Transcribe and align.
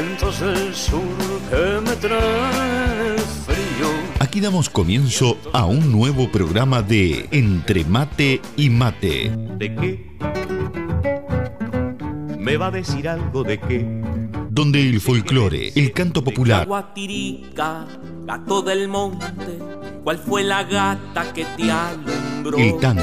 vientos 0.00 0.40
del 0.40 0.74
sur 0.74 1.00
que 1.50 1.80
me 1.80 1.96
traen 1.96 3.18
frío. 3.46 3.88
Aquí 4.20 4.40
damos 4.40 4.70
comienzo 4.70 5.36
a 5.52 5.64
un 5.64 5.90
nuevo 5.90 6.30
programa 6.30 6.82
de 6.82 7.28
Entre 7.32 7.84
Mate 7.84 8.40
y 8.56 8.70
Mate. 8.70 9.32
¿De 9.56 9.74
qué? 9.74 10.06
¿Me 12.38 12.56
va 12.56 12.68
a 12.68 12.70
decir 12.70 13.08
algo 13.08 13.42
de 13.42 13.58
qué? 13.58 13.84
Donde 14.50 14.88
el 14.88 15.00
folclore, 15.00 15.72
el 15.74 15.92
canto 15.92 16.22
popular, 16.22 16.66
Guatirica, 16.66 17.86
gato 18.24 18.62
del 18.62 18.88
monte, 18.88 19.58
¿cuál 20.04 20.18
fue 20.18 20.44
la 20.44 20.64
gata 20.64 21.32
que 21.32 21.44
te 21.56 21.70
alumbró? 21.70 22.58
el 22.58 22.78
tango, 22.78 23.02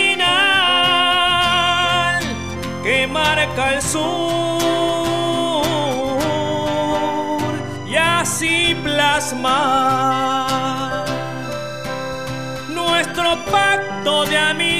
y 7.87 7.95
así 7.95 8.75
plasmar 8.83 10.21
nuestro 12.69 13.43
pacto 13.45 14.25
de 14.25 14.37
amistad, 14.37 14.70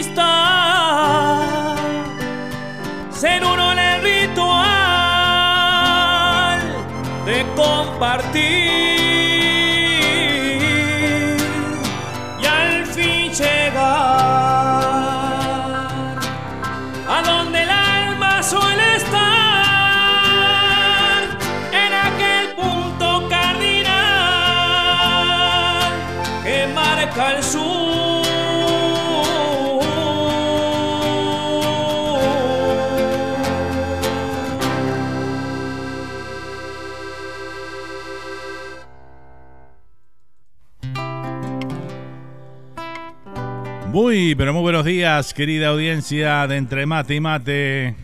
Muy, 44.11 44.35
pero 44.35 44.51
muy 44.51 44.63
buenos 44.63 44.83
días, 44.83 45.33
querida 45.33 45.69
audiencia 45.69 46.45
de 46.45 46.57
Entre 46.57 46.85
Mate 46.85 47.15
y 47.15 47.21
Mate. 47.21 47.95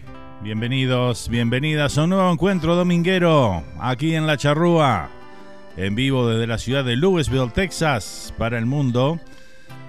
Bienvenidos, 0.42 1.27
bienvenidas 1.27 1.98
a 1.98 2.06
un 2.06 2.12
nuevo 2.12 2.31
encuentro 2.31 2.77
dominguero 2.77 3.62
aquí 3.77 4.15
en 4.15 4.25
La 4.25 4.38
Charrúa, 4.38 5.09
en 5.75 5.95
vivo 5.95 6.30
desde 6.30 6.48
la 6.48 6.59
ciudad 6.59 6.86
de 6.86 6.95
Louisville, 6.95 7.51
Texas, 7.54 8.33
para 8.38 8.57
el 8.57 8.65
mundo, 8.65 9.19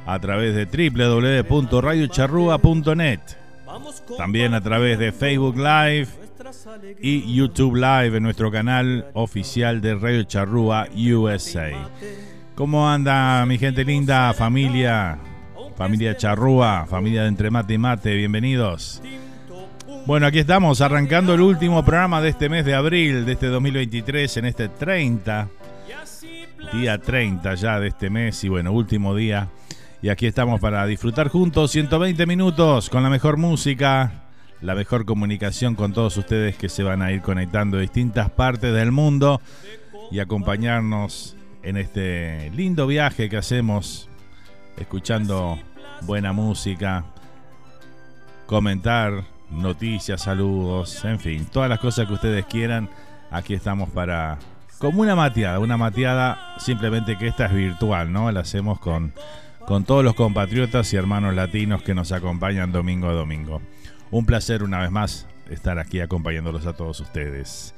a 0.07 0.19
través 0.19 0.57
de 0.57 0.65
www.radiocharrúa.net. 0.65 3.21
También 4.17 4.55
a 4.55 4.61
través 4.61 4.99
de 4.99 5.13
Facebook 5.13 5.57
Live 5.57 6.09
y 7.01 7.33
YouTube 7.33 7.77
Live 7.77 8.17
en 8.17 8.25
nuestro 8.25 8.51
canal 8.51 9.07
oficial 9.15 9.81
de 9.81 9.95
Radio 9.95 10.25
Charrúa 10.25 10.89
USA. 10.97 11.71
¿Cómo 12.57 12.91
anda 12.91 13.47
mi 13.47 13.57
gente 13.57 13.85
linda, 13.85 14.35
familia? 14.35 15.21
Familia 15.79 16.17
Charrúa, 16.17 16.87
familia 16.87 17.23
de 17.23 17.29
Entre 17.29 17.53
Mate 17.53 17.75
y 17.75 17.79
Mate, 17.79 18.15
bienvenidos. 18.17 19.01
Bueno, 20.07 20.27
aquí 20.27 20.41
estamos 20.41 20.81
arrancando 20.81 21.35
el 21.35 21.41
último 21.41 21.85
programa 21.85 22.21
de 22.21 22.31
este 22.31 22.49
mes 22.49 22.65
de 22.65 22.75
abril, 22.75 23.25
de 23.25 23.35
este 23.35 23.47
2023, 23.47 24.39
en 24.39 24.45
este 24.47 24.69
30, 24.71 25.49
día 26.73 26.99
30 26.99 27.55
ya 27.55 27.79
de 27.79 27.87
este 27.87 28.11
mes 28.11 28.43
y 28.43 28.49
bueno, 28.49 28.73
último 28.73 29.15
día. 29.15 29.51
Y 30.03 30.09
aquí 30.09 30.27
estamos 30.27 30.59
para 30.61 30.85
disfrutar 30.85 31.29
juntos 31.29 31.71
120 31.71 32.27
minutos 32.27 32.91
con 32.91 33.05
la 33.05 33.09
mejor 33.09 33.37
música, 33.37 34.25
la 34.61 34.75
mejor 34.75 35.05
comunicación 35.05 35.77
con 35.77 35.93
todos 35.93 36.17
ustedes 36.17 36.57
que 36.57 36.69
se 36.69 36.83
van 36.83 37.03
a 37.03 37.13
ir 37.13 37.23
conectando 37.23 37.77
de 37.77 37.83
distintas 37.83 38.31
partes 38.31 38.75
del 38.75 38.91
mundo 38.91 39.41
y 40.11 40.19
acompañarnos 40.19 41.37
en 41.63 41.77
este 41.77 42.51
lindo 42.51 42.89
viaje 42.89 43.29
que 43.29 43.37
hacemos 43.37 44.09
escuchando 44.81 45.59
buena 46.03 46.33
música, 46.33 47.05
comentar 48.47 49.25
noticias, 49.51 50.23
saludos, 50.23 51.05
en 51.05 51.19
fin, 51.19 51.47
todas 51.47 51.69
las 51.69 51.79
cosas 51.79 52.07
que 52.07 52.15
ustedes 52.15 52.45
quieran. 52.47 52.89
Aquí 53.31 53.55
estamos 53.55 53.91
para 53.91 54.39
como 54.79 55.03
una 55.03 55.17
mateada, 55.17 55.59
una 55.59 55.77
mateada 55.77 56.55
simplemente 56.59 57.19
que 57.19 57.27
esta 57.27 57.47
es 57.47 57.55
virtual, 57.55 58.13
¿no? 58.13 58.31
La 58.31 58.41
hacemos 58.41 58.79
con, 58.79 59.13
con 59.67 59.85
todos 59.85 60.05
los 60.05 60.15
compatriotas 60.15 60.93
y 60.93 60.97
hermanos 60.97 61.35
latinos 61.35 61.83
que 61.83 61.95
nos 61.95 62.13
acompañan 62.13 62.73
domingo 62.73 63.09
a 63.09 63.13
domingo. 63.13 63.61
Un 64.11 64.25
placer 64.25 64.63
una 64.63 64.79
vez 64.79 64.91
más 64.91 65.27
estar 65.51 65.79
aquí 65.79 66.01
acompañándolos 66.01 66.67
a 66.67 66.75
todos 66.75 67.01
ustedes. 67.01 67.75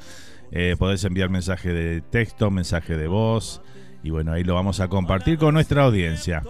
Eh, 0.51 0.75
podés 0.77 1.05
enviar 1.05 1.29
mensaje 1.29 1.71
de 1.71 2.01
texto, 2.01 2.51
mensaje 2.51 2.97
de 2.97 3.07
voz. 3.07 3.61
Y 4.03 4.09
bueno, 4.09 4.33
ahí 4.33 4.43
lo 4.43 4.55
vamos 4.55 4.79
a 4.79 4.87
compartir 4.87 5.37
con 5.37 5.53
nuestra 5.53 5.83
audiencia. 5.83 6.41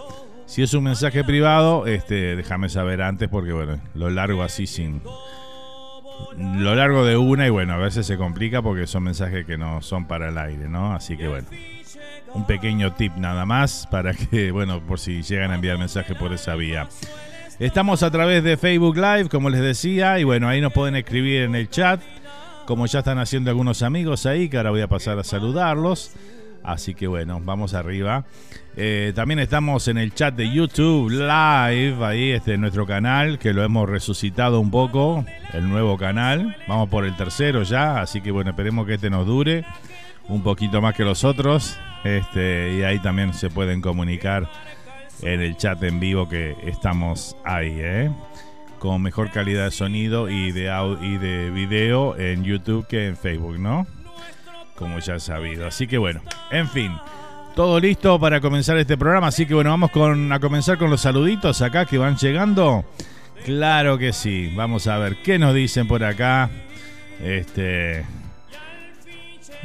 Si 0.46 0.62
es 0.62 0.72
un 0.74 0.84
mensaje 0.84 1.22
privado, 1.22 1.86
este, 1.86 2.34
déjame 2.34 2.68
saber 2.68 3.02
antes 3.02 3.28
porque 3.28 3.52
bueno, 3.52 3.80
lo 3.94 4.10
largo 4.10 4.42
así 4.42 4.66
sin, 4.66 5.00
lo 6.36 6.74
largo 6.74 7.04
de 7.04 7.16
una 7.16 7.46
y 7.46 7.50
bueno, 7.50 7.74
a 7.74 7.78
veces 7.78 8.06
se 8.06 8.16
complica 8.16 8.62
porque 8.62 8.86
son 8.86 9.04
mensajes 9.04 9.44
que 9.46 9.58
no 9.58 9.82
son 9.82 10.06
para 10.06 10.28
el 10.28 10.38
aire, 10.38 10.68
¿no? 10.68 10.92
Así 10.94 11.16
que 11.16 11.28
bueno, 11.28 11.48
un 12.34 12.46
pequeño 12.46 12.92
tip 12.94 13.14
nada 13.16 13.44
más 13.44 13.86
para 13.90 14.14
que, 14.14 14.50
bueno, 14.52 14.80
por 14.80 14.98
si 14.98 15.22
llegan 15.22 15.50
a 15.50 15.56
enviar 15.56 15.78
mensajes 15.78 16.16
por 16.16 16.32
esa 16.32 16.54
vía. 16.54 16.88
Estamos 17.58 18.02
a 18.02 18.10
través 18.10 18.42
de 18.42 18.56
Facebook 18.56 18.96
Live, 18.96 19.28
como 19.28 19.50
les 19.50 19.60
decía, 19.60 20.18
y 20.18 20.24
bueno, 20.24 20.48
ahí 20.48 20.62
nos 20.62 20.72
pueden 20.72 20.96
escribir 20.96 21.42
en 21.42 21.54
el 21.54 21.68
chat, 21.68 22.00
como 22.64 22.86
ya 22.86 23.00
están 23.00 23.18
haciendo 23.18 23.50
algunos 23.50 23.82
amigos 23.82 24.24
ahí, 24.24 24.48
que 24.48 24.56
ahora 24.56 24.70
voy 24.70 24.80
a 24.80 24.88
pasar 24.88 25.18
a 25.18 25.24
saludarlos. 25.24 26.12
Así 26.62 26.94
que 26.94 27.06
bueno, 27.06 27.40
vamos 27.42 27.74
arriba. 27.74 28.24
Eh, 28.76 29.12
también 29.14 29.40
estamos 29.40 29.88
en 29.88 29.98
el 29.98 30.14
chat 30.14 30.34
de 30.34 30.50
YouTube 30.50 31.10
Live, 31.10 31.96
ahí 32.04 32.30
este 32.30 32.56
nuestro 32.58 32.86
canal, 32.86 33.38
que 33.38 33.52
lo 33.52 33.62
hemos 33.64 33.88
resucitado 33.88 34.60
un 34.60 34.70
poco, 34.70 35.24
el 35.52 35.68
nuevo 35.68 35.96
canal. 35.96 36.56
Vamos 36.68 36.88
por 36.88 37.04
el 37.04 37.16
tercero 37.16 37.62
ya, 37.62 38.00
así 38.00 38.20
que 38.20 38.30
bueno, 38.30 38.50
esperemos 38.50 38.86
que 38.86 38.94
este 38.94 39.10
nos 39.10 39.26
dure 39.26 39.64
un 40.28 40.42
poquito 40.42 40.80
más 40.80 40.94
que 40.94 41.04
los 41.04 41.24
otros. 41.24 41.78
Este, 42.04 42.78
y 42.78 42.82
ahí 42.82 42.98
también 43.00 43.34
se 43.34 43.50
pueden 43.50 43.80
comunicar 43.80 44.48
en 45.22 45.40
el 45.40 45.56
chat 45.56 45.82
en 45.82 46.00
vivo 46.00 46.28
que 46.28 46.56
estamos 46.64 47.36
ahí, 47.44 47.76
¿eh? 47.78 48.10
con 48.78 49.02
mejor 49.02 49.30
calidad 49.30 49.66
de 49.66 49.70
sonido 49.70 50.30
y 50.30 50.52
de, 50.52 50.72
y 51.02 51.18
de 51.18 51.50
video 51.50 52.16
en 52.18 52.42
YouTube 52.44 52.86
que 52.86 53.08
en 53.08 53.16
Facebook, 53.16 53.58
¿no? 53.58 53.86
Como 54.80 54.98
ya 54.98 55.16
he 55.16 55.20
sabido. 55.20 55.66
Así 55.66 55.86
que 55.86 55.98
bueno, 55.98 56.22
en 56.50 56.68
fin, 56.68 56.92
todo 57.54 57.78
listo 57.78 58.18
para 58.18 58.40
comenzar 58.40 58.78
este 58.78 58.96
programa. 58.96 59.28
Así 59.28 59.46
que 59.46 59.54
bueno, 59.54 59.70
vamos 59.70 59.90
con, 59.90 60.32
a 60.32 60.40
comenzar 60.40 60.78
con 60.78 60.90
los 60.90 61.02
saluditos 61.02 61.60
acá 61.62 61.84
que 61.84 61.98
van 61.98 62.16
llegando. 62.16 62.84
Claro 63.44 63.98
que 63.98 64.12
sí. 64.12 64.50
Vamos 64.56 64.86
a 64.86 64.98
ver 64.98 65.18
qué 65.22 65.38
nos 65.38 65.54
dicen 65.54 65.86
por 65.86 66.02
acá. 66.02 66.50
Este. 67.22 68.06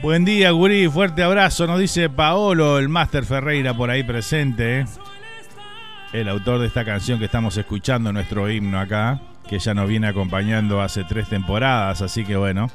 Buen 0.01 0.25
día, 0.25 0.51
Gurí. 0.51 0.89
Fuerte 0.89 1.23
abrazo. 1.23 1.65
Nos 1.65 1.79
dice 1.79 2.09
Paolo, 2.09 2.77
el 2.77 2.89
Máster 2.89 3.23
Ferreira, 3.23 3.73
por 3.73 3.89
ahí 3.89 4.03
presente. 4.03 4.85
El 6.11 6.27
autor 6.27 6.59
de 6.59 6.67
esta 6.67 6.83
canción 6.83 7.19
que 7.19 7.25
estamos 7.25 7.55
escuchando, 7.55 8.11
nuestro 8.11 8.49
himno 8.49 8.79
acá. 8.79 9.21
Que 9.47 9.59
ya 9.59 9.73
nos 9.73 9.87
viene 9.87 10.07
acompañando 10.07 10.81
hace 10.81 11.05
tres 11.05 11.29
temporadas. 11.29 12.01
Así 12.01 12.25
que 12.25 12.35
bueno, 12.35 12.69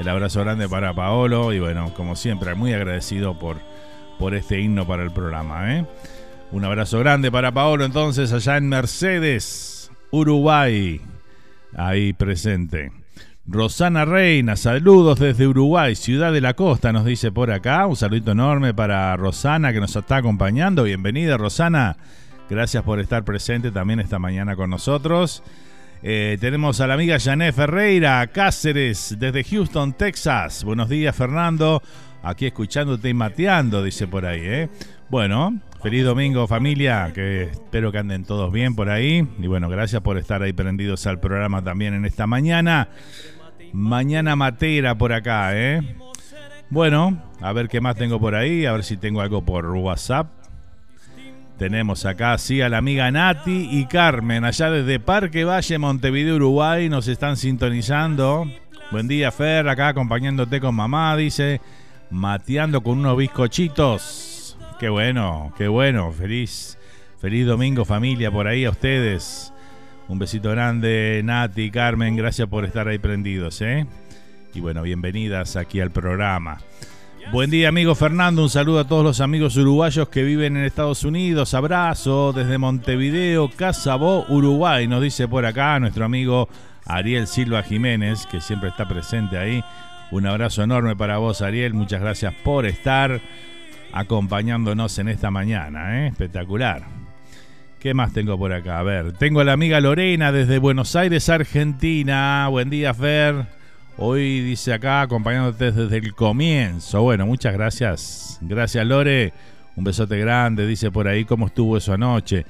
el 0.00 0.08
abrazo 0.08 0.40
grande 0.40 0.66
para 0.66 0.94
Paolo 0.94 1.52
y 1.52 1.60
bueno, 1.60 1.92
como 1.92 2.16
siempre, 2.16 2.54
muy 2.54 2.72
agradecido 2.72 3.38
por, 3.38 3.58
por 4.18 4.34
este 4.34 4.58
himno 4.58 4.86
para 4.86 5.02
el 5.02 5.10
programa. 5.10 5.76
¿eh? 5.76 5.86
Un 6.52 6.64
abrazo 6.64 6.98
grande 7.00 7.30
para 7.30 7.52
Paolo 7.52 7.84
entonces 7.84 8.32
allá 8.32 8.56
en 8.56 8.70
Mercedes, 8.70 9.90
Uruguay, 10.10 11.02
ahí 11.76 12.14
presente. 12.14 12.92
Rosana 13.46 14.06
Reina, 14.06 14.56
saludos 14.56 15.18
desde 15.18 15.46
Uruguay, 15.46 15.94
Ciudad 15.94 16.32
de 16.32 16.40
la 16.40 16.54
Costa, 16.54 16.94
nos 16.94 17.04
dice 17.04 17.30
por 17.30 17.50
acá. 17.50 17.86
Un 17.86 17.96
saludito 17.96 18.32
enorme 18.32 18.72
para 18.72 19.14
Rosana 19.16 19.70
que 19.70 19.80
nos 19.80 19.94
está 19.94 20.16
acompañando. 20.16 20.84
Bienvenida 20.84 21.36
Rosana, 21.36 21.98
gracias 22.48 22.82
por 22.84 23.00
estar 23.00 23.22
presente 23.24 23.70
también 23.70 24.00
esta 24.00 24.18
mañana 24.18 24.56
con 24.56 24.70
nosotros. 24.70 25.42
Eh, 26.02 26.38
tenemos 26.40 26.80
a 26.80 26.86
la 26.86 26.94
amiga 26.94 27.18
Jané 27.20 27.52
Ferreira, 27.52 28.26
Cáceres, 28.28 29.16
desde 29.18 29.44
Houston, 29.44 29.92
Texas. 29.92 30.64
Buenos 30.64 30.88
días, 30.88 31.14
Fernando. 31.14 31.82
Aquí 32.22 32.46
escuchándote 32.46 33.10
y 33.10 33.14
mateando, 33.14 33.82
dice 33.82 34.06
por 34.06 34.24
ahí, 34.24 34.40
¿eh? 34.42 34.68
Bueno, 35.10 35.58
feliz 35.82 36.04
domingo, 36.04 36.46
familia. 36.46 37.10
Que 37.14 37.42
espero 37.44 37.92
que 37.92 37.98
anden 37.98 38.24
todos 38.24 38.50
bien 38.50 38.74
por 38.74 38.88
ahí. 38.88 39.28
Y 39.38 39.46
bueno, 39.46 39.68
gracias 39.68 40.00
por 40.00 40.16
estar 40.16 40.42
ahí 40.42 40.54
prendidos 40.54 41.06
al 41.06 41.20
programa 41.20 41.62
también 41.62 41.92
en 41.92 42.06
esta 42.06 42.26
mañana. 42.26 42.88
Mañana 43.72 44.36
matera 44.36 44.96
por 44.96 45.12
acá, 45.12 45.50
¿eh? 45.54 45.96
Bueno, 46.70 47.22
a 47.40 47.52
ver 47.52 47.68
qué 47.68 47.80
más 47.82 47.96
tengo 47.96 48.18
por 48.18 48.34
ahí. 48.34 48.64
A 48.64 48.72
ver 48.72 48.84
si 48.84 48.96
tengo 48.96 49.20
algo 49.20 49.44
por 49.44 49.66
WhatsApp. 49.66 50.39
Tenemos 51.60 52.06
acá 52.06 52.38
sí 52.38 52.62
a 52.62 52.70
la 52.70 52.78
amiga 52.78 53.10
Nati 53.10 53.68
y 53.70 53.84
Carmen, 53.84 54.46
allá 54.46 54.70
desde 54.70 54.98
Parque 54.98 55.44
Valle, 55.44 55.76
Montevideo, 55.76 56.36
Uruguay, 56.36 56.88
nos 56.88 57.06
están 57.06 57.36
sintonizando. 57.36 58.50
Buen 58.90 59.08
día, 59.08 59.30
Fer, 59.30 59.68
acá 59.68 59.88
acompañándote 59.88 60.58
con 60.58 60.74
mamá, 60.74 61.14
dice, 61.18 61.60
mateando 62.08 62.82
con 62.82 63.00
unos 63.00 63.14
bizcochitos. 63.18 64.56
Qué 64.78 64.88
bueno, 64.88 65.52
qué 65.58 65.68
bueno, 65.68 66.10
feliz, 66.12 66.78
feliz 67.20 67.46
domingo 67.46 67.84
familia 67.84 68.30
por 68.30 68.48
ahí 68.48 68.64
a 68.64 68.70
ustedes. 68.70 69.52
Un 70.08 70.18
besito 70.18 70.48
grande, 70.52 71.20
Nati, 71.22 71.70
Carmen, 71.70 72.16
gracias 72.16 72.48
por 72.48 72.64
estar 72.64 72.88
ahí 72.88 72.98
prendidos, 72.98 73.60
¿eh? 73.60 73.86
Y 74.54 74.60
bueno, 74.60 74.80
bienvenidas 74.80 75.56
aquí 75.56 75.82
al 75.82 75.90
programa. 75.90 76.56
Buen 77.28 77.48
día, 77.48 77.68
amigo 77.68 77.94
Fernando. 77.94 78.42
Un 78.42 78.50
saludo 78.50 78.80
a 78.80 78.88
todos 78.88 79.04
los 79.04 79.20
amigos 79.20 79.56
uruguayos 79.56 80.08
que 80.08 80.24
viven 80.24 80.56
en 80.56 80.64
Estados 80.64 81.04
Unidos. 81.04 81.54
Abrazo 81.54 82.32
desde 82.32 82.58
Montevideo, 82.58 83.48
Casabó, 83.54 84.24
Uruguay. 84.28 84.88
Nos 84.88 85.00
dice 85.00 85.28
por 85.28 85.46
acá 85.46 85.78
nuestro 85.78 86.04
amigo 86.04 86.48
Ariel 86.86 87.28
Silva 87.28 87.62
Jiménez, 87.62 88.26
que 88.26 88.40
siempre 88.40 88.70
está 88.70 88.88
presente 88.88 89.38
ahí. 89.38 89.62
Un 90.10 90.26
abrazo 90.26 90.64
enorme 90.64 90.96
para 90.96 91.18
vos, 91.18 91.40
Ariel. 91.40 91.72
Muchas 91.72 92.00
gracias 92.00 92.34
por 92.42 92.66
estar 92.66 93.20
acompañándonos 93.92 94.98
en 94.98 95.08
esta 95.08 95.30
mañana. 95.30 96.00
¿eh? 96.00 96.08
Espectacular. 96.08 96.82
¿Qué 97.78 97.94
más 97.94 98.12
tengo 98.12 98.36
por 98.36 98.52
acá? 98.52 98.80
A 98.80 98.82
ver, 98.82 99.12
tengo 99.12 99.38
a 99.40 99.44
la 99.44 99.52
amiga 99.52 99.80
Lorena 99.80 100.32
desde 100.32 100.58
Buenos 100.58 100.96
Aires, 100.96 101.28
Argentina. 101.28 102.48
Buen 102.48 102.70
día, 102.70 102.92
Fer. 102.92 103.59
Hoy 104.02 104.40
dice 104.40 104.72
acá, 104.72 105.02
acompañándote 105.02 105.72
desde 105.72 105.98
el 105.98 106.14
comienzo. 106.14 107.02
Bueno, 107.02 107.26
muchas 107.26 107.52
gracias. 107.52 108.38
Gracias, 108.40 108.86
Lore. 108.86 109.34
Un 109.76 109.84
besote 109.84 110.16
grande. 110.16 110.66
Dice 110.66 110.90
por 110.90 111.06
ahí 111.06 111.26
cómo 111.26 111.48
estuvo 111.48 111.76
eso 111.76 111.92
anoche. 111.92 112.46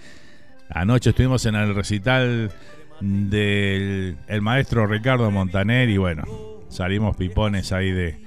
Anoche 0.68 1.10
estuvimos 1.10 1.44
en 1.46 1.56
el 1.56 1.74
recital 1.74 2.52
del 3.00 4.16
el 4.28 4.42
maestro 4.42 4.86
Ricardo 4.86 5.28
Montaner 5.32 5.88
y 5.88 5.96
bueno, 5.96 6.22
salimos 6.68 7.16
pipones 7.16 7.72
ahí 7.72 7.90
de, 7.90 8.20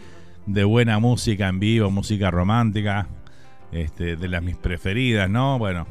de 0.46 0.63
buena 0.65 1.00
música 1.00 1.48
en 1.48 1.62
vivo, 1.62 1.89
música 1.92 2.30
romántica, 2.30 3.08
este, 3.72 4.18
de 4.18 4.27
las 4.27 4.44
mis 4.44 4.58
preferidas, 4.58 5.30
¿no? 5.30 5.58
Bueno, 5.60 5.88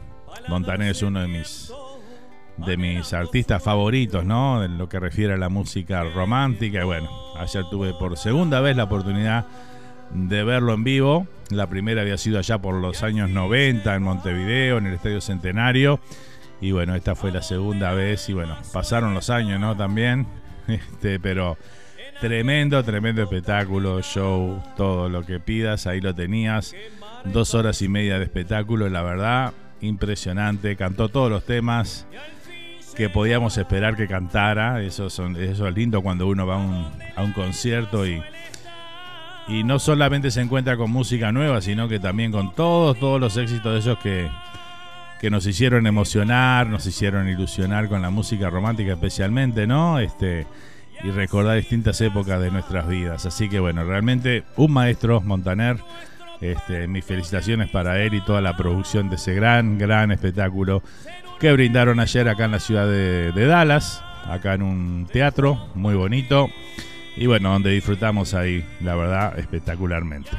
Montaner 0.49 0.91
es 0.91 1.01
uno 1.01 1.23
de 1.23 1.29
mis 1.29 1.73
de 2.57 2.77
mis 2.77 3.13
artistas 3.13 3.63
favoritos, 3.63 4.25
¿no? 4.25 4.65
En 4.65 4.79
lo 4.79 4.89
que 4.89 5.01
refiere 5.01 5.35
a 5.35 5.37
la 5.37 5.49
música 5.49 6.05
romántica. 6.05 6.83
Y 6.83 6.85
bueno, 6.85 7.11
ayer 7.39 7.65
tuve 7.71 7.95
por 7.95 8.17
segunda 8.17 8.61
vez 8.61 8.77
la 8.77 8.85
oportunidad 8.85 9.47
de 10.15 10.45
verlo 10.45 10.75
en 10.75 10.85
vivo. 10.85 11.27
La 11.51 11.69
primera 11.69 12.03
había 12.03 12.19
sido 12.19 12.39
allá 12.39 12.59
por 12.59 12.75
los 12.75 13.03
años 13.03 13.31
90 13.31 13.95
en 13.95 14.03
Montevideo, 14.03 14.79
en 14.79 14.87
el 14.87 14.95
Estadio 14.95 15.21
Centenario. 15.21 16.01
Y 16.61 16.73
bueno, 16.73 16.95
esta 16.95 17.15
fue 17.15 17.33
la 17.33 17.43
segunda 17.43 17.93
vez 17.93 18.29
y 18.29 18.35
bueno, 18.35 18.57
pasaron 18.73 19.15
los 19.15 19.31
años, 19.31 19.59
¿no? 19.61 19.77
También, 19.77 20.27
este, 20.69 21.19
pero 21.19 21.57
tremendo, 22.21 22.83
tremendo 22.85 23.23
espectáculo, 23.23 24.01
show, 24.03 24.63
todo 24.77 25.09
lo 25.09 25.25
que 25.25 25.41
pidas, 25.41 25.87
ahí 25.87 26.01
lo 26.01 26.15
tenías. 26.15 26.75
Dos 27.25 27.55
horas 27.55 27.83
y 27.83 27.89
media 27.89 28.19
de 28.19 28.25
espectáculo, 28.25 28.89
la 28.89 29.03
verdad, 29.03 29.53
impresionante. 29.81 30.77
Cantó 30.77 31.09
todos 31.09 31.31
los 31.31 31.45
temas 31.45 32.07
que 32.95 33.09
podíamos 33.09 33.57
esperar 33.59 33.97
que 33.97 34.07
cantara. 34.07 34.83
Eso, 34.83 35.11
son, 35.11 35.37
eso 35.37 35.67
es 35.67 35.75
lindo 35.75 36.03
cuando 36.03 36.27
uno 36.27 36.47
va 36.47 36.55
a 36.55 36.59
un, 36.59 36.87
a 37.17 37.23
un 37.23 37.33
concierto 37.33 38.07
y, 38.07 38.23
y 39.49 39.65
no 39.65 39.79
solamente 39.79 40.31
se 40.31 40.41
encuentra 40.41 40.77
con 40.77 40.91
música 40.91 41.33
nueva, 41.33 41.61
sino 41.61 41.89
que 41.89 41.99
también 41.99 42.33
con 42.33 42.55
todos, 42.55 42.99
todos 42.99 43.21
los 43.21 43.37
éxitos 43.37 43.73
de 43.73 43.79
esos 43.79 43.99
que, 43.99 44.31
que 45.21 45.31
nos 45.31 45.47
hicieron 45.47 45.87
emocionar, 45.87 46.67
nos 46.67 46.87
hicieron 46.87 47.29
ilusionar 47.29 47.89
con 47.89 48.03
la 48.03 48.11
música 48.11 48.51
romántica 48.51 48.93
especialmente, 48.93 49.67
¿no? 49.67 49.99
Este, 49.99 50.47
y 51.03 51.11
recordar 51.11 51.57
distintas 51.57 52.01
épocas 52.01 52.41
de 52.41 52.51
nuestras 52.51 52.87
vidas. 52.89 53.27
Así 53.27 53.49
que 53.49 53.61
bueno, 53.61 53.85
realmente 53.85 54.45
un 54.57 54.73
maestro, 54.73 55.21
Montaner. 55.21 55.79
Este, 56.41 56.89
mis 56.89 57.05
felicitaciones 57.05 57.71
para 57.71 58.03
él 58.03 58.15
y 58.15 58.21
toda 58.21 58.41
la 58.41 58.57
producción 58.57 59.09
de 59.09 59.15
ese 59.15 59.33
gran, 59.33 59.79
gran 59.79 60.11
espectáculo 60.11 60.83
que 61.41 61.53
brindaron 61.53 62.01
ayer 62.01 62.29
acá 62.29 62.45
en 62.45 62.53
la 62.53 62.61
ciudad 62.61 62.87
de, 62.87 63.47
Dallas, 63.47 64.03
acá 64.27 64.55
en 64.55 64.63
un 64.63 65.09
teatro 65.11 65.69
muy 65.75 65.95
bonito. 65.95 66.49
Y 67.17 67.27
bueno, 67.27 67.53
donde 67.53 67.71
disfrutamos 67.71 68.33
ahí, 68.35 68.65
la 68.81 68.95
verdad, 68.95 69.39
espectacularmente. 69.39 70.31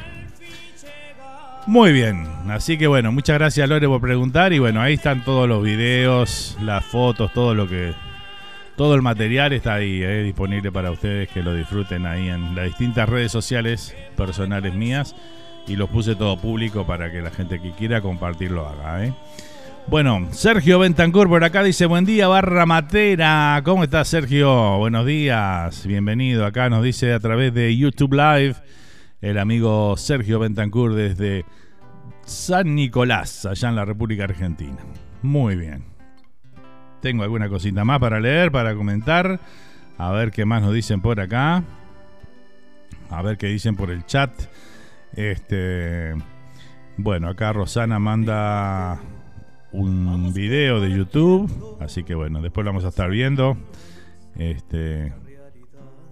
Muy 1.65 1.93
bien, 1.93 2.27
así 2.50 2.77
que 2.77 2.88
bueno, 2.88 3.12
muchas 3.13 3.38
gracias 3.38 3.69
Lore 3.69 3.88
por 3.88 4.01
preguntar 4.01 4.51
y 4.51 4.59
bueno, 4.59 4.81
ahí 4.81 4.95
están 4.95 5.23
todos 5.23 5.47
los 5.47 5.63
videos, 5.63 6.57
las 6.62 6.83
fotos, 6.83 7.31
todo 7.31 7.55
lo 7.55 7.69
que 7.69 7.93
todo 8.75 8.95
el 8.95 9.01
material 9.01 9.53
está 9.53 9.75
ahí 9.75 10.03
eh, 10.03 10.23
disponible 10.23 10.71
para 10.71 10.91
ustedes 10.91 11.29
que 11.29 11.41
lo 11.41 11.53
disfruten 11.53 12.05
ahí 12.05 12.27
en 12.27 12.55
las 12.55 12.65
distintas 12.65 13.07
redes 13.07 13.31
sociales 13.31 13.95
personales 14.17 14.73
mías 14.73 15.15
y 15.67 15.75
los 15.75 15.89
puse 15.89 16.15
todo 16.15 16.38
público 16.38 16.85
para 16.85 17.12
que 17.12 17.21
la 17.21 17.29
gente 17.29 17.62
que 17.62 17.71
quiera 17.71 18.01
compartirlo 18.01 18.67
haga. 18.67 19.05
¿eh? 19.05 19.13
Bueno, 19.87 20.27
Sergio 20.31 20.79
Bentancur 20.79 21.27
por 21.27 21.43
acá 21.43 21.61
dice 21.61 21.85
buen 21.85 22.05
día 22.05 22.27
barra 22.27 22.65
matera. 22.65 23.61
¿Cómo 23.63 23.83
estás 23.83 24.07
Sergio? 24.07 24.77
Buenos 24.77 25.05
días, 25.05 25.85
bienvenido. 25.85 26.45
Acá 26.45 26.69
nos 26.69 26.83
dice 26.83 27.13
a 27.13 27.19
través 27.19 27.53
de 27.53 27.77
YouTube 27.77 28.13
Live 28.13 28.55
el 29.21 29.37
amigo 29.37 29.95
Sergio 29.97 30.39
Bentancur 30.39 30.95
desde 30.95 31.45
San 32.25 32.73
Nicolás, 32.75 33.45
allá 33.45 33.69
en 33.69 33.75
la 33.75 33.85
República 33.85 34.23
Argentina. 34.23 34.77
Muy 35.21 35.55
bien. 35.55 35.83
Tengo 37.01 37.23
alguna 37.23 37.49
cosita 37.49 37.83
más 37.83 37.99
para 37.99 38.19
leer, 38.19 38.51
para 38.51 38.73
comentar. 38.75 39.39
A 39.97 40.11
ver 40.11 40.31
qué 40.31 40.45
más 40.45 40.61
nos 40.61 40.73
dicen 40.73 41.01
por 41.01 41.19
acá. 41.19 41.63
A 43.09 43.21
ver 43.21 43.37
qué 43.37 43.47
dicen 43.47 43.75
por 43.75 43.91
el 43.91 44.05
chat. 44.05 44.31
Este. 45.13 46.15
Bueno, 46.97 47.27
acá 47.27 47.53
Rosana 47.53 47.99
manda 47.99 48.99
un 49.73 50.33
video 50.33 50.79
de 50.79 50.91
YouTube. 50.91 51.77
Así 51.79 52.03
que 52.03 52.15
bueno, 52.15 52.41
después 52.41 52.63
lo 52.63 52.71
vamos 52.71 52.85
a 52.85 52.89
estar 52.89 53.09
viendo. 53.09 53.57
Este. 54.37 55.13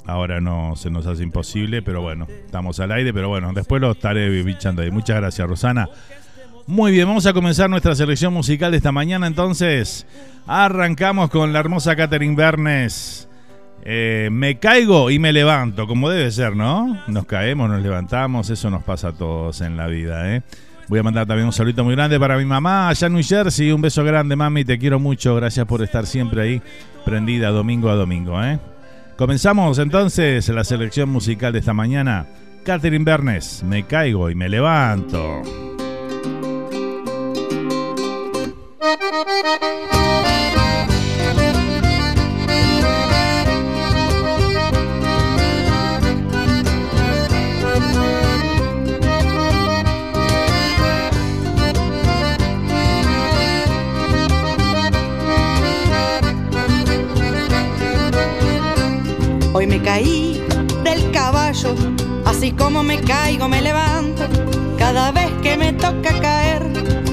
Ahora 0.06 0.42
no 0.42 0.76
se 0.76 0.90
nos 0.90 1.06
hace 1.06 1.24
imposible, 1.24 1.82
pero 1.82 2.02
bueno, 2.02 2.28
estamos 2.28 2.80
al 2.80 2.92
aire, 2.92 3.14
pero 3.14 3.30
bueno, 3.30 3.54
después 3.54 3.80
lo 3.82 3.92
estaré 3.92 4.30
bichando 4.44 4.82
ahí. 4.82 4.90
Muchas 4.90 5.18
gracias, 5.18 5.48
Rosana. 5.48 5.88
Muy 6.66 6.92
bien, 6.92 7.08
vamos 7.08 7.26
a 7.26 7.34
comenzar 7.34 7.70
nuestra 7.70 7.96
selección 7.96 8.34
musical 8.34 8.72
de 8.72 8.78
esta 8.78 8.92
mañana 8.92 9.28
entonces. 9.28 10.08
Arrancamos 10.48 11.30
con 11.30 11.54
la 11.54 11.60
hermosa 11.60 11.96
Catherine 11.96 12.36
Bernes. 12.36 13.28
Eh, 13.84 14.30
me 14.32 14.60
caigo 14.60 15.10
y 15.10 15.18
me 15.18 15.34
levanto, 15.34 15.88
como 15.88 16.10
debe 16.10 16.30
ser, 16.32 16.56
¿no? 16.56 17.02
Nos 17.08 17.26
caemos, 17.26 17.70
nos 17.70 17.82
levantamos, 17.82 18.50
eso 18.50 18.70
nos 18.70 18.84
pasa 18.84 19.10
a 19.10 19.14
todos 19.14 19.62
en 19.62 19.76
la 19.76 19.88
vida, 19.88 20.36
¿eh? 20.36 20.44
Voy 20.92 21.00
a 21.00 21.04
mandar 21.04 21.26
también 21.26 21.46
un 21.46 21.54
saludo 21.54 21.86
muy 21.86 21.96
grande 21.96 22.20
para 22.20 22.38
mi 22.38 22.44
mamá 22.44 22.90
allá 22.90 23.08
en 23.08 23.14
New 23.14 23.24
Jersey. 23.24 23.72
Un 23.72 23.80
beso 23.80 24.04
grande, 24.04 24.36
mami, 24.36 24.66
te 24.66 24.78
quiero 24.78 25.00
mucho. 25.00 25.34
Gracias 25.36 25.66
por 25.66 25.82
estar 25.82 26.06
siempre 26.06 26.42
ahí, 26.42 26.62
prendida 27.06 27.48
domingo 27.50 27.90
a 27.90 27.96
domingo, 27.96 28.44
¿eh? 28.44 28.60
Comenzamos 29.16 29.80
entonces 29.80 30.50
la 30.50 30.66
selección 30.66 31.08
musical 31.08 31.54
de 31.54 31.60
esta 31.60 31.74
mañana. 31.74 32.26
Catherine 32.66 33.06
Bernes, 33.06 33.64
me 33.64 33.84
caigo 33.88 34.30
y 34.30 34.36
me 34.36 34.50
levanto. 34.50 35.44
Como 62.72 62.84
me 62.84 63.02
caigo 63.02 63.50
me 63.50 63.62
levanto. 63.62 64.24
Cada 64.78 65.12
vez 65.12 65.30
que 65.44 65.58
me 65.58 65.74
toca 65.74 66.18
caer, 66.22 66.66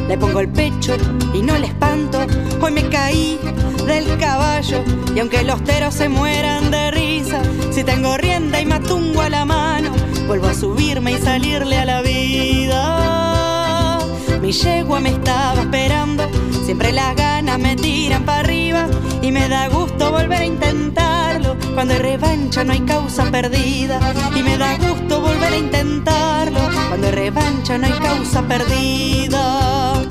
le 0.06 0.16
pongo 0.16 0.38
el 0.38 0.48
pecho 0.48 0.96
y 1.34 1.42
no 1.42 1.58
le 1.58 1.66
espanto. 1.66 2.24
Hoy 2.60 2.70
me 2.70 2.88
caí 2.88 3.40
del 3.84 4.16
caballo 4.18 4.84
y 5.16 5.18
aunque 5.18 5.42
los 5.42 5.64
teros 5.64 5.94
se 5.94 6.08
mueran 6.08 6.70
de 6.70 6.92
risa, 6.92 7.42
si 7.72 7.82
tengo 7.82 8.16
rienda 8.16 8.60
y 8.60 8.66
matungo 8.66 9.20
a 9.20 9.30
la 9.30 9.44
mano, 9.44 9.90
vuelvo 10.28 10.46
a 10.46 10.54
subirme 10.54 11.10
y 11.12 11.18
salirle 11.18 11.76
a 11.76 11.84
la 11.84 12.02
vida. 12.02 13.98
Mi 14.40 14.52
yegua 14.52 15.00
me 15.00 15.08
estaba 15.10 15.60
esperando, 15.60 16.28
siempre 16.64 16.92
las 16.92 17.16
ganas 17.16 17.58
me 17.58 17.74
tiran 17.74 18.24
para 18.24 18.38
arriba 18.40 18.86
y 19.22 19.32
me 19.32 19.48
da 19.48 19.66
gusto 19.68 20.12
volver 20.12 20.42
a 20.42 20.46
intentarlo. 20.46 21.47
Cuando 21.78 21.94
hay 21.94 22.00
revancha 22.00 22.64
no 22.64 22.73
hay 22.73 22.80
causa 22.80 23.30
perdida 23.30 24.00
y 24.35 24.42
me 24.42 24.58
da 24.58 24.76
gusto 24.78 25.20
volver 25.20 25.52
a 25.52 25.56
intentarlo. 25.58 26.58
Cuando 26.88 27.06
hay 27.06 27.12
revancha 27.12 27.78
no 27.78 27.87
hay 27.87 27.92
causa 27.92 28.42
perdida. 28.42 30.02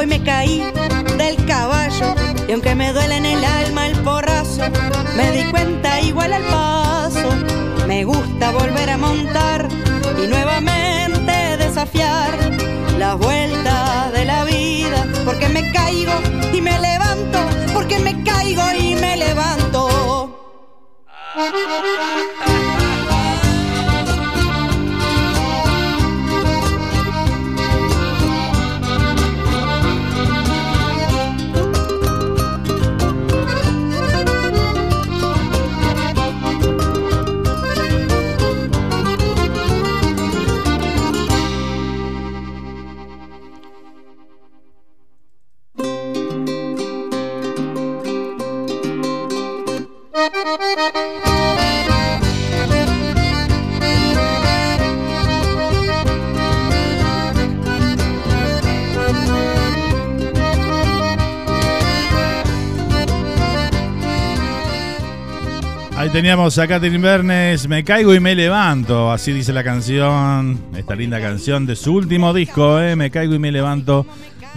Hoy 0.00 0.06
me 0.06 0.22
caí 0.22 0.64
del 1.18 1.44
caballo 1.44 2.14
y 2.48 2.52
aunque 2.52 2.74
me 2.74 2.90
duele 2.94 3.18
en 3.18 3.26
el 3.26 3.44
alma 3.44 3.86
el 3.86 3.98
porrazo, 3.98 4.62
me 5.14 5.30
di 5.30 5.44
cuenta 5.50 6.00
igual 6.00 6.32
al 6.32 6.42
paso. 6.44 7.28
Me 7.86 8.04
gusta 8.04 8.50
volver 8.50 8.88
a 8.88 8.96
montar 8.96 9.68
y 10.16 10.26
nuevamente 10.26 11.58
desafiar 11.58 12.30
las 12.98 13.18
vueltas 13.18 14.10
de 14.14 14.24
la 14.24 14.44
vida, 14.44 15.06
porque 15.26 15.50
me 15.50 15.70
caigo 15.70 16.14
y 16.50 16.62
me 16.62 16.80
levanto, 16.80 17.38
porque 17.74 17.98
me 17.98 18.24
caigo 18.24 18.62
y 18.72 18.94
me 18.94 19.18
levanto. 19.18 19.90
Teníamos 66.12 66.58
a 66.58 66.66
Catherine 66.66 66.98
Bernes, 66.98 67.68
Me 67.68 67.84
caigo 67.84 68.12
y 68.12 68.18
me 68.18 68.34
levanto, 68.34 69.12
así 69.12 69.32
dice 69.32 69.52
la 69.52 69.62
canción, 69.62 70.60
esta 70.76 70.96
linda 70.96 71.20
canción 71.20 71.66
de 71.66 71.76
su 71.76 71.94
último 71.94 72.34
disco, 72.34 72.80
¿eh? 72.80 72.96
Me 72.96 73.12
caigo 73.12 73.34
y 73.34 73.38
me 73.38 73.52
levanto. 73.52 74.04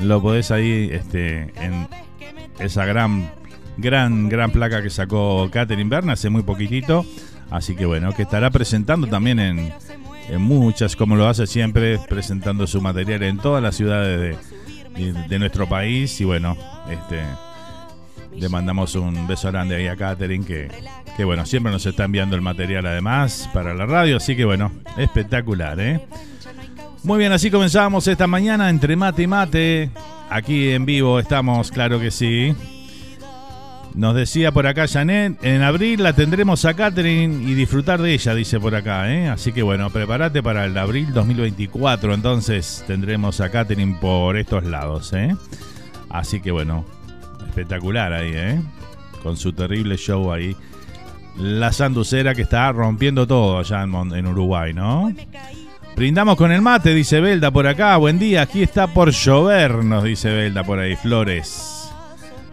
Lo 0.02 0.20
podés 0.20 0.50
ahí 0.50 0.90
este, 0.92 1.54
en 1.64 1.88
esa 2.58 2.86
gran, 2.86 3.30
gran, 3.78 4.30
gran 4.30 4.50
placa 4.50 4.82
que 4.82 4.90
sacó 4.90 5.48
Catherine 5.52 5.92
Bernes 5.92 6.14
hace 6.14 6.32
muy 6.32 6.42
poquitito. 6.42 7.06
Así 7.52 7.76
que 7.76 7.86
bueno, 7.86 8.14
que 8.14 8.24
estará 8.24 8.50
presentando 8.50 9.06
también 9.06 9.40
en, 9.40 9.74
muchas, 10.40 10.96
como 10.96 11.16
lo 11.16 11.28
hace 11.28 11.46
siempre, 11.46 12.00
presentando 12.10 12.66
su 12.66 12.82
material 12.82 13.22
en 13.22 13.38
todas 13.38 13.62
las 13.62 13.76
ciudades 13.76 14.40
de, 14.96 15.14
de 15.14 15.40
nuestro 15.40 15.70
país. 15.70 16.20
Y 16.20 16.24
bueno, 16.24 16.58
este 16.90 17.22
le 18.36 18.50
mandamos 18.50 18.96
un 18.96 19.28
beso 19.28 19.52
grande 19.52 19.76
ahí 19.76 19.88
a 19.88 19.96
Katherine, 19.96 20.46
que, 20.46 20.70
que 21.16 21.24
bueno, 21.24 21.46
siempre 21.46 21.72
nos 21.72 21.86
está 21.86 22.06
enviando 22.06 22.36
el 22.36 22.42
material 22.42 22.86
además 22.86 23.50
para 23.54 23.74
la 23.74 23.86
radio, 23.86 24.18
así 24.18 24.36
que 24.36 24.46
bueno, 24.46 24.72
espectacular, 24.98 25.80
¿eh? 25.80 26.02
Muy 27.04 27.20
bien, 27.20 27.34
así 27.34 27.52
comenzamos 27.52 28.08
esta 28.08 28.28
mañana 28.28 28.70
entre 28.70 28.96
mate 28.96 29.24
y 29.24 29.28
mate. 29.28 29.90
Aquí 30.30 30.70
en 30.70 30.86
vivo 30.86 31.20
estamos, 31.20 31.70
claro 31.70 32.00
que 32.00 32.12
sí. 32.12 32.56
Nos 33.94 34.16
decía 34.16 34.52
por 34.52 34.66
acá 34.66 34.88
Janet, 34.88 35.38
en 35.44 35.62
abril 35.62 36.02
la 36.02 36.14
tendremos 36.14 36.66
a 36.66 36.74
Catherine 36.74 37.44
y 37.44 37.54
disfrutar 37.54 38.02
de 38.02 38.14
ella, 38.14 38.34
dice 38.34 38.60
por 38.60 38.74
acá, 38.74 39.12
¿eh? 39.14 39.30
Así 39.30 39.52
que 39.52 39.62
bueno, 39.62 39.92
prepárate 39.92 40.42
para 40.42 40.66
el 40.66 40.76
abril 40.78 41.14
2024, 41.14 42.14
entonces 42.14 42.84
tendremos 42.88 43.40
a 43.40 43.52
Catherine 43.52 43.98
por 44.02 44.38
estos 44.38 44.64
lados, 44.64 45.14
¿eh? 45.14 45.36
Así 46.10 46.40
que 46.40 46.52
bueno, 46.52 46.86
espectacular 47.48 48.14
ahí, 48.14 48.32
¿eh? 48.34 48.62
Con 49.22 49.38
su 49.38 49.54
terrible 49.54 49.98
show 49.98 50.32
ahí. 50.32 50.56
La 51.38 51.72
sanducera 51.72 52.36
que 52.36 52.44
está 52.44 52.72
rompiendo 52.72 53.26
todo 53.26 53.60
allá 53.60 53.84
en, 53.84 54.28
Uruguay, 54.28 54.74
¿no? 54.74 55.12
Brindamos 55.96 56.36
con 56.36 56.52
el 56.52 56.62
mate, 56.62 56.94
dice 56.94 57.22
Belda 57.22 57.52
por 57.52 57.68
acá. 57.68 57.98
Buen 57.98 58.20
día, 58.20 58.44
aquí 58.44 58.64
está 58.64 58.88
por 58.88 59.12
llover, 59.12 59.84
nos 59.84 60.04
dice 60.04 60.32
Belda 60.32 60.64
por 60.64 60.80
ahí. 60.80 60.96
Flores. 60.96 61.90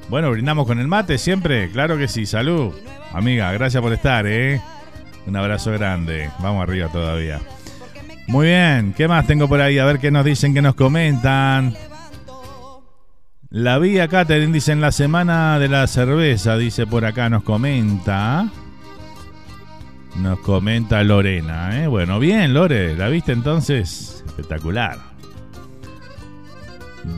Bueno, 0.09 0.30
brindamos 0.30 0.66
con 0.66 0.78
el 0.78 0.88
mate 0.88 1.18
siempre. 1.18 1.70
Claro 1.70 1.97
que 1.97 2.09
sí, 2.09 2.26
salud. 2.26 2.73
Amiga, 3.12 3.52
gracias 3.52 3.82
por 3.82 3.92
estar, 3.92 4.26
¿eh? 4.26 4.61
Un 5.26 5.37
abrazo 5.37 5.73
grande. 5.73 6.30
Vamos 6.40 6.62
arriba 6.62 6.88
todavía. 6.88 7.40
Muy 8.26 8.47
bien, 8.47 8.94
¿qué 8.97 9.09
más 9.09 9.26
tengo 9.26 9.49
por 9.49 9.61
ahí? 9.61 9.78
A 9.78 9.85
ver 9.85 9.99
qué 9.99 10.11
nos 10.11 10.25
dicen, 10.25 10.54
qué 10.54 10.62
nos 10.62 10.75
comentan. 10.75 11.75
La 13.50 13.80
vi 13.80 13.99
a 13.99 14.07
dice 14.07 14.71
en 14.71 14.80
la 14.80 14.92
semana 14.92 15.59
de 15.59 15.66
la 15.66 15.88
cerveza, 15.88 16.57
dice 16.57 16.87
por 16.87 17.04
acá, 17.04 17.28
nos 17.28 17.42
comenta. 17.42 18.49
Nos 20.19 20.38
comenta 20.38 21.02
Lorena, 21.02 21.83
¿eh? 21.83 21.88
Bueno, 21.88 22.21
bien, 22.21 22.54
Lore, 22.54 22.97
¿la 22.97 23.09
viste 23.09 23.33
entonces? 23.33 24.23
Espectacular. 24.25 24.99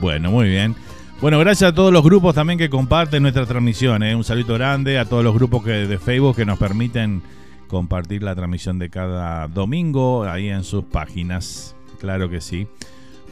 Bueno, 0.01 0.31
muy 0.31 0.49
bien. 0.49 0.75
Bueno, 1.21 1.39
gracias 1.39 1.73
a 1.73 1.75
todos 1.75 1.93
los 1.93 2.03
grupos 2.03 2.35
también 2.35 2.59
que 2.59 2.71
comparten 2.71 3.23
nuestra 3.23 3.45
transmisión. 3.45 4.03
¿eh? 4.03 4.17
Un 4.17 4.25
saludo 4.25 4.55
grande 4.55 4.99
a 4.99 5.05
todos 5.05 5.23
los 5.23 5.35
grupos 5.35 5.63
que, 5.63 5.87
de 5.87 5.99
Facebook 5.99 6.37
que 6.37 6.47
nos 6.47 6.59
permiten 6.59 7.23
compartir 7.69 8.23
la 8.23 8.35
transmisión 8.35 8.79
de 8.79 8.89
cada 8.89 9.49
domingo 9.49 10.25
ahí 10.25 10.49
en 10.49 10.65
sus 10.65 10.85
páginas. 10.85 11.77
Claro 12.01 12.31
que 12.31 12.41
sí. 12.41 12.69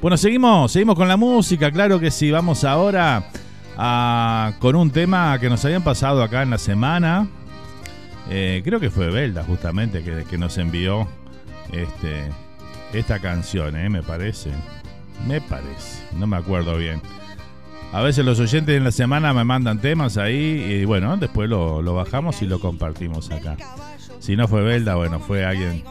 Bueno, 0.01 0.17
seguimos, 0.17 0.73
seguimos 0.73 0.97
con 0.97 1.09
la 1.09 1.19
música, 1.19 1.71
claro 1.71 2.01
que 2.01 2.11
sí. 2.11 2.31
Vamos 2.31 2.65
ahora 2.65 3.29
a, 3.77 4.55
con 4.59 4.75
un 4.75 4.91
tema 4.91 5.39
que 5.39 5.51
nos 5.51 5.63
habían 5.67 5.85
pasado 5.85 6.23
acá 6.23 6.43
en 6.43 6.49
la 6.49 6.57
semana. 6.57 7.29
Eh, 8.31 8.63
creo 8.65 8.81
que 8.81 8.89
fue 8.89 9.11
Belda 9.11 9.45
justamente 9.45 10.03
que, 10.03 10.39
nos 10.39 10.57
envió 10.57 11.07
este, 11.71 12.31
esta 12.95 13.19
canción, 13.19 13.77
eh, 13.77 13.91
me 13.91 14.03
parece. 14.03 14.51
Me 15.29 15.43
parece, 15.43 16.03
no 16.17 16.27
me 16.27 16.39
acuerdo 16.39 16.79
bien. 16.79 17.03
A 17.93 18.01
veces 18.01 18.25
los 18.25 18.41
oyentes 18.41 18.75
en 18.75 18.85
la 18.85 18.93
semana 18.93 19.35
me 19.35 19.45
mandan 19.45 19.83
temas 19.83 20.17
ahí 20.17 20.65
y 20.81 20.85
bueno, 20.87 21.15
después 21.19 21.51
lo, 21.51 21.83
lo 21.83 21.95
bajamos 21.95 22.41
y 22.41 22.47
lo 22.47 22.59
compartimos 22.59 23.31
acá. 23.31 23.59
Si 24.19 24.35
no 24.35 24.49
fue 24.49 24.63
Belda, 24.63 24.95
bueno, 24.95 25.21
fue 25.21 25.45
alguien 25.45 25.85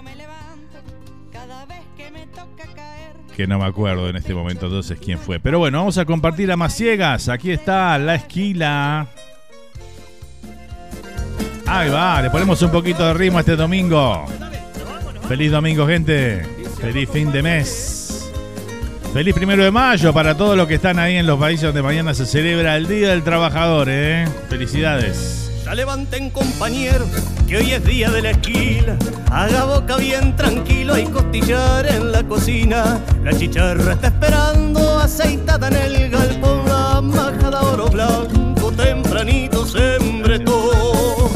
que 3.40 3.48
no 3.48 3.58
me 3.58 3.64
acuerdo 3.64 4.10
en 4.10 4.18
este 4.18 4.34
momento 4.34 4.66
entonces 4.66 5.00
quién 5.00 5.18
fue. 5.18 5.40
Pero 5.40 5.60
bueno, 5.60 5.78
vamos 5.78 5.98
a 5.98 6.04
compartir 6.04 6.52
a 6.52 6.58
más 6.58 6.76
ciegas. 6.76 7.30
Aquí 7.30 7.52
está 7.52 7.98
la 7.98 8.16
esquila. 8.16 9.08
Ahí 11.66 11.90
va, 11.90 12.22
le 12.22 12.30
ponemos 12.32 12.62
un 12.64 12.70
poquito 12.70 13.08
de 13.08 13.14
ritmo 13.14 13.40
este 13.40 13.56
domingo. 13.56 14.26
Feliz 15.30 15.54
domingo, 15.54 15.88
gente. 15.88 16.46
Feliz 16.82 17.10
fin 17.10 17.32
de 17.32 17.42
mes. 17.42 18.30
Feliz 19.14 19.34
primero 19.34 19.64
de 19.64 19.72
mayo 19.72 20.14
para 20.14 20.36
todos 20.36 20.58
los 20.58 20.68
que 20.68 20.76
están 20.76 21.00
ahí 21.00 21.16
en 21.16 21.26
los 21.26 21.40
países 21.40 21.64
donde 21.64 21.82
mañana 21.82 22.14
se 22.14 22.26
celebra 22.26 22.76
el 22.76 22.90
Día 22.90 23.12
del 23.12 23.24
Trabajador, 23.24 23.88
¿eh? 23.90 24.28
Felicidades. 24.50 25.49
Levanten 25.76 26.30
compañeros, 26.32 27.08
que 27.48 27.58
hoy 27.58 27.72
es 27.72 27.86
día 27.86 28.10
de 28.10 28.22
la 28.22 28.32
esquila. 28.32 28.98
Haga 29.32 29.64
boca 29.64 29.96
bien 29.96 30.36
tranquilo 30.36 30.98
y 30.98 31.06
costillar 31.06 31.86
en 31.86 32.12
la 32.12 32.24
cocina. 32.24 33.00
La 33.24 33.32
chicharra 33.38 33.94
está 33.94 34.08
esperando 34.08 35.00
aceitada 35.00 35.68
en 35.70 35.76
el 35.76 36.10
galpón. 36.10 36.68
La 36.68 37.02
majada 37.02 37.62
oro 37.62 37.88
blanco 37.88 38.72
tempranito 38.72 39.66
se 39.66 39.96
embretó. 39.96 41.30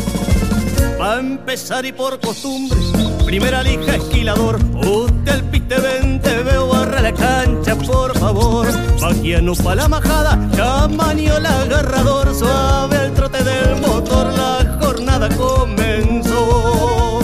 Va 0.99 1.15
a 1.15 1.19
empezar 1.19 1.85
y 1.85 1.91
por 1.91 2.19
costumbre, 2.19 2.79
primera 3.25 3.63
lija 3.63 3.95
esquilador. 3.95 4.59
Usted 4.75 5.31
al 5.31 5.43
piste 5.43 5.77
vente, 5.79 6.43
veo 6.43 6.67
barra 6.67 7.01
la 7.01 7.13
cancha, 7.13 7.75
por 7.75 8.17
favor. 8.17 8.67
Vaquiano 8.99 9.53
pa' 9.55 9.75
la 9.75 9.87
majada, 9.87 10.39
camaño 10.55 11.37
el 11.37 11.45
agarrador, 11.45 12.33
suave 12.33 13.05
el 13.05 13.13
trote 13.13 13.32
del 13.53 13.81
motor, 13.81 14.33
la 14.33 14.77
jornada 14.81 15.29
comenzó. 15.29 17.19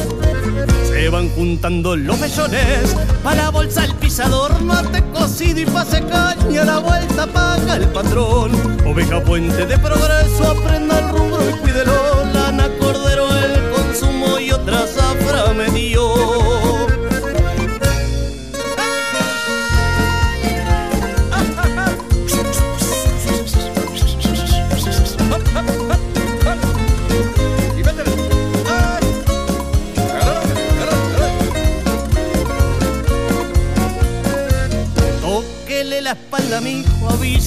Se 0.88 1.10
van 1.10 1.30
juntando 1.30 1.96
los 1.96 2.20
mellones, 2.20 2.96
pa' 3.24 3.36
la 3.36 3.50
bolsa 3.50 3.86
el 3.86 3.96
pisador, 3.96 4.62
mate 4.62 5.04
cocido 5.14 5.60
y 5.62 5.66
pase 5.66 6.04
caña, 6.04 6.64
la 6.64 6.80
vuelta 6.80 7.28
paga 7.28 7.76
el 7.76 7.88
patrón. 7.90 8.52
Oveja 8.86 9.24
puente 9.24 9.66
de 9.66 9.78
progreso, 9.78 10.52
aprenda 10.52 11.00
el 11.00 11.10
rubro 11.10 11.29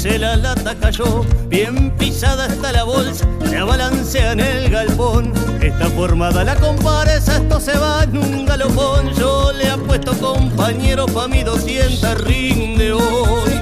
avise 0.03 0.19
la 0.19 0.37
lata 0.37 0.75
cayó. 0.75 1.25
Bien 1.49 1.91
pisada 1.97 2.47
está 2.47 2.73
la 2.73 2.85
bolsa, 2.85 3.27
se 3.49 3.63
balancea 3.63 4.33
en 4.33 4.41
el 4.41 4.71
galpón. 4.71 5.33
Está 5.61 5.89
formada 5.91 6.45
la 6.45 6.57
comparsa, 6.57 7.37
esto 7.37 7.61
se 7.61 7.77
va 7.79 8.03
en 8.05 8.19
un 8.19 8.47
galopón. 8.47 9.13
Yo 9.15 9.53
le 9.53 9.71
apuesto 9.71 10.13
compañero 10.19 11.07
pa' 11.07 11.29
mi 11.29 11.43
200 11.43 12.21
rinde 12.23 12.93
hoy. 12.93 13.53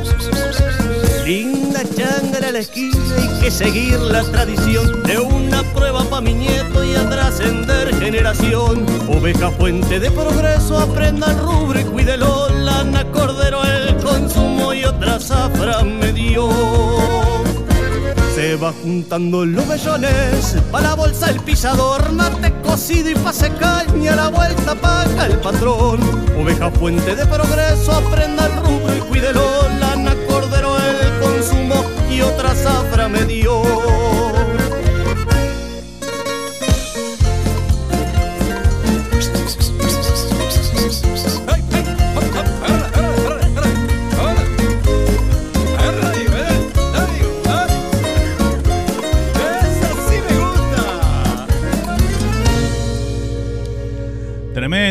Linda 1.26 1.82
changara 1.96 2.48
a 2.48 2.52
la 2.52 2.58
esquina, 2.60 2.96
hay 3.16 3.40
que 3.40 3.50
seguir 3.50 3.98
la 4.00 4.22
tradición 4.22 5.02
de 5.04 5.18
una 5.18 5.62
prueba 5.74 6.04
pa' 6.04 6.20
mi 6.20 6.32
nieto 6.32 6.82
y 6.84 6.94
a 6.94 7.08
trascender 7.08 7.94
generación. 7.96 8.86
Oveja 9.08 9.50
fuente 9.50 10.00
de 10.00 10.10
progreso, 10.10 10.78
aprenda 10.78 11.30
el 11.32 11.38
rubro 11.38 11.78
y 11.78 11.84
cuídelo, 11.84 12.39
lana 12.90 13.10
cordero 13.12 13.62
el 13.64 13.96
consumo 13.96 14.72
y 14.74 14.84
otra 14.84 15.18
zafra 15.18 15.82
me 15.82 16.12
dio. 16.12 16.48
Se 18.34 18.56
va 18.56 18.72
juntando 18.82 19.44
los 19.44 19.66
bellones, 19.68 20.56
pa' 20.70 20.80
la 20.80 20.94
bolsa 20.94 21.30
el 21.30 21.40
pisador, 21.40 22.12
mate 22.12 22.52
cocido 22.62 23.10
y 23.10 23.14
pase 23.14 23.50
caña, 23.54 24.16
la 24.16 24.28
vuelta 24.28 24.74
paga 24.74 25.26
el 25.26 25.38
patrón. 25.38 26.00
Oveja 26.40 26.70
fuente 26.70 27.14
de 27.14 27.26
progreso, 27.26 27.92
aprenda 27.92 28.46
el 28.46 28.56
rubro 28.56 28.96
y 28.96 29.00
cuídelo, 29.00 29.68
lana 29.78 30.14
cordero 30.28 30.76
el 30.78 31.20
consumo 31.20 31.84
y 32.10 32.22
otra 32.22 32.54
zafra 32.54 33.08
me 33.08 33.24
dio. 33.24 33.89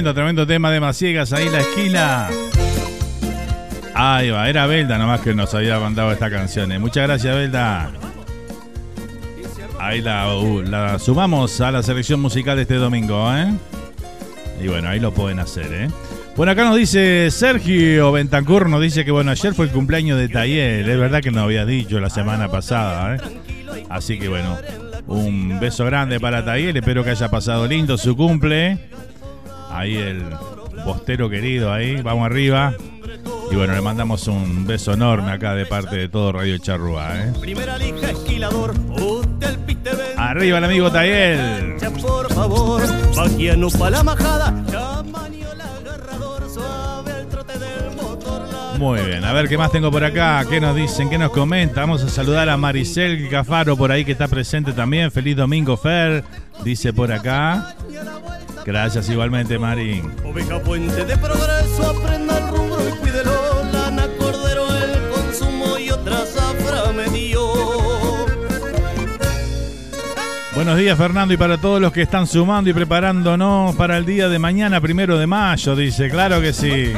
Tremendo, 0.10 0.44
tremendo 0.44 0.48
tema 0.48 0.72
de 0.72 0.80
Maciegas 0.80 1.34
ahí 1.34 1.46
en 1.46 1.54
la 1.54 1.60
esquina. 1.60 2.30
Ahí 3.94 4.32
va, 4.32 4.50
era 4.50 4.66
Belda 4.66 4.98
nomás 4.98 5.22
que 5.22 5.36
nos 5.36 5.54
había 5.54 5.80
mandado 5.80 6.12
esta 6.12 6.32
canción. 6.32 6.72
Eh. 6.72 6.80
Muchas 6.80 7.04
gracias, 7.08 7.36
Belda. 7.36 7.92
Ahí 9.80 10.02
la, 10.02 10.36
uh, 10.36 10.62
la, 10.64 10.98
sumamos 10.98 11.62
a 11.62 11.72
la 11.72 11.84
selección 11.84 12.20
musical 12.22 12.56
de 12.56 12.64
este 12.64 12.76
domingo, 12.76 13.32
¿eh? 13.36 13.54
Y 14.60 14.68
bueno, 14.68 14.90
ahí 14.90 15.00
lo 15.00 15.14
pueden 15.14 15.38
hacer, 15.38 15.72
¿eh? 15.72 15.90
Bueno, 16.36 16.54
acá 16.54 16.64
nos 16.64 16.76
dice 16.76 17.30
Sergio 17.30 18.12
Bentancur, 18.12 18.68
nos 18.68 18.82
dice 18.82 19.06
que 19.06 19.12
bueno, 19.12 19.30
ayer 19.30 19.54
fue 19.54 19.66
el 19.66 19.72
cumpleaños 19.72 20.18
de 20.18 20.28
Tayel, 20.28 20.90
es 20.90 21.00
verdad 21.00 21.22
que 21.22 21.30
nos 21.30 21.44
había 21.44 21.66
dicho 21.66 22.00
la 22.00 22.10
semana 22.10 22.50
pasada, 22.50 23.16
¿eh? 23.16 23.20
Así 23.90 24.18
que 24.18 24.28
bueno, 24.28 24.58
un 25.06 25.60
beso 25.60 25.86
grande 25.86 26.20
para 26.20 26.44
Tayel, 26.44 26.76
espero 26.76 27.04
que 27.04 27.12
haya 27.12 27.30
pasado 27.30 27.68
lindo 27.68 27.96
su 27.96 28.18
cumple. 28.18 28.90
Ahí 29.70 29.96
el 29.96 30.24
postero 30.84 31.30
querido, 31.30 31.72
ahí, 31.72 32.02
vamos 32.02 32.26
arriba. 32.26 32.74
Y 33.52 33.56
bueno, 33.56 33.74
le 33.74 33.82
mandamos 33.82 34.28
un 34.28 34.68
beso 34.68 34.94
enorme 34.94 35.32
acá 35.32 35.56
de 35.56 35.66
parte 35.66 35.96
de 35.96 36.08
todo 36.08 36.32
Radio 36.32 36.58
Charrúa. 36.60 37.10
¿eh? 37.16 37.34
Arriba 40.18 40.58
el 40.60 40.64
amigo 40.64 40.92
Tayel. 40.92 41.78
Por 42.02 42.32
favor, 42.34 42.82
la 43.92 44.04
majada, 44.04 44.52
Muy 48.78 49.02
bien, 49.02 49.26
a 49.26 49.34
ver 49.34 49.50
qué 49.50 49.58
más 49.58 49.74
tengo 49.74 49.92
por 49.92 50.06
acá, 50.06 50.46
qué 50.50 50.62
nos 50.62 50.74
dicen, 50.74 51.10
qué 51.10 51.18
nos 51.18 51.32
comentan. 51.32 51.84
Vamos 51.84 52.02
a 52.02 52.08
saludar 52.08 52.48
a 52.48 52.56
Maricel 52.56 53.28
Cafaro 53.30 53.76
por 53.76 53.92
ahí 53.92 54.06
que 54.06 54.14
está 54.14 54.30
presente 54.30 54.72
también. 54.72 55.12
Feliz 55.12 55.36
domingo, 55.36 55.76
Fer, 55.76 56.24
dice 56.64 56.94
por 56.94 57.12
acá. 57.12 57.76
Gracias 58.70 59.10
igualmente, 59.10 59.58
Mari. 59.58 60.04
Oveja 60.24 60.60
Puente 60.60 61.04
de 61.04 61.18
Progreso, 61.18 61.90
aprenda 61.90 62.38
el 62.38 62.48
rubro 62.50 62.78
y 62.88 62.92
cuídelo. 63.00 63.64
Lana 63.74 64.06
Cordero, 64.20 64.68
el 64.76 65.10
consumo 65.10 65.80
y 65.80 65.90
otra 65.90 66.18
zafra 66.18 66.94
me 66.94 67.10
dio. 67.10 67.42
Buenos 70.54 70.78
días, 70.78 70.96
Fernando, 71.00 71.34
y 71.34 71.38
para 71.38 71.58
todos 71.58 71.82
los 71.82 71.92
que 71.92 72.04
están 72.04 72.28
sumando 72.28 72.70
y 72.70 72.74
preparándonos 72.74 73.76
para 73.76 73.98
el 73.98 74.06
día 74.06 74.30
de 74.30 74.38
mañana, 74.38 74.80
primero 74.80 75.18
de 75.18 75.26
mayo, 75.26 75.76
dice. 75.76 76.08
Claro 76.08 76.40
que 76.40 76.54
sí. 76.54 76.94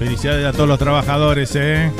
Felicidades 0.00 0.44
a 0.44 0.52
todos 0.52 0.68
los 0.68 0.78
trabajadores, 0.80 1.54
¿eh? 1.54 1.92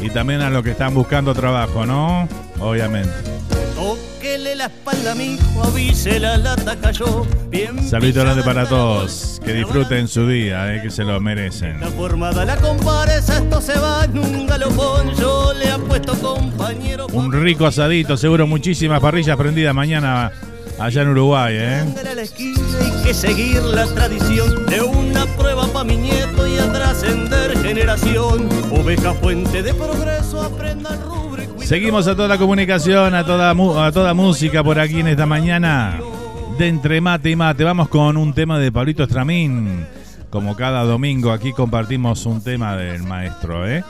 Y 0.00 0.08
también 0.08 0.40
a 0.40 0.48
los 0.48 0.62
que 0.62 0.70
están 0.70 0.94
buscando 0.94 1.34
trabajo, 1.34 1.84
¿no? 1.84 2.26
Obviamente 2.58 3.33
la 4.64 4.68
espalda, 4.68 5.14
mi 5.14 5.34
hijo, 5.34 6.18
la 6.20 6.38
lata 6.38 6.76
cayó. 6.80 7.26
Bien 7.50 7.86
Saludito 7.86 8.20
grande 8.20 8.42
para 8.42 8.66
todos. 8.66 9.40
Que 9.44 9.52
disfruten 9.52 10.08
su 10.08 10.26
día, 10.26 10.74
eh, 10.74 10.80
que 10.82 10.90
se 10.90 11.04
lo 11.04 11.20
merecen. 11.20 11.80
La 11.80 11.88
formada 11.88 12.46
la 12.46 12.56
comparesa, 12.56 13.38
esto 13.38 13.60
se 13.60 13.78
va 13.78 14.04
en 14.04 14.18
un 14.18 14.46
galopón. 14.46 15.14
Yo 15.16 15.52
le 15.52 15.70
apuesto 15.70 16.14
compañero. 16.14 17.06
Un 17.08 17.30
rico 17.32 17.66
asadito, 17.66 18.16
seguro 18.16 18.46
muchísimas 18.46 19.00
parrillas 19.00 19.36
prendidas 19.36 19.74
mañana 19.74 20.32
allá 20.78 21.02
en 21.02 21.08
Uruguay, 21.08 21.54
¿eh? 21.56 21.84
Hay 22.80 23.02
que 23.04 23.12
seguir 23.12 23.62
la 23.62 23.84
tradición 23.86 24.64
de 24.66 24.80
una 24.80 25.26
prueba 25.36 25.66
para 25.66 25.84
mi 25.84 25.96
nieto 25.96 26.46
y 26.46 26.58
a 26.58 26.72
trascender 26.72 27.58
generación. 27.58 28.48
Oveja 28.70 29.12
fuente 29.14 29.62
de 29.62 29.74
progreso, 29.74 30.42
aprenda 30.42 30.94
el 30.94 31.00
Seguimos 31.64 32.06
a 32.08 32.14
toda 32.14 32.36
comunicación, 32.36 33.14
a 33.14 33.24
toda, 33.24 33.52
a 33.86 33.90
toda 33.90 34.12
música 34.12 34.62
por 34.62 34.78
aquí 34.78 35.00
en 35.00 35.08
esta 35.08 35.24
mañana 35.24 35.98
de 36.58 36.68
Entre 36.68 37.00
Mate 37.00 37.30
y 37.30 37.36
Mate. 37.36 37.64
Vamos 37.64 37.88
con 37.88 38.18
un 38.18 38.34
tema 38.34 38.58
de 38.58 38.70
Pablito 38.70 39.02
Estramín. 39.04 39.86
Como 40.28 40.54
cada 40.56 40.84
domingo 40.84 41.32
aquí 41.32 41.54
compartimos 41.54 42.26
un 42.26 42.44
tema 42.44 42.76
del 42.76 43.02
maestro. 43.04 43.66
¿eh? 43.66 43.82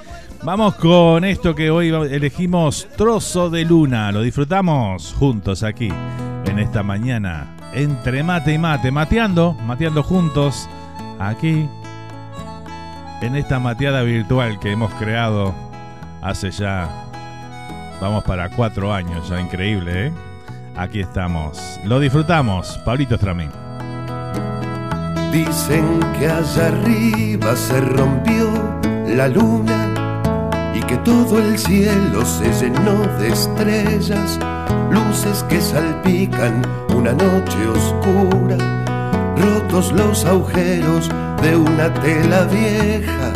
Vamos 0.44 0.76
con 0.76 1.24
esto 1.24 1.56
que 1.56 1.68
hoy 1.70 1.88
elegimos 1.88 2.86
Trozo 2.96 3.50
de 3.50 3.64
Luna. 3.64 4.12
Lo 4.12 4.22
disfrutamos 4.22 5.12
juntos 5.18 5.64
aquí 5.64 5.88
en 6.46 6.60
esta 6.60 6.84
mañana. 6.84 7.56
Entre 7.74 8.22
Mate 8.22 8.52
y 8.52 8.58
Mate. 8.58 8.92
Mateando, 8.92 9.52
mateando 9.52 10.04
juntos 10.04 10.68
aquí 11.18 11.68
en 13.20 13.34
esta 13.34 13.58
mateada 13.58 14.02
virtual 14.02 14.60
que 14.60 14.70
hemos 14.70 14.94
creado 14.94 15.52
hace 16.22 16.52
ya 16.52 17.03
Vamos 18.00 18.24
para 18.24 18.50
cuatro 18.50 18.92
años, 18.92 19.28
ya 19.28 19.40
increíble, 19.40 20.08
¿eh? 20.08 20.12
Aquí 20.76 21.00
estamos. 21.00 21.80
Lo 21.84 22.00
disfrutamos, 22.00 22.78
Pablito 22.84 23.14
Estramín. 23.14 23.50
Dicen 25.32 26.00
que 26.18 26.28
allá 26.28 26.68
arriba 26.68 27.56
se 27.56 27.80
rompió 27.80 28.50
la 29.06 29.28
luna 29.28 29.88
y 30.74 30.80
que 30.80 30.96
todo 30.98 31.38
el 31.38 31.58
cielo 31.58 32.24
se 32.24 32.52
llenó 32.52 33.06
de 33.18 33.28
estrellas, 33.28 34.38
luces 34.90 35.44
que 35.48 35.60
salpican 35.60 36.62
una 36.94 37.12
noche 37.12 37.68
oscura, 37.68 38.56
rotos 39.36 39.92
los 39.92 40.24
agujeros 40.24 41.10
de 41.42 41.56
una 41.56 41.92
tela 41.94 42.44
vieja, 42.44 43.32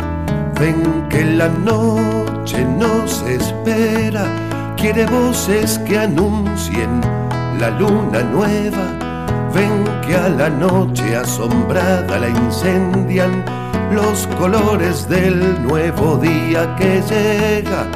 ven 0.59 1.07
que 1.09 1.23
la 1.23 1.47
noche 1.47 2.65
nos 2.65 3.21
espera 3.23 4.48
quiere 4.79 5.05
voces 5.05 5.77
que 5.79 5.97
anuncien 5.97 7.01
la 7.59 7.69
luna 7.71 8.21
nueva. 8.23 8.85
Ven 9.53 9.83
que 10.05 10.15
a 10.15 10.29
la 10.29 10.49
noche 10.49 11.15
asombrada 11.15 12.17
la 12.17 12.29
incendian 12.29 13.43
los 13.91 14.27
colores 14.39 15.09
del 15.09 15.61
nuevo 15.63 16.17
día 16.17 16.75
que 16.77 17.01
llega 17.01 17.87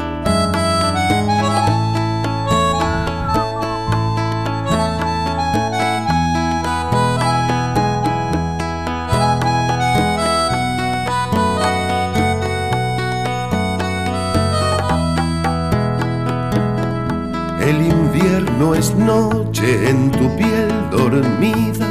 noche 18.95 19.89
en 19.89 20.11
tu 20.11 20.29
piel 20.35 20.69
dormida 20.91 21.87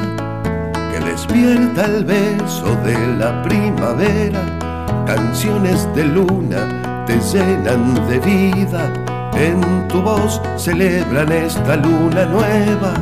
que 0.91 1.01
despierta 1.05 1.85
el 1.87 2.05
beso 2.05 2.77
de 2.85 2.97
la 3.19 3.43
primavera. 3.43 4.41
Canciones 5.07 5.89
de 5.95 6.05
luna 6.05 7.05
te 7.07 7.19
llenan 7.19 7.95
de 8.09 8.19
vida, 8.21 8.93
en 9.35 9.89
tu 9.89 10.03
voz 10.03 10.41
celebran 10.57 11.31
esta 11.33 11.77
luna 11.77 12.25
nueva. 12.27 12.95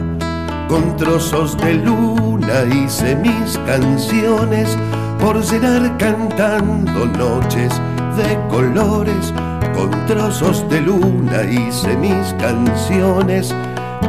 Con 0.68 0.96
trozos 0.96 1.56
de 1.58 1.74
luna 1.74 2.64
hice 2.72 3.16
mis 3.16 3.58
canciones 3.66 4.76
por 5.20 5.42
llenar 5.42 5.96
cantando 5.98 7.06
noches 7.06 7.72
de 8.16 8.38
colores 8.48 9.32
con 9.80 9.90
trozos 10.06 10.68
de 10.68 10.80
luna 10.80 11.42
hice 11.44 11.96
mis 11.96 12.34
canciones, 12.38 13.54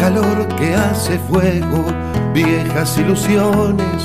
calor 0.02 0.48
que 0.56 0.74
hace 0.74 1.20
fuego, 1.20 1.86
viejas 2.34 2.98
ilusiones. 2.98 4.04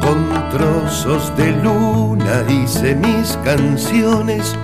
Con 0.00 0.50
trozos 0.50 1.32
de 1.36 1.52
luna 1.62 2.42
hice 2.48 2.96
mis 2.96 3.38
canciones 3.44 4.56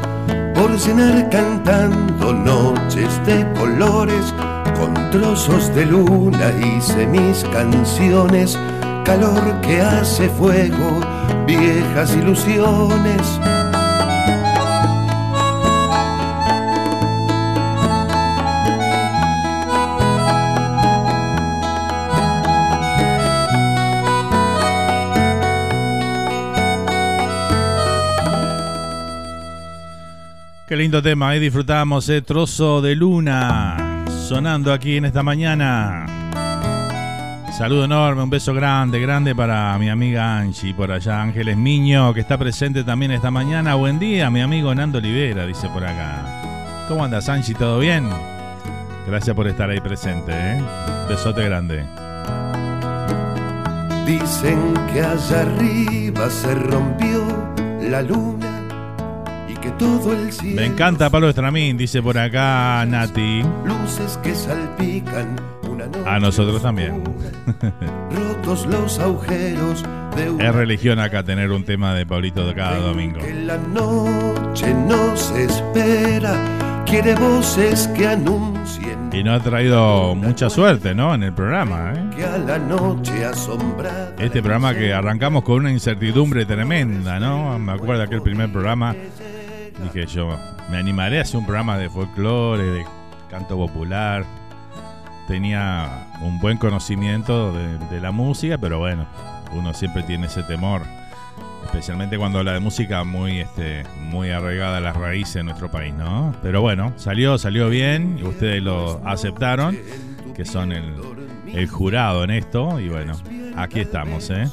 por 0.60 0.78
cenar 0.78 1.30
cantando 1.30 2.34
noches 2.34 3.24
de 3.24 3.50
colores. 3.54 4.34
Con 4.78 4.92
trozos 5.10 5.74
de 5.74 5.86
luna 5.86 6.52
hice 6.60 7.06
mis 7.06 7.44
canciones, 7.44 8.58
calor 9.04 9.60
que 9.62 9.80
hace 9.80 10.28
fuego, 10.28 11.00
viejas 11.46 12.14
ilusiones. 12.14 13.59
Qué 30.70 30.76
lindo 30.76 31.02
tema, 31.02 31.30
ahí 31.30 31.40
disfrutamos, 31.40 32.08
eh, 32.10 32.22
trozo 32.22 32.80
de 32.80 32.94
luna 32.94 34.04
sonando 34.28 34.72
aquí 34.72 34.98
en 34.98 35.04
esta 35.04 35.20
mañana. 35.20 36.06
Saludo 37.58 37.86
enorme, 37.86 38.22
un 38.22 38.30
beso 38.30 38.54
grande, 38.54 39.00
grande 39.00 39.34
para 39.34 39.76
mi 39.78 39.90
amiga 39.90 40.38
Angie 40.38 40.72
por 40.72 40.92
allá, 40.92 41.22
Ángeles 41.22 41.56
Miño, 41.56 42.14
que 42.14 42.20
está 42.20 42.38
presente 42.38 42.84
también 42.84 43.10
esta 43.10 43.32
mañana. 43.32 43.74
Buen 43.74 43.98
día, 43.98 44.30
mi 44.30 44.42
amigo 44.42 44.72
Nando 44.72 44.98
Olivera, 44.98 45.44
dice 45.44 45.68
por 45.70 45.82
acá. 45.82 46.86
¿Cómo 46.86 47.04
andas, 47.04 47.28
Angie? 47.28 47.56
¿Todo 47.56 47.80
bien? 47.80 48.08
Gracias 49.08 49.34
por 49.34 49.48
estar 49.48 49.68
ahí 49.70 49.80
presente, 49.80 50.30
¿eh? 50.32 50.62
Besote 51.08 51.46
grande. 51.46 51.84
Dicen 54.06 54.72
que 54.92 55.00
allá 55.00 55.40
arriba 55.40 56.30
se 56.30 56.54
rompió 56.54 57.26
la 57.80 58.02
luna 58.02 58.39
todo 59.80 60.12
el 60.12 60.30
cielo. 60.32 60.56
Me 60.60 60.66
encanta 60.66 61.08
Pablo 61.10 61.30
Estramín, 61.30 61.76
dice 61.78 62.02
por 62.02 62.18
acá 62.18 62.84
Nati. 62.86 63.42
Luces 63.64 64.18
que 64.22 64.34
salpican 64.34 65.36
una 65.68 65.86
noche 65.86 66.04
A 66.08 66.18
nosotros 66.20 66.60
también. 66.62 67.02
Rotos 68.10 68.66
los 68.66 68.98
agujeros 68.98 69.82
de 70.16 70.30
un 70.30 70.40
Es 70.40 70.54
religión 70.54 70.98
acá 70.98 71.22
tener 71.22 71.50
un 71.50 71.64
tema 71.64 71.94
de 71.94 72.04
Pablito 72.04 72.46
de 72.46 72.54
cada 72.54 72.76
domingo. 72.78 73.20
que 73.20 73.32
la 73.34 73.56
noche 73.56 74.74
nos 74.74 75.30
espera. 75.32 76.34
Quiere 76.86 77.14
voces 77.14 77.86
que 77.96 78.08
anuncien 78.08 79.10
Y 79.12 79.22
no 79.22 79.32
ha 79.34 79.40
traído 79.40 80.14
mucha 80.16 80.50
suerte, 80.50 80.92
¿no? 80.92 81.14
En 81.14 81.22
el 81.22 81.32
programa, 81.32 81.92
¿eh? 81.94 82.16
que 82.16 82.24
a 82.24 82.36
la 82.36 82.58
noche 82.58 83.24
asombrada. 83.24 84.12
Este 84.18 84.42
programa 84.42 84.74
que 84.74 84.92
arrancamos 84.92 85.44
con 85.44 85.56
una 85.56 85.70
incertidumbre 85.70 86.44
tremenda, 86.46 87.20
¿no? 87.20 87.56
Me 87.60 87.72
acuerdo 87.72 88.02
aquel 88.02 88.22
primer 88.22 88.50
programa. 88.50 88.94
Dije 89.82 90.06
yo, 90.06 90.38
me 90.70 90.76
animaré 90.76 91.18
a 91.18 91.22
hacer 91.22 91.38
un 91.38 91.46
programa 91.46 91.78
de 91.78 91.88
folclore, 91.88 92.64
de 92.64 92.84
canto 93.30 93.56
popular. 93.56 94.24
Tenía 95.26 96.08
un 96.22 96.40
buen 96.40 96.58
conocimiento 96.58 97.52
de, 97.52 98.00
la 98.00 98.10
música, 98.10 98.58
pero 98.58 98.78
bueno, 98.78 99.06
uno 99.52 99.72
siempre 99.74 100.02
tiene 100.02 100.26
ese 100.26 100.42
temor. 100.42 100.82
Especialmente 101.64 102.18
cuando 102.18 102.38
habla 102.38 102.52
de 102.54 102.60
música 102.60 103.04
muy, 103.04 103.40
este, 103.40 103.84
muy 104.00 104.30
arraigada 104.30 104.78
a 104.78 104.80
las 104.80 104.96
raíces 104.96 105.34
de 105.34 105.44
nuestro 105.44 105.70
país, 105.70 105.94
¿no? 105.94 106.34
Pero 106.42 106.62
bueno, 106.62 106.92
salió, 106.96 107.38
salió 107.38 107.68
bien 107.68 108.18
y 108.18 108.24
ustedes 108.24 108.62
lo 108.62 109.00
aceptaron, 109.06 109.78
que 110.34 110.44
son 110.44 110.72
el 110.72 111.68
jurado 111.68 112.24
en 112.24 112.30
esto. 112.30 112.80
Y 112.80 112.88
bueno, 112.88 113.12
aquí 113.56 113.80
estamos, 113.80 114.30
¿eh? 114.30 114.48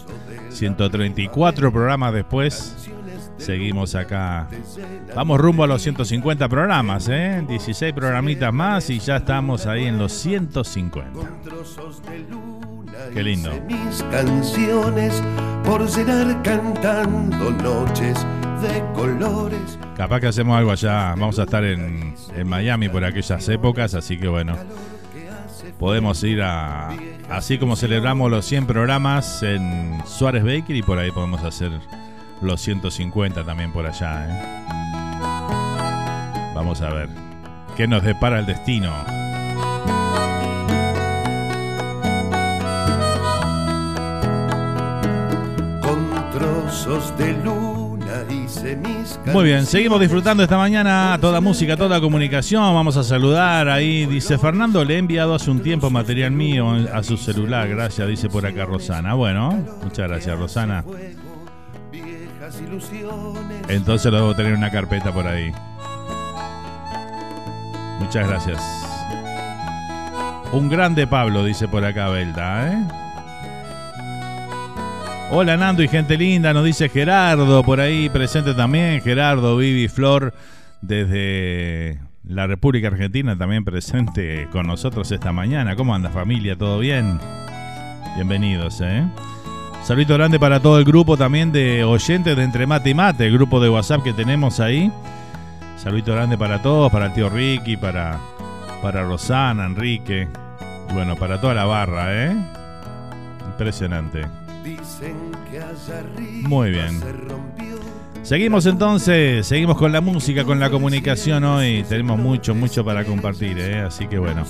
134 0.50 1.72
programas 1.72 2.14
después, 2.14 2.87
seguimos 3.38 3.96
acá. 3.96 4.48
Vamos 5.16 5.40
rumbo 5.40 5.64
a 5.64 5.68
los 5.68 5.82
150 5.82 6.48
programas, 6.50 7.08
¿eh? 7.10 7.44
16 7.48 7.94
programitas 7.94 8.54
más 8.54 8.90
y 8.90 9.00
ya 9.00 9.18
estamos 9.18 9.66
ahí 9.66 9.86
en 9.86 9.98
los 9.98 10.12
150. 10.14 11.12
Trozos 11.44 12.02
de 12.04 12.20
luna 12.20 12.68
Qué 13.14 13.24
lindo. 13.24 13.52
Mis 13.68 14.04
canciones 14.12 15.22
por 15.64 15.88
llenar 15.88 16.42
cantando 16.42 17.52
noches 17.52 18.26
de 18.62 18.84
colores. 18.94 19.78
Capaz 19.96 20.20
que 20.20 20.28
hacemos 20.28 20.58
algo 20.58 20.72
allá. 20.72 21.10
Vamos 21.12 21.38
a 21.40 21.44
estar 21.44 21.64
en, 21.64 22.16
en 22.36 22.48
Miami 22.48 22.90
por 22.90 23.04
aquellas 23.04 23.48
épocas, 23.50 23.94
así 23.94 24.18
que 24.18 24.28
bueno. 24.28 24.56
Podemos 25.80 26.24
ir 26.24 26.42
a. 26.42 26.90
Así 27.30 27.58
como 27.58 27.76
celebramos 27.76 28.32
los 28.32 28.46
100 28.46 28.66
programas 28.66 29.44
en 29.44 30.02
Suárez 30.06 30.44
Baker 30.44 30.76
y 30.76 30.82
por 30.82 30.98
ahí 30.98 31.12
podemos 31.12 31.44
hacer 31.44 31.72
los 32.42 32.62
150 32.62 33.44
también 33.44 33.72
por 33.72 33.86
allá. 33.86 34.26
¿eh? 34.28 34.58
Vamos 36.56 36.82
a 36.82 36.90
ver. 36.90 37.10
¿Qué 37.76 37.88
nos 37.88 38.04
depara 38.04 38.40
el 38.40 38.46
destino? 38.48 38.92
Con 45.82 46.32
trozos 46.32 47.16
de 47.18 47.34
luna 47.44 48.24
hice 48.30 48.76
mis 48.78 49.20
Muy 49.32 49.46
bien, 49.46 49.66
seguimos 49.66 50.00
disfrutando 50.00 50.42
esta 50.42 50.58
mañana 50.58 51.18
toda 51.22 51.40
música, 51.42 51.78
toda 51.78 52.02
comunicación. 52.02 52.64
Vamos 52.74 52.98
a 52.98 53.04
saludar 53.04 53.70
ahí. 53.70 54.08
Dice 54.08 54.40
Fernando, 54.40 54.84
le 54.84 54.96
he 54.96 54.98
enviado 54.98 55.36
hace 55.36 55.52
un 55.52 55.62
tiempo 55.62 55.92
material 55.92 56.32
mío 56.32 56.72
a 56.92 57.04
su 57.04 57.18
celular. 57.18 57.68
Gracias, 57.70 58.08
dice 58.08 58.30
por 58.30 58.46
acá 58.46 58.66
Rosana. 58.66 59.14
Bueno, 59.14 59.64
muchas 59.84 60.08
gracias, 60.08 60.40
Rosana. 60.40 60.84
Ilusiones. 62.56 63.64
Entonces 63.68 64.12
lo 64.12 64.18
debo 64.20 64.36
tener 64.36 64.54
en 64.54 64.60
una 64.60 64.72
carpeta 64.72 65.14
por 65.14 65.28
ahí. 65.28 65.52
Muchas 68.00 68.28
gracias. 68.28 68.62
Un 70.54 70.70
grande 70.70 71.08
Pablo, 71.08 71.44
dice 71.44 71.68
por 71.68 71.84
acá 71.84 72.08
Belda, 72.10 72.72
¿eh? 72.72 72.88
Hola 75.30 75.58
Nando 75.58 75.84
y 75.84 75.90
gente 75.90 76.18
linda, 76.18 76.54
nos 76.54 76.64
dice 76.64 76.88
Gerardo 76.88 77.62
por 77.64 77.82
ahí 77.82 78.10
presente 78.10 78.54
también. 78.54 79.02
Gerardo, 79.02 79.58
Vivi, 79.58 79.90
Flor, 79.90 80.34
desde 80.82 82.00
la 82.24 82.48
República 82.48 82.88
Argentina 82.88 83.38
también 83.38 83.66
presente 83.66 84.48
con 84.54 84.68
nosotros 84.68 85.12
esta 85.12 85.34
mañana. 85.34 85.76
¿Cómo 85.76 85.94
anda 85.94 86.10
familia? 86.10 86.58
¿Todo 86.58 86.80
bien? 86.80 87.20
Bienvenidos, 88.16 88.80
¿eh? 88.82 89.06
Saludito 89.88 90.16
grande 90.16 90.38
para 90.38 90.60
todo 90.60 90.80
el 90.80 90.84
grupo 90.84 91.16
también 91.16 91.54
de 91.54 91.86
oyentes 91.86 92.36
de 92.36 92.44
Entre 92.44 92.68
Mate 92.68 92.90
y 92.90 92.94
Mate, 92.94 93.26
el 93.26 93.32
grupo 93.32 93.62
de 93.62 93.70
WhatsApp 93.70 94.04
que 94.04 94.12
tenemos 94.12 94.60
ahí. 94.60 94.92
Saludito 95.78 96.12
grande 96.12 96.38
para 96.38 96.62
todos, 96.62 96.92
para 96.92 97.06
el 97.06 97.14
tío 97.14 97.30
Ricky, 97.30 97.78
para, 97.78 98.20
para 98.82 99.04
Rosana, 99.04 99.66
Enrique. 99.66 100.28
Y 100.90 100.94
bueno, 100.94 101.16
para 101.16 101.40
toda 101.40 101.54
la 101.54 101.64
barra, 101.64 102.26
¿eh? 102.26 102.36
Impresionante. 103.46 104.28
Dicen 104.62 105.32
que 105.50 105.60
allá 105.60 106.00
arriba 106.00 106.50
Muy 106.50 106.72
bien. 106.72 107.02
Seguimos 108.28 108.66
entonces, 108.66 109.48
seguimos 109.48 109.78
con 109.78 109.94
la 109.94 110.02
música, 110.02 110.44
con 110.44 110.60
la 110.60 110.70
comunicación 110.70 111.46
hoy. 111.46 111.86
Tenemos 111.88 112.20
mucho, 112.20 112.54
mucho 112.54 112.84
para 112.84 113.06
compartir, 113.06 113.58
¿eh? 113.58 113.80
Así 113.80 114.06
que 114.06 114.20
bueno. 114.20 114.44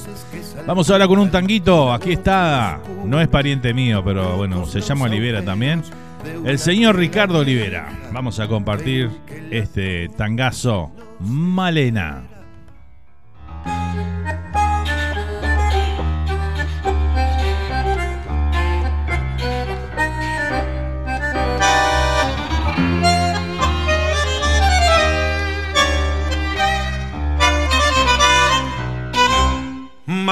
Vamos 0.66 0.90
ahora 0.90 1.08
con 1.08 1.20
un 1.20 1.30
tanguito. 1.30 1.94
Aquí 1.94 2.14
está. 2.14 2.82
No 3.06 3.22
es 3.22 3.28
pariente 3.28 3.76
mío, 3.76 4.02
pero 4.04 4.36
bueno, 4.36 4.66
se 4.66 4.82
llama 4.82 5.06
Olivera 5.06 5.46
también. 5.46 5.84
El 6.44 6.58
señor 6.58 6.96
Ricardo 6.96 7.38
Olivera. 7.38 7.88
Vamos 8.12 8.40
a 8.40 8.48
compartir 8.48 9.12
este 9.52 10.10
tangazo 10.10 10.90
Malena. 11.20 12.24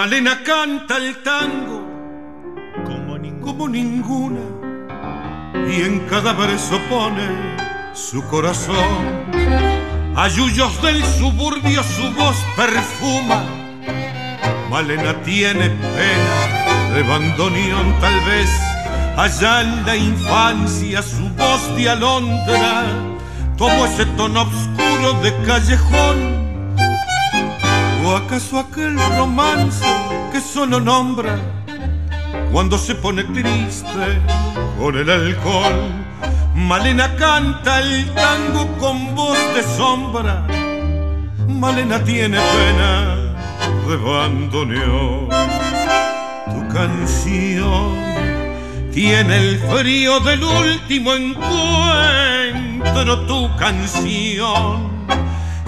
Malena 0.06 0.44
canta 0.44 0.98
el 0.98 1.15
tango 1.24 1.82
como, 3.41 3.68
ninguna 3.68 4.39
y 5.68 5.82
en 5.82 6.02
cada 6.02 6.32
verso 6.34 6.80
pone 6.88 7.26
su 7.96 8.24
corazón. 8.28 8.86
A 10.15 10.28
yuyos 10.28 10.80
del 10.84 11.04
suburbio 11.04 11.82
su 11.82 12.04
voz 12.13 12.38
perfuma. 12.56 13.46
Malena 14.70 15.20
tiene 15.24 15.72
pena 15.72 16.94
de 16.94 17.02
bandoneón 17.02 18.00
tal 18.00 18.20
vez. 18.26 18.52
Allá 19.18 19.62
en 19.62 19.86
la 19.88 19.96
infancia 19.96 21.02
su 21.02 21.28
voz 21.30 21.76
de 21.76 21.89
alondra 21.89 22.86
tomó 23.58 23.88
ese 23.88 24.06
tono 24.18 24.44
oscuro 24.44 25.13
de 25.24 25.36
callejón. 25.48 26.45
¿O 28.06 28.15
acaso 28.15 28.60
aquel 28.60 29.00
romance 29.18 29.84
que 30.32 30.39
solo 30.39 30.80
nombra 30.80 31.39
cuando 32.52 32.78
se 32.78 32.94
pone 32.94 33.24
triste 33.24 34.22
con 34.78 34.96
el 34.96 35.10
alcohol? 35.10 35.91
Malena 36.54 37.15
canta 37.15 37.80
el 37.80 38.06
tango 38.13 38.68
con 38.78 39.15
voz 39.15 39.39
de 39.56 39.63
sombra. 39.76 40.46
Malena 41.48 42.04
tiene 42.04 42.38
pena 42.38 43.15
de 43.88 43.96
bandoneón. 43.98 45.30
Tu 46.54 46.68
canción 46.72 47.96
tiene 48.94 49.36
el 49.36 49.58
frío 49.62 50.20
del 50.20 50.44
último 50.44 51.12
encuentro. 51.15 51.56
Tu 53.26 53.56
canción 53.58 54.95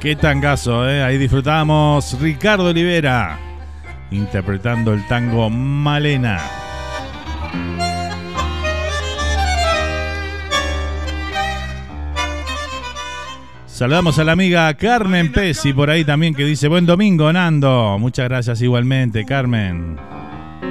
Qué 0.00 0.14
tangazo, 0.14 0.88
¿eh? 0.88 1.02
Ahí 1.02 1.18
disfrutamos 1.18 2.16
Ricardo 2.20 2.66
Olivera 2.66 3.38
interpretando 4.10 4.92
el 4.94 5.06
tango 5.06 5.50
Malena. 5.50 6.40
Saludamos 13.66 14.18
a 14.18 14.24
la 14.24 14.32
amiga 14.32 14.72
Carmen 14.74 15.30
Pesi 15.30 15.72
por 15.72 15.88
ahí 15.90 16.04
también 16.04 16.34
que 16.34 16.44
dice 16.44 16.68
buen 16.68 16.84
domingo 16.86 17.32
Nando. 17.32 17.96
Muchas 17.98 18.28
gracias 18.28 18.60
igualmente 18.62 19.24
Carmen. 19.24 19.96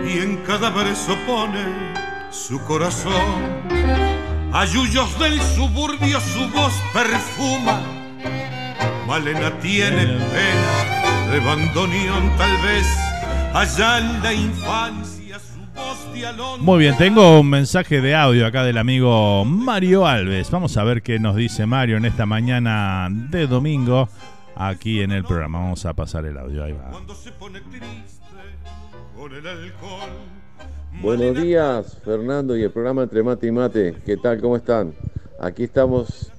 y 0.06 0.20
en 0.20 0.38
cada 0.38 0.70
verso 0.72 1.18
pone 1.26 1.64
su 2.32 2.60
corazón. 2.64 3.14
Ayuyos 4.54 5.18
del 5.20 5.40
suburbio 5.42 6.20
su 6.20 6.50
voz 6.50 6.74
perfuma. 6.94 7.82
Malena 9.08 9.58
tiene 9.62 10.06
pena 10.06 11.32
de 11.32 11.40
bandoneón, 11.40 12.30
tal 12.38 12.62
vez 12.62 12.86
allá 13.54 14.00
en 14.00 14.22
la 14.22 14.34
infancia 14.34 15.40
su 15.40 15.60
voz 15.74 16.14
de 16.14 16.28
alondra. 16.28 16.66
Muy 16.66 16.80
bien, 16.80 16.98
tengo 16.98 17.40
un 17.40 17.50
mensaje 17.50 18.02
de 18.02 18.14
audio 18.14 18.46
acá 18.46 18.66
del 18.66 18.78
amigo 18.78 19.46
Mario 19.46 20.06
Alves. 20.06 20.52
Vamos 20.52 20.76
a 20.76 20.84
ver 20.84 21.02
qué 21.02 21.20
nos 21.20 21.38
dice 21.38 21.66
Mario 21.66 21.96
en 21.96 22.04
esta 22.04 22.26
mañana 22.26 23.08
de 23.10 23.48
domingo 23.48 24.10
aquí 24.56 25.00
en 25.00 25.14
el 25.14 25.24
programa. 25.24 25.60
Vamos 25.60 25.86
a 25.86 25.94
pasar 25.94 26.26
el 26.26 26.38
audio, 26.38 26.66
ahí 26.66 26.74
va. 26.74 26.92
Cuando 26.92 27.16
se 27.16 27.32
pone 27.32 27.62
triste 27.62 28.18
con 29.16 29.34
el 29.34 29.48
alcohol. 29.48 30.10
Buenos 31.02 31.42
días, 31.42 31.98
Fernando 32.04 32.58
y 32.58 32.64
el 32.64 32.72
programa 32.72 33.04
Entre 33.04 33.24
Mate 33.24 33.48
y 33.48 33.52
Mate. 33.52 33.96
¿Qué 34.06 34.18
tal? 34.18 34.42
¿Cómo 34.42 34.58
están? 34.58 34.94
Aquí 35.40 35.64
estamos 35.64 36.30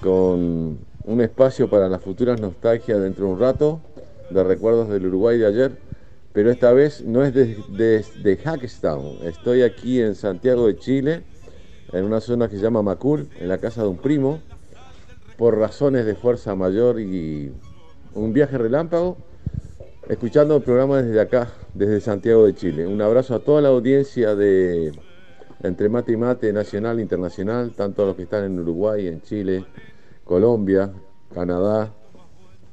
con 0.00 0.87
un 1.08 1.22
espacio 1.22 1.70
para 1.70 1.88
las 1.88 2.02
futuras 2.02 2.38
nostalgias 2.38 3.00
dentro 3.00 3.24
de 3.24 3.32
un 3.32 3.40
rato, 3.40 3.80
de 4.28 4.44
recuerdos 4.44 4.90
del 4.90 5.06
Uruguay 5.06 5.38
de 5.38 5.46
ayer, 5.46 5.72
pero 6.34 6.50
esta 6.50 6.70
vez 6.74 7.02
no 7.02 7.24
es 7.24 7.32
desde 7.32 8.36
Hackestown. 8.36 9.20
Estoy 9.22 9.62
aquí 9.62 10.02
en 10.02 10.14
Santiago 10.14 10.66
de 10.66 10.76
Chile, 10.76 11.22
en 11.92 12.04
una 12.04 12.20
zona 12.20 12.48
que 12.48 12.56
se 12.56 12.62
llama 12.62 12.82
Macul, 12.82 13.26
en 13.40 13.48
la 13.48 13.56
casa 13.56 13.82
de 13.82 13.88
un 13.88 13.96
primo, 13.96 14.40
por 15.38 15.56
razones 15.56 16.04
de 16.04 16.14
fuerza 16.14 16.54
mayor 16.54 17.00
y 17.00 17.52
un 18.14 18.34
viaje 18.34 18.58
relámpago, 18.58 19.16
escuchando 20.10 20.56
el 20.56 20.62
programa 20.62 21.00
desde 21.00 21.22
acá, 21.22 21.48
desde 21.72 22.02
Santiago 22.02 22.44
de 22.44 22.54
Chile. 22.54 22.86
Un 22.86 23.00
abrazo 23.00 23.34
a 23.34 23.38
toda 23.38 23.62
la 23.62 23.68
audiencia 23.70 24.34
de 24.34 24.92
Entre 25.62 25.88
Mate 25.88 26.12
y 26.12 26.16
Mate, 26.18 26.52
nacional 26.52 27.00
internacional, 27.00 27.72
tanto 27.74 28.02
a 28.02 28.06
los 28.06 28.16
que 28.16 28.24
están 28.24 28.44
en 28.44 28.60
Uruguay, 28.60 29.06
en 29.06 29.22
Chile, 29.22 29.64
Colombia, 30.28 30.92
Canadá, 31.34 31.92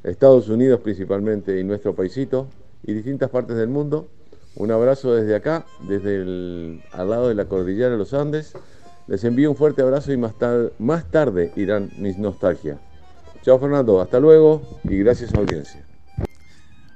Estados 0.04 0.50
Unidos 0.50 0.82
principalmente 0.82 1.60
y 1.60 1.64
nuestro 1.64 1.96
paisito 1.96 2.48
y 2.84 2.94
distintas 2.94 3.32
partes 3.32 3.56
del 3.56 3.70
mundo. 3.70 4.08
Un 4.56 4.72
abrazo 4.72 5.16
desde 5.16 5.36
acá, 5.36 5.66
desde 5.88 6.18
el, 6.18 6.84
al 6.92 7.10
lado 7.10 7.30
de 7.30 7.36
la 7.36 7.46
cordillera 7.46 7.90
de 7.90 7.98
los 7.98 8.14
Andes. 8.14 8.54
Les 9.08 9.24
envío 9.24 9.50
un 9.50 9.56
fuerte 9.56 9.82
abrazo 9.82 10.14
y 10.14 10.18
más, 10.18 10.34
más 10.78 11.10
tarde 11.10 11.52
irán 11.56 11.90
mis 11.98 12.18
nostalgias. 12.18 12.78
Chao 13.42 13.60
Fernando, 13.60 14.02
hasta 14.02 14.20
luego 14.20 14.62
y 14.84 14.98
gracias 14.98 15.34
a 15.34 15.40
audiencia. 15.40 15.84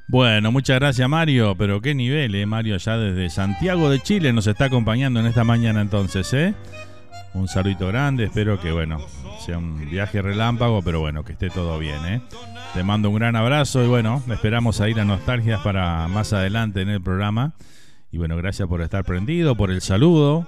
Bueno, 0.08 0.52
muchas 0.52 0.80
gracias 0.80 1.08
Mario, 1.08 1.56
pero 1.56 1.82
qué 1.82 1.94
nivel, 1.94 2.34
eh, 2.34 2.46
Mario, 2.48 2.76
allá 2.76 2.98
desde 2.98 3.30
Santiago 3.30 3.92
de 3.92 4.00
Chile 4.00 4.34
nos 4.34 4.48
está 4.48 4.66
acompañando 4.66 5.20
en 5.20 5.28
esta 5.28 5.44
mañana 5.44 5.82
entonces, 5.82 6.34
¿eh? 6.34 6.56
Un 7.34 7.48
saludito 7.48 7.88
grande, 7.88 8.26
espero 8.26 8.60
que, 8.60 8.72
bueno, 8.72 9.00
sea 9.46 9.58
un 9.58 9.90
viaje 9.90 10.22
relámpago, 10.22 10.82
pero 10.82 11.00
bueno, 11.00 11.24
que 11.24 11.34
esté 11.34 11.50
todo 11.50 11.78
bien, 11.78 12.04
¿eh? 12.06 12.22
Te 12.74 12.84
mando 12.84 13.10
un 13.10 13.16
gran 13.16 13.36
abrazo 13.36 13.84
y 13.84 13.88
bueno, 13.88 14.24
esperamos 14.30 14.82
a 14.82 14.90
ir 14.90 15.00
a 15.00 15.06
Nostalgias 15.06 15.62
para 15.62 16.08
más 16.08 16.34
adelante 16.34 16.82
en 16.82 16.90
el 16.90 17.02
programa. 17.02 17.54
Y 18.12 18.18
bueno, 18.18 18.36
gracias 18.36 18.68
por 18.68 18.82
estar 18.82 19.04
prendido, 19.04 19.56
por 19.56 19.70
el 19.70 19.82
saludo. 19.82 20.48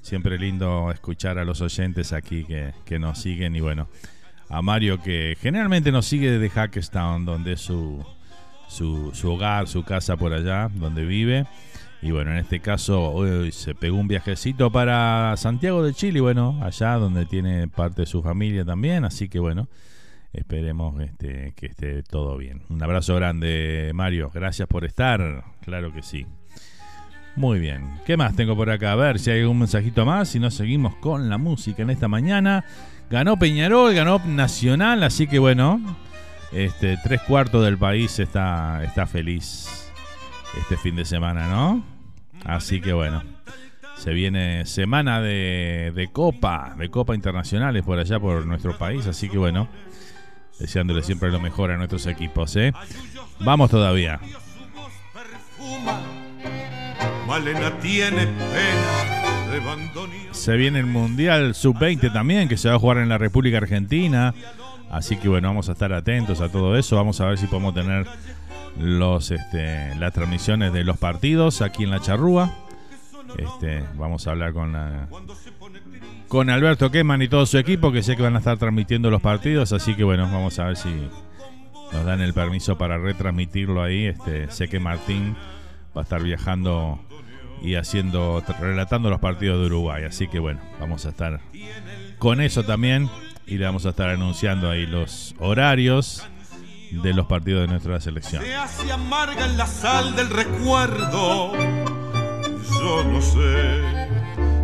Siempre 0.00 0.38
lindo 0.38 0.90
escuchar 0.90 1.38
a 1.38 1.44
los 1.44 1.60
oyentes 1.60 2.12
aquí 2.12 2.44
que, 2.44 2.72
que 2.84 2.98
nos 2.98 3.18
siguen 3.18 3.54
y 3.54 3.60
bueno, 3.60 3.88
a 4.48 4.62
Mario 4.62 5.00
que 5.02 5.36
generalmente 5.40 5.92
nos 5.92 6.06
sigue 6.06 6.30
desde 6.30 6.50
Hackestown, 6.50 7.24
donde 7.24 7.52
es 7.52 7.60
su, 7.60 8.04
su, 8.68 9.10
su 9.14 9.32
hogar, 9.32 9.68
su 9.68 9.84
casa 9.84 10.16
por 10.16 10.32
allá, 10.32 10.68
donde 10.74 11.04
vive. 11.04 11.46
Y 12.02 12.10
bueno, 12.10 12.32
en 12.32 12.38
este 12.38 12.58
caso 12.58 13.12
hoy 13.12 13.52
se 13.52 13.76
pegó 13.76 13.96
un 13.96 14.08
viajecito 14.08 14.72
para 14.72 15.36
Santiago 15.36 15.84
de 15.84 15.94
Chile, 15.94 16.20
bueno, 16.20 16.58
allá 16.60 16.94
donde 16.94 17.26
tiene 17.26 17.68
parte 17.68 18.02
de 18.02 18.06
su 18.06 18.24
familia 18.24 18.64
también, 18.64 19.04
así 19.04 19.28
que 19.28 19.38
bueno, 19.38 19.68
esperemos 20.32 21.00
este, 21.00 21.54
que 21.56 21.66
esté 21.66 22.02
todo 22.02 22.36
bien. 22.36 22.62
Un 22.70 22.82
abrazo 22.82 23.14
grande, 23.14 23.92
Mario, 23.94 24.32
gracias 24.34 24.66
por 24.66 24.84
estar, 24.84 25.44
claro 25.60 25.92
que 25.92 26.02
sí. 26.02 26.26
Muy 27.36 27.60
bien, 27.60 28.00
¿qué 28.04 28.16
más 28.16 28.34
tengo 28.34 28.56
por 28.56 28.68
acá? 28.68 28.92
A 28.92 28.96
ver 28.96 29.20
si 29.20 29.30
hay 29.30 29.42
algún 29.42 29.60
mensajito 29.60 30.04
más, 30.04 30.28
si 30.28 30.40
no 30.40 30.50
seguimos 30.50 30.96
con 30.96 31.30
la 31.30 31.38
música 31.38 31.82
en 31.82 31.90
esta 31.90 32.08
mañana. 32.08 32.64
Ganó 33.10 33.38
Peñarol, 33.38 33.94
ganó 33.94 34.18
Nacional, 34.26 35.04
así 35.04 35.28
que 35.28 35.38
bueno, 35.38 35.80
este, 36.50 36.98
tres 37.04 37.22
cuartos 37.22 37.64
del 37.64 37.78
país 37.78 38.18
está, 38.18 38.82
está 38.82 39.06
feliz 39.06 39.88
este 40.60 40.76
fin 40.76 40.96
de 40.96 41.04
semana, 41.04 41.48
¿no? 41.48 41.91
Así 42.44 42.80
que 42.80 42.92
bueno, 42.92 43.22
se 43.96 44.12
viene 44.12 44.66
semana 44.66 45.20
de, 45.20 45.92
de 45.94 46.08
Copa, 46.08 46.74
de 46.76 46.90
Copa 46.90 47.14
Internacionales 47.14 47.82
por 47.84 47.98
allá 47.98 48.18
por 48.18 48.46
nuestro 48.46 48.76
país, 48.76 49.06
así 49.06 49.28
que 49.28 49.38
bueno, 49.38 49.68
deseándole 50.58 51.02
siempre 51.02 51.30
lo 51.30 51.40
mejor 51.40 51.70
a 51.70 51.76
nuestros 51.76 52.06
equipos, 52.06 52.56
¿eh? 52.56 52.72
Vamos 53.40 53.70
todavía. 53.70 54.20
Tiene. 57.80 58.28
Se 60.32 60.56
viene 60.56 60.80
el 60.80 60.86
Mundial 60.86 61.54
Sub-20 61.54 62.12
también, 62.12 62.48
que 62.48 62.56
se 62.56 62.68
va 62.68 62.74
a 62.74 62.78
jugar 62.78 62.98
en 62.98 63.08
la 63.08 63.16
República 63.16 63.56
Argentina. 63.56 64.34
Así 64.90 65.16
que 65.16 65.28
bueno, 65.28 65.48
vamos 65.48 65.70
a 65.70 65.72
estar 65.72 65.92
atentos 65.92 66.42
a 66.42 66.50
todo 66.50 66.76
eso. 66.76 66.96
Vamos 66.96 67.20
a 67.22 67.26
ver 67.26 67.38
si 67.38 67.46
podemos 67.46 67.72
tener 67.74 68.06
los 68.78 69.30
este, 69.30 69.94
las 69.96 70.12
transmisiones 70.12 70.72
de 70.72 70.84
los 70.84 70.98
partidos 70.98 71.62
aquí 71.62 71.84
en 71.84 71.90
la 71.90 72.00
charrúa. 72.00 72.54
Este, 73.38 73.84
vamos 73.94 74.26
a 74.26 74.30
hablar 74.32 74.52
con 74.52 74.72
la- 74.72 75.08
con 76.28 76.50
Alberto 76.50 76.90
Keman 76.90 77.22
y 77.22 77.28
todo 77.28 77.46
su 77.46 77.58
equipo, 77.58 77.92
que 77.92 78.02
sé 78.02 78.16
que 78.16 78.22
van 78.22 78.34
a 78.34 78.38
estar 78.38 78.58
transmitiendo 78.58 79.10
los 79.10 79.20
partidos. 79.22 79.72
Así 79.72 79.94
que 79.94 80.04
bueno, 80.04 80.24
vamos 80.24 80.58
a 80.58 80.64
ver 80.64 80.76
si 80.76 80.88
nos 81.92 82.04
dan 82.04 82.20
el 82.20 82.32
permiso 82.34 82.76
para 82.78 82.98
retransmitirlo 82.98 83.82
ahí. 83.82 84.06
Este, 84.06 84.50
sé 84.50 84.68
que 84.68 84.80
Martín 84.80 85.36
va 85.96 86.00
a 86.00 86.04
estar 86.04 86.22
viajando 86.22 87.00
y 87.62 87.74
haciendo, 87.76 88.42
relatando 88.60 89.08
los 89.10 89.20
partidos 89.20 89.60
de 89.60 89.66
Uruguay. 89.66 90.04
Así 90.04 90.26
que 90.28 90.38
bueno, 90.38 90.60
vamos 90.80 91.06
a 91.06 91.10
estar 91.10 91.40
con 92.18 92.40
eso 92.40 92.64
también 92.64 93.08
y 93.46 93.58
le 93.58 93.64
vamos 93.66 93.84
a 93.86 93.90
estar 93.90 94.08
anunciando 94.08 94.70
ahí 94.70 94.86
los 94.86 95.34
horarios 95.38 96.26
de 97.00 97.14
los 97.14 97.26
partidos 97.26 97.62
de 97.62 97.68
nuestra 97.68 98.00
selección. 98.00 98.42
Se 98.42 98.54
hace 98.54 98.92
amarga 98.92 99.46
en 99.46 99.56
la 99.56 99.66
sal 99.66 100.14
del 100.14 100.30
recuerdo. 100.30 101.52
Yo 101.54 103.04
no 103.04 103.20
sé 103.22 103.82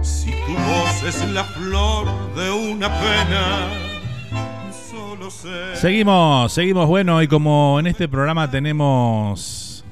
si 0.03 0.31
tu 0.31 0.53
voz 0.53 1.03
es 1.05 1.29
la 1.31 1.45
flor 1.45 2.07
de 2.35 2.51
una 2.51 2.89
pena. 2.89 3.89
Seguimos, 5.75 6.53
seguimos. 6.53 6.87
Bueno, 6.87 7.23
y 7.23 7.29
como 7.29 7.79
en 7.79 7.87
este 7.87 8.09
programa 8.09 8.51
tenemos 8.51 9.85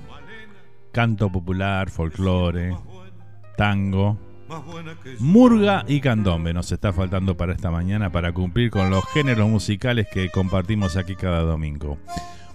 canto 0.92 1.30
popular, 1.30 1.90
folclore, 1.90 2.74
tango, 3.56 4.18
murga 5.18 5.84
y 5.88 6.00
candombe, 6.00 6.52
nos 6.52 6.70
está 6.72 6.92
faltando 6.92 7.36
para 7.36 7.52
esta 7.52 7.70
mañana 7.70 8.10
para 8.10 8.32
cumplir 8.32 8.70
con 8.70 8.90
los 8.90 9.04
géneros 9.12 9.48
musicales 9.48 10.06
que 10.12 10.30
compartimos 10.30 10.96
aquí 10.96 11.14
cada 11.14 11.40
domingo. 11.40 11.98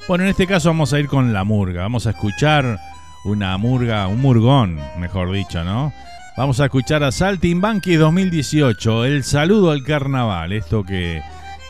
Bueno, 0.07 0.23
en 0.23 0.31
este 0.31 0.47
caso 0.47 0.69
vamos 0.69 0.93
a 0.93 0.99
ir 0.99 1.07
con 1.07 1.31
la 1.31 1.43
murga. 1.43 1.83
Vamos 1.83 2.07
a 2.07 2.11
escuchar 2.11 2.79
una 3.23 3.57
murga, 3.57 4.07
un 4.07 4.21
murgón, 4.21 4.79
mejor 4.97 5.31
dicho, 5.31 5.63
¿no? 5.63 5.93
Vamos 6.37 6.59
a 6.59 6.65
escuchar 6.65 7.03
a 7.03 7.11
Saltimbanqui 7.11 7.95
2018, 7.95 9.05
el 9.05 9.23
saludo 9.23 9.71
al 9.71 9.83
carnaval, 9.83 10.53
esto 10.53 10.83
que 10.83 11.21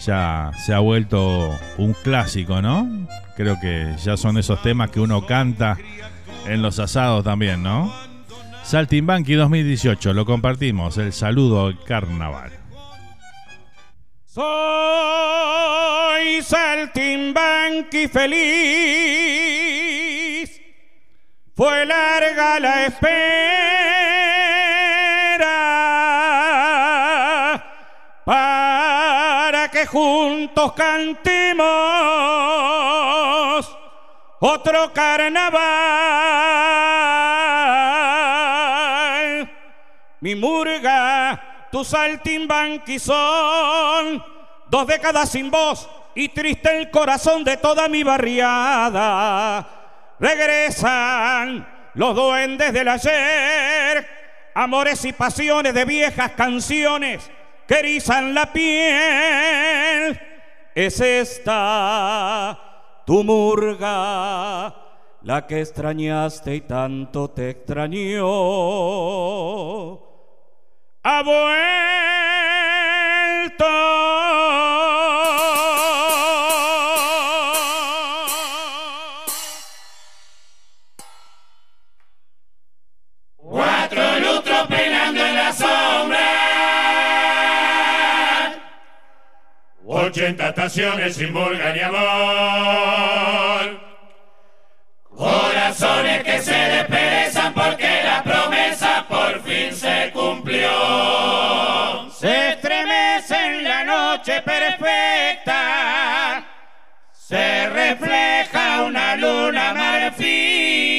ya 0.06 0.52
se 0.66 0.74
ha 0.74 0.80
vuelto 0.80 1.50
un 1.78 1.94
clásico, 1.94 2.62
¿no? 2.62 2.88
Creo 3.36 3.60
que 3.60 3.96
ya 4.04 4.18
son 4.18 4.38
esos 4.38 4.62
temas 4.62 4.92
que 4.92 5.00
uno 5.00 5.26
canta 5.26 5.78
en 6.46 6.62
los 6.62 6.80
asados 6.80 7.24
también, 7.24 7.64
¿no? 7.64 8.11
Saltimbanqui 8.64 9.34
2018, 9.34 10.14
lo 10.14 10.26
compartimos, 10.26 10.97
el 10.97 11.14
saludo 11.14 11.66
al 11.66 11.84
carnaval. 11.84 12.51
Soy 14.26 14.51
Saltimbanqui 16.41 18.07
feliz, 18.07 18.41
fue 21.55 21.86
larga 21.86 22.59
la 22.59 22.86
espera 22.86 23.41
para 28.24 29.70
que 29.70 29.86
juntos 29.86 30.72
cantemos 30.74 31.66
otro 34.42 34.92
carnaval. 34.92 35.62
Mi 40.20 40.36
murga 40.36 41.68
tu 41.72 41.84
saltimbanqui 41.84 43.00
son 43.00 44.24
dos 44.68 44.88
décadas 44.88 45.30
sin 45.30 45.50
voz 45.52 45.88
y 46.16 46.30
triste 46.30 46.76
el 46.80 46.89
corazón 46.89 47.44
de 47.44 47.58
toda 47.58 47.88
mi 47.88 48.04
barriada. 48.04 49.68
Regresan 50.20 51.92
los 51.94 52.16
duendes 52.16 52.74
del 52.74 52.88
ayer, 52.88 54.08
amores 54.56 55.06
y 55.06 55.14
pasiones 55.14 55.74
de 55.74 55.86
viejas 55.86 56.32
canciones 56.32 57.30
que 57.68 57.76
erizan 57.76 58.34
la 58.34 58.52
piel. 58.52 60.20
Es 60.74 61.00
esta 61.00 62.71
tu 63.06 63.24
murga, 63.24 64.76
la 65.22 65.47
que 65.47 65.62
extrañaste 65.62 66.56
y 66.56 66.62
tanto 66.62 67.30
te 67.30 67.49
extrañó 67.49 68.22
ha 71.04 71.24
vuelto. 73.43 73.66
80 90.12 90.49
estaciones 90.49 91.16
sin 91.16 91.34
vulgar 91.34 91.74
ni 91.74 91.80
amor. 91.80 92.01
Corazones 95.09 96.24
que 96.24 96.41
se 96.41 96.51
desperezan 96.53 97.53
porque 97.53 98.03
la 98.03 98.22
promesa 98.22 99.05
por 99.07 99.41
fin 99.43 99.74
se 99.74 100.12
cumplió. 100.12 100.70
Se 102.12 102.49
estremece 102.49 103.36
en 103.38 103.64
la 103.64 103.86
noche 103.86 104.41
perfecta, 104.41 105.53
se 107.14 107.70
refleja 107.70 108.84
una 108.84 109.16
luna 109.16 109.74
marfil. 109.74 110.91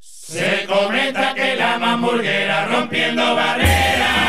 Se 0.00 0.64
comenta 0.66 1.34
que 1.34 1.54
la 1.56 1.78
mamburguera 1.78 2.64
rompiendo 2.64 3.34
barreras. 3.34 4.21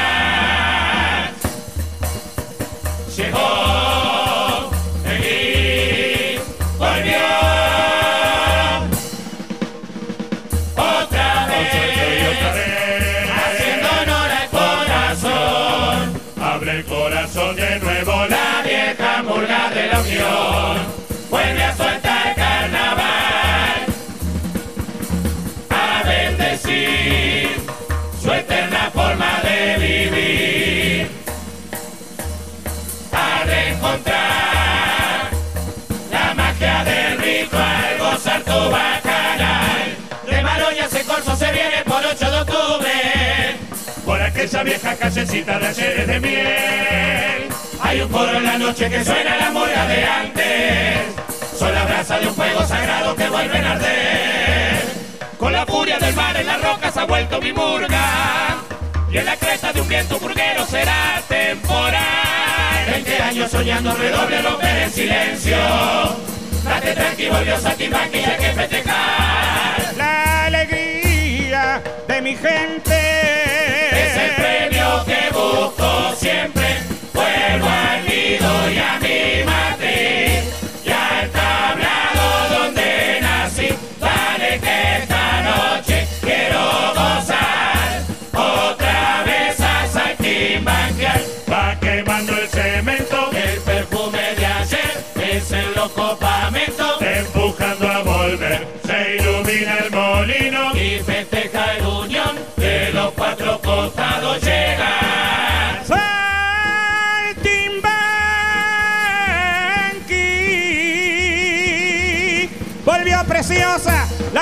Aquella 44.43 44.63
vieja 44.63 44.95
callecita 44.97 45.57
de 45.57 45.67
ayer 45.67 46.05
de 46.05 46.19
miel. 46.19 47.47
Hay 47.79 48.01
un 48.01 48.09
coro 48.09 48.35
en 48.39 48.43
la 48.43 48.57
noche 48.57 48.89
que 48.89 49.05
suena 49.05 49.37
la 49.37 49.51
murga 49.51 49.87
de 49.87 50.03
antes. 50.03 51.57
Son 51.57 51.73
la 51.73 51.85
brasa 51.85 52.19
de 52.19 52.27
un 52.27 52.35
fuego 52.35 52.65
sagrado 52.65 53.15
que 53.15 53.29
vuelve 53.29 53.57
a 53.57 53.71
arder. 53.71 54.81
Con 55.37 55.53
la 55.53 55.65
furia 55.65 55.97
del 55.97 56.13
mar 56.13 56.35
en 56.35 56.45
las 56.45 56.61
rocas 56.61 56.97
ha 56.97 57.05
vuelto 57.05 57.39
mi 57.39 57.53
murga. 57.53 58.57
Y 59.09 59.17
en 59.17 59.25
la 59.27 59.37
cresta 59.37 59.71
de 59.71 59.79
un 59.79 59.87
viento 59.87 60.19
burguero 60.19 60.65
será 60.65 61.21
temporal. 61.29 62.85
Veinte 62.91 63.21
años 63.21 63.49
soñando 63.49 63.95
redoble 63.95 64.41
romper 64.41 64.77
el 64.77 64.91
silencio. 64.91 65.57
Date 66.65 66.91
tranquilo, 66.91 67.35
volvió 67.35 67.57
Saltimbanqui 67.61 68.17
y 68.17 68.23
hay 68.25 68.37
que 68.37 68.51
festejar. 68.51 69.95
La 69.95 70.45
alegría 70.47 71.81
de 72.09 72.21
mi 72.21 72.35
gente 72.35 73.42
premio 75.03 75.29
que 75.31 75.33
busco 75.33 76.15
siempre. 76.15 76.77
Vuelvo 77.13 77.67
al 77.67 78.07
nido 78.07 78.71
y 78.71 78.77
a 78.77 78.99
mi 78.99 79.43
matriz. 79.45 80.32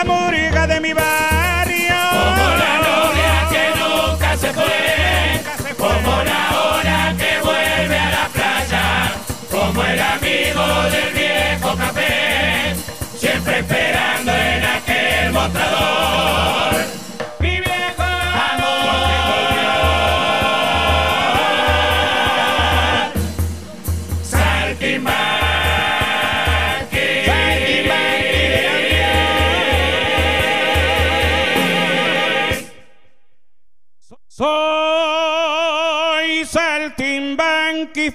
La 0.04 0.06
murga 0.06 0.68
de 0.68 0.80
mi 0.80 0.93
barrio. 0.93 1.51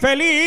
Feliz. 0.07 0.39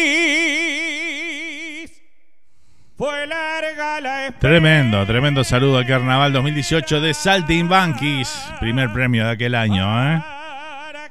Fue 2.96 3.28
larga 3.28 4.00
la 4.00 4.28
espera. 4.28 4.40
Tremendo, 4.40 5.06
tremendo 5.06 5.44
saludo 5.44 5.80
al 5.80 5.86
Carnaval 5.86 6.32
2018 6.32 7.02
de 7.02 7.14
Saltimbanquis. 7.14 8.30
Primer 8.62 8.94
premio 8.94 9.26
de 9.26 9.32
aquel 9.32 9.56
año, 9.56 10.14
¿eh? 10.14 10.22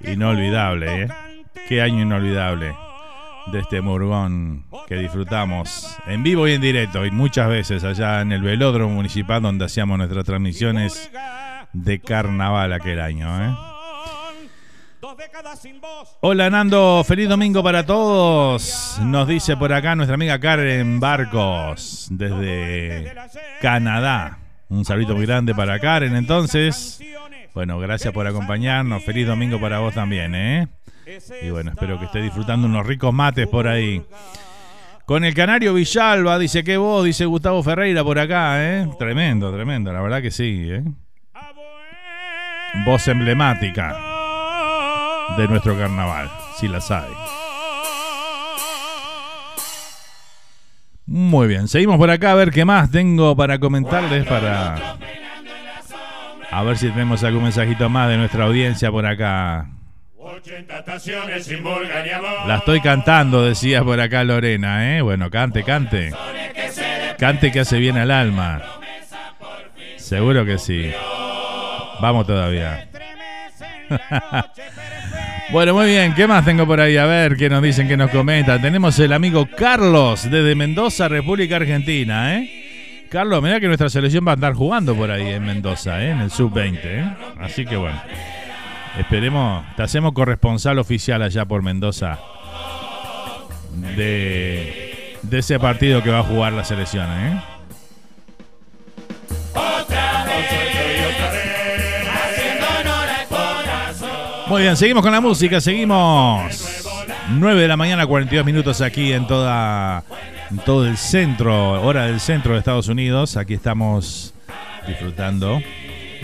Inolvidable, 0.00 1.02
¿eh? 1.02 1.08
Qué 1.68 1.82
año 1.82 2.00
inolvidable 2.02 2.74
de 3.52 3.58
este 3.60 3.82
Murgón 3.82 4.64
que 4.86 4.96
disfrutamos 4.96 5.96
en 6.06 6.22
vivo 6.22 6.46
y 6.48 6.52
en 6.52 6.60
directo 6.60 7.04
y 7.06 7.10
muchas 7.10 7.48
veces 7.48 7.84
allá 7.84 8.20
en 8.22 8.32
el 8.32 8.42
velódromo 8.42 8.94
municipal 8.94 9.42
donde 9.42 9.64
hacíamos 9.66 9.98
nuestras 9.98 10.24
transmisiones 10.24 11.10
de 11.72 12.00
carnaval 12.00 12.72
aquel 12.72 13.00
año. 13.00 13.44
¿eh? 13.44 13.77
Hola 16.20 16.50
Nando, 16.50 17.02
feliz 17.04 17.28
domingo 17.28 17.62
para 17.62 17.84
todos. 17.84 18.98
Nos 19.02 19.26
dice 19.26 19.56
por 19.56 19.72
acá 19.72 19.96
nuestra 19.96 20.14
amiga 20.14 20.38
Karen 20.38 21.00
Barcos 21.00 22.06
desde 22.10 23.12
Canadá. 23.60 24.38
Un 24.68 24.84
saludo 24.84 25.16
muy 25.16 25.26
grande 25.26 25.54
para 25.54 25.78
Karen 25.80 26.14
entonces. 26.14 27.00
Bueno, 27.54 27.78
gracias 27.78 28.12
por 28.12 28.26
acompañarnos. 28.26 29.04
Feliz 29.04 29.26
domingo 29.26 29.60
para 29.60 29.80
vos 29.80 29.94
también, 29.94 30.34
¿eh? 30.34 30.68
Y 31.42 31.50
bueno, 31.50 31.70
espero 31.70 31.98
que 31.98 32.04
esté 32.04 32.22
disfrutando 32.22 32.66
unos 32.66 32.86
ricos 32.86 33.12
mates 33.12 33.48
por 33.48 33.66
ahí. 33.66 34.02
Con 35.04 35.24
el 35.24 35.34
Canario 35.34 35.74
Villalba, 35.74 36.38
dice 36.38 36.62
que 36.62 36.76
vos, 36.76 37.04
dice 37.04 37.24
Gustavo 37.24 37.62
Ferreira 37.62 38.04
por 38.04 38.18
acá, 38.18 38.62
¿eh? 38.62 38.88
Tremendo, 38.98 39.52
tremendo, 39.52 39.92
la 39.92 40.02
verdad 40.02 40.22
que 40.22 40.30
sí, 40.30 40.68
¿eh? 40.70 40.84
Voz 42.84 43.08
emblemática 43.08 44.07
de 45.36 45.48
nuestro 45.48 45.76
carnaval, 45.76 46.30
si 46.58 46.68
la 46.68 46.80
sabe. 46.80 47.14
Muy 51.06 51.48
bien, 51.48 51.68
seguimos 51.68 51.96
por 51.96 52.10
acá 52.10 52.32
a 52.32 52.34
ver 52.34 52.50
qué 52.50 52.64
más 52.64 52.90
tengo 52.90 53.34
para 53.34 53.58
comentarles 53.58 54.26
para... 54.26 54.98
A 56.50 56.62
ver 56.62 56.76
si 56.76 56.88
tenemos 56.88 57.24
algún 57.24 57.44
mensajito 57.44 57.88
más 57.88 58.08
de 58.08 58.16
nuestra 58.16 58.44
audiencia 58.44 58.90
por 58.90 59.06
acá. 59.06 59.66
La 62.46 62.56
estoy 62.56 62.80
cantando, 62.80 63.44
decía 63.44 63.82
por 63.82 64.00
acá 64.00 64.24
Lorena, 64.24 64.96
¿eh? 64.96 65.02
Bueno, 65.02 65.30
cante, 65.30 65.62
cante. 65.62 66.12
Cante 67.18 67.52
que 67.52 67.60
hace 67.60 67.78
bien 67.78 67.96
al 67.96 68.10
alma. 68.10 68.62
Seguro 69.96 70.44
que 70.44 70.58
sí. 70.58 70.92
Vamos 72.00 72.26
todavía. 72.26 72.88
bueno, 75.50 75.74
muy 75.74 75.86
bien. 75.86 76.14
¿Qué 76.14 76.26
más 76.26 76.44
tengo 76.44 76.66
por 76.66 76.80
ahí? 76.80 76.96
A 76.96 77.06
ver, 77.06 77.36
¿qué 77.36 77.48
nos 77.48 77.62
dicen, 77.62 77.88
qué 77.88 77.96
nos 77.96 78.10
comentan? 78.10 78.60
Tenemos 78.60 78.98
el 78.98 79.12
amigo 79.12 79.48
Carlos 79.56 80.30
desde 80.30 80.54
Mendoza, 80.54 81.08
República 81.08 81.56
Argentina, 81.56 82.36
¿eh? 82.36 82.58
Carlos, 83.10 83.42
mira 83.42 83.58
que 83.58 83.66
nuestra 83.66 83.88
selección 83.88 84.24
va 84.26 84.32
a 84.32 84.34
andar 84.34 84.52
jugando 84.52 84.94
por 84.94 85.10
ahí 85.10 85.28
en 85.28 85.44
Mendoza, 85.44 86.02
¿eh? 86.02 86.10
en 86.10 86.20
el 86.20 86.30
sub-20. 86.30 86.80
¿eh? 86.84 87.16
Así 87.40 87.64
que 87.64 87.76
bueno. 87.76 88.00
Esperemos, 88.98 89.64
te 89.76 89.82
hacemos 89.82 90.12
corresponsal 90.12 90.78
oficial 90.78 91.22
allá 91.22 91.44
por 91.44 91.62
Mendoza 91.62 92.18
de, 93.96 95.16
de 95.22 95.38
ese 95.38 95.58
partido 95.58 96.02
que 96.02 96.10
va 96.10 96.18
a 96.18 96.24
jugar 96.24 96.52
la 96.52 96.64
selección. 96.64 97.06
¿eh? 97.10 97.40
Muy 104.48 104.62
bien, 104.62 104.76
seguimos 104.78 105.02
con 105.02 105.12
la 105.12 105.20
música, 105.20 105.60
seguimos. 105.60 106.86
9 107.30 107.60
de 107.60 107.68
la 107.68 107.76
mañana, 107.76 108.06
42 108.06 108.46
minutos 108.46 108.80
aquí 108.80 109.12
en 109.12 109.26
toda 109.26 110.02
en 110.50 110.56
todo 110.58 110.86
el 110.86 110.96
centro, 110.96 111.82
hora 111.82 112.06
del 112.06 112.18
centro 112.18 112.54
de 112.54 112.60
Estados 112.60 112.88
Unidos. 112.88 113.36
Aquí 113.36 113.52
estamos 113.52 114.32
disfrutando 114.86 115.60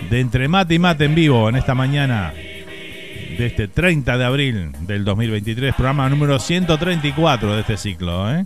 de 0.09 0.19
Entre 0.19 0.47
Mate 0.47 0.73
y 0.73 0.79
Mate 0.79 1.05
en 1.05 1.13
vivo 1.13 1.47
en 1.49 1.55
esta 1.55 1.75
mañana 1.75 2.33
de 2.33 3.45
este 3.45 3.67
30 3.67 4.17
de 4.17 4.25
abril 4.25 4.71
del 4.81 5.05
2023, 5.05 5.75
programa 5.75 6.09
número 6.09 6.39
134 6.39 7.53
de 7.53 7.61
este 7.61 7.77
ciclo. 7.77 8.25
10 8.27 8.45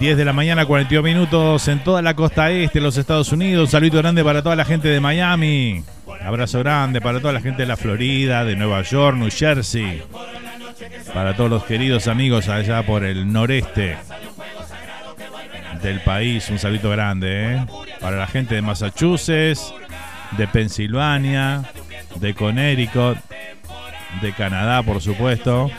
¿eh? 0.00 0.16
de 0.16 0.24
la 0.24 0.32
mañana, 0.32 0.66
42 0.66 1.04
minutos 1.04 1.68
en 1.68 1.78
toda 1.84 2.02
la 2.02 2.14
costa 2.14 2.50
este 2.50 2.80
de 2.80 2.84
los 2.84 2.96
Estados 2.96 3.30
Unidos. 3.30 3.70
Saludo 3.70 3.98
grande 3.98 4.24
para 4.24 4.42
toda 4.42 4.56
la 4.56 4.64
gente 4.64 4.88
de 4.88 4.98
Miami. 4.98 5.84
Abrazo 6.24 6.58
grande 6.60 7.00
para 7.00 7.20
toda 7.20 7.32
la 7.32 7.40
gente 7.40 7.62
de 7.62 7.68
la 7.68 7.76
Florida, 7.76 8.44
de 8.44 8.56
Nueva 8.56 8.82
York, 8.82 9.16
New 9.16 9.30
Jersey. 9.30 10.02
Para 11.14 11.34
todos 11.34 11.50
los 11.50 11.64
queridos 11.64 12.08
amigos 12.08 12.48
allá 12.48 12.84
por 12.84 13.04
el 13.04 13.32
noreste 13.32 13.96
del 15.82 16.00
país, 16.00 16.48
un 16.50 16.58
saludo 16.58 16.90
grande. 16.90 17.54
¿eh? 17.54 17.66
Para 18.00 18.16
la 18.16 18.26
gente 18.26 18.54
de 18.54 18.62
Massachusetts, 18.62 19.74
de 20.36 20.46
Pensilvania, 20.46 21.62
de 22.16 22.34
Connecticut, 22.34 23.18
de 24.20 24.32
Canadá, 24.32 24.82
por 24.82 25.00
supuesto. 25.00 25.70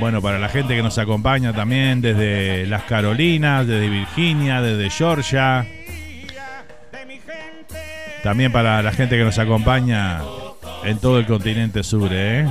Bueno, 0.00 0.20
para 0.20 0.38
la 0.38 0.48
gente 0.48 0.74
que 0.74 0.82
nos 0.82 0.98
acompaña 0.98 1.52
también 1.52 2.00
desde 2.00 2.66
las 2.66 2.82
Carolinas, 2.84 3.66
desde 3.66 3.88
Virginia, 3.88 4.60
desde 4.60 4.90
Georgia. 4.90 5.66
También 8.24 8.50
para 8.50 8.80
la 8.80 8.90
gente 8.90 9.18
que 9.18 9.22
nos 9.22 9.38
acompaña 9.38 10.22
en 10.82 10.96
todo 10.98 11.18
el 11.18 11.26
continente 11.26 11.82
sur, 11.82 12.08
¿eh? 12.10 12.46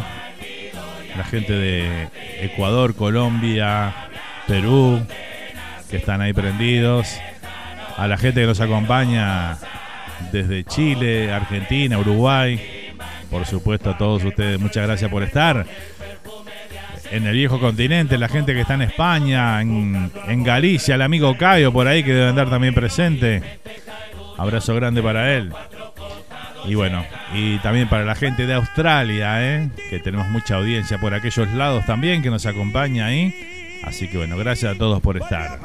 La 1.18 1.24
gente 1.24 1.52
de 1.52 2.10
Ecuador, 2.42 2.94
Colombia, 2.94 3.92
Perú, 4.48 5.02
que 5.90 5.98
están 5.98 6.22
ahí 6.22 6.32
prendidos. 6.32 7.20
A 7.98 8.08
la 8.08 8.18
gente 8.18 8.42
que 8.42 8.46
nos 8.46 8.62
acompaña 8.62 9.58
desde 10.32 10.64
Chile, 10.64 11.34
Argentina, 11.34 11.98
Uruguay. 11.98 12.94
Por 13.32 13.48
supuesto 13.48 13.90
a 13.90 13.98
todos 13.98 14.24
ustedes, 14.24 14.60
muchas 14.60 14.86
gracias 14.86 15.10
por 15.10 15.24
estar. 15.24 15.66
En 17.10 17.26
el 17.26 17.34
viejo 17.34 17.60
continente, 17.60 18.20
la 18.20 18.30
gente 18.30 18.54
que 18.54 18.62
está 18.62 18.76
en 18.76 18.84
España, 18.84 19.60
en, 19.60 20.44
Galicia, 20.44 20.94
el 20.94 21.02
amigo 21.02 21.36
Cayo 21.36 21.74
por 21.74 21.88
ahí 21.88 22.04
que 22.04 22.14
debe 22.14 22.30
andar 22.30 22.52
también 22.52 22.76
presente. 22.76 23.42
Abrazo 24.38 24.76
grande 24.76 25.02
para 25.02 25.34
él. 25.34 25.54
Y 26.66 26.76
bueno, 26.76 27.06
y 27.34 27.58
también 27.60 27.90
para 27.90 28.06
la 28.06 28.16
gente 28.16 28.46
de 28.46 28.54
Australia, 28.54 29.44
¿eh? 29.44 29.70
que 29.90 30.00
tenemos 30.00 30.30
mucha 30.30 30.56
audiencia 30.56 30.98
por 30.98 31.14
aquellos 31.14 31.50
lados 31.52 31.86
también 31.86 32.22
que 32.22 32.30
nos 32.30 32.46
acompaña 32.46 33.08
ahí. 33.08 33.82
Así 33.84 34.08
que 34.08 34.18
bueno, 34.18 34.38
gracias 34.38 34.76
a 34.76 34.78
todos 34.78 35.02
por 35.02 35.18
estar. 35.18 35.60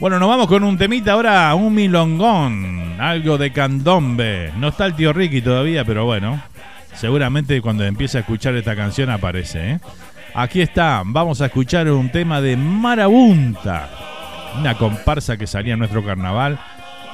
Bueno, 0.00 0.18
nos 0.20 0.28
vamos 0.28 0.46
con 0.46 0.62
un 0.62 0.78
temita 0.78 1.12
ahora, 1.12 1.54
un 1.54 1.74
milongón, 1.74 3.00
algo 3.00 3.36
de 3.36 3.52
candombe. 3.52 4.52
No 4.56 4.68
está 4.68 4.86
el 4.86 4.94
tío 4.94 5.12
Ricky 5.12 5.42
todavía, 5.42 5.84
pero 5.84 6.04
bueno, 6.04 6.40
seguramente 6.94 7.60
cuando 7.60 7.84
empiece 7.84 8.16
a 8.16 8.20
escuchar 8.20 8.54
esta 8.54 8.76
canción 8.76 9.10
aparece. 9.10 9.72
¿eh? 9.72 9.80
Aquí 10.34 10.60
está, 10.60 11.02
vamos 11.04 11.40
a 11.40 11.46
escuchar 11.46 11.90
un 11.90 12.10
tema 12.10 12.40
de 12.40 12.56
Marabunta, 12.56 13.90
una 14.56 14.78
comparsa 14.78 15.36
que 15.36 15.46
salía 15.46 15.74
en 15.74 15.80
nuestro 15.80 16.04
carnaval 16.04 16.58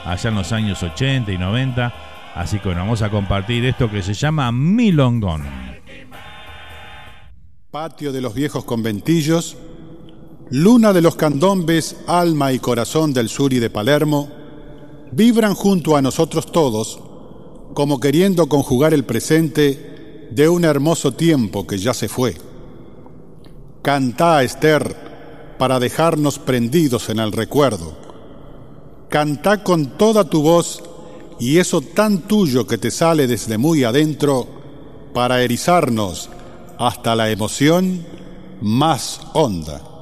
allá 0.05 0.29
en 0.29 0.37
los 0.37 0.53
años 0.53 0.83
80 0.83 1.33
y 1.33 1.39
90. 1.39 1.93
Así 2.35 2.59
que 2.59 2.69
bueno, 2.69 2.83
vamos 2.83 3.03
a 3.03 3.11
compartir 3.11 3.65
esto 3.65 3.91
que 3.91 4.03
se 4.03 4.15
llama 4.15 4.51
Milongón. 4.53 5.45
Patio 7.71 8.13
de 8.13 8.21
los 8.21 8.35
viejos 8.35 8.65
conventillos 8.65 9.57
Luna 10.51 10.93
de 10.93 11.01
los 11.01 11.17
candombes, 11.17 11.97
alma 12.07 12.53
y 12.53 12.59
corazón 12.59 13.15
del 13.15 13.31
sur 13.31 13.53
y 13.55 13.61
de 13.61 13.71
Palermo, 13.71 14.29
vibran 15.11 15.55
junto 15.55 15.97
a 15.97 16.03
nosotros 16.03 16.53
todos, 16.53 17.01
como 17.73 17.99
queriendo 17.99 18.47
conjugar 18.47 18.93
el 18.93 19.05
presente 19.05 20.29
de 20.31 20.49
un 20.49 20.67
hermoso 20.67 21.13
tiempo 21.13 21.67
que 21.67 21.79
ya 21.79 21.95
se 21.95 22.09
fue. 22.09 22.37
Cantá, 23.81 24.43
Esther, 24.43 24.95
para 25.59 25.79
dejarnos 25.79 26.39
prendidos 26.39 27.09
en 27.09 27.19
el 27.19 27.33
recuerdo. 27.33 27.97
Cantá 29.09 29.63
con 29.63 29.97
toda 29.97 30.25
tu 30.25 30.43
voz 30.43 30.83
y 31.39 31.59
eso 31.59 31.81
tan 31.81 32.23
tuyo 32.23 32.67
que 32.67 32.79
te 32.79 32.91
sale 32.91 33.27
desde 33.27 33.59
muy 33.59 33.85
adentro 33.85 34.47
para 35.13 35.43
erizarnos 35.43 36.29
hasta 36.79 37.15
la 37.15 37.31
emoción 37.31 38.05
más 38.61 39.21
honda. 39.33 39.94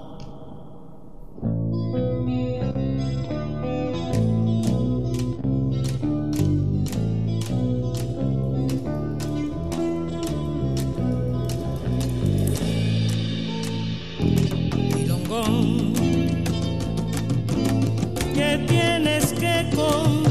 Ritmo 18.53 18.98
nos 18.98 20.21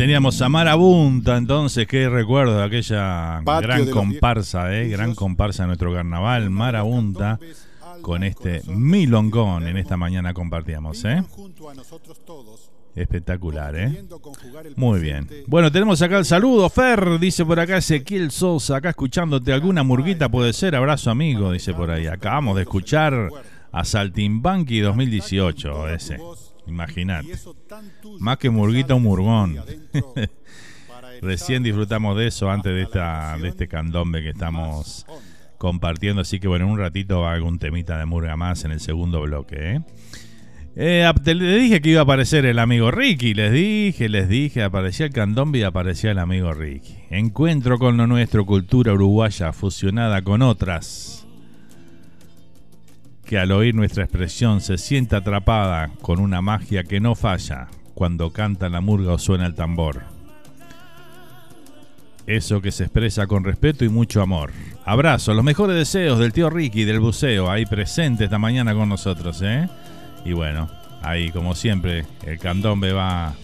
teníamos 0.00 0.40
a 0.40 0.48
Marabunta, 0.48 1.36
entonces, 1.36 1.86
qué 1.86 2.08
recuerdo 2.08 2.56
de 2.56 2.64
aquella 2.64 3.42
gran 3.42 3.90
comparsa, 3.90 4.74
eh, 4.74 4.88
gran 4.88 5.14
comparsa 5.14 5.64
de 5.64 5.66
nuestro 5.66 5.92
carnaval, 5.92 6.48
Marabunta, 6.48 7.38
con 8.00 8.24
este 8.24 8.62
milongón 8.66 9.68
en 9.68 9.76
esta 9.76 9.98
mañana 9.98 10.32
compartíamos, 10.32 11.04
¿eh? 11.04 11.22
Espectacular, 12.94 13.76
¿eh? 13.76 14.02
Muy 14.74 15.00
bien. 15.00 15.28
Bueno, 15.46 15.70
tenemos 15.70 16.00
acá 16.00 16.16
el 16.16 16.24
saludo. 16.24 16.70
Fer, 16.70 17.18
dice 17.18 17.44
por 17.44 17.60
acá 17.60 17.76
Ezequiel 17.76 18.30
Sosa, 18.30 18.76
acá 18.76 18.88
escuchándote 18.88 19.52
alguna 19.52 19.82
murguita 19.82 20.30
puede 20.30 20.54
ser. 20.54 20.76
Abrazo 20.76 21.10
amigo, 21.10 21.52
dice 21.52 21.74
por 21.74 21.90
ahí. 21.90 22.06
Acabamos 22.06 22.56
de 22.56 22.62
escuchar 22.62 23.28
a 23.70 23.84
Saltimbanqui 23.84 24.80
2018, 24.80 25.88
ese. 25.90 26.18
Imagínate. 26.70 27.28
Más 28.18 28.38
que 28.38 28.50
murguita, 28.50 28.94
un 28.94 29.02
murgón. 29.02 29.56
Recién 31.22 31.62
disfrutamos 31.62 32.16
de 32.16 32.28
eso 32.28 32.50
antes 32.50 32.72
de, 32.72 32.82
esta, 32.82 33.36
de 33.36 33.48
este 33.48 33.68
candombe 33.68 34.22
que 34.22 34.30
estamos 34.30 35.04
compartiendo. 35.58 36.22
Así 36.22 36.40
que 36.40 36.48
bueno, 36.48 36.64
en 36.64 36.70
un 36.72 36.78
ratito 36.78 37.26
algún 37.26 37.58
temita 37.58 37.98
de 37.98 38.06
murga 38.06 38.36
más 38.36 38.64
en 38.64 38.70
el 38.70 38.80
segundo 38.80 39.20
bloque. 39.20 39.74
¿eh? 39.74 39.80
Eh, 40.76 41.12
le 41.34 41.58
dije 41.58 41.80
que 41.80 41.90
iba 41.90 42.00
a 42.00 42.04
aparecer 42.04 42.46
el 42.46 42.58
amigo 42.58 42.90
Ricky. 42.90 43.34
Les 43.34 43.52
dije, 43.52 44.08
les 44.08 44.28
dije, 44.28 44.62
aparecía 44.62 45.06
el 45.06 45.12
candombe 45.12 45.58
y 45.58 45.62
aparecía 45.62 46.12
el 46.12 46.18
amigo 46.18 46.54
Ricky. 46.54 46.96
Encuentro 47.10 47.78
con 47.78 47.96
lo 47.96 48.06
nuestro, 48.06 48.46
cultura 48.46 48.94
uruguaya 48.94 49.52
fusionada 49.52 50.22
con 50.22 50.40
otras 50.40 51.19
que 53.30 53.38
al 53.38 53.52
oír 53.52 53.76
nuestra 53.76 54.02
expresión 54.02 54.60
se 54.60 54.76
siente 54.76 55.14
atrapada 55.14 55.92
con 56.02 56.18
una 56.18 56.42
magia 56.42 56.82
que 56.82 56.98
no 56.98 57.14
falla 57.14 57.68
cuando 57.94 58.32
canta 58.32 58.68
la 58.68 58.80
murga 58.80 59.12
o 59.12 59.18
suena 59.20 59.46
el 59.46 59.54
tambor. 59.54 60.02
Eso 62.26 62.60
que 62.60 62.72
se 62.72 62.82
expresa 62.82 63.28
con 63.28 63.44
respeto 63.44 63.84
y 63.84 63.88
mucho 63.88 64.20
amor. 64.20 64.50
Abrazo, 64.84 65.32
los 65.32 65.44
mejores 65.44 65.76
deseos 65.76 66.18
del 66.18 66.32
tío 66.32 66.50
Ricky 66.50 66.82
del 66.82 66.98
buceo, 66.98 67.48
ahí 67.48 67.66
presente 67.66 68.24
esta 68.24 68.40
mañana 68.40 68.74
con 68.74 68.88
nosotros, 68.88 69.40
¿eh? 69.42 69.68
Y 70.24 70.32
bueno, 70.32 70.68
ahí 71.00 71.30
como 71.30 71.54
siempre, 71.54 72.06
el 72.26 72.40
candombe 72.40 72.92
va 72.92 73.36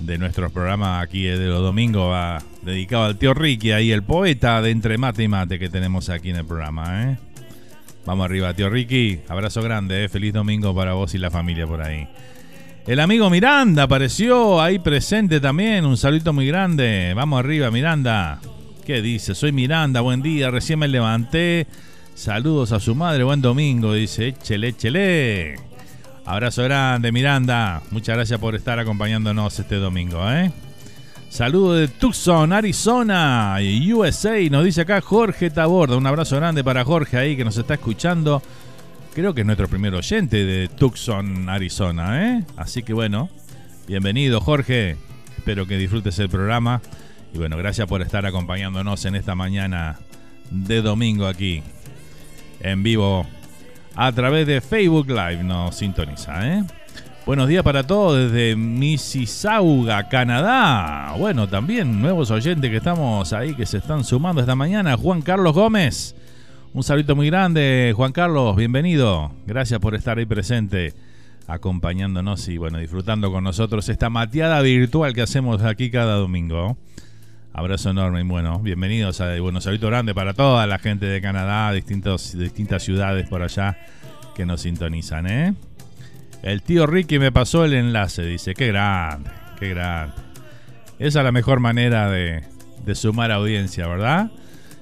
de 0.00 0.18
nuestros 0.18 0.50
programas 0.50 1.04
aquí 1.04 1.22
de 1.22 1.46
los 1.46 1.60
domingos 1.60 2.10
va 2.10 2.42
dedicado 2.62 3.04
al 3.04 3.16
tío 3.16 3.32
Ricky, 3.32 3.70
ahí 3.70 3.92
el 3.92 4.02
poeta 4.02 4.60
de 4.60 4.72
entre 4.72 4.98
mate 4.98 5.22
y 5.22 5.28
mate 5.28 5.60
que 5.60 5.68
tenemos 5.68 6.08
aquí 6.08 6.30
en 6.30 6.36
el 6.36 6.44
programa, 6.44 7.12
¿eh? 7.12 7.31
Vamos 8.04 8.24
arriba, 8.24 8.52
tío 8.54 8.68
Ricky. 8.68 9.20
Abrazo 9.28 9.62
grande, 9.62 10.04
eh. 10.04 10.08
feliz 10.08 10.32
domingo 10.32 10.74
para 10.74 10.94
vos 10.94 11.14
y 11.14 11.18
la 11.18 11.30
familia 11.30 11.66
por 11.66 11.82
ahí. 11.82 12.08
El 12.86 12.98
amigo 12.98 13.30
Miranda 13.30 13.84
apareció 13.84 14.60
ahí 14.60 14.80
presente 14.80 15.38
también. 15.40 15.84
Un 15.84 15.96
saludo 15.96 16.32
muy 16.32 16.46
grande. 16.46 17.12
Vamos 17.14 17.38
arriba, 17.38 17.70
Miranda. 17.70 18.40
¿Qué 18.84 19.00
dice? 19.00 19.36
Soy 19.36 19.52
Miranda, 19.52 20.00
buen 20.00 20.20
día. 20.20 20.50
Recién 20.50 20.80
me 20.80 20.88
levanté. 20.88 21.68
Saludos 22.14 22.72
a 22.72 22.80
su 22.80 22.96
madre, 22.96 23.22
buen 23.22 23.40
domingo. 23.40 23.94
Dice, 23.94 24.28
échele, 24.28 24.68
échele. 24.68 25.54
Abrazo 26.24 26.64
grande, 26.64 27.12
Miranda. 27.12 27.82
Muchas 27.92 28.16
gracias 28.16 28.40
por 28.40 28.56
estar 28.56 28.80
acompañándonos 28.80 29.58
este 29.58 29.76
domingo, 29.76 30.28
¿eh? 30.30 30.50
Saludo 31.32 31.72
de 31.72 31.88
Tucson, 31.88 32.52
Arizona, 32.52 33.56
USA. 33.90 34.38
Nos 34.50 34.66
dice 34.66 34.82
acá 34.82 35.00
Jorge 35.00 35.48
Taborda. 35.48 35.96
Un 35.96 36.06
abrazo 36.06 36.36
grande 36.36 36.62
para 36.62 36.84
Jorge 36.84 37.16
ahí 37.16 37.38
que 37.38 37.44
nos 37.44 37.56
está 37.56 37.72
escuchando 37.72 38.42
creo 39.14 39.32
que 39.32 39.40
es 39.40 39.46
nuestro 39.46 39.66
primer 39.66 39.94
oyente 39.94 40.44
de 40.44 40.68
Tucson, 40.68 41.48
Arizona, 41.48 42.28
¿eh? 42.28 42.44
Así 42.58 42.82
que 42.82 42.92
bueno, 42.92 43.30
bienvenido 43.88 44.42
Jorge, 44.42 44.98
espero 45.38 45.66
que 45.66 45.78
disfrutes 45.78 46.18
el 46.18 46.28
programa 46.28 46.82
y 47.32 47.38
bueno, 47.38 47.56
gracias 47.56 47.86
por 47.86 48.02
estar 48.02 48.26
acompañándonos 48.26 49.02
en 49.06 49.14
esta 49.14 49.34
mañana 49.34 50.00
de 50.50 50.82
domingo 50.82 51.26
aquí, 51.26 51.62
en 52.60 52.82
vivo, 52.82 53.26
a 53.94 54.12
través 54.12 54.46
de 54.46 54.60
Facebook 54.60 55.08
Live 55.08 55.42
nos 55.42 55.76
sintoniza, 55.76 56.46
¿eh? 56.46 56.64
Buenos 57.24 57.46
días 57.46 57.62
para 57.62 57.84
todos 57.84 58.18
desde 58.18 58.56
Mississauga, 58.56 60.08
Canadá. 60.08 61.14
Bueno, 61.16 61.48
también 61.48 62.02
nuevos 62.02 62.32
oyentes 62.32 62.68
que 62.68 62.78
estamos 62.78 63.32
ahí, 63.32 63.54
que 63.54 63.64
se 63.64 63.78
están 63.78 64.02
sumando 64.02 64.40
esta 64.40 64.56
mañana. 64.56 64.96
Juan 64.96 65.22
Carlos 65.22 65.54
Gómez. 65.54 66.16
Un 66.74 66.82
saludo 66.82 67.14
muy 67.14 67.28
grande, 67.28 67.92
Juan 67.94 68.10
Carlos, 68.10 68.56
bienvenido. 68.56 69.30
Gracias 69.46 69.78
por 69.78 69.94
estar 69.94 70.18
ahí 70.18 70.26
presente, 70.26 70.94
acompañándonos 71.46 72.48
y 72.48 72.58
bueno, 72.58 72.78
disfrutando 72.78 73.30
con 73.30 73.44
nosotros 73.44 73.88
esta 73.88 74.10
mateada 74.10 74.60
virtual 74.60 75.14
que 75.14 75.22
hacemos 75.22 75.62
aquí 75.62 75.92
cada 75.92 76.16
domingo. 76.16 76.76
Abrazo 77.52 77.90
enorme 77.90 78.22
y 78.22 78.24
bueno, 78.24 78.58
bienvenidos 78.58 79.20
a 79.20 79.38
bueno, 79.38 79.60
saludo 79.60 79.86
grande 79.86 80.12
para 80.12 80.34
toda 80.34 80.66
la 80.66 80.80
gente 80.80 81.06
de 81.06 81.20
Canadá, 81.20 81.70
distintos, 81.70 82.36
distintas 82.36 82.82
ciudades 82.82 83.28
por 83.28 83.42
allá 83.42 83.78
que 84.34 84.44
nos 84.44 84.62
sintonizan, 84.62 85.26
¿eh? 85.28 85.54
El 86.42 86.62
tío 86.62 86.86
Ricky 86.86 87.18
me 87.18 87.30
pasó 87.30 87.64
el 87.64 87.74
enlace, 87.74 88.22
dice, 88.24 88.54
qué 88.54 88.66
grande, 88.68 89.30
qué 89.60 89.68
grande. 89.68 90.14
Esa 90.98 91.20
es 91.20 91.24
la 91.24 91.32
mejor 91.32 91.60
manera 91.60 92.10
de, 92.10 92.42
sumar 92.94 93.30
audiencia, 93.30 93.86
¿verdad? 93.86 94.30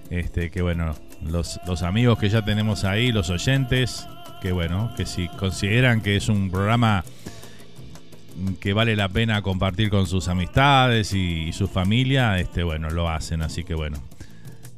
Este, 0.08 0.50
que 0.50 0.62
bueno, 0.62 0.96
los, 1.22 1.60
los, 1.66 1.82
amigos 1.82 2.18
que 2.18 2.30
ya 2.30 2.42
tenemos 2.44 2.84
ahí, 2.84 3.12
los 3.12 3.28
oyentes, 3.28 4.06
que 4.40 4.52
bueno, 4.52 4.92
que 4.96 5.04
si 5.04 5.28
consideran 5.28 6.00
que 6.00 6.16
es 6.16 6.28
un 6.28 6.50
programa 6.50 7.04
que 8.58 8.72
vale 8.72 8.96
la 8.96 9.08
pena 9.08 9.42
compartir 9.42 9.90
con 9.90 10.06
sus 10.06 10.28
amistades 10.28 11.12
y, 11.12 11.52
su 11.52 11.68
familia, 11.68 12.38
este, 12.38 12.62
bueno, 12.62 12.90
lo 12.90 13.08
hacen, 13.08 13.42
así 13.42 13.64
que 13.64 13.74
bueno, 13.74 14.02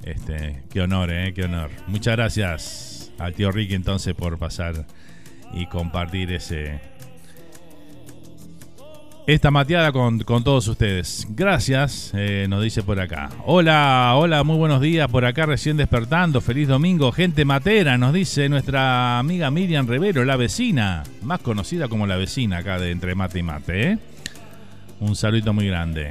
este, 0.03 0.65
qué 0.71 0.81
honor, 0.81 1.13
¿eh? 1.13 1.33
Qué 1.33 1.45
honor. 1.45 1.71
Muchas 1.87 2.17
gracias 2.17 3.13
al 3.19 3.35
tío 3.35 3.53
Ricky 3.53 3.75
entonces 3.75 4.15
por 4.15 4.37
pasar 4.39 4.85
y 5.53 5.67
compartir 5.67 6.33
ese 6.33 6.93
esta 9.27 9.53
mateada 9.53 9.93
con, 9.93 10.19
todos 10.19 10.67
ustedes. 10.67 11.29
Gracias, 11.31 12.11
eh, 12.15 12.47
nos 12.49 12.63
dice 12.63 12.83
por 12.83 12.99
acá. 12.99 13.31
Hola, 13.47 14.15
hola, 14.17 14.43
muy 14.43 14.57
buenos 14.57 14.81
días 14.81 15.09
por 15.09 15.25
acá, 15.25 15.47
recién 15.47 15.77
despertando. 15.77 16.41
Feliz 16.41 16.67
domingo, 16.67 17.13
gente 17.13 17.45
matera, 17.45 17.97
nos 17.99 18.13
dice 18.13 18.49
nuestra 18.49 19.21
amiga 19.21 19.51
Miriam 19.51 19.87
Rivero, 19.87 20.25
la 20.25 20.37
vecina, 20.37 21.05
más 21.23 21.41
conocida 21.41 21.89
como 21.89 22.07
la 22.07 22.17
vecina 22.17 22.59
acá 22.59 22.81
de 22.81 22.91
Entre 22.91 23.15
Mate 23.15 23.39
y 23.39 23.43
Mate. 23.45 23.91
¿eh? 23.91 23.99
Un 24.99 25.15
saludo 25.15 25.53
muy 25.53 25.69
grande. 25.69 26.11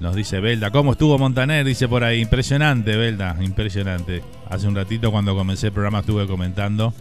Nos 0.00 0.14
dice 0.14 0.40
Belda, 0.40 0.70
¿cómo 0.70 0.92
estuvo 0.92 1.18
Montaner? 1.18 1.64
Dice 1.64 1.88
por 1.88 2.04
ahí, 2.04 2.20
impresionante, 2.20 2.94
Belda, 2.94 3.36
impresionante. 3.40 4.22
Hace 4.50 4.68
un 4.68 4.76
ratito 4.76 5.10
cuando 5.10 5.34
comencé 5.34 5.68
el 5.68 5.72
programa 5.72 6.00
estuve 6.00 6.26
comentando 6.26 6.92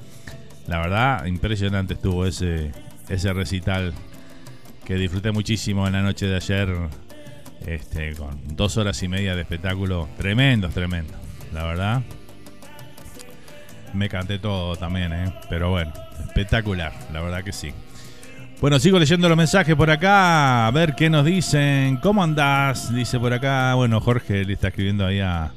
la 0.68 0.80
verdad, 0.80 1.26
impresionante 1.26 1.94
estuvo 1.94 2.26
ese, 2.26 2.72
ese 3.10 3.34
recital 3.34 3.94
que 4.86 4.96
disfruté 4.96 5.32
muchísimo 5.32 5.88
en 5.88 5.94
la 5.94 6.02
noche 6.02 6.28
de 6.28 6.36
ayer. 6.36 6.70
Este, 7.66 8.14
con 8.14 8.56
dos 8.56 8.78
horas 8.78 9.02
y 9.04 9.08
media 9.08 9.36
de 9.36 9.42
espectáculo. 9.42 10.08
Tremendo, 10.18 10.70
tremendo. 10.70 11.14
La 11.54 11.64
verdad. 11.66 12.02
Me 13.94 14.10
canté 14.10 14.40
todo 14.40 14.76
también, 14.76 15.12
¿eh? 15.12 15.34
Pero 15.50 15.72
bueno, 15.72 15.92
espectacular, 16.26 16.94
la 17.12 17.22
verdad 17.22 17.44
que 17.44 17.52
sí. 17.52 17.74
Bueno, 18.62 18.80
sigo 18.80 19.00
leyendo 19.00 19.28
los 19.28 19.38
mensajes 19.38 19.76
por 19.76 19.90
acá, 19.90 20.68
a 20.68 20.72
ver 20.72 20.96
qué 20.96 21.10
nos 21.10 21.26
dicen. 21.26 21.98
¿Cómo 21.98 22.24
andás? 22.24 22.94
Dice 22.94 23.20
por 23.20 23.34
acá. 23.34 23.74
Bueno, 23.76 24.00
Jorge 24.02 24.46
le 24.46 24.54
está 24.54 24.70
escribiendo 24.70 25.06
ahí 25.06 25.20
a, 25.20 25.52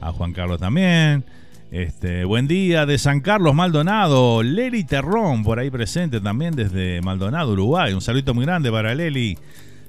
a 0.00 0.12
Juan 0.12 0.32
Carlos 0.32 0.60
también. 0.60 1.24
Este, 1.70 2.24
buen 2.24 2.48
día 2.48 2.86
de 2.86 2.96
San 2.96 3.20
Carlos 3.20 3.54
Maldonado, 3.54 4.42
Leli 4.42 4.84
Terrón, 4.84 5.44
por 5.44 5.58
ahí 5.58 5.70
presente 5.70 6.18
también 6.18 6.56
desde 6.56 7.02
Maldonado, 7.02 7.52
Uruguay. 7.52 7.92
Un 7.92 8.00
saludo 8.00 8.32
muy 8.32 8.46
grande 8.46 8.70
para 8.72 8.94
Leli, 8.94 9.36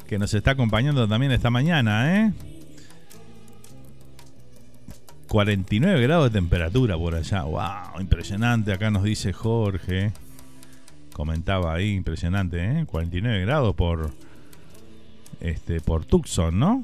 que 0.05 0.19
nos 0.19 0.33
está 0.33 0.51
acompañando 0.51 1.07
también 1.07 1.31
esta 1.31 1.49
mañana, 1.49 2.17
¿eh? 2.17 2.33
49 5.29 6.01
grados 6.01 6.33
de 6.33 6.37
temperatura 6.37 6.97
por 6.97 7.15
allá. 7.15 7.43
¡Wow! 7.43 8.01
Impresionante. 8.01 8.73
Acá 8.73 8.91
nos 8.91 9.03
dice 9.03 9.31
Jorge. 9.31 10.11
Comentaba 11.13 11.73
ahí, 11.73 11.93
impresionante, 11.93 12.61
¿eh? 12.61 12.85
49 12.87 13.39
grados 13.45 13.73
por. 13.75 14.11
Este, 15.39 15.79
por 15.79 16.03
Tucson, 16.03 16.59
¿no? 16.59 16.83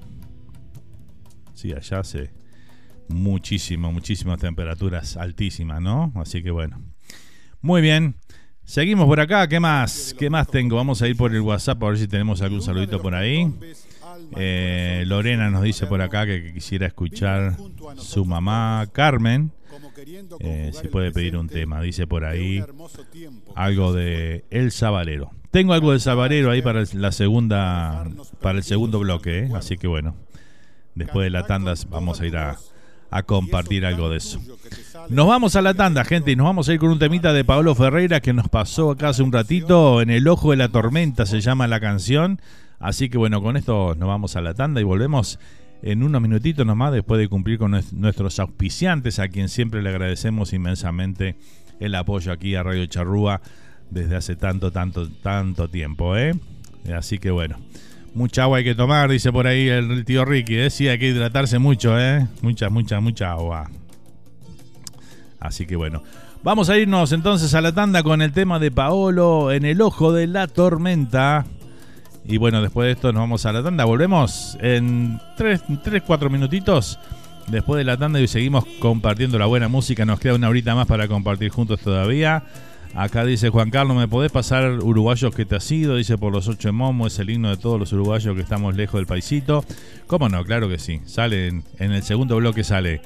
Sí, 1.54 1.74
allá 1.74 2.02
se 2.06 2.30
muchísimo, 3.08 3.91
muchísimas 3.91 4.39
temperaturas 4.39 5.18
altísimas, 5.18 5.82
¿no? 5.82 6.12
Así 6.16 6.43
que 6.43 6.51
bueno. 6.51 6.82
Muy 7.62 7.82
bien. 7.82 8.16
Seguimos 8.64 9.06
por 9.06 9.20
acá. 9.20 9.47
¿Qué 9.47 9.60
más? 9.60 10.16
¿Qué 10.18 10.30
más 10.30 10.47
tengo? 10.47 10.76
Vamos 10.76 11.01
a 11.01 11.08
ir 11.08 11.16
por 11.16 11.34
el 11.34 11.41
WhatsApp 11.41 11.82
a 11.84 11.88
ver 11.88 11.97
si 11.97 12.08
tenemos 12.08 12.41
algún 12.41 12.62
saludito 12.62 13.01
por 13.01 13.14
ahí. 13.14 13.51
Eh, 14.38 15.03
Lorena 15.06 15.49
nos 15.49 15.64
dice 15.64 15.86
por 15.86 16.01
acá 16.01 16.26
que 16.26 16.53
quisiera 16.53 16.88
escuchar 16.88 17.56
su 17.97 18.26
mamá 18.26 18.88
Carmen. 18.91 19.51
Eh, 20.39 20.72
si 20.80 20.88
puede 20.88 21.12
pedir 21.12 21.38
un 21.38 21.47
tema, 21.47 21.82
dice 21.82 22.08
por 22.08 22.26
ahí 22.26 22.64
algo 23.56 23.93
de 23.93 24.45
El 24.49 24.72
Sabalero. 24.72 25.32
Tengo 25.51 25.74
algo 25.74 25.91
de 25.91 25.99
Sabalero 25.99 26.51
ahí 26.51 26.62
para 26.62 26.84
la 26.93 27.12
segunda, 27.12 28.06
para 28.41 28.58
el 28.58 28.64
segundo 28.64 28.99
bloque, 28.99 29.39
¿eh? 29.39 29.49
así 29.53 29.78
que 29.78 29.88
bueno, 29.88 30.16
después 30.95 31.26
de 31.26 31.30
la 31.30 31.45
tanda 31.45 31.74
vamos 31.89 32.20
a 32.22 32.26
ir 32.26 32.38
a, 32.38 32.58
a 33.16 33.24
compartir 33.24 33.86
algo 33.86 34.09
de 34.09 34.18
eso. 34.18 34.41
Nos 35.07 35.26
vamos 35.26 35.55
a 35.55 35.61
la 35.61 35.74
tanda, 35.74 36.03
gente, 36.03 36.32
y 36.32 36.36
nos 36.36 36.43
vamos 36.43 36.68
a 36.68 36.74
ir 36.74 36.80
con 36.80 36.89
un 36.89 36.99
temita 36.99 37.32
de 37.32 37.45
Pablo 37.45 37.74
Ferreira 37.74 38.20
que 38.20 38.34
nos 38.34 38.49
pasó 38.49 38.91
acá 38.91 39.09
hace 39.09 39.24
un 39.24 39.32
ratito. 39.32 40.01
En 40.01 40.09
el 40.09 40.28
ojo 40.28 40.51
de 40.51 40.57
la 40.57 40.68
tormenta 40.68 41.26
se 41.26 41.39
llama 41.39 41.66
la 41.68 41.80
canción. 41.80 42.41
Así 42.78 43.07
que 43.07 43.18
bueno, 43.18 43.41
con 43.41 43.55
esto 43.55 43.95
nos 43.95 44.09
vamos 44.09 44.36
a 44.36 44.41
la 44.41 44.53
tanda 44.53 44.82
y 44.82 44.84
volvemos 44.84 45.39
en 45.82 46.03
unos 46.03 46.22
minutitos 46.22 46.66
nomás 46.66 46.91
después 46.91 47.18
de 47.22 47.30
cumplir 47.30 47.57
con 47.57 47.72
nuestros 47.72 48.38
auspiciantes, 48.39 49.20
a 49.20 49.30
quien 49.30 49.47
siempre 49.47 49.82
le 49.82 49.91
agradecemos 49.91 50.51
inmensamente 50.51 51.38
el 51.80 51.95
apoyo 51.95 52.34
aquí 52.34 52.55
a 52.55 52.63
Radio 52.63 52.86
Charrúa 52.88 53.39
desde 53.91 54.18
hace 54.18 54.36
tanto, 54.36 54.72
tanto, 54.72 55.09
tanto 55.09 55.70
tiempo. 55.70 56.18
¿eh? 56.18 56.34
Así 56.93 57.18
que 57.18 57.32
bueno. 57.32 57.55
Mucha 58.16 58.43
agua 58.43 58.59
hay 58.59 58.63
que 58.63 58.76
tomar, 58.76 59.09
dice 59.11 59.30
por 59.30 59.45
ahí 59.45 59.68
el 59.68 60.05
tío 60.05 60.24
Ricky. 60.24 60.55
¿eh? 60.55 60.70
Sí, 60.70 60.88
hay 60.88 60.97
que 60.97 61.09
hidratarse 61.09 61.59
mucho, 61.59 61.99
¿eh? 61.99 62.26
Mucha, 62.41 62.70
mucha, 62.70 63.01
mucha 63.01 63.32
agua. 63.32 63.70
Así 65.38 65.66
que 65.66 65.76
bueno. 65.76 66.01
Vamos 66.41 66.70
a 66.70 66.78
irnos 66.78 67.11
entonces 67.11 67.53
a 67.55 67.61
la 67.61 67.74
tanda 67.74 68.03
con 68.03 68.22
el 68.22 68.32
tema 68.32 68.57
de 68.57 68.72
Paolo 68.72 69.51
en 69.51 69.66
el 69.66 69.82
ojo 69.82 70.13
de 70.13 70.28
la 70.28 70.47
tormenta. 70.47 71.45
Y 72.24 72.38
bueno, 72.38 72.61
después 72.61 72.86
de 72.86 72.93
esto 72.93 73.11
nos 73.11 73.22
vamos 73.22 73.45
a 73.45 73.51
la 73.51 73.61
tanda. 73.61 73.84
Volvemos 73.84 74.57
en 74.61 75.20
3, 75.36 75.63
4 76.05 76.30
minutitos. 76.30 76.97
Después 77.47 77.80
de 77.80 77.84
la 77.84 77.97
tanda 77.97 78.22
y 78.22 78.30
seguimos 78.30 78.63
compartiendo 78.80 79.38
la 79.38 79.45
buena 79.45 79.68
música. 79.68 80.05
Nos 80.05 80.22
queda 80.22 80.36
una 80.36 80.47
horita 80.47 80.74
más 80.74 80.88
para 80.88 81.09
compartir 81.09 81.49
juntos 81.49 81.82
todavía. 81.82 82.43
Acá 82.96 83.26
dice 83.26 83.50
Juan 83.50 83.72
Carlos, 83.72 83.98
¿me 83.98 84.08
podés 84.08 84.32
pasar 84.32 84.80
uruguayos 84.82 85.36
que 85.36 85.43
te 85.46 85.58
has 85.58 85.70
ido? 85.70 85.98
Dice 85.98 86.18
por 86.18 86.32
los 86.32 86.48
ocho 86.48 86.70
de 86.70 86.72
Momo, 86.72 87.08
es 87.08 87.20
el 87.20 87.30
himno 87.30 87.50
de 87.50 87.58
todos 87.58 87.78
los 87.78 87.91
uruguayos 87.91 88.34
que 88.36 88.41
estamos 88.41 88.74
lejos 88.74 89.00
del 89.00 89.06
paisito. 89.06 89.66
¿Cómo 90.08 90.30
no? 90.30 90.46
Claro 90.46 90.70
que 90.70 90.80
sí. 90.80 91.02
Sale 91.06 91.48
en, 91.48 91.64
el 91.78 92.04
segundo 92.04 92.38
bloque 92.38 92.64
sale 92.64 93.02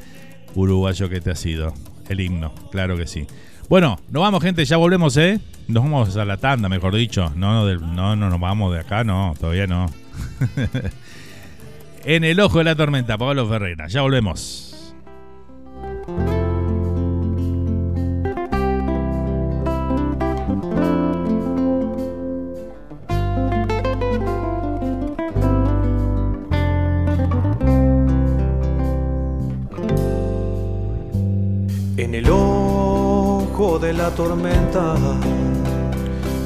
uruguayo 0.54 1.10
que 1.10 1.22
te 1.22 1.32
has 1.32 1.44
ido. 1.44 1.74
El 2.08 2.20
himno, 2.20 2.54
claro 2.72 2.98
que 2.98 3.08
sí. 3.08 3.26
Bueno, 3.68 4.00
nos 4.12 4.22
vamos 4.22 4.44
gente, 4.44 4.64
ya 4.64 4.78
volvemos, 4.78 5.18
¿eh? 5.18 5.40
Nos 5.68 5.84
vamos 5.84 6.16
a 6.18 6.24
la 6.24 6.38
tanda, 6.38 6.70
mejor 6.70 6.94
dicho. 6.94 7.32
No, 7.36 7.66
no, 7.66 7.80
no, 7.80 8.16
no 8.16 8.30
nos 8.30 8.40
vamos 8.40 8.72
de 8.72 8.82
acá, 8.82 9.04
no, 9.04 9.34
todavía 9.40 9.66
no. 9.66 9.88
en 12.04 12.24
el 12.24 12.40
ojo 12.40 12.60
de 12.60 12.64
la 12.64 12.76
tormenta, 12.76 13.18
Pablo 13.18 13.50
Ferreira. 13.50 13.88
Ya 13.88 14.02
volvemos. 14.02 14.79
En 32.04 32.16
el 32.16 32.30
ojo 32.30 33.78
de 33.78 33.92
la 33.92 34.10
tormenta, 34.12 34.96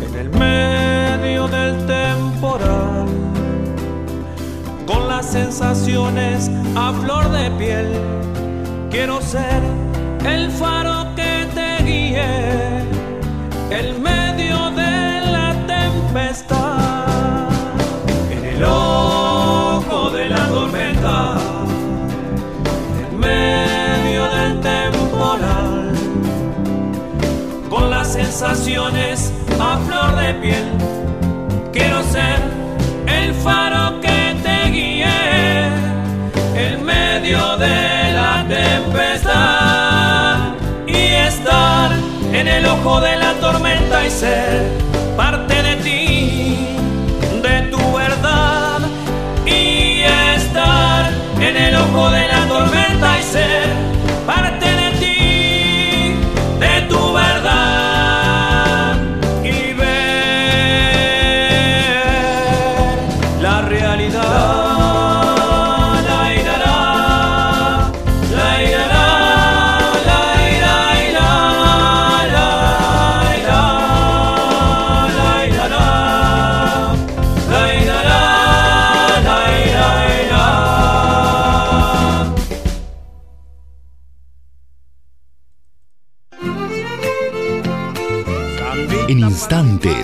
en 0.01 0.15
el 0.15 0.29
medio 0.31 1.47
del 1.47 1.77
temporal, 1.85 3.05
con 4.87 5.07
las 5.07 5.27
sensaciones 5.27 6.49
a 6.75 6.91
flor 6.93 7.29
de 7.29 7.51
piel, 7.51 7.87
quiero 8.89 9.21
ser 9.21 9.61
el 10.25 10.49
faro 10.49 11.13
que 11.15 11.47
te 11.53 11.83
guíe 11.83 12.79
en 13.69 14.01
medio 14.01 14.71
de 14.71 15.21
la 15.31 15.53
tempestad, 15.67 17.47
en 18.31 18.43
el 18.55 18.63
ojo 18.63 20.09
de 20.09 20.29
la 20.29 20.47
tormenta, 20.47 21.42
sensaciones 28.33 29.31
a 29.59 29.77
flor 29.85 30.15
de 30.15 30.33
piel, 30.33 30.65
quiero 31.71 32.01
ser 32.01 32.39
el 33.05 33.31
faro 33.35 34.01
que 34.01 34.35
te 34.41 34.71
guíe 34.71 35.67
en 36.55 36.83
medio 36.83 37.57
de 37.57 38.11
la 38.11 38.43
tempestad 38.49 40.37
y 40.87 40.95
estar 41.29 41.91
en 42.33 42.47
el 42.47 42.65
ojo 42.65 42.99
de 43.01 43.17
la 43.17 43.33
tormenta 43.35 44.03
y 44.03 44.09
ser 44.09 44.63
parte 45.15 45.52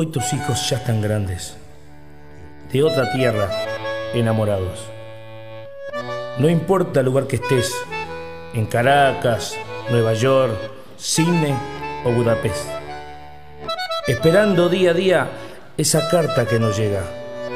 Hoy 0.00 0.06
tus 0.06 0.32
hijos 0.32 0.70
ya 0.70 0.78
están 0.78 1.02
grandes, 1.02 1.58
de 2.72 2.82
otra 2.82 3.12
tierra, 3.12 3.50
enamorados. 4.14 4.86
No 6.38 6.48
importa 6.48 7.00
el 7.00 7.06
lugar 7.06 7.26
que 7.26 7.36
estés, 7.36 7.70
en 8.54 8.64
Caracas, 8.64 9.58
Nueva 9.90 10.14
York, 10.14 10.54
Sydney 10.96 11.52
o 12.06 12.12
Budapest. 12.12 12.66
Esperando 14.06 14.70
día 14.70 14.92
a 14.92 14.94
día 14.94 15.30
esa 15.76 16.08
carta 16.08 16.46
que 16.46 16.58
nos 16.58 16.78
llega, 16.78 17.02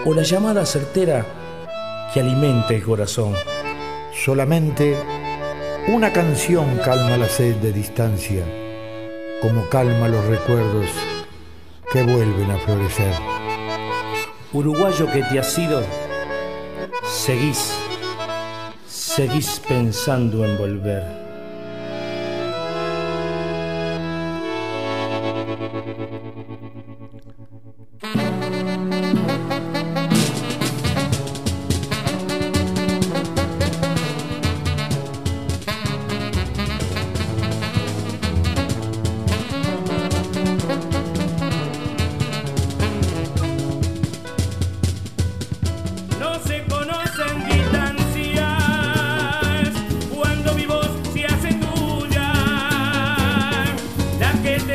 o 0.05 0.13
la 0.13 0.23
llamada 0.23 0.67
certera 0.67 1.25
que 2.13 2.21
alimenta 2.21 2.75
el 2.75 2.83
corazón. 2.83 3.33
Solamente 4.23 4.99
una 5.89 6.13
canción 6.13 6.77
calma 6.85 7.17
la 7.17 7.27
sed 7.27 7.57
de 7.57 7.73
distancia, 7.73 8.45
como 9.41 9.67
calma 9.71 10.09
los 10.09 10.27
recuerdos 10.27 10.91
que 11.95 12.03
vuelven 12.03 12.51
a 12.51 12.59
florecer. 12.59 13.15
Uruguayo 14.53 15.07
que 15.13 15.23
te 15.23 15.39
has 15.39 15.53
sido, 15.53 15.81
seguís, 17.05 17.73
seguís 18.89 19.61
pensando 19.61 20.45
en 20.45 20.59
volver. 20.59 21.24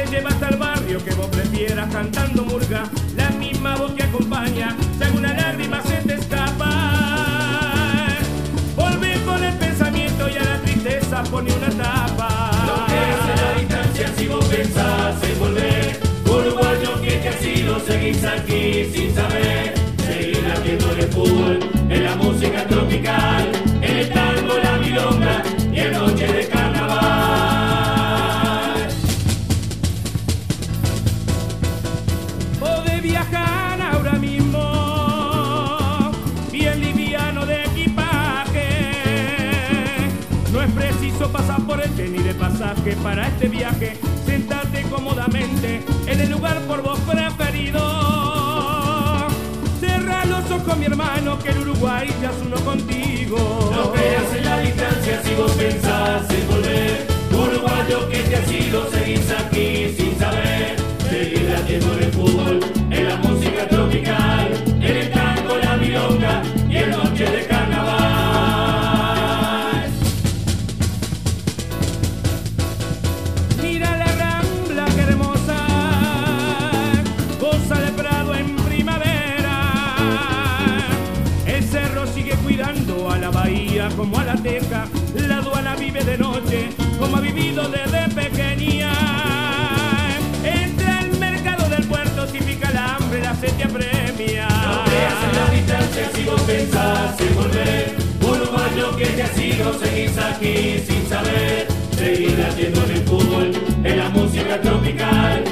Te 0.04 0.12
lleva 0.12 0.30
hasta 0.30 0.50
el 0.50 0.58
barrio 0.58 1.04
que 1.04 1.14
vos 1.14 1.28
prefieras 1.28 1.92
cantando 1.92 2.44
murga. 2.46 2.84
La 3.16 3.30
misma 3.32 3.76
voz 3.76 3.92
que 3.94 4.04
acompaña, 4.04 4.76
si 4.98 5.04
alguna 5.04 5.34
lágrima 5.34 5.82
se 5.82 5.98
te 5.98 6.14
escapa. 6.14 6.70
Volvé 8.76 9.22
con 9.26 9.44
el 9.44 9.54
pensamiento 9.56 10.30
y 10.30 10.38
a 10.38 10.44
la 10.44 10.62
tristeza 10.62 11.24
pone 11.24 11.52
una 11.52 11.70
tapa. 11.70 12.52
Lo 12.68 12.86
que 12.86 12.98
hace 12.98 13.42
la 13.44 13.60
distancia 13.60 14.12
si 14.18 14.28
vos 14.28 14.46
pensás 14.46 15.24
en 15.24 15.40
volver. 15.40 16.00
Uruguayo 16.26 17.02
que 17.02 17.12
te 17.18 17.30
has 17.30 17.36
sido, 17.36 17.80
seguís 17.80 18.24
aquí 18.24 18.86
sin 18.94 19.14
saber. 19.14 19.74
Seguir 20.06 20.44
latiendo 20.48 20.94
en 20.94 21.00
el 21.00 21.08
fútbol, 21.10 21.60
en 21.90 22.04
la 22.04 22.16
música 22.16 22.66
tropical, 22.68 23.52
para 43.04 43.28
este 43.28 43.50
viaje. 43.50 43.98
Sentate 44.26 44.84
cómodamente 44.84 45.82
en 46.08 46.22
el 46.22 46.32
lugar 46.32 46.60
por 46.62 46.82
vos 46.82 46.98
preferido. 47.02 47.80
Cerra 49.80 50.26
los 50.26 50.50
ojos, 50.50 50.78
mi 50.78 50.86
hermano, 50.86 51.38
que 51.40 51.50
el 51.50 51.60
Uruguay 51.60 52.10
ya 52.22 52.30
es 52.30 52.38
uno 52.46 52.56
contigo. 52.58 53.72
No 53.76 53.92
creas 53.92 54.34
en 54.36 54.46
la 54.46 54.60
distancia 54.60 55.22
si 55.24 55.36
vos 55.36 55.52
pensás 55.52 56.30
en 56.30 56.48
volver. 56.48 57.06
Uruguayo 57.32 58.10
que 58.10 58.20
te 58.20 58.36
has 58.38 58.48
sido, 58.48 58.90
seguís 58.92 59.32
aquí 59.32 59.94
sin 59.98 60.18
saber. 60.18 60.76
Seguir 61.10 61.50
latiendo 61.52 61.94
en 61.98 62.04
el 62.04 62.12
fútbol, 62.14 62.60
en 62.92 63.10
la 63.10 63.18
música 63.18 63.68
tropical, 63.68 64.54
en 64.82 64.96
el 64.96 65.12
tango, 65.12 65.58
la 65.58 65.76
milonga 65.76 66.44
y 66.70 66.78
en 66.78 66.92
noche 66.92 67.26
de 67.26 67.46
carnaval. 67.46 67.69
Como 84.00 84.18
a 84.18 84.24
la 84.24 84.36
teja. 84.36 84.86
La 85.28 85.40
aduana 85.40 85.76
vive 85.76 86.02
de 86.06 86.18
noche 86.18 86.70
como 86.98 87.18
ha 87.18 87.20
vivido 87.20 87.68
desde 87.68 88.08
pequeña. 88.16 88.94
Entre 90.42 91.00
el 91.02 91.20
mercado 91.20 91.68
del 91.68 91.86
puerto 91.86 92.26
si 92.28 92.38
pica 92.38 92.70
el 92.70 92.78
hambre 92.78 93.22
la 93.22 93.36
sed 93.36 93.52
te 93.58 93.66
apremia. 93.66 94.48
No 94.48 94.84
creas 94.86 95.20
en 95.28 95.34
la 95.40 95.48
distancia 95.54 96.10
si 96.16 96.24
vos 96.24 96.42
pensás 96.44 97.20
en 97.20 97.36
volver. 97.36 97.96
Uruguayo 98.22 98.96
que 98.96 99.06
te 99.06 99.24
has 99.24 99.32
sido, 99.32 99.78
seguís 99.78 100.18
aquí 100.18 100.82
sin 100.88 101.06
saber. 101.10 101.68
Seguir 101.98 102.40
latiendo 102.40 102.82
en 102.86 102.92
el 102.92 103.04
fútbol, 103.04 103.52
en 103.84 103.98
la 103.98 104.10
música 104.12 104.62
tropical, 104.62 105.44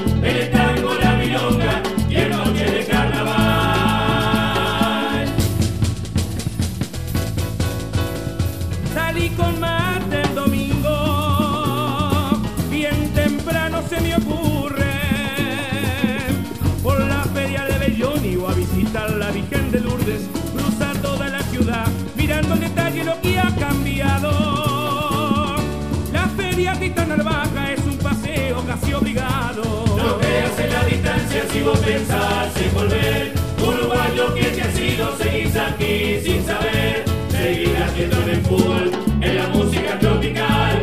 vos 31.64 31.80
pensás 31.80 32.56
en 32.62 32.74
volver. 32.74 33.34
Uruguayo 33.62 34.34
que 34.36 34.44
te 34.44 34.62
ha 34.62 34.72
sido, 34.72 35.18
seguís 35.18 35.56
aquí 35.56 36.20
sin 36.24 36.46
saber. 36.46 37.06
Seguir 37.30 37.78
haciendo 37.78 38.22
en 38.24 38.30
el 38.30 38.42
fútbol, 38.42 38.92
en 39.22 39.36
la 39.36 39.48
música 39.50 40.00
tropical, 40.00 40.82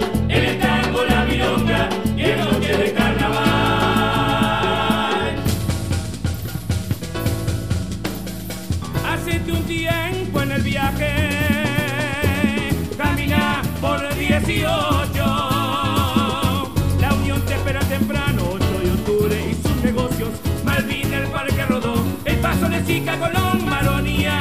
Colón, 23.02 23.68
Maronías. 23.68 24.34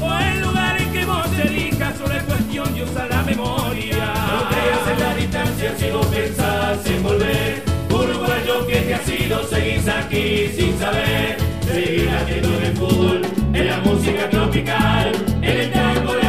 O 0.00 0.14
el 0.14 0.40
lugar 0.42 0.80
en 0.80 0.92
que 0.92 1.04
vos 1.04 1.26
elijas, 1.44 1.98
solo 1.98 2.14
es 2.14 2.22
cuestión 2.22 2.72
de 2.72 2.84
usar 2.84 3.08
la 3.10 3.22
memoria. 3.22 4.14
No 4.28 4.48
creas 4.48 4.88
en 4.92 5.00
la 5.00 5.14
distancia 5.16 5.74
si 5.76 5.90
vos 5.90 6.06
pensás 6.06 6.86
en 6.86 7.02
volver. 7.02 7.64
Uruguayo 7.90 8.64
que 8.64 8.76
te 8.76 8.94
ha 8.94 9.00
sido, 9.00 9.42
seguís 9.44 9.88
aquí 9.88 10.52
sin 10.56 10.78
saber. 10.78 11.36
Seguir 11.66 12.10
haciendo 12.10 12.48
en 12.48 12.64
el 12.64 12.76
fútbol, 12.76 13.22
en 13.54 13.66
la 13.66 13.78
música 13.78 14.30
tropical, 14.30 15.12
en 15.42 15.56
el 15.58 15.72
tango, 15.72 16.19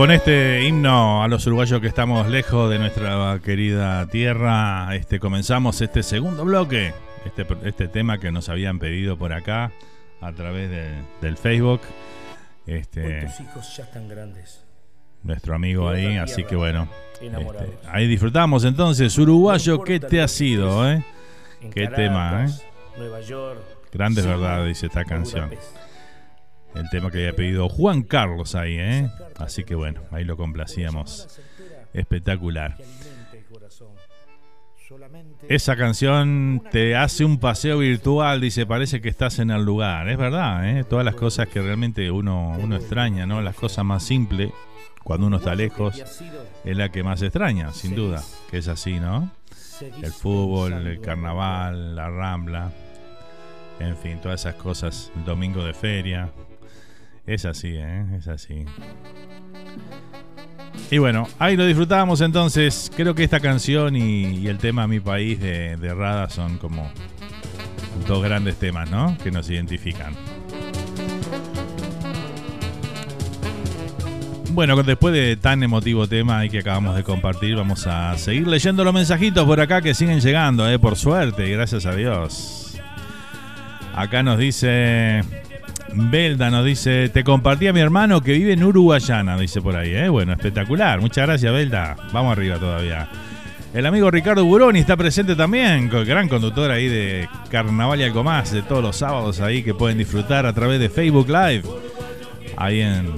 Con 0.00 0.10
este 0.10 0.64
himno 0.64 1.22
a 1.22 1.28
los 1.28 1.46
uruguayos 1.46 1.78
que 1.78 1.86
estamos 1.86 2.26
lejos 2.26 2.70
de 2.70 2.78
nuestra 2.78 3.38
querida 3.44 4.06
tierra, 4.06 4.96
este, 4.96 5.20
comenzamos 5.20 5.78
este 5.82 6.02
segundo 6.02 6.42
bloque, 6.46 6.94
este, 7.26 7.46
este 7.64 7.86
tema 7.86 8.16
que 8.18 8.32
nos 8.32 8.48
habían 8.48 8.78
pedido 8.78 9.18
por 9.18 9.34
acá 9.34 9.72
a 10.22 10.32
través 10.32 10.70
de- 10.70 11.02
del 11.20 11.36
Facebook. 11.36 11.82
Este, 12.66 13.26
tus 13.26 13.40
hijos 13.40 13.76
ya 13.76 13.84
están 13.84 14.08
grandes. 14.08 14.64
nuestro 15.22 15.54
amigo 15.54 15.90
ahí, 15.90 16.16
así 16.16 16.44
que 16.44 16.56
bueno. 16.56 16.88
este, 17.20 17.78
ahí 17.86 18.06
disfrutamos 18.08 18.64
entonces, 18.64 19.18
uruguayo, 19.18 19.84
¿qué 19.84 20.00
te 20.00 20.22
ha 20.22 20.28
sido? 20.28 20.90
Eh? 20.90 21.04
Qué 21.74 21.88
tema, 21.88 22.46
¿eh? 22.46 22.50
Nueva 22.96 23.20
York. 23.20 23.60
Grandes 23.92 24.24
verdades, 24.24 24.66
dice 24.66 24.86
esta 24.86 25.04
canción. 25.04 25.50
Budapest. 25.50 25.89
El 26.74 26.88
tema 26.90 27.10
que 27.10 27.18
había 27.18 27.34
pedido 27.34 27.68
Juan 27.68 28.02
Carlos 28.02 28.54
ahí, 28.54 28.76
¿eh? 28.78 29.10
Así 29.36 29.64
que 29.64 29.74
bueno, 29.74 30.02
ahí 30.10 30.24
lo 30.24 30.36
complacíamos. 30.36 31.40
Espectacular. 31.92 32.76
Esa 35.48 35.76
canción 35.76 36.62
te 36.70 36.96
hace 36.96 37.24
un 37.24 37.38
paseo 37.38 37.78
virtual, 37.78 38.40
dice, 38.40 38.66
parece 38.66 39.00
que 39.00 39.08
estás 39.08 39.38
en 39.38 39.50
el 39.50 39.64
lugar. 39.64 40.08
Es 40.08 40.18
verdad, 40.18 40.68
¿eh? 40.68 40.84
Todas 40.84 41.04
las 41.04 41.14
cosas 41.14 41.48
que 41.48 41.60
realmente 41.60 42.10
uno, 42.10 42.56
uno 42.60 42.76
extraña, 42.76 43.26
¿no? 43.26 43.40
Las 43.40 43.54
cosas 43.54 43.84
más 43.84 44.02
simples, 44.02 44.52
cuando 45.04 45.28
uno 45.28 45.36
está 45.36 45.54
lejos, 45.54 46.02
es 46.64 46.76
la 46.76 46.88
que 46.90 47.02
más 47.02 47.22
extraña, 47.22 47.72
sin 47.72 47.94
duda. 47.94 48.22
Que 48.50 48.58
es 48.58 48.68
así, 48.68 48.98
¿no? 48.98 49.30
El 49.80 50.12
fútbol, 50.12 50.86
el 50.86 51.00
carnaval, 51.00 51.94
la 51.94 52.10
rambla, 52.10 52.72
en 53.78 53.96
fin, 53.96 54.20
todas 54.20 54.40
esas 54.40 54.56
cosas, 54.56 55.10
el 55.16 55.24
domingo 55.24 55.64
de 55.64 55.72
feria. 55.72 56.30
Es 57.26 57.44
así, 57.44 57.74
¿eh? 57.76 58.04
Es 58.16 58.28
así. 58.28 58.64
Y 60.90 60.98
bueno, 60.98 61.28
ahí 61.38 61.56
lo 61.56 61.66
disfrutábamos 61.66 62.20
entonces. 62.20 62.90
Creo 62.96 63.14
que 63.14 63.22
esta 63.22 63.40
canción 63.40 63.94
y, 63.94 64.38
y 64.38 64.48
el 64.48 64.58
tema 64.58 64.86
Mi 64.86 64.98
País 65.00 65.38
de, 65.40 65.76
de 65.76 65.94
Rada 65.94 66.28
son 66.28 66.58
como 66.58 66.90
dos 68.08 68.22
grandes 68.22 68.56
temas, 68.56 68.90
¿no? 68.90 69.16
Que 69.22 69.30
nos 69.30 69.48
identifican. 69.48 70.14
Bueno, 74.52 74.82
después 74.82 75.14
de 75.14 75.36
tan 75.36 75.62
emotivo 75.62 76.08
tema 76.08 76.40
ahí 76.40 76.50
que 76.50 76.58
acabamos 76.58 76.96
de 76.96 77.04
compartir, 77.04 77.54
vamos 77.54 77.86
a 77.86 78.18
seguir 78.18 78.48
leyendo 78.48 78.82
los 78.82 78.92
mensajitos 78.92 79.46
por 79.46 79.60
acá 79.60 79.80
que 79.80 79.94
siguen 79.94 80.20
llegando, 80.20 80.68
¿eh? 80.68 80.78
Por 80.78 80.96
suerte, 80.96 81.46
y 81.46 81.52
gracias 81.52 81.86
a 81.86 81.94
Dios. 81.94 82.76
Acá 83.94 84.24
nos 84.24 84.38
dice 84.38 85.20
Belda 85.94 86.50
nos 86.50 86.64
dice, 86.64 87.08
te 87.08 87.24
compartí 87.24 87.66
a 87.66 87.72
mi 87.72 87.80
hermano 87.80 88.20
que 88.22 88.32
vive 88.32 88.52
en 88.52 88.62
Uruguayana, 88.62 89.36
dice 89.38 89.60
por 89.60 89.76
ahí, 89.76 89.94
¿eh? 89.94 90.08
Bueno, 90.08 90.32
espectacular. 90.32 91.00
Muchas 91.00 91.26
gracias, 91.26 91.52
Belda. 91.52 91.96
Vamos 92.12 92.32
arriba 92.32 92.56
todavía. 92.58 93.08
El 93.72 93.86
amigo 93.86 94.10
Ricardo 94.10 94.44
Buroni 94.44 94.80
está 94.80 94.96
presente 94.96 95.36
también, 95.36 95.88
gran 95.88 96.28
conductor 96.28 96.70
ahí 96.72 96.88
de 96.88 97.28
Carnaval 97.50 98.00
y 98.00 98.02
algo 98.02 98.24
más, 98.24 98.50
de 98.50 98.62
todos 98.62 98.82
los 98.82 98.96
sábados 98.96 99.40
ahí 99.40 99.62
que 99.62 99.74
pueden 99.74 99.96
disfrutar 99.96 100.44
a 100.44 100.52
través 100.52 100.80
de 100.80 100.88
Facebook 100.88 101.28
Live, 101.28 101.62
ahí 102.56 102.80
en, 102.80 103.14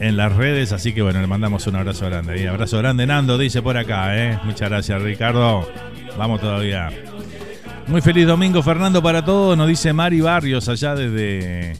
en 0.00 0.16
las 0.16 0.34
redes. 0.34 0.72
Así 0.72 0.94
que 0.94 1.02
bueno, 1.02 1.20
le 1.20 1.26
mandamos 1.26 1.66
un 1.66 1.76
abrazo 1.76 2.06
grande. 2.06 2.32
ahí. 2.32 2.46
abrazo 2.46 2.78
grande, 2.78 3.06
Nando, 3.06 3.36
dice 3.36 3.60
por 3.60 3.76
acá, 3.76 4.16
¿eh? 4.16 4.38
Muchas 4.44 4.70
gracias, 4.70 5.02
Ricardo. 5.02 5.68
Vamos 6.16 6.40
todavía. 6.40 6.90
Muy 7.86 8.00
feliz 8.00 8.26
domingo, 8.26 8.62
Fernando, 8.62 9.02
para 9.02 9.24
todos. 9.24 9.56
Nos 9.58 9.68
dice 9.68 9.92
Mari 9.92 10.20
Barrios, 10.20 10.68
allá 10.68 10.94
desde, 10.94 11.74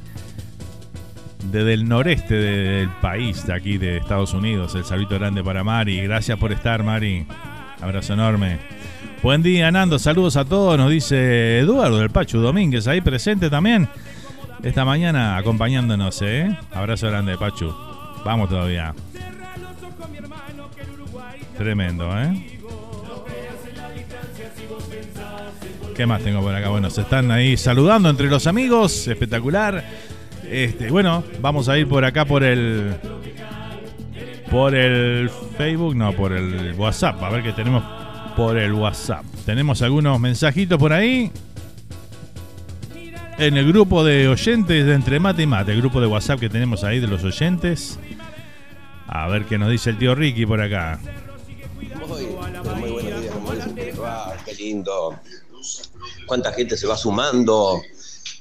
desde 1.51 1.73
el 1.73 1.89
noreste 1.89 2.35
del 2.35 2.91
país, 3.01 3.47
de 3.47 3.55
aquí 3.55 3.79
de 3.79 3.97
Estados 3.97 4.35
Unidos. 4.35 4.75
El 4.75 4.85
saludito 4.85 5.19
grande 5.19 5.43
para 5.43 5.65
Mari. 5.65 6.03
Gracias 6.03 6.39
por 6.39 6.53
estar, 6.53 6.83
Mari. 6.83 7.27
Abrazo 7.81 8.13
enorme. 8.13 8.59
Buen 9.23 9.43
día, 9.43 9.71
Nando. 9.71 9.99
Saludos 9.99 10.37
a 10.37 10.45
todos. 10.45 10.77
Nos 10.77 10.91
dice 10.91 11.61
Eduardo 11.61 11.99
del 11.99 12.11
Pachu 12.11 12.39
Domínguez, 12.39 12.87
ahí 12.87 13.01
presente 13.01 13.49
también. 13.49 13.89
Esta 14.63 14.85
mañana 14.85 15.39
acompañándonos, 15.39 16.21
¿eh? 16.23 16.57
Abrazo 16.73 17.09
grande, 17.09 17.37
Pachu. 17.39 17.75
Vamos 18.25 18.51
todavía. 18.51 18.95
Tremendo, 21.57 22.11
¿eh? 22.21 22.54
¿Qué 25.95 26.07
más 26.07 26.23
tengo 26.23 26.41
por 26.41 26.53
acá? 26.53 26.71
Bueno, 26.71 26.91
se 26.91 27.03
están 27.03 27.31
ahí 27.31 27.57
saludando 27.57 28.11
entre 28.11 28.27
los 28.29 28.49
amigos. 28.49 29.07
Espectacular. 29.07 29.85
Este, 30.51 30.91
bueno, 30.91 31.23
vamos 31.41 31.69
a 31.69 31.79
ir 31.79 31.89
por 31.89 32.05
acá 32.05 32.25
por 32.25 32.43
el. 32.43 32.97
Por 34.51 34.75
el 34.75 35.31
Facebook, 35.57 35.95
no, 35.95 36.13
por 36.13 36.33
el 36.33 36.75
WhatsApp. 36.75 37.23
A 37.23 37.31
ver 37.31 37.45
qué 37.45 37.53
tenemos 37.53 37.85
por 38.37 38.59
el 38.59 38.73
WhatsApp. 38.73 39.25
Tenemos 39.47 39.83
algunos 39.83 40.19
mensajitos 40.19 40.79
por 40.79 40.93
ahí. 40.93 41.31
En 43.39 43.57
el 43.57 43.67
grupo 43.67 44.05
de 44.05 44.29
oyentes 44.29 44.87
de 44.87 44.95
Entre 44.95 45.21
Mate 45.21 45.43
y 45.43 45.47
Mate, 45.47 45.73
el 45.73 45.81
grupo 45.81 46.01
de 46.01 46.07
WhatsApp 46.09 46.41
que 46.41 46.49
tenemos 46.49 46.83
ahí 46.83 46.99
de 46.99 47.07
los 47.07 47.23
oyentes. 47.23 48.01
A 49.07 49.29
ver 49.29 49.45
qué 49.45 49.59
nos 49.59 49.71
dice 49.71 49.91
el 49.91 49.99
tío 49.99 50.15
Ricky 50.15 50.45
por 50.45 50.61
acá. 50.61 50.99
Muy, 52.09 52.27
muy. 52.91 53.05
Qué 54.45 54.55
lindo. 54.55 55.19
Cuánta 56.27 56.53
gente 56.53 56.77
se 56.77 56.87
va 56.87 56.97
sumando. 56.97 57.83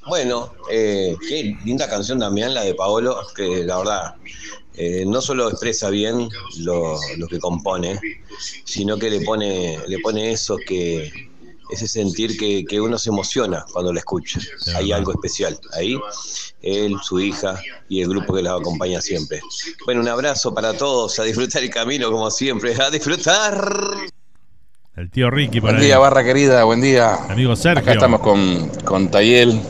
Bueno, 0.06 0.52
eh, 0.70 1.16
qué 1.28 1.56
linda 1.64 1.88
canción 1.88 2.18
también 2.18 2.52
la 2.54 2.62
de 2.62 2.74
Paolo, 2.74 3.20
que 3.34 3.64
la 3.64 3.78
verdad 3.78 4.14
eh, 4.74 5.04
no 5.06 5.20
solo 5.20 5.48
expresa 5.48 5.88
bien 5.88 6.28
lo, 6.58 6.98
lo 7.16 7.26
que 7.28 7.38
compone, 7.38 7.98
sino 8.64 8.98
que 8.98 9.10
le 9.10 9.20
pone, 9.22 9.78
le 9.86 9.98
pone 10.00 10.32
eso 10.32 10.56
que 10.56 11.10
ese 11.70 11.88
sentir 11.88 12.36
que, 12.36 12.64
que 12.64 12.80
uno 12.80 12.98
se 12.98 13.10
emociona 13.10 13.64
cuando 13.72 13.92
la 13.92 14.00
escucha. 14.00 14.40
Hay 14.74 14.92
algo 14.92 15.12
especial 15.12 15.58
ahí. 15.72 15.98
Él, 16.62 16.96
su 17.02 17.20
hija 17.20 17.60
y 17.88 18.00
el 18.00 18.08
grupo 18.08 18.34
que 18.34 18.42
los 18.42 18.60
acompaña 18.60 19.00
siempre. 19.00 19.40
Bueno, 19.84 20.00
un 20.00 20.08
abrazo 20.08 20.54
para 20.54 20.74
todos, 20.74 21.18
a 21.18 21.24
disfrutar 21.24 21.62
el 21.62 21.70
camino 21.70 22.10
como 22.10 22.30
siempre, 22.30 22.74
a 22.74 22.90
disfrutar. 22.90 24.12
El 24.96 25.10
tío 25.10 25.28
Ricky 25.28 25.60
por 25.60 25.70
Buen 25.70 25.80
ahí. 25.80 25.86
día, 25.86 25.98
barra 25.98 26.22
querida, 26.22 26.62
buen 26.64 26.80
día. 26.80 27.16
Amigo 27.28 27.56
Sergio. 27.56 27.82
Acá 27.82 27.94
estamos 27.94 28.20
con, 28.20 28.68
con 28.84 29.08
Tayel. 29.08 29.60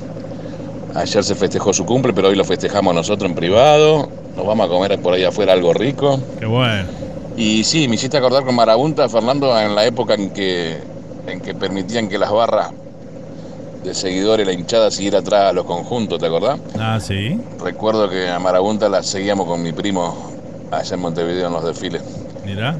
Ayer 0.95 1.25
se 1.25 1.35
festejó 1.35 1.73
su 1.73 1.87
cumple, 1.87 2.13
pero 2.13 2.29
hoy 2.29 2.37
lo 2.37 2.45
festejamos 2.45 2.95
nosotros 2.95 3.31
en 3.31 3.35
privado. 3.35 4.11
Nos 4.37 4.47
vamos 4.47 4.67
a 4.67 4.69
comer 4.69 5.01
por 5.01 5.15
ahí 5.15 5.25
afuera 5.25 5.55
algo 5.55 5.73
rico. 5.73 6.21
Qué 6.39 6.45
bueno. 6.45 6.85
Y 7.39 7.65
sí, 7.65 7.89
me 7.89 7.95
hiciste 7.95 8.19
acordar 8.19 8.45
con 8.45 8.55
Marabunta, 8.55 9.09
Fernando, 9.09 9.59
en 9.59 9.75
la 9.75 9.87
época 9.87 10.13
en 10.15 10.31
que, 10.31 10.79
en 11.27 11.41
que 11.41 11.55
permitían 11.55 12.09
que 12.09 12.19
las 12.19 12.31
barras 12.31 12.71
de 13.83 13.95
seguidores, 13.95 14.47
la 14.47 14.53
hinchada, 14.53 14.91
siguiera 14.91 15.21
atrás 15.21 15.51
a 15.51 15.53
los 15.55 15.65
conjuntos, 15.65 16.19
¿te 16.19 16.27
acordás? 16.27 16.61
Ah, 16.79 16.99
sí. 17.01 17.41
Recuerdo 17.63 18.11
que 18.11 18.29
a 18.29 18.39
Marabunta 18.39 18.91
la 18.91 19.03
seguíamos 19.03 19.47
con 19.47 19.63
mi 19.63 19.73
primo 19.73 20.33
allá 20.71 20.95
en 20.95 21.01
Montevideo 21.01 21.47
en 21.47 21.53
los 21.55 21.65
desfiles. 21.65 22.03
Mira. 22.45 22.77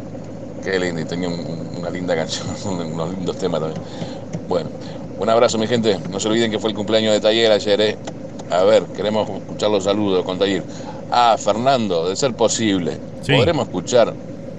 Qué 0.65 0.79
lindo, 0.81 1.01
y 1.03 1.05
tenía 1.05 1.29
un- 1.29 1.77
una 1.79 1.91
linda 1.91 2.17
canción, 2.17 2.49
unos 2.65 3.11
lindos 3.11 3.37
temas 3.37 3.61
también. 3.61 3.83
Bueno, 4.49 4.71
un 5.19 5.29
abrazo 5.29 5.59
mi 5.59 5.67
gente, 5.67 5.99
no 6.11 6.19
se 6.19 6.29
olviden 6.29 6.51
que 6.51 6.59
fue 6.59 6.71
el 6.71 6.77
cumpleaños 6.77 7.13
de 7.13 7.21
Taller 7.21 7.53
ayer, 7.53 7.81
¿eh? 7.81 7.99
A 8.51 8.63
ver, 8.65 8.85
queremos 8.87 9.29
escuchar 9.29 9.71
los 9.71 9.85
saludos 9.85 10.25
con 10.25 10.39
Taller. 10.39 10.63
Ah, 11.11 11.37
Fernando, 11.39 12.09
de 12.09 12.17
ser 12.17 12.35
posible, 12.35 12.99
Sí. 13.23 13.33
¿podremos 13.33 13.67
escuchar, 13.67 14.15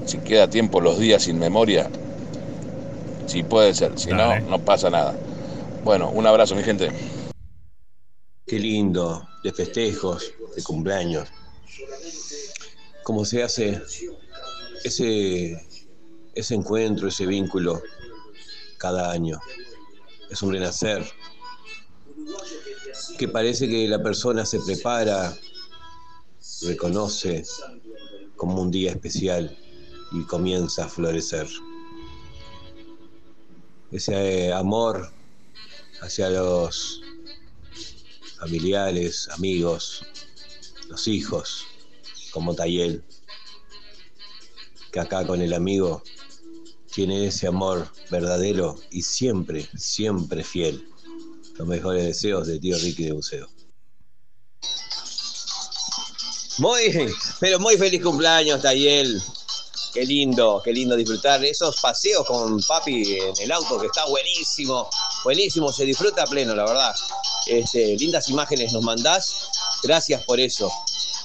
si 0.06 0.20
queda 0.20 0.48
tiempo, 0.48 0.80
los 0.80 1.00
días 1.00 1.24
sin 1.24 1.40
memoria? 1.40 1.90
Si 3.28 3.44
puede 3.44 3.74
ser, 3.74 3.98
si 3.98 4.10
Dale. 4.12 4.42
no, 4.42 4.52
no 4.52 4.60
pasa 4.60 4.90
nada. 4.90 5.16
Bueno, 5.84 6.10
un 6.12 6.26
abrazo 6.28 6.56
mi 6.56 6.64
gente. 6.64 6.90
Qué 8.46 8.60
lindo, 8.60 9.28
de 9.44 9.52
festejos, 9.52 10.32
de 10.56 10.62
cumpleaños. 10.64 11.28
Cómo 13.04 13.26
se 13.26 13.44
hace 13.44 13.82
ese, 14.84 15.60
ese 16.36 16.54
encuentro, 16.54 17.08
ese 17.08 17.26
vínculo 17.26 17.82
cada 18.78 19.12
año. 19.12 19.40
Es 20.30 20.42
un 20.42 20.52
renacer. 20.52 21.10
Que 23.18 23.28
parece 23.28 23.68
que 23.70 23.88
la 23.88 24.04
persona 24.04 24.46
se 24.46 24.60
prepara, 24.60 25.36
reconoce 26.64 27.44
como 28.36 28.62
un 28.62 28.72
día 28.72 28.92
especial 28.92 29.58
y 30.12 30.24
comienza 30.24 30.86
a 30.86 30.90
florecer. 30.90 31.48
Ese 33.92 34.48
eh, 34.48 34.54
amor 34.54 35.12
hacia 36.02 36.30
los 36.30 37.02
familiares, 38.40 39.30
amigos, 39.32 40.06
los 40.90 41.08
hijos, 41.08 41.66
como 42.32 42.54
Tayel, 42.54 43.04
que 44.92 45.00
acá 45.00 45.26
con 45.26 45.42
el 45.42 45.54
amigo 45.54 46.04
tiene 46.96 47.28
ese 47.28 47.48
amor 47.48 47.92
verdadero 48.10 48.78
y 48.90 49.02
siempre, 49.02 49.68
siempre 49.76 50.46
fiel. 50.46 50.88
Los 51.58 51.68
mejores 51.68 52.06
deseos 52.06 52.48
de 52.48 52.58
tío 52.58 52.78
Ricky 52.78 53.04
de 53.04 53.12
Buceo. 53.12 53.50
Muy, 56.58 57.14
pero 57.42 57.60
muy 57.60 57.76
feliz 57.76 58.02
cumpleaños, 58.02 58.62
Tayel. 58.62 59.22
Qué 59.94 60.06
lindo, 60.06 60.62
qué 60.64 60.72
lindo 60.72 60.96
disfrutar 60.96 61.44
esos 61.44 61.82
paseos 61.82 62.26
con 62.26 62.62
papi 62.62 63.18
en 63.18 63.34
el 63.42 63.52
auto, 63.52 63.78
que 63.78 63.88
está 63.88 64.06
buenísimo, 64.06 64.90
buenísimo, 65.26 65.74
se 65.74 65.84
disfruta 65.84 66.24
a 66.24 66.28
pleno, 66.28 66.56
la 66.56 66.64
verdad. 66.64 66.96
Este, 67.46 67.98
lindas 67.98 68.30
imágenes 68.30 68.72
nos 68.72 68.84
mandás, 68.84 69.50
gracias 69.84 70.24
por 70.24 70.40
eso. 70.40 70.72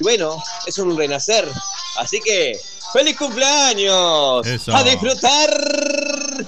Y 0.00 0.02
bueno, 0.02 0.42
es 0.66 0.78
un 0.78 0.96
renacer, 0.96 1.48
así 1.96 2.18
que 2.20 2.60
¡feliz 2.92 3.16
cumpleaños! 3.16 4.46
Eso. 4.46 4.74
¡A 4.74 4.82
disfrutar! 4.82 6.46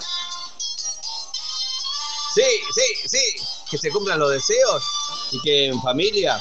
Sí, 2.35 2.43
sí, 2.75 3.09
sí, 3.09 3.45
que 3.71 3.77
se 3.77 3.91
cumplan 3.91 4.19
los 4.19 4.31
deseos 4.31 4.83
y 5.33 5.41
que 5.43 5.67
en 5.67 5.83
familia 5.83 6.41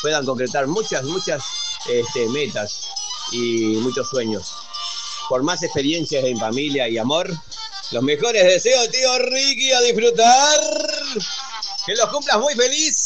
puedan 0.00 0.24
concretar 0.24 0.66
muchas, 0.68 1.02
muchas 1.04 1.42
este, 1.88 2.28
metas 2.28 2.88
y 3.32 3.76
muchos 3.78 4.08
sueños. 4.08 4.52
Por 5.28 5.42
más 5.42 5.62
experiencias 5.62 6.24
en 6.24 6.38
familia 6.38 6.88
y 6.88 6.98
amor, 6.98 7.30
los 7.90 8.02
mejores 8.02 8.44
deseos, 8.44 8.88
tío 8.90 9.18
Ricky, 9.18 9.72
a 9.72 9.80
disfrutar. 9.80 10.60
Que 11.86 11.94
los 11.96 12.08
cumplas 12.10 12.38
muy 12.38 12.54
feliz. 12.54 12.96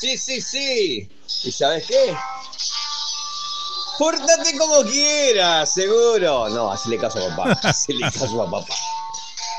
Sí, 0.00 0.16
sí, 0.16 0.40
sí. 0.40 1.08
¿Y 1.42 1.52
sabes 1.52 1.86
qué? 1.86 2.16
Pórtate 3.98 4.56
como 4.58 4.82
quieras, 4.82 5.72
seguro. 5.72 6.48
No, 6.48 6.72
así 6.72 6.90
le 6.90 6.98
caso 6.98 7.18
a 7.18 7.36
papá. 7.36 7.58
Así 7.68 7.92
le 7.92 8.00
caso 8.00 8.42
a 8.42 8.50
papá. 8.50 8.66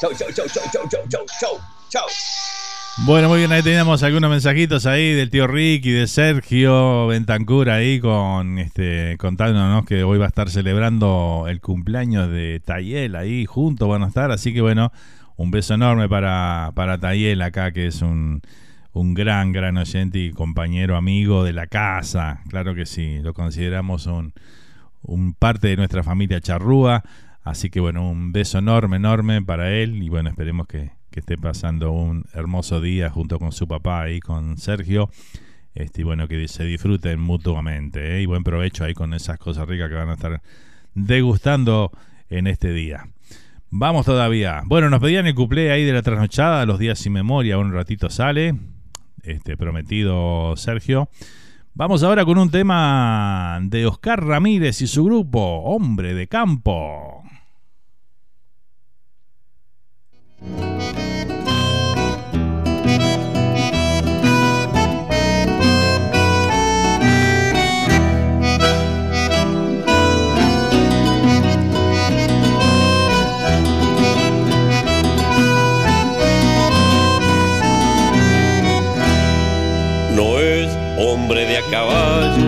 Chau, 0.02 0.12
chau, 0.14 0.28
chau, 0.34 0.46
chau, 0.48 0.64
chau, 0.72 0.88
chau, 0.90 1.02
chau, 1.10 1.26
chau. 1.40 1.60
Chau. 1.90 2.06
Bueno, 3.06 3.28
muy 3.28 3.40
bien, 3.40 3.52
ahí 3.52 3.62
teníamos 3.62 4.04
algunos 4.04 4.30
mensajitos 4.30 4.86
ahí 4.86 5.14
del 5.14 5.30
tío 5.30 5.48
Ricky, 5.48 5.92
de 5.92 6.08
Sergio 6.08 7.08
Bentancur 7.08 7.70
ahí 7.70 8.00
con 8.00 8.58
este 8.58 9.18
contándonos 9.18 9.86
que 9.86 10.06
hoy 10.06 10.18
va 10.18 10.26
a 10.26 10.28
estar 10.30 10.50
celebrando 10.50 11.46
el 11.50 11.60
cumpleaños 11.60 12.30
de 12.30 12.62
Tayel 12.64 13.18
ahí 13.18 13.46
juntos 13.46 13.90
van 13.90 14.04
a 14.04 14.08
estar, 14.08 14.32
así 14.32 14.54
que 14.54 14.62
bueno, 14.62 14.94
un 15.36 15.52
beso 15.52 15.74
enorme 15.74 16.08
para, 16.08 16.72
para 16.74 16.98
Tayel 16.98 17.42
acá, 17.42 17.74
que 17.74 17.88
es 17.88 18.02
un, 18.02 18.42
un 18.96 19.14
gran, 19.14 19.52
gran 19.52 19.76
oyente 19.76 20.20
y 20.20 20.32
compañero 20.32 20.96
amigo 20.96 21.44
de 21.44 21.52
la 21.52 21.68
casa, 21.68 22.42
claro 22.48 22.74
que 22.76 22.86
sí, 22.86 23.20
lo 23.22 23.34
consideramos 23.34 24.06
un, 24.06 24.32
un 25.02 25.34
parte 25.34 25.68
de 25.68 25.76
nuestra 25.76 26.02
familia 26.02 26.40
charrúa, 26.40 27.04
así 27.44 27.70
que 27.70 27.82
bueno, 27.82 28.10
un 28.10 28.32
beso 28.32 28.58
enorme, 28.58 28.96
enorme 28.96 29.42
para 29.42 29.70
él 29.70 30.02
y 30.02 30.08
bueno, 30.08 30.30
esperemos 30.30 30.66
que, 30.68 30.92
que 31.12 31.20
esté 31.20 31.38
pasando 31.38 31.92
un 31.92 32.24
hermoso 32.34 32.80
día 32.80 33.10
junto 33.10 33.38
con 33.38 33.52
su 33.52 33.68
papá 33.68 34.10
y 34.12 34.22
con 34.22 34.58
Sergio. 34.58 35.10
Este, 35.74 36.06
bueno, 36.06 36.30
que 36.30 36.48
se 36.48 36.64
disfruten 36.64 37.20
mutuamente. 37.20 38.16
¿eh? 38.16 38.22
Y 38.22 38.26
buen 38.26 38.46
provecho 38.46 38.86
ahí 38.86 38.94
con 38.94 39.14
esas 39.14 39.38
cosas 39.38 39.68
ricas 39.68 39.90
que 39.90 39.96
van 39.96 40.08
a 40.08 40.14
estar 40.14 40.42
degustando 40.94 41.92
en 42.30 42.48
este 42.48 42.72
día. 42.72 43.10
Vamos 43.70 44.06
todavía. 44.06 44.62
Bueno, 44.66 44.90
nos 44.90 45.02
pedían 45.02 45.28
el 45.28 45.36
cuplé 45.36 45.72
ahí 45.72 45.84
de 45.84 45.92
la 45.92 46.02
trasnochada, 46.02 46.66
los 46.66 46.80
días 46.80 46.98
sin 46.98 47.12
memoria, 47.12 47.58
un 47.58 47.74
ratito 47.74 48.10
sale. 48.10 48.56
Este, 49.26 49.58
prometido 49.58 50.56
Sergio. 50.56 51.10
Vamos 51.74 52.04
ahora 52.04 52.24
con 52.26 52.38
un 52.38 52.52
tema 52.52 53.60
de 53.64 53.86
Oscar 53.86 54.24
Ramírez 54.24 54.82
y 54.82 54.88
su 54.88 55.04
grupo, 55.04 55.40
Hombre 55.64 56.14
de 56.14 56.28
Campo. 56.28 57.24
Caballo, 81.70 82.44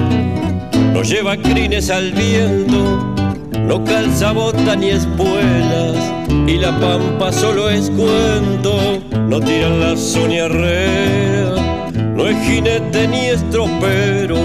no 0.94 1.02
lleva 1.02 1.38
crines 1.38 1.90
al 1.90 2.12
viento, 2.12 3.14
no 3.60 3.84
calza 3.84 4.32
bota 4.32 4.76
ni 4.76 4.90
espuelas, 4.90 5.96
y 6.48 6.58
la 6.58 6.78
pampa 6.80 7.32
solo 7.32 7.70
es 7.70 7.90
cuento, 7.90 9.02
no 9.28 9.40
tiran 9.40 9.80
la 9.80 9.96
soñarrea, 9.96 11.90
no 12.16 12.28
es 12.28 12.38
jinete 12.46 13.08
ni 13.08 13.28
estropero, 13.28 14.38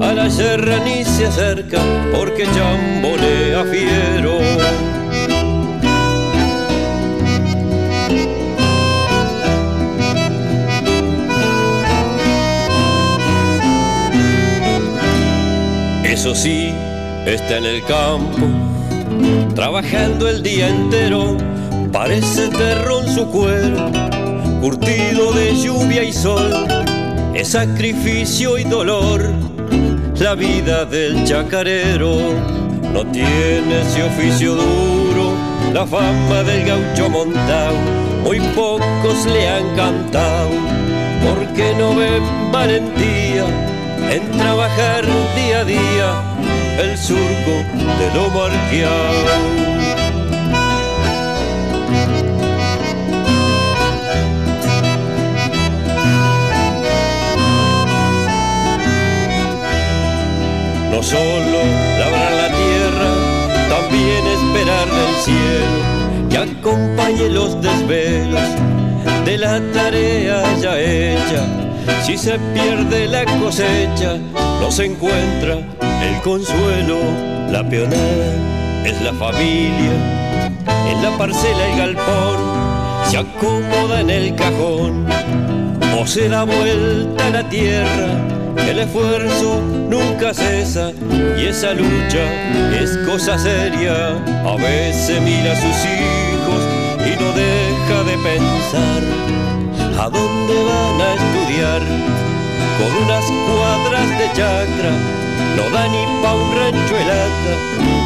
a 0.00 0.12
la 0.12 0.28
yerra 0.28 0.78
ni 0.84 1.04
se 1.04 1.26
acerca, 1.26 1.78
porque 2.14 2.44
chambonea 2.44 3.64
fiero. 3.64 4.65
Eso 16.26 16.34
sí, 16.34 16.72
está 17.24 17.58
en 17.58 17.66
el 17.66 17.84
campo, 17.84 18.48
trabajando 19.54 20.28
el 20.28 20.42
día 20.42 20.68
entero, 20.70 21.36
parece 21.92 22.48
terrón 22.48 23.06
su 23.06 23.28
cuero, 23.28 23.92
curtido 24.60 25.30
de 25.30 25.54
lluvia 25.54 26.02
y 26.02 26.12
sol, 26.12 26.66
es 27.32 27.50
sacrificio 27.50 28.58
y 28.58 28.64
dolor, 28.64 29.22
la 30.18 30.34
vida 30.34 30.84
del 30.84 31.22
chacarero, 31.22 32.18
no 32.92 33.06
tiene 33.06 33.82
ese 33.82 34.02
oficio 34.02 34.56
duro, 34.56 35.32
la 35.72 35.86
fama 35.86 36.42
del 36.42 36.66
gaucho 36.66 37.08
montao, 37.08 37.76
muy 38.24 38.40
pocos 38.56 39.26
le 39.26 39.48
han 39.48 39.76
cantado, 39.76 40.50
porque 41.22 41.72
no 41.78 41.94
ven 41.94 42.50
valentía 42.50 43.75
en 44.10 44.30
trabajar 44.32 45.04
día 45.34 45.60
a 45.60 45.64
día 45.64 46.22
el 46.78 46.96
surco 46.98 47.54
de 47.98 48.14
lo 48.14 48.30
marqueado. 48.30 49.66
No 60.90 61.02
solo 61.02 61.58
labrar 61.98 62.32
la 62.32 62.48
tierra, 62.48 63.10
también 63.68 64.26
esperar 64.26 64.88
del 64.88 65.14
cielo 65.24 65.96
que 66.30 66.38
acompañe 66.38 67.28
los 67.30 67.60
desvelos 67.60 68.40
de 69.24 69.38
la 69.38 69.60
tarea 69.72 70.42
ya 70.60 70.78
hecha. 70.78 71.65
Si 72.02 72.16
se 72.16 72.38
pierde 72.54 73.06
la 73.06 73.24
cosecha, 73.24 74.16
no 74.60 74.70
se 74.70 74.86
encuentra 74.86 75.54
el 76.02 76.20
consuelo. 76.22 76.98
La 77.50 77.68
pionera 77.68 78.84
es 78.84 79.00
la 79.02 79.12
familia, 79.12 79.92
en 80.90 81.02
la 81.02 81.16
parcela 81.16 81.66
el 81.70 81.78
galpón 81.78 82.66
se 83.08 83.18
acomoda 83.18 84.00
en 84.00 84.10
el 84.10 84.34
cajón 84.34 85.06
o 85.96 86.06
se 86.06 86.28
da 86.28 86.42
vuelta 86.44 87.26
a 87.26 87.30
la 87.30 87.48
tierra 87.48 88.36
el 88.68 88.80
esfuerzo 88.80 89.60
nunca 89.88 90.34
cesa 90.34 90.90
y 91.38 91.46
esa 91.46 91.72
lucha 91.72 92.24
es 92.80 92.96
cosa 93.06 93.38
seria. 93.38 94.16
A 94.44 94.56
veces 94.56 95.20
mira 95.22 95.52
a 95.52 95.56
sus 95.56 95.76
hijos 95.86 96.62
y 96.98 97.22
no 97.22 97.32
deja 97.32 98.02
de 98.04 98.18
pensar 98.18 99.02
a 100.00 100.10
dónde 100.10 100.54
van 100.64 101.00
a 101.00 101.35
Con 101.46 103.04
unas 103.04 103.24
cuadras 103.46 104.18
de 104.18 104.26
chacra 104.34 104.90
no 105.56 105.70
da 105.70 105.86
ni 105.86 106.04
pa' 106.20 106.34
un 106.34 106.56
rancho 106.56 106.96
helata 106.96 107.54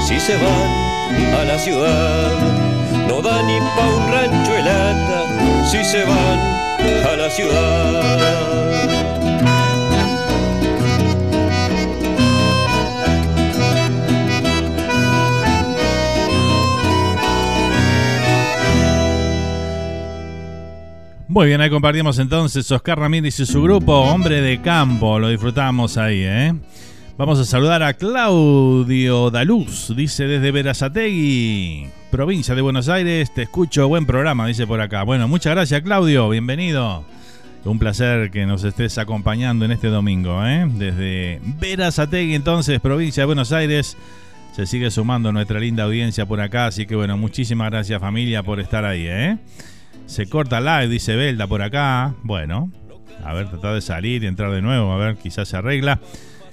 si 0.06 0.20
se 0.20 0.36
van 0.36 1.34
a 1.40 1.44
la 1.44 1.58
ciudad. 1.58 2.36
No 3.08 3.22
da 3.22 3.42
ni 3.42 3.58
pa' 3.58 3.88
un 3.96 4.12
rancho 4.12 4.54
helata 4.54 5.24
si 5.70 5.82
se 5.82 6.04
van 6.04 6.38
a 7.10 7.16
la 7.16 7.30
ciudad. 7.30 9.09
Muy 21.30 21.46
bien, 21.46 21.60
ahí 21.60 21.70
compartimos 21.70 22.18
entonces 22.18 22.68
Oscar 22.72 22.98
Ramírez 22.98 23.38
y 23.38 23.46
su 23.46 23.62
grupo, 23.62 24.00
Hombre 24.00 24.42
de 24.42 24.60
Campo, 24.60 25.20
lo 25.20 25.28
disfrutamos 25.28 25.96
ahí, 25.96 26.24
¿eh? 26.24 26.52
Vamos 27.16 27.38
a 27.38 27.44
saludar 27.44 27.84
a 27.84 27.94
Claudio 27.94 29.30
Daluz, 29.30 29.94
dice 29.94 30.26
desde 30.26 30.50
Verazategui, 30.50 31.86
provincia 32.10 32.56
de 32.56 32.62
Buenos 32.62 32.88
Aires, 32.88 33.32
te 33.32 33.42
escucho, 33.42 33.86
buen 33.86 34.06
programa, 34.06 34.44
dice 34.48 34.66
por 34.66 34.80
acá. 34.80 35.04
Bueno, 35.04 35.28
muchas 35.28 35.54
gracias 35.54 35.82
Claudio, 35.82 36.28
bienvenido. 36.28 37.04
Un 37.64 37.78
placer 37.78 38.32
que 38.32 38.44
nos 38.44 38.64
estés 38.64 38.98
acompañando 38.98 39.64
en 39.64 39.70
este 39.70 39.86
domingo, 39.86 40.44
¿eh? 40.44 40.66
Desde 40.68 41.40
Verazategui, 41.60 42.34
entonces, 42.34 42.80
provincia 42.80 43.20
de 43.20 43.26
Buenos 43.26 43.52
Aires, 43.52 43.96
se 44.56 44.66
sigue 44.66 44.90
sumando 44.90 45.30
nuestra 45.30 45.60
linda 45.60 45.84
audiencia 45.84 46.26
por 46.26 46.40
acá, 46.40 46.66
así 46.66 46.86
que 46.86 46.96
bueno, 46.96 47.16
muchísimas 47.16 47.70
gracias 47.70 48.00
familia 48.00 48.42
por 48.42 48.58
estar 48.58 48.84
ahí, 48.84 49.06
¿eh? 49.06 49.38
Se 50.06 50.26
corta 50.26 50.60
live, 50.60 50.88
dice 50.88 51.16
Belda 51.16 51.46
por 51.46 51.62
acá. 51.62 52.14
Bueno, 52.22 52.70
a 53.24 53.32
ver, 53.34 53.48
tratar 53.48 53.74
de 53.74 53.80
salir 53.80 54.24
y 54.24 54.26
entrar 54.26 54.50
de 54.50 54.62
nuevo, 54.62 54.92
a 54.92 54.96
ver, 54.96 55.16
quizás 55.16 55.48
se 55.48 55.56
arregla. 55.56 56.00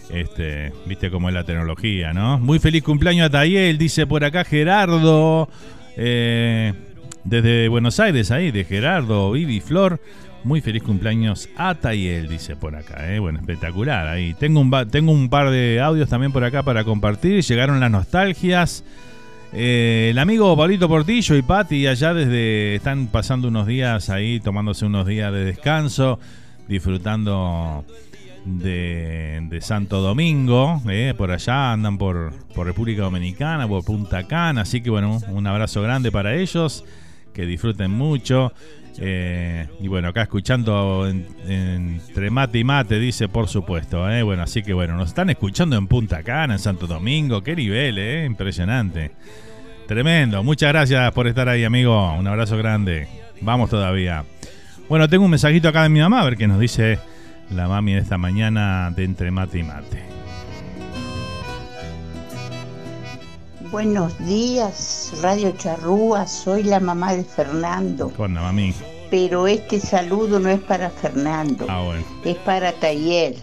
Este, 0.09 0.71
viste 0.85 1.11
cómo 1.11 1.27
es 1.27 1.35
la 1.35 1.43
tecnología, 1.43 2.13
¿no? 2.13 2.39
Muy 2.39 2.59
feliz 2.59 2.83
cumpleaños 2.83 3.27
a 3.27 3.29
Tayel, 3.29 3.77
dice 3.77 4.07
por 4.07 4.23
acá 4.23 4.43
Gerardo. 4.43 5.49
Eh, 5.97 6.73
desde 7.23 7.67
Buenos 7.67 7.99
Aires, 7.99 8.31
ahí, 8.31 8.51
de 8.51 8.63
Gerardo, 8.63 9.31
Vivi 9.31 9.59
Flor. 9.59 9.99
Muy 10.43 10.61
feliz 10.61 10.83
cumpleaños 10.83 11.49
a 11.57 11.75
Tayel, 11.75 12.29
dice 12.29 12.55
por 12.55 12.75
acá. 12.75 13.13
¿eh? 13.13 13.19
Bueno, 13.19 13.39
espectacular. 13.39 14.07
Ahí 14.07 14.33
tengo 14.35 14.61
un, 14.61 14.71
tengo 14.89 15.11
un 15.11 15.27
par 15.27 15.49
de 15.49 15.81
audios 15.81 16.07
también 16.07 16.31
por 16.31 16.43
acá 16.45 16.63
para 16.63 16.85
compartir. 16.85 17.43
Llegaron 17.43 17.81
las 17.81 17.91
nostalgias. 17.91 18.85
Eh, 19.53 20.09
el 20.11 20.19
amigo 20.19 20.55
Pablito 20.57 20.89
Portillo 20.89 21.35
y 21.35 21.41
Patti 21.41 21.87
allá 21.87 22.13
desde 22.13 22.75
están 22.75 23.07
pasando 23.07 23.47
unos 23.47 23.65
días 23.65 24.09
ahí, 24.09 24.39
tomándose 24.39 24.85
unos 24.85 25.07
días 25.07 25.31
de 25.31 25.45
descanso, 25.45 26.19
disfrutando 26.67 27.85
de, 28.45 29.59
Santo 29.61 30.01
Domingo, 30.01 30.81
eh, 30.89 31.13
por 31.17 31.31
allá 31.31 31.71
andan 31.71 31.97
por, 31.97 32.33
por, 32.53 32.67
República 32.67 33.03
Dominicana, 33.03 33.67
por 33.67 33.83
Punta 33.83 34.27
Cana, 34.27 34.61
así 34.61 34.81
que 34.81 34.89
bueno, 34.89 35.19
un 35.29 35.47
abrazo 35.47 35.81
grande 35.81 36.11
para 36.11 36.35
ellos, 36.35 36.83
que 37.33 37.45
disfruten 37.45 37.91
mucho. 37.91 38.53
Eh, 38.99 39.67
y 39.79 39.87
bueno, 39.87 40.09
acá 40.09 40.23
escuchando 40.23 41.07
entre 41.07 42.29
mate 42.29 42.59
y 42.59 42.63
mate, 42.63 42.99
dice 42.99 43.29
por 43.29 43.47
supuesto. 43.47 44.01
Bueno, 44.23 44.43
así 44.43 44.63
que 44.63 44.73
bueno, 44.73 44.95
nos 44.95 45.09
están 45.09 45.29
escuchando 45.29 45.77
en 45.77 45.87
Punta 45.87 46.23
Cana, 46.23 46.53
en 46.53 46.59
Santo 46.59 46.87
Domingo. 46.87 47.41
Qué 47.43 47.55
nivel, 47.55 47.97
¿eh? 47.97 48.25
Impresionante. 48.25 49.11
Tremendo. 49.87 50.43
Muchas 50.43 50.69
gracias 50.69 51.11
por 51.13 51.27
estar 51.27 51.47
ahí, 51.47 51.63
amigo. 51.63 52.13
Un 52.13 52.27
abrazo 52.27 52.57
grande. 52.57 53.07
Vamos 53.41 53.69
todavía. 53.69 54.25
Bueno, 54.89 55.07
tengo 55.07 55.25
un 55.25 55.31
mensajito 55.31 55.67
acá 55.67 55.83
de 55.83 55.89
mi 55.89 55.99
mamá, 55.99 56.21
a 56.21 56.25
ver 56.25 56.37
qué 56.37 56.47
nos 56.47 56.59
dice 56.59 56.99
la 57.49 57.67
mami 57.67 57.93
de 57.93 57.99
esta 57.99 58.17
mañana 58.17 58.91
de 58.91 59.03
entre 59.03 59.31
mate 59.31 59.59
y 59.59 59.63
mate. 59.63 60.06
Buenos 63.71 64.17
días, 64.25 65.11
Radio 65.21 65.51
Charrúa. 65.51 66.25
Soy 66.25 66.63
la 66.63 66.79
mamá 66.79 67.13
de 67.13 67.25
Fernando. 67.25 68.13
¿Cuándo, 68.15 68.39
mami? 68.39 68.73
Pero 69.11 69.45
este 69.45 69.81
saludo 69.81 70.39
no 70.39 70.47
es 70.49 70.61
para 70.61 70.89
Fernando. 70.89 71.65
Ah, 71.67 71.83
bueno. 71.83 72.03
Es 72.23 72.37
para 72.37 72.71
Tayel 72.71 73.35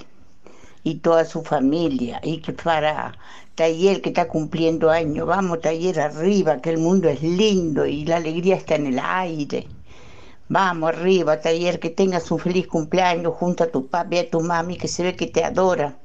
y 0.83 0.95
toda 0.97 1.27
su 1.27 1.43
familia. 1.43 2.21
Y 2.23 2.39
que 2.39 2.55
para 2.55 3.13
Taller 3.55 4.01
que 4.01 4.09
está 4.09 4.27
cumpliendo 4.27 4.91
años. 4.91 5.27
Vamos, 5.27 5.61
Taller, 5.61 6.01
arriba, 6.01 6.57
que 6.63 6.71
el 6.71 6.79
mundo 6.79 7.11
es 7.11 7.23
lindo 7.23 7.85
y 7.85 8.07
la 8.07 8.17
alegría 8.17 8.57
está 8.57 8.77
en 8.77 8.87
el 8.87 9.01
aire. 9.01 9.69
Vamos 10.49 10.89
arriba, 10.89 11.39
Taller, 11.43 11.79
que 11.79 11.91
tengas 11.91 12.31
un 12.31 12.39
feliz 12.39 12.67
cumpleaños 12.67 13.35
junto 13.35 13.65
a 13.65 13.67
tu 13.67 13.89
papi 13.89 14.17
y 14.17 14.19
a 14.21 14.31
tu 14.31 14.41
mami, 14.41 14.79
que 14.79 14.89
se 14.89 15.03
ve 15.03 15.17
que 15.17 15.27
te 15.27 15.45
adora. 15.45 15.99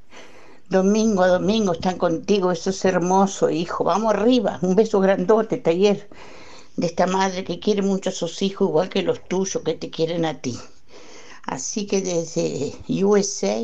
Domingo 0.69 1.23
a 1.23 1.27
domingo 1.27 1.73
están 1.73 1.97
contigo, 1.97 2.51
eso 2.51 2.69
es 2.69 2.85
hermoso, 2.85 3.49
hijo. 3.49 3.83
Vamos 3.83 4.13
arriba, 4.13 4.59
un 4.61 4.75
beso 4.75 4.99
grandote, 4.99 5.57
Taller, 5.57 6.07
de 6.77 6.87
esta 6.87 7.07
madre 7.07 7.43
que 7.43 7.59
quiere 7.59 7.81
mucho 7.81 8.09
a 8.09 8.13
sus 8.13 8.41
hijos, 8.41 8.69
igual 8.69 8.89
que 8.89 9.01
los 9.01 9.27
tuyos 9.27 9.63
que 9.63 9.73
te 9.73 9.89
quieren 9.89 10.25
a 10.25 10.35
ti. 10.35 10.57
Así 11.45 11.87
que 11.87 12.01
desde 12.01 12.73
USA, 13.03 13.57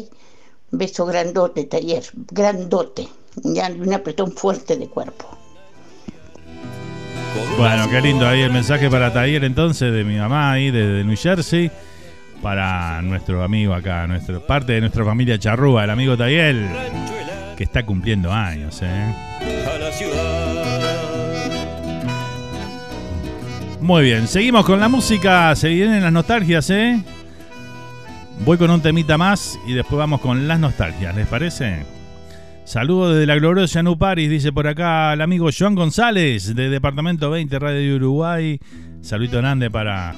un 0.71 0.79
beso 0.79 1.05
grandote, 1.05 1.65
Taller, 1.65 2.03
grandote 2.31 3.07
ya 3.43 3.67
un 3.67 3.93
apretón 3.93 4.31
fuerte 4.31 4.77
de 4.77 4.87
cuerpo. 4.87 5.25
Bueno, 7.57 7.89
qué 7.89 8.01
lindo 8.01 8.27
ahí 8.27 8.41
el 8.41 8.51
mensaje 8.51 8.89
para 8.89 9.11
Taller 9.13 9.43
entonces 9.43 9.91
de 9.93 10.03
mi 10.03 10.17
mamá 10.17 10.51
ahí 10.51 10.71
de, 10.71 11.03
New 11.03 11.17
Jersey 11.17 11.69
para 12.41 13.01
nuestro 13.01 13.43
amigo 13.43 13.73
acá, 13.73 14.07
nuestro, 14.07 14.45
parte 14.45 14.73
de 14.73 14.81
nuestra 14.81 15.03
familia 15.03 15.39
Charrúa, 15.39 15.83
el 15.83 15.89
amigo 15.89 16.17
Tayel, 16.17 16.67
que 17.57 17.63
está 17.63 17.85
cumpliendo 17.85 18.31
años. 18.31 18.79
¿eh? 18.83 19.13
Muy 23.81 24.03
bien, 24.03 24.27
seguimos 24.27 24.65
con 24.65 24.79
la 24.79 24.89
música, 24.89 25.55
se 25.55 25.69
vienen 25.69 26.01
las 26.01 26.11
nostalgias, 26.11 26.69
¿eh? 26.69 27.01
Voy 28.43 28.57
con 28.57 28.69
un 28.69 28.81
temita 28.81 29.17
más 29.17 29.57
y 29.67 29.73
después 29.73 29.97
vamos 29.97 30.21
con 30.21 30.47
las 30.47 30.59
nostalgias, 30.59 31.15
¿les 31.15 31.27
parece? 31.27 31.85
Saludos 32.65 33.13
desde 33.13 33.27
la 33.27 33.35
gloriosa 33.35 33.83
Paris, 33.97 34.27
dice 34.27 34.51
por 34.51 34.67
acá 34.67 35.13
el 35.13 35.21
amigo 35.21 35.49
Joan 35.57 35.75
González 35.75 36.55
de 36.55 36.69
Departamento 36.69 37.29
20 37.29 37.59
Radio 37.59 37.79
de 37.79 37.95
Uruguay. 37.95 38.59
Saludito 39.01 39.37
grande 39.37 39.69
para, 39.69 40.15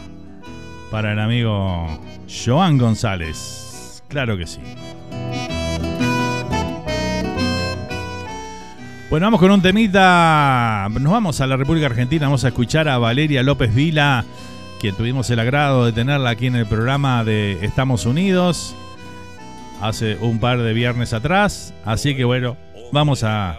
para 0.92 1.14
el 1.14 1.20
amigo 1.20 1.88
Joan 2.28 2.78
González. 2.78 4.04
Claro 4.08 4.38
que 4.38 4.48
sí. 4.48 4.60
Bueno, 9.10 9.26
vamos 9.26 9.40
con 9.40 9.52
un 9.52 9.62
temita. 9.62 10.88
Nos 10.92 11.12
vamos 11.12 11.40
a 11.40 11.48
la 11.48 11.56
República 11.56 11.88
Argentina. 11.88 12.26
Vamos 12.26 12.44
a 12.44 12.50
escuchar 12.50 12.90
a 12.90 12.98
Valeria 12.98 13.42
López 13.42 13.74
Vila, 13.74 14.26
quien 14.82 14.96
tuvimos 14.96 15.30
el 15.30 15.40
agrado 15.40 15.86
de 15.86 15.94
tenerla 15.94 16.32
aquí 16.32 16.48
en 16.48 16.56
el 16.56 16.66
programa 16.66 17.24
de 17.24 17.64
Estamos 17.66 18.06
Unidos 18.06 18.76
hace 19.82 20.18
un 20.18 20.40
par 20.40 20.60
de 20.60 20.74
viernes 20.74 21.14
atrás. 21.14 21.74
Así 21.86 22.16
que 22.16 22.26
bueno, 22.26 22.58
vamos 22.92 23.24
a, 23.24 23.58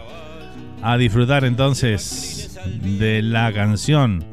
a 0.81 0.97
disfrutar 0.97 1.45
entonces 1.45 2.59
de 2.99 3.21
la 3.21 3.51
canción 3.53 4.23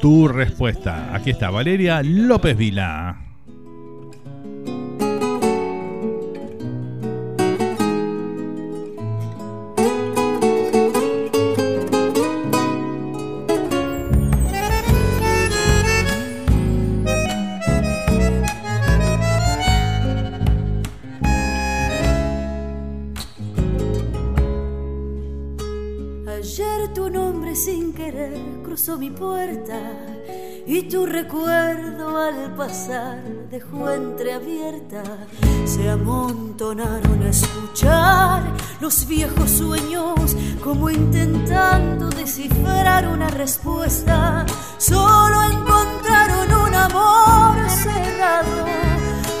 Tu 0.00 0.28
respuesta. 0.28 1.14
Aquí 1.14 1.30
está 1.30 1.50
Valeria 1.50 2.02
López 2.04 2.56
Vila. 2.56 3.27
Mi 28.96 29.10
puerta 29.10 29.78
y 30.66 30.82
tu 30.84 31.04
recuerdo 31.04 32.16
al 32.16 32.54
pasar 32.54 33.22
dejó 33.50 33.90
entreabierta. 33.90 35.02
Se 35.66 35.90
amontonaron 35.90 37.22
a 37.22 37.28
escuchar 37.28 38.42
los 38.80 39.06
viejos 39.06 39.50
sueños 39.50 40.36
como 40.62 40.88
intentando 40.88 42.08
descifrar 42.08 43.08
una 43.08 43.28
respuesta. 43.28 44.46
Solo 44.78 45.42
encontraron 45.42 46.68
un 46.68 46.74
amor 46.74 47.68
cerrado 47.68 48.64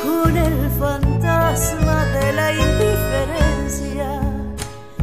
con 0.04 0.36
el 0.36 0.70
fantasma 0.78 2.04
de 2.06 2.32
la 2.32 2.52
indiferencia. 2.52 4.20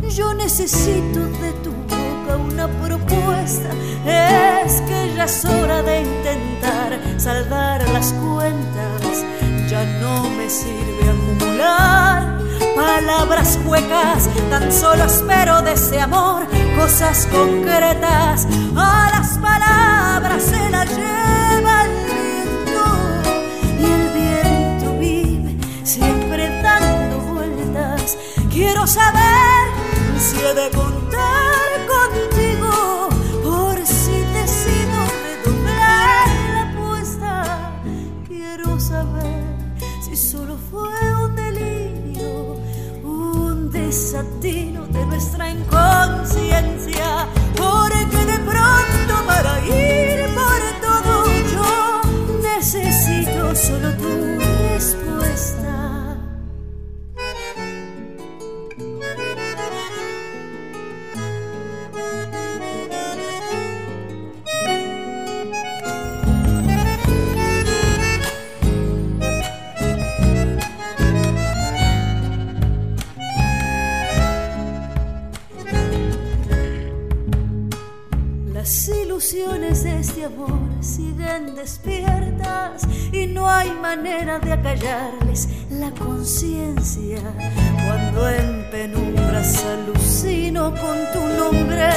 Yo 0.10 0.34
necesito 0.34 1.20
de 1.42 1.52
tu 1.64 1.85
una 2.34 2.68
propuesta. 2.68 3.70
Es 4.06 4.82
que 4.82 5.14
ya 5.16 5.26
es 5.26 5.46
hora 5.46 5.82
de 5.84 6.02
intentar 6.02 7.00
saldar 7.18 7.88
las 7.90 8.14
cuentas. 8.14 9.24
Ya 9.70 9.84
no 10.02 10.30
me 10.30 10.50
sirve 10.50 11.10
acumular 11.10 12.40
palabras 12.76 13.60
huecas. 13.66 14.30
Tan 14.50 14.72
solo 14.72 15.06
espero 15.06 15.62
de 15.62 15.74
ese 15.74 16.00
amor 16.00 16.44
cosas 16.76 17.28
concretas. 17.32 18.48
A 18.76 19.10
las 19.12 19.38
palabras 19.38 20.44
se 20.44 20.70
las 20.70 20.90
lleva 20.90 21.84
el 21.86 21.92
viento 22.06 22.86
y 23.80 23.86
el 23.86 24.10
viento 24.14 24.98
vive 25.00 25.58
siempre 25.84 26.62
dando 26.62 27.20
vueltas. 27.20 28.18
Quiero 28.52 28.86
saber 28.88 29.65
si 30.26 30.38
he 30.38 30.54
de 30.56 30.70
contar 30.72 31.70
contigo 31.94 33.10
por 33.44 33.76
si 33.86 34.18
decido 34.40 34.98
redoblar 35.24 36.28
la 36.56 36.62
apuesta. 36.72 37.34
Quiero 38.28 38.80
saber 38.80 39.44
si 40.02 40.16
solo 40.16 40.58
fue 40.72 40.98
un 41.24 41.36
delirio, 41.36 42.56
un 43.04 43.70
desatino 43.70 44.88
de 44.88 45.06
nuestra 45.06 45.52
inconsciencia, 45.52 47.28
acallarles 84.86 85.48
la 85.72 85.92
conciencia. 85.92 87.20
Cuando 87.86 88.30
en 88.30 88.70
penumbras 88.70 89.64
alucino 89.66 90.74
con 90.76 90.98
tu 91.14 91.22
nombre 91.38 91.90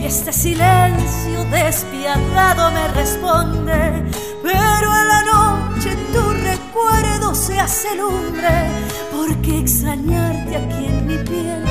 y 0.00 0.04
este 0.04 0.32
silencio 0.32 1.44
despiadado 1.50 2.70
me 2.72 2.88
responde, 2.88 4.04
pero 4.42 4.86
en 5.00 5.08
la 5.08 5.22
noche 5.32 5.96
tu 6.12 6.30
recuerdo 6.30 7.34
se 7.34 7.58
hace 7.58 7.96
lumbre, 7.96 8.68
porque 9.12 9.58
extrañarte 9.60 10.56
aquí 10.56 10.86
en 10.86 11.06
mi 11.06 11.16
piel 11.18 11.63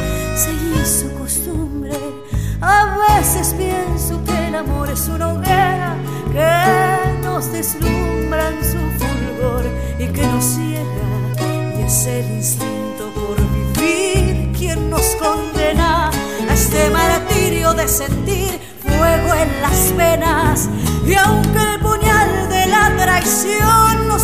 el 12.06 12.32
instinto 12.32 13.12
por 13.16 13.38
vivir 13.54 14.52
quien 14.58 14.90
nos 14.90 15.06
condena 15.16 16.10
a 16.10 16.54
este 16.54 16.90
martirio 16.90 17.74
de 17.74 17.88
sentir 17.88 18.60
fuego 18.82 19.34
en 19.36 19.62
las 19.62 19.96
venas. 19.96 20.70
Y 21.06 21.14
aunque 21.14 21.60
el 21.60 21.80
puñal 21.80 22.50
de 22.50 22.68
la 22.68 22.94
traición 22.98 24.08
nos 24.08 24.22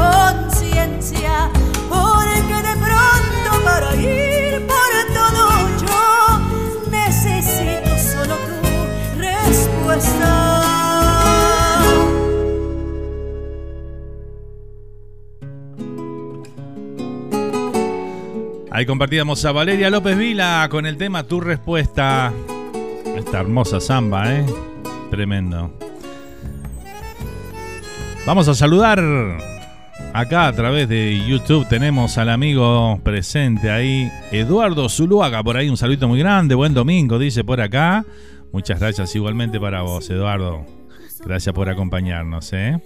nuestra 0.00 0.66
inconsciencia, 0.66 1.50
porque 1.88 2.54
de 2.54 2.74
pronto 2.76 3.64
para 3.64 3.96
ir 3.96 4.66
por 4.66 4.92
todo 5.14 5.42
yo 5.80 6.90
necesito 6.90 7.90
solo 7.98 8.34
tu 8.36 9.20
respuesta. 9.20 10.30
Ahí 18.72 18.86
compartíamos 18.86 19.44
a 19.44 19.52
Valeria 19.52 19.90
López 19.90 20.16
Vila 20.16 20.66
con 20.70 20.86
el 20.86 20.96
tema 20.96 21.24
Tu 21.24 21.40
Respuesta. 21.40 22.32
Esta 23.16 23.40
hermosa 23.40 23.80
samba, 23.80 24.32
¿eh? 24.32 24.46
Tremendo. 25.10 25.72
Vamos 28.24 28.48
a 28.48 28.54
saludar 28.54 29.02
acá 30.12 30.46
a 30.48 30.52
través 30.52 30.88
de 30.88 31.22
YouTube. 31.26 31.66
Tenemos 31.68 32.18
al 32.18 32.28
amigo 32.30 33.00
presente 33.02 33.70
ahí, 33.70 34.10
Eduardo 34.32 34.88
Zuluaga. 34.88 35.42
Por 35.42 35.56
ahí 35.56 35.68
un 35.68 35.76
saludito 35.76 36.08
muy 36.08 36.18
grande. 36.18 36.54
Buen 36.54 36.74
domingo, 36.74 37.18
dice 37.18 37.44
por 37.44 37.60
acá. 37.60 38.04
Muchas 38.52 38.80
gracias 38.80 39.14
igualmente 39.14 39.60
para 39.60 39.82
vos, 39.82 40.08
Eduardo. 40.10 40.66
Gracias 41.24 41.54
por 41.54 41.68
acompañarnos, 41.68 42.52
¿eh? 42.52 42.78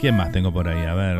¿Quién 0.00 0.16
más 0.16 0.32
tengo 0.32 0.52
por 0.52 0.68
ahí? 0.68 0.84
A 0.84 0.94
ver. 0.94 1.18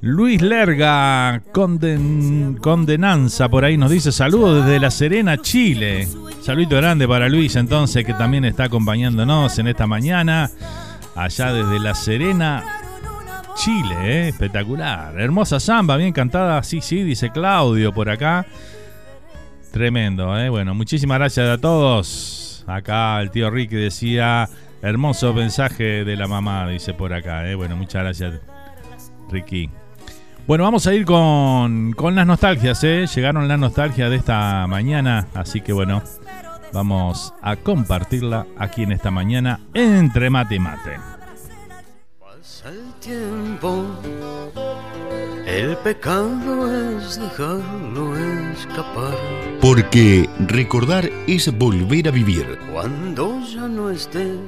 Luis 0.00 0.40
Lerga, 0.42 1.42
conden- 1.52 2.56
condenanza, 2.58 3.48
por 3.48 3.64
ahí 3.64 3.76
nos 3.76 3.90
dice 3.90 4.10
saludos 4.10 4.64
desde 4.64 4.80
La 4.80 4.90
Serena, 4.90 5.38
Chile. 5.38 6.08
Saludito 6.40 6.76
grande 6.76 7.06
para 7.06 7.28
Luis 7.28 7.54
entonces, 7.54 8.04
que 8.04 8.12
también 8.14 8.44
está 8.44 8.64
acompañándonos 8.64 9.56
en 9.60 9.68
esta 9.68 9.86
mañana, 9.86 10.50
allá 11.14 11.52
desde 11.52 11.78
La 11.78 11.94
Serena, 11.94 12.64
Chile, 13.54 13.96
¿eh? 14.02 14.28
espectacular. 14.28 15.20
Hermosa 15.20 15.60
samba, 15.60 15.96
bien 15.96 16.12
cantada, 16.12 16.62
sí, 16.62 16.80
sí, 16.80 17.02
dice 17.02 17.30
Claudio 17.30 17.92
por 17.92 18.10
acá. 18.10 18.46
Tremendo, 19.70 20.38
¿eh? 20.38 20.48
Bueno, 20.48 20.74
muchísimas 20.74 21.18
gracias 21.18 21.48
a 21.48 21.58
todos. 21.58 22.64
Acá 22.66 23.20
el 23.20 23.30
tío 23.30 23.50
Ricky 23.50 23.76
decía, 23.76 24.48
hermoso 24.82 25.32
mensaje 25.32 26.04
de 26.04 26.16
la 26.16 26.26
mamá, 26.26 26.68
dice 26.68 26.94
por 26.94 27.12
acá, 27.12 27.48
¿eh? 27.48 27.54
Bueno, 27.54 27.76
muchas 27.76 28.02
gracias, 28.02 28.40
Ricky. 29.30 29.70
Bueno, 30.46 30.64
vamos 30.64 30.86
a 30.86 30.94
ir 30.94 31.04
con, 31.04 31.92
con 31.92 32.14
las 32.14 32.26
nostalgias, 32.26 32.82
¿eh? 32.84 33.06
Llegaron 33.14 33.48
las 33.48 33.58
nostalgias 33.58 34.10
de 34.10 34.16
esta 34.16 34.66
mañana, 34.66 35.28
así 35.34 35.60
que 35.60 35.72
bueno, 35.72 36.02
vamos 36.72 37.32
a 37.42 37.56
compartirla 37.56 38.46
aquí 38.58 38.82
en 38.82 38.92
esta 38.92 39.10
mañana 39.10 39.60
entre 39.72 40.30
mate 40.30 40.56
y 40.56 40.58
mate. 40.58 41.11
Tiempo 43.02 43.84
El 45.44 45.76
pecado 45.78 47.00
es 47.00 47.18
dejarlo 47.18 48.16
escapar. 48.52 49.18
Porque 49.60 50.30
recordar 50.46 51.10
es 51.26 51.52
volver 51.58 52.06
a 52.06 52.10
vivir. 52.12 52.60
Cuando 52.72 53.40
ya 53.44 53.66
no 53.66 53.90
estés, 53.90 54.38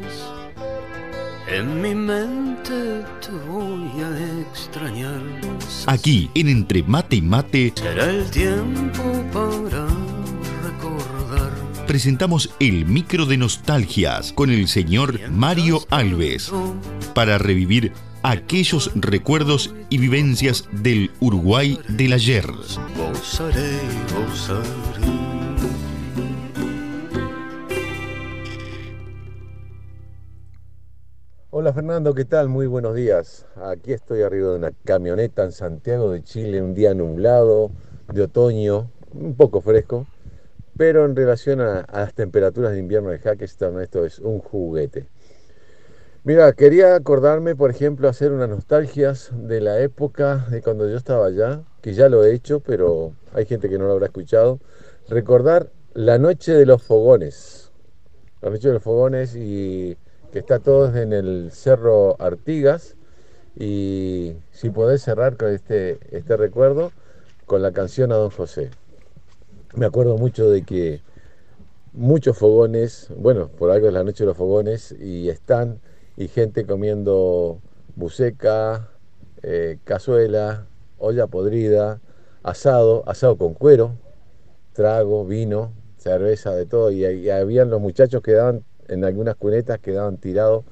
en 1.48 1.82
mi 1.82 1.96
mente 1.96 3.04
te 3.20 3.32
voy 3.48 3.90
a 4.00 4.42
extrañar. 4.42 5.20
Aquí, 5.86 6.30
en 6.36 6.48
Entre 6.48 6.84
Mate 6.84 7.16
y 7.16 7.22
Mate, 7.22 7.72
Será 7.74 8.08
el 8.08 8.30
tiempo 8.30 9.02
para 9.32 9.88
recordar. 10.62 11.50
presentamos 11.88 12.54
el 12.60 12.86
micro 12.86 13.26
de 13.26 13.36
nostalgias 13.36 14.32
con 14.32 14.50
el 14.50 14.68
señor 14.68 15.18
Mario 15.28 15.80
Alves 15.90 16.52
para 17.14 17.36
revivir 17.38 17.92
aquellos 18.24 18.90
recuerdos 18.94 19.74
y 19.90 19.98
vivencias 19.98 20.66
del 20.82 21.10
Uruguay 21.20 21.78
del 21.90 22.14
ayer. 22.14 22.46
Gozaré, 22.96 23.78
gozaré. 24.14 24.66
Hola 31.50 31.74
Fernando, 31.74 32.14
¿qué 32.14 32.24
tal? 32.24 32.48
Muy 32.48 32.66
buenos 32.66 32.94
días. 32.94 33.46
Aquí 33.56 33.92
estoy 33.92 34.22
arriba 34.22 34.52
de 34.52 34.56
una 34.56 34.72
camioneta 34.84 35.44
en 35.44 35.52
Santiago 35.52 36.10
de 36.10 36.22
Chile, 36.22 36.62
un 36.62 36.74
día 36.74 36.94
nublado, 36.94 37.72
de 38.10 38.22
otoño, 38.22 38.90
un 39.12 39.34
poco 39.36 39.60
fresco, 39.60 40.06
pero 40.78 41.04
en 41.04 41.14
relación 41.14 41.60
a, 41.60 41.80
a 41.80 42.00
las 42.00 42.14
temperaturas 42.14 42.72
de 42.72 42.78
invierno 42.78 43.10
de 43.10 43.18
Hackestown, 43.18 43.82
esto 43.82 44.06
es 44.06 44.18
un 44.18 44.38
juguete. 44.38 45.13
Mira, 46.26 46.50
quería 46.54 46.94
acordarme, 46.94 47.54
por 47.54 47.70
ejemplo, 47.70 48.08
hacer 48.08 48.32
unas 48.32 48.48
nostalgias 48.48 49.30
de 49.34 49.60
la 49.60 49.80
época 49.80 50.46
de 50.48 50.62
cuando 50.62 50.88
yo 50.88 50.96
estaba 50.96 51.26
allá, 51.26 51.60
que 51.82 51.92
ya 51.92 52.08
lo 52.08 52.24
he 52.24 52.32
hecho, 52.32 52.60
pero 52.60 53.12
hay 53.34 53.44
gente 53.44 53.68
que 53.68 53.76
no 53.76 53.84
lo 53.84 53.92
habrá 53.92 54.06
escuchado. 54.06 54.58
Recordar 55.10 55.68
la 55.92 56.16
noche 56.16 56.54
de 56.54 56.64
los 56.64 56.82
fogones. 56.82 57.70
La 58.40 58.48
noche 58.48 58.68
de 58.68 58.74
los 58.74 58.82
fogones 58.82 59.36
y 59.36 59.98
que 60.32 60.38
está 60.38 60.60
todo 60.60 60.96
en 60.96 61.12
el 61.12 61.50
Cerro 61.52 62.16
Artigas. 62.18 62.96
Y 63.54 64.32
si 64.50 64.70
podés 64.70 65.02
cerrar 65.02 65.36
con 65.36 65.52
este, 65.52 65.98
este 66.10 66.38
recuerdo, 66.38 66.90
con 67.44 67.60
la 67.60 67.72
canción 67.72 68.12
a 68.12 68.16
Don 68.16 68.30
José. 68.30 68.70
Me 69.74 69.84
acuerdo 69.84 70.16
mucho 70.16 70.48
de 70.48 70.62
que 70.62 71.02
muchos 71.92 72.38
fogones, 72.38 73.08
bueno, 73.14 73.48
por 73.48 73.70
algo 73.70 73.88
es 73.88 73.92
la 73.92 74.04
noche 74.04 74.24
de 74.24 74.28
los 74.28 74.38
fogones, 74.38 74.92
y 74.98 75.28
están, 75.28 75.80
y 76.16 76.28
gente 76.28 76.66
comiendo 76.66 77.60
buceca, 77.96 78.90
eh, 79.42 79.78
cazuela, 79.84 80.66
olla 80.98 81.26
podrida, 81.26 82.00
asado, 82.42 83.02
asado 83.06 83.36
con 83.36 83.54
cuero, 83.54 83.96
trago, 84.72 85.26
vino, 85.26 85.72
cerveza, 85.98 86.54
de 86.54 86.66
todo, 86.66 86.90
y, 86.90 87.04
y 87.04 87.30
habían 87.30 87.70
los 87.70 87.80
muchachos 87.80 88.22
que 88.22 88.32
daban, 88.32 88.64
en 88.88 89.04
algunas 89.04 89.36
cunetas 89.36 89.78
quedaban 89.80 90.18
tirados 90.18 90.64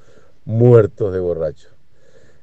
muertos 0.45 1.13
de 1.13 1.19
borrachos. 1.19 1.71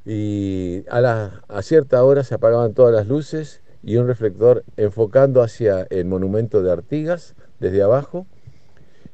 Y 0.05 0.85
a, 0.89 1.01
la- 1.01 1.43
a 1.48 1.62
cierta 1.62 2.02
hora 2.05 2.24
se 2.24 2.35
apagaban 2.35 2.74
todas 2.74 2.94
las 2.94 3.06
luces 3.06 3.62
y 3.82 3.97
un 3.97 4.06
reflector 4.06 4.64
enfocando 4.77 5.43
hacia 5.43 5.86
el 5.90 6.05
monumento 6.06 6.62
de 6.62 6.72
Artigas 6.72 7.35
desde 7.60 7.82
abajo. 7.82 8.27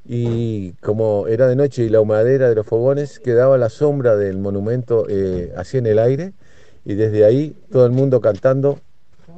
Y 0.08 0.72
como 0.74 1.26
era 1.26 1.48
de 1.48 1.56
noche 1.56 1.84
y 1.84 1.88
la 1.88 2.00
humadera 2.00 2.48
de 2.48 2.54
los 2.54 2.66
fogones, 2.66 3.18
quedaba 3.18 3.58
la 3.58 3.68
sombra 3.68 4.16
del 4.16 4.38
monumento 4.38 5.06
eh, 5.08 5.52
así 5.56 5.78
en 5.78 5.86
el 5.86 5.98
aire. 5.98 6.32
Y 6.84 6.94
desde 6.94 7.24
ahí 7.24 7.56
todo 7.72 7.86
el 7.86 7.92
mundo 7.92 8.20
cantando 8.20 8.78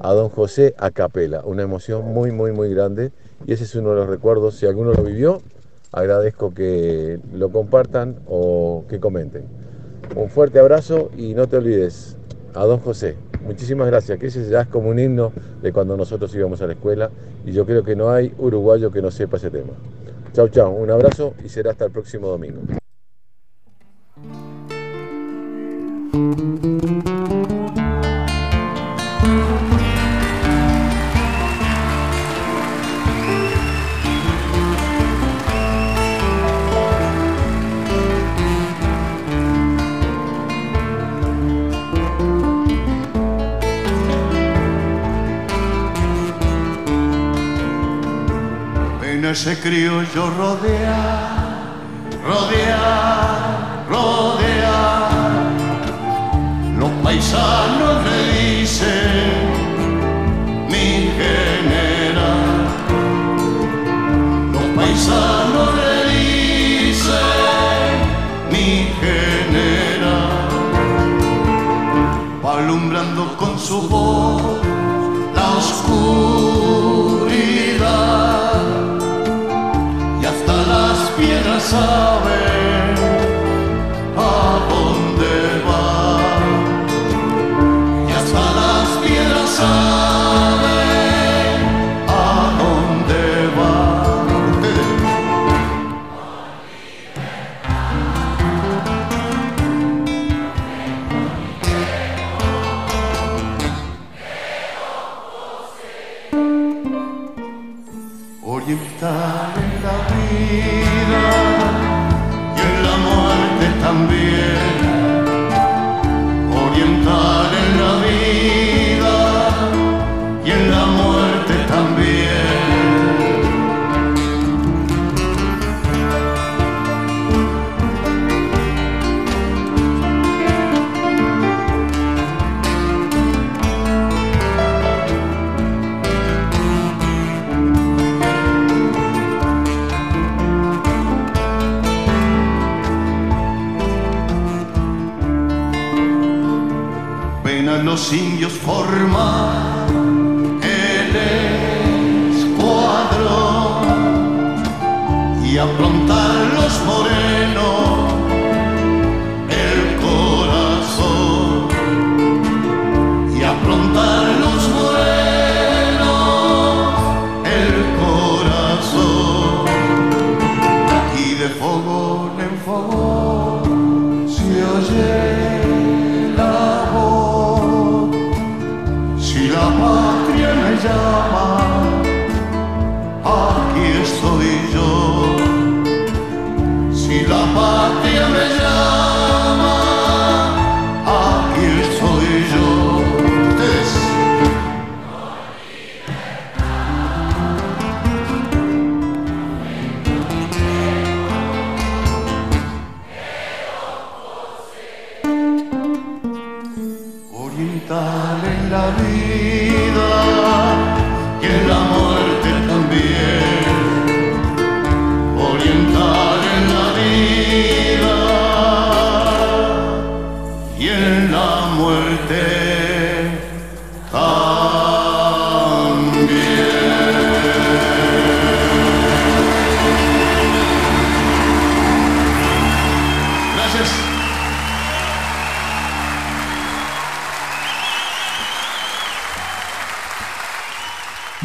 a 0.00 0.12
don 0.12 0.28
José 0.28 0.74
a 0.78 0.90
capela. 0.90 1.42
Una 1.44 1.62
emoción 1.62 2.04
muy, 2.12 2.32
muy, 2.32 2.52
muy 2.52 2.72
grande. 2.74 3.12
Y 3.46 3.52
ese 3.52 3.64
es 3.64 3.74
uno 3.74 3.90
de 3.90 3.96
los 3.96 4.08
recuerdos. 4.08 4.56
Si 4.56 4.66
alguno 4.66 4.92
lo 4.92 5.02
vivió, 5.02 5.40
agradezco 5.92 6.52
que 6.52 7.18
lo 7.32 7.50
compartan 7.50 8.16
o 8.28 8.84
que 8.88 9.00
comenten. 9.00 9.44
Un 10.16 10.28
fuerte 10.28 10.58
abrazo 10.58 11.10
y 11.16 11.34
no 11.34 11.46
te 11.46 11.56
olvides 11.56 12.16
a 12.54 12.64
don 12.64 12.80
José. 12.80 13.16
Muchísimas 13.42 13.86
gracias, 13.86 14.18
que 14.18 14.26
ese 14.26 14.48
ya 14.48 14.62
es 14.62 14.68
como 14.68 14.90
un 14.90 14.98
himno 14.98 15.32
de 15.62 15.72
cuando 15.72 15.96
nosotros 15.96 16.34
íbamos 16.34 16.60
a 16.60 16.66
la 16.66 16.72
escuela 16.72 17.10
y 17.46 17.52
yo 17.52 17.64
creo 17.64 17.82
que 17.84 17.96
no 17.96 18.10
hay 18.10 18.34
uruguayo 18.38 18.90
que 18.90 19.00
no 19.00 19.10
sepa 19.10 19.36
ese 19.36 19.50
tema. 19.50 19.72
Chau, 20.32 20.48
chau, 20.48 20.72
un 20.72 20.90
abrazo 20.90 21.34
y 21.44 21.48
será 21.48 21.72
hasta 21.72 21.86
el 21.86 21.90
próximo 21.90 22.28
domingo. 22.28 22.62
En 49.18 49.24
ese 49.24 49.58
criollo 49.58 50.30
rodear, 50.30 51.74
rodear, 52.24 53.84
rodear. 53.90 55.10
Los 56.78 56.90
paisanos 57.02 57.96
le 58.04 58.18
dicen 58.38 59.32
mi 60.68 61.10
general. 61.18 62.60
Los 64.52 64.66
paisanos 64.76 65.68
le 65.80 65.94
dicen 66.14 67.16
mi 68.52 68.86
general. 69.00 70.48
Alumbrando 72.44 73.36
con 73.36 73.58
su 73.58 73.78
voz 73.88 74.60
la 75.34 75.48
oscuridad 75.56 76.37
piernas 81.18 81.64
saben. 81.64 82.57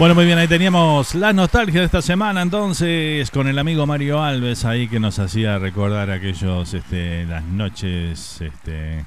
Bueno, 0.03 0.15
muy 0.15 0.25
bien, 0.25 0.37
ahí 0.37 0.49
teníamos 0.49 1.15
la 1.15 1.31
nostalgia 1.31 1.79
de 1.79 1.85
esta 1.85 2.01
semana 2.01 2.41
entonces 2.41 3.31
con 3.31 3.47
el 3.47 3.57
amigo 3.57 3.87
Mario 3.87 4.21
Alves 4.21 4.65
ahí 4.65 4.89
que 4.89 4.99
nos 4.99 5.17
hacía 5.17 5.57
recordar 5.59 6.11
aquellos, 6.11 6.73
este, 6.73 7.23
las 7.23 7.45
noches, 7.45 8.41
este, 8.41 9.05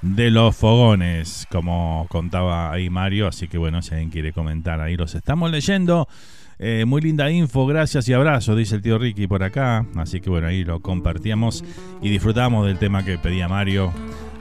de 0.00 0.30
los 0.30 0.56
fogones, 0.56 1.46
como 1.52 2.06
contaba 2.08 2.72
ahí 2.72 2.88
Mario, 2.88 3.28
así 3.28 3.48
que 3.48 3.58
bueno, 3.58 3.82
si 3.82 3.90
alguien 3.90 4.08
quiere 4.08 4.32
comentar 4.32 4.80
ahí 4.80 4.96
los 4.96 5.14
estamos 5.14 5.50
leyendo. 5.50 6.08
Eh, 6.58 6.86
muy 6.86 7.02
linda 7.02 7.30
info, 7.30 7.66
gracias 7.66 8.08
y 8.08 8.14
abrazos, 8.14 8.56
dice 8.56 8.76
el 8.76 8.80
tío 8.80 8.96
Ricky 8.96 9.26
por 9.26 9.42
acá. 9.42 9.84
Así 9.96 10.22
que 10.22 10.30
bueno, 10.30 10.46
ahí 10.46 10.64
lo 10.64 10.80
compartíamos 10.80 11.62
y 12.00 12.08
disfrutamos 12.08 12.66
del 12.66 12.78
tema 12.78 13.04
que 13.04 13.18
pedía 13.18 13.46
Mario. 13.46 13.92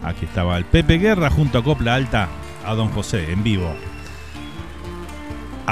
Aquí 0.01 0.23
estaba 0.23 0.57
el 0.57 0.63
Pepe 0.63 0.97
Guerra 0.97 1.29
junto 1.29 1.57
a 1.57 1.63
Copla 1.65 1.95
Alta 1.95 2.29
a 2.65 2.73
Don 2.73 2.87
José 2.87 3.33
en 3.33 3.43
vivo. 3.43 3.75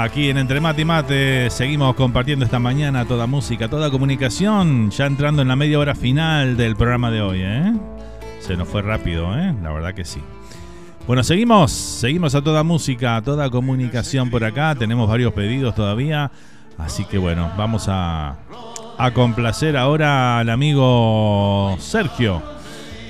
Aquí 0.00 0.30
en 0.30 0.38
Entre 0.38 0.60
Mate 0.60 0.82
y 0.82 0.84
Mate 0.84 1.50
seguimos 1.50 1.96
compartiendo 1.96 2.44
esta 2.44 2.60
mañana 2.60 3.04
toda 3.04 3.26
música, 3.26 3.68
toda 3.68 3.90
comunicación, 3.90 4.92
ya 4.92 5.06
entrando 5.06 5.42
en 5.42 5.48
la 5.48 5.56
media 5.56 5.76
hora 5.76 5.96
final 5.96 6.56
del 6.56 6.76
programa 6.76 7.10
de 7.10 7.20
hoy, 7.20 7.40
¿eh? 7.42 7.72
Se 8.38 8.56
nos 8.56 8.68
fue 8.68 8.80
rápido, 8.80 9.36
¿eh? 9.36 9.52
La 9.60 9.72
verdad 9.72 9.94
que 9.94 10.04
sí. 10.04 10.20
Bueno, 11.08 11.24
seguimos, 11.24 11.72
seguimos 11.72 12.36
a 12.36 12.42
toda 12.42 12.62
música, 12.62 13.16
a 13.16 13.22
toda 13.22 13.50
comunicación 13.50 14.30
por 14.30 14.44
acá, 14.44 14.76
tenemos 14.76 15.08
varios 15.08 15.32
pedidos 15.32 15.74
todavía, 15.74 16.30
así 16.78 17.04
que 17.04 17.18
bueno, 17.18 17.50
vamos 17.58 17.86
a, 17.88 18.36
complacer 19.14 19.76
ahora 19.76 20.38
al 20.38 20.48
amigo 20.48 21.74
Sergio, 21.80 22.40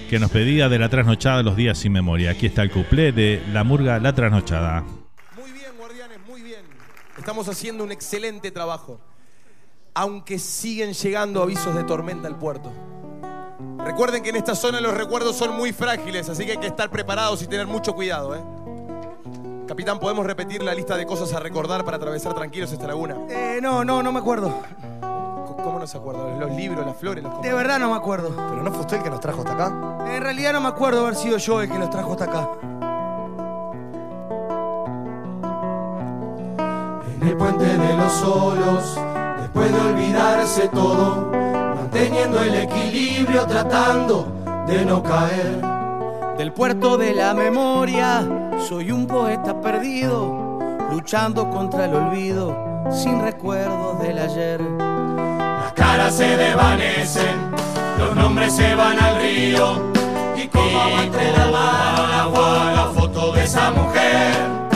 que 0.09 0.19
nos 0.19 0.31
pedía 0.31 0.71
de 0.71 0.79
la 0.79 0.89
trasnochada 0.89 1.43
los 1.43 1.55
días 1.55 1.77
sin 1.77 1.93
memoria. 1.93 2.31
Aquí 2.31 2.47
está 2.47 2.63
el 2.63 2.71
cuplé 2.71 3.13
de 3.13 3.43
La 3.53 3.63
Murga 3.63 4.01
La 4.01 4.15
Trasnochada. 4.15 4.85
Estamos 7.19 7.49
haciendo 7.49 7.83
un 7.83 7.91
excelente 7.91 8.51
trabajo, 8.53 9.01
aunque 9.93 10.39
siguen 10.39 10.93
llegando 10.93 11.43
avisos 11.43 11.75
de 11.75 11.83
tormenta 11.83 12.29
al 12.29 12.39
puerto. 12.39 12.71
Recuerden 13.79 14.23
que 14.23 14.31
en 14.31 14.37
esta 14.37 14.55
zona 14.55 14.81
los 14.81 14.97
recuerdos 14.97 15.37
son 15.37 15.57
muy 15.57 15.73
frágiles, 15.73 16.29
así 16.29 16.47
que 16.47 16.53
hay 16.53 16.59
que 16.59 16.69
estar 16.69 16.91
preparados 16.91 17.43
y 17.43 17.49
tener 17.49 17.67
mucho 17.67 17.93
cuidado. 17.95 18.37
¿eh? 18.37 18.41
Capitán, 19.67 19.99
¿podemos 19.99 20.25
repetir 20.25 20.63
la 20.63 20.73
lista 20.75 20.97
de 20.97 21.07
cosas 21.07 21.33
a 21.35 21.41
recordar 21.41 21.85
para 21.85 21.97
atravesar 21.97 22.35
tranquilos 22.35 22.71
esta 22.71 22.87
laguna? 22.87 23.17
Eh, 23.29 23.59
no, 23.61 23.85
no, 23.85 24.03
no 24.03 24.13
me 24.13 24.21
acuerdo. 24.21 24.55
¿Cómo 25.01 25.81
no 25.81 25.87
se 25.89 25.99
acuerda? 25.99 26.37
Los 26.39 26.53
libros, 26.53 26.87
las 26.87 26.97
flores, 26.97 27.25
los 27.25 27.43
De 27.43 27.53
verdad 27.53 27.81
no 27.81 27.91
me 27.91 27.97
acuerdo. 27.97 28.31
¿Pero 28.31 28.63
no 28.63 28.71
fue 28.71 28.83
usted 28.83 28.99
el 28.99 29.03
que 29.03 29.11
nos 29.11 29.21
trajo 29.21 29.41
hasta 29.41 29.55
acá? 29.55 30.07
En 30.09 30.23
realidad 30.23 30.53
no 30.53 30.61
me 30.61 30.69
acuerdo 30.69 31.01
haber 31.01 31.17
sido 31.17 31.37
yo 31.37 31.61
el 31.61 31.71
que 31.71 31.79
los 31.79 31.91
trajo 31.91 32.13
hasta 32.13 32.25
acá. 32.25 32.49
En 37.21 37.27
el 37.27 37.37
puente 37.37 37.65
de 37.65 37.97
los 37.97 38.13
solos, 38.13 38.97
después 39.41 39.73
de 39.73 39.81
olvidarse 39.81 40.69
todo, 40.69 41.33
manteniendo 41.75 42.41
el 42.41 42.55
equilibrio, 42.55 43.45
tratando 43.45 44.29
de 44.69 44.85
no 44.85 45.03
caer. 45.03 45.61
Del 46.39 46.53
puerto 46.53 46.97
de 46.97 47.15
la 47.15 47.35
memoria, 47.35 48.25
soy 48.69 48.93
un 48.93 49.09
poeta 49.09 49.61
perdido, 49.61 50.61
luchando 50.93 51.51
contra 51.51 51.87
el 51.87 51.97
olvido, 51.97 52.57
sin 52.89 53.21
recuerdos 53.21 54.01
del 54.01 54.17
ayer. 54.21 54.61
Las 54.61 55.73
caras 55.73 56.15
se 56.15 56.37
desvanecen, 56.37 57.51
los 57.99 58.15
nombres 58.15 58.55
se 58.55 58.77
van 58.77 58.97
al 58.97 59.21
río, 59.21 59.83
y 60.37 60.47
como 60.47 60.81
agua 60.81 61.03
entre 61.03 61.33
la 61.33 61.47
mano 61.51 62.71
la 62.77 62.91
foto 62.95 63.33
de 63.33 63.43
esa 63.43 63.73
mujer. 63.73 64.68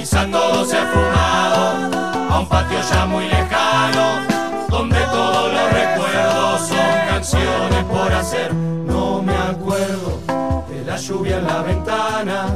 Quizá 0.00 0.24
todo 0.30 0.64
se 0.64 0.78
ha 0.78 0.86
fumado 0.86 2.32
a 2.34 2.40
un 2.40 2.48
patio 2.48 2.78
ya 2.90 3.04
muy 3.04 3.24
lejano, 3.24 4.24
donde 4.70 4.96
todos 4.98 5.52
los 5.52 5.72
recuerdos 5.74 6.60
son 6.68 7.06
canciones 7.06 7.84
por 7.84 8.10
hacer. 8.10 8.54
No 8.54 9.20
me 9.20 9.36
acuerdo 9.36 10.20
de 10.70 10.84
la 10.86 10.96
lluvia 10.96 11.36
en 11.36 11.46
la 11.46 11.60
ventana, 11.60 12.46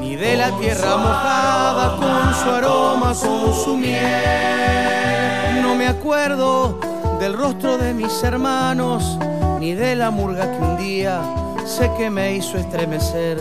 Ni 0.00 0.16
de 0.16 0.38
la 0.38 0.50
tierra 0.52 0.96
mojada 0.96 1.96
con 1.96 2.34
su 2.34 2.50
aroma, 2.50 3.12
con 3.12 3.54
su 3.54 3.76
miel. 3.76 5.60
No 5.62 5.74
me 5.74 5.88
acuerdo 5.88 6.80
del 7.20 7.34
rostro 7.34 7.76
de 7.76 7.92
mis 7.92 8.22
hermanos, 8.22 9.18
ni 9.60 9.74
de 9.74 9.96
la 9.96 10.10
murga 10.10 10.50
que 10.50 10.64
un 10.64 10.78
día 10.78 11.20
sé 11.66 11.92
que 11.98 12.08
me 12.08 12.36
hizo 12.36 12.56
estremecer. 12.56 13.36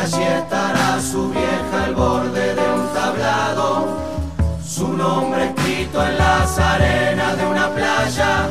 Allí 0.00 0.22
estará 0.22 1.00
su 1.00 1.30
vieja 1.30 1.84
al 1.84 1.94
borde 1.94 2.54
de 2.54 2.72
un 2.72 2.88
tablado, 2.94 3.98
su 4.66 4.88
nombre 4.88 5.46
escrito 5.46 6.02
en 6.02 6.16
las 6.16 6.58
arenas 6.58 7.36
de 7.36 7.46
una 7.46 7.68
playa. 7.68 8.48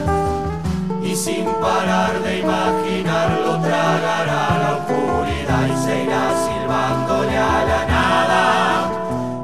Y 1.01 1.15
sin 1.15 1.45
parar 1.59 2.21
de 2.21 2.39
imaginarlo 2.39 3.59
tragará 3.61 4.59
la 4.63 4.77
oscuridad 4.77 5.65
y 5.65 5.77
se 5.83 6.03
irá 6.03 6.23
silbándole 6.45 7.37
a 7.37 7.65
la 7.69 7.85
nada. 7.95 8.91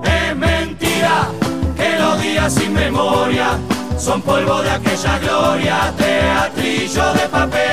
Es 0.03 0.35
mentira 0.35 1.29
que 1.75 1.99
los 1.99 2.21
días 2.21 2.53
sin 2.53 2.73
memoria 2.73 3.57
son 3.97 4.21
polvo 4.21 4.61
de 4.61 4.69
aquella 4.69 5.17
gloria, 5.19 5.93
teatrillo 5.97 7.13
de 7.13 7.27
papel. 7.29 7.63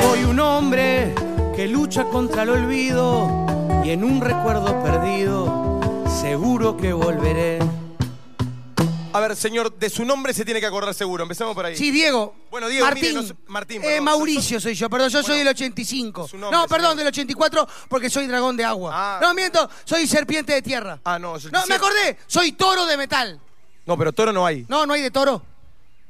Soy 0.00 0.24
un 0.24 0.40
hombre 0.40 1.14
lucha 1.74 2.04
contra 2.04 2.44
el 2.44 2.50
olvido 2.50 3.28
y 3.84 3.90
en 3.90 4.04
un 4.04 4.20
recuerdo 4.20 4.80
perdido 4.84 5.80
seguro 6.20 6.76
que 6.76 6.92
volveré. 6.92 7.58
A 9.12 9.18
ver, 9.18 9.34
señor, 9.34 9.76
de 9.76 9.90
su 9.90 10.04
nombre 10.04 10.32
se 10.32 10.44
tiene 10.44 10.60
que 10.60 10.66
acordar 10.66 10.94
seguro. 10.94 11.24
Empecemos 11.24 11.52
por 11.52 11.66
ahí. 11.66 11.76
Sí, 11.76 11.90
Diego. 11.90 12.36
Bueno, 12.48 12.68
Diego, 12.68 12.86
Martín. 12.86 13.02
mire, 13.02 13.14
no 13.14 13.22
sé- 13.24 13.34
Martín. 13.48 13.82
Eh, 13.82 13.86
perdón. 13.86 14.04
Mauricio 14.04 14.60
soy 14.60 14.74
yo, 14.74 14.88
perdón, 14.88 15.08
yo 15.08 15.20
soy 15.24 15.38
del 15.38 15.48
85. 15.48 16.28
nombre, 16.34 16.50
no, 16.52 16.68
perdón, 16.68 16.96
del 16.96 17.08
84 17.08 17.66
porque 17.88 18.08
soy 18.08 18.28
dragón 18.28 18.56
de 18.56 18.64
agua. 18.64 19.18
no, 19.20 19.34
miento, 19.34 19.68
soy 19.84 20.06
serpiente 20.06 20.52
de 20.52 20.62
tierra. 20.62 21.00
Ah, 21.04 21.18
no. 21.18 21.34
No, 21.50 21.66
me 21.68 21.74
acordé, 21.74 22.18
soy 22.28 22.52
toro 22.52 22.86
de 22.86 22.96
metal. 22.96 23.40
No, 23.84 23.98
pero 23.98 24.12
toro 24.12 24.32
no 24.32 24.46
hay. 24.46 24.64
No, 24.68 24.86
no 24.86 24.92
hay 24.94 25.02
de 25.02 25.10
toro. 25.10 25.42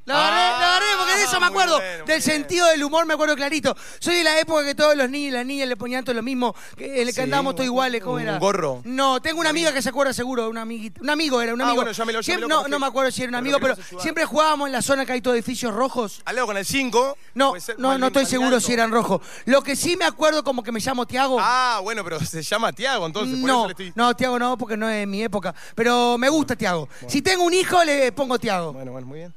La 0.06 0.14
agarré, 0.28 0.36
la 0.60 0.66
agarré 0.68 0.86
porque 0.98 1.16
de 1.16 1.22
eso 1.24 1.40
me 1.40 1.46
acuerdo. 1.46 1.80
del 2.06 2.20
sentido 2.22 2.66
del 2.68 2.84
humor 2.84 3.06
me 3.06 3.14
acuerdo 3.14 3.34
clarito. 3.36 3.74
Soy 4.00 4.16
de 4.16 4.24
la 4.24 4.38
época 4.38 4.62
que 4.64 4.74
todos 4.74 4.94
los 4.96 5.08
niños 5.08 5.28
y 5.28 5.30
las 5.30 5.46
niñas 5.46 5.66
le 5.66 5.76
ponían 5.76 6.04
todo 6.04 6.14
lo 6.14 6.22
mismo, 6.22 6.54
que 6.76 7.04
le 7.04 7.10
Sí, 7.12 7.16
cantábamos 7.20 7.54
todos 7.54 7.64
iguales, 7.66 8.02
¿cómo 8.02 8.16
un 8.16 8.20
Mm, 8.24 8.28
era? 8.28 8.38
gorro. 8.38 8.82
No, 8.84 9.22
tengo 9.22 9.40
una 9.40 9.48
amiga 9.50 9.72
que 9.72 9.80
se 9.80 9.88
acuerda 9.88 10.12
seguro, 10.12 10.50
una 10.50 10.60
amiguita. 10.62 11.00
Un 11.00 11.08
amigo 11.08 11.40
era, 11.40 11.54
un 11.54 11.60
Ah, 11.62 11.68
amigo. 11.70 11.84
Siempre- 12.22 12.46
no, 12.48 12.68
no 12.68 12.78
me 12.78 12.86
acuerdo 12.86 13.10
si 13.10 13.22
era 13.22 13.30
un 13.30 13.34
amigo, 13.36 13.58
lo 13.58 13.66
pero 13.66 13.76
siempre 14.00 14.26
jugábamos 14.26 14.66
en 14.66 14.72
la 14.72 14.82
zona 14.82 15.06
que 15.06 15.12
hay 15.12 15.20
todos 15.22 15.36
edificios 15.36 15.72
rojos. 15.72 16.20
Al 16.26 16.34
lado 16.34 16.48
con 16.48 16.56
el 16.58 16.66
5. 16.66 17.16
No, 17.34 17.54
no, 17.78 17.96
no 17.98 18.06
estoy 18.08 18.26
seguro 18.26 18.60
si 18.60 18.72
eran 18.74 18.90
rojos. 18.92 19.22
Lo 19.46 19.62
que 19.62 19.74
sí 19.74 19.96
me 19.96 20.04
acuerdo 20.04 20.44
como 20.44 20.62
que 20.62 20.70
me 20.70 20.80
llamo 20.80 21.06
Tiago. 21.06 21.38
Ah, 21.40 21.80
bueno, 21.82 22.04
pero 22.04 22.20
se 22.20 22.42
llama 22.42 22.72
Tiago, 22.72 23.06
entonces 23.06 23.38
por 23.40 23.48
no, 23.48 23.56
eso 23.60 23.66
le 23.68 23.72
estoy. 23.72 23.92
no, 23.94 24.14
Tiago 24.14 24.38
no, 24.38 24.58
porque 24.58 24.76
no 24.76 24.88
es 24.88 24.96
de 24.98 25.06
mi 25.06 25.22
época. 25.22 25.54
Pero 25.74 26.18
me 26.18 26.28
gusta 26.28 26.56
Tiago. 26.56 26.88
Si 27.08 27.22
tengo 27.22 27.42
un 27.44 27.54
hijo, 27.54 27.82
le 27.84 28.12
pongo 28.12 28.38
Tiago. 28.38 28.72
Bueno, 28.74 28.92
bueno, 28.92 29.06
muy 29.06 29.18
bien. 29.20 29.34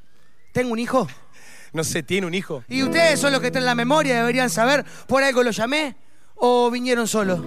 ¿Tengo 0.58 0.74
un 0.74 0.80
hijo? 0.80 1.08
No 1.72 1.84
sé, 1.84 2.02
tiene 2.02 2.26
un 2.26 2.34
hijo. 2.34 2.64
Y 2.68 2.82
ustedes 2.82 3.20
son 3.20 3.32
los 3.32 3.42
que 3.42 3.48
están 3.48 3.62
en 3.62 3.68
la 3.68 3.76
memoria, 3.76 4.16
deberían 4.16 4.50
saber. 4.50 4.84
¿Por 5.06 5.22
algo 5.22 5.44
lo 5.44 5.52
llamé? 5.52 5.96
¿O 6.34 6.72
vinieron 6.72 7.08
solos? 7.08 7.42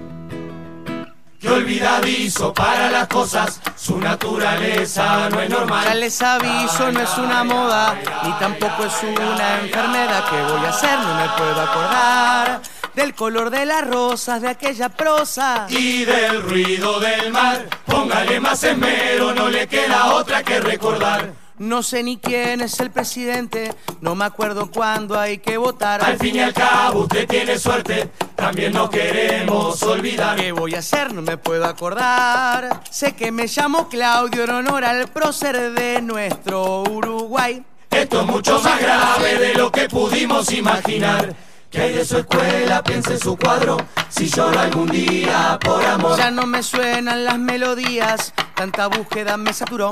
que 1.41 1.49
olvidadizo 1.49 2.55
para 2.55 2.89
las 2.89 3.09
cosas, 3.09 3.61
su 3.75 3.99
naturaleza 3.99 5.29
no 5.29 5.41
es 5.41 5.51
normal. 5.51 5.85
Ya 5.87 5.95
les 5.97 6.23
aviso, 6.23 6.93
no 6.93 7.01
es 7.01 7.19
una 7.19 7.43
moda, 7.43 7.99
ni 8.23 8.33
tampoco 8.39 8.85
es 8.85 9.03
una 9.03 9.61
enfermedad. 9.61 10.25
¿Qué 10.31 10.37
voy 10.43 10.67
a 10.67 10.69
hacer? 10.69 10.97
No 11.01 11.15
me 11.17 11.29
puedo 11.37 11.61
acordar 11.61 12.63
del 12.95 13.15
color 13.15 13.51
de 13.51 13.67
las 13.67 13.89
rosas, 13.89 14.41
de 14.41 14.51
aquella 14.51 14.89
prosa. 14.89 15.67
Y 15.69 16.05
del 16.05 16.43
ruido 16.43 17.01
del 17.01 17.33
mar, 17.33 17.67
póngale 17.87 18.39
más 18.39 18.63
esmero, 18.63 19.35
no 19.35 19.49
le 19.49 19.67
queda 19.67 20.15
otra 20.15 20.45
que 20.45 20.61
recordar. 20.61 21.50
No 21.61 21.83
sé 21.83 22.03
ni 22.03 22.17
quién 22.17 22.63
es 22.63 22.81
el 22.81 22.91
presidente, 22.91 23.75
no 24.01 24.15
me 24.15 24.25
acuerdo 24.25 24.71
cuándo 24.71 25.21
hay 25.21 25.37
que 25.37 25.59
votar. 25.59 26.03
Al 26.03 26.17
fin 26.17 26.37
y 26.37 26.41
al 26.41 26.55
cabo 26.55 27.01
usted 27.01 27.29
tiene 27.29 27.59
suerte, 27.59 28.09
también 28.35 28.73
no 28.73 28.89
queremos 28.89 29.83
olvidar. 29.83 30.37
¿Qué 30.37 30.53
voy 30.53 30.75
a 30.75 30.79
hacer? 30.79 31.13
No 31.13 31.21
me 31.21 31.37
puedo 31.37 31.67
acordar. 31.67 32.81
Sé 32.91 33.13
que 33.13 33.31
me 33.31 33.47
llamo 33.47 33.91
Claudio 33.91 34.45
en 34.45 34.51
honor 34.53 34.87
al 34.87 35.07
prócer 35.09 35.75
de 35.75 36.01
nuestro 36.01 36.83
Uruguay. 36.85 37.63
Esto 37.91 38.23
es 38.23 38.27
mucho 38.27 38.59
más 38.63 38.81
grave 38.81 39.39
de 39.39 39.53
lo 39.53 39.71
que 39.71 39.87
pudimos 39.87 40.51
imaginar. 40.53 41.37
Que 41.71 41.83
hay 41.83 41.93
de 41.93 42.07
su 42.07 42.17
escuela, 42.17 42.83
piense 42.83 43.13
en 43.13 43.21
su 43.21 43.37
cuadro, 43.37 43.77
si 44.09 44.31
lloro 44.31 44.59
algún 44.59 44.89
día 44.89 45.59
por 45.63 45.85
amor. 45.85 46.17
Ya 46.17 46.31
no 46.31 46.47
me 46.47 46.63
suenan 46.63 47.27
las 47.27 47.39
melodías, 47.39 48.33
tanta 48.55 48.87
búsqueda 48.87 49.37
me 49.37 49.53
saturó. 49.53 49.91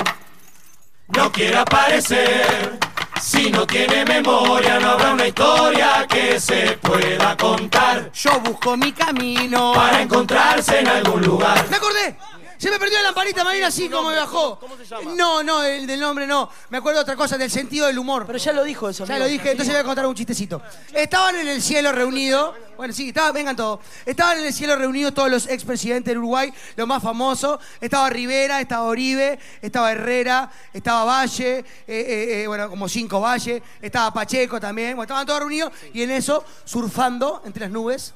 No 1.17 1.33
quiere 1.33 1.57
aparecer, 1.57 2.79
si 3.21 3.51
no 3.51 3.67
tiene 3.67 4.05
memoria 4.05 4.79
no 4.79 4.91
habrá 4.91 5.13
una 5.13 5.27
historia 5.27 6.07
que 6.09 6.39
se 6.39 6.79
pueda 6.83 7.37
contar. 7.37 8.13
Yo 8.13 8.39
busco 8.41 8.77
mi 8.77 8.93
camino 8.93 9.73
para 9.75 10.03
encontrarse 10.03 10.81
en 10.81 10.89
algún 10.89 11.23
lugar. 11.23 11.67
¡Me 11.71 11.77
acordé! 11.77 12.17
Se 12.59 12.71
me 12.73 12.79
perdió 12.79 12.99
la 12.99 13.05
lamparita 13.05 13.45
marina 13.45 13.69
así 13.69 13.89
como 13.89 14.11
me 14.11 14.17
bajó. 14.17 14.59
¿Cómo 14.59 14.77
se 14.77 14.85
llama? 14.85 15.13
No, 15.15 15.45
no, 15.45 15.63
el 15.63 15.87
del 15.87 16.01
nombre 16.01 16.27
no. 16.27 16.51
Me 16.71 16.79
acuerdo 16.79 16.99
de 16.99 17.03
otra 17.03 17.15
cosa, 17.15 17.39
del 17.39 17.53
sentido 17.53 17.87
del 17.87 17.97
humor. 17.99 18.27
Pero 18.27 18.37
ya 18.37 18.53
lo 18.53 18.65
dijo 18.65 18.89
eso. 18.89 19.05
Ya 19.05 19.15
amigo. 19.15 19.27
lo 19.27 19.31
dije, 19.33 19.53
entonces 19.53 19.73
voy 19.73 19.81
a 19.81 19.85
contar 19.85 20.07
un 20.07 20.15
chistecito. 20.17 20.61
Estaban 20.93 21.37
en 21.37 21.47
el 21.47 21.63
cielo 21.63 21.93
reunidos, 21.93 22.57
bueno, 22.77 22.93
sí, 22.93 23.09
estaba, 23.09 23.31
vengan 23.31 23.55
todos. 23.55 23.79
Estaban 24.05 24.39
en 24.39 24.47
el 24.47 24.53
cielo 24.53 24.75
reunidos 24.75 25.15
todos 25.15 25.31
los 25.31 25.47
expresidentes 25.47 26.11
del 26.11 26.19
Uruguay, 26.19 26.53
los 26.75 26.89
más 26.89 27.01
famosos. 27.01 27.61
Estaba 27.81 28.11
Rivera, 28.11 28.61
estaba 28.61 28.85
Oribe, 28.85 29.39
estaba 29.63 29.93
Herrera, 29.93 30.51
estaba 30.73 31.05
Valle, 31.05 31.59
eh, 31.59 31.65
eh, 31.87 32.43
eh, 32.43 32.47
bueno, 32.49 32.69
como 32.69 32.89
cinco 32.89 33.21
Valle, 33.21 33.63
estaba 33.81 34.13
Pacheco 34.13 34.59
también. 34.59 34.97
Bueno, 34.97 35.03
estaban 35.03 35.25
todos 35.25 35.39
reunidos 35.39 35.73
y 35.95 36.03
en 36.03 36.11
eso, 36.11 36.45
surfando 36.65 37.43
entre 37.45 37.63
las 37.63 37.71
nubes, 37.71 38.15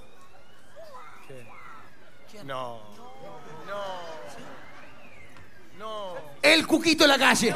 No. 2.45 2.92
El 6.43 6.67
Cuquito 6.67 7.05
en 7.05 7.11
la 7.11 7.19
calle. 7.19 7.55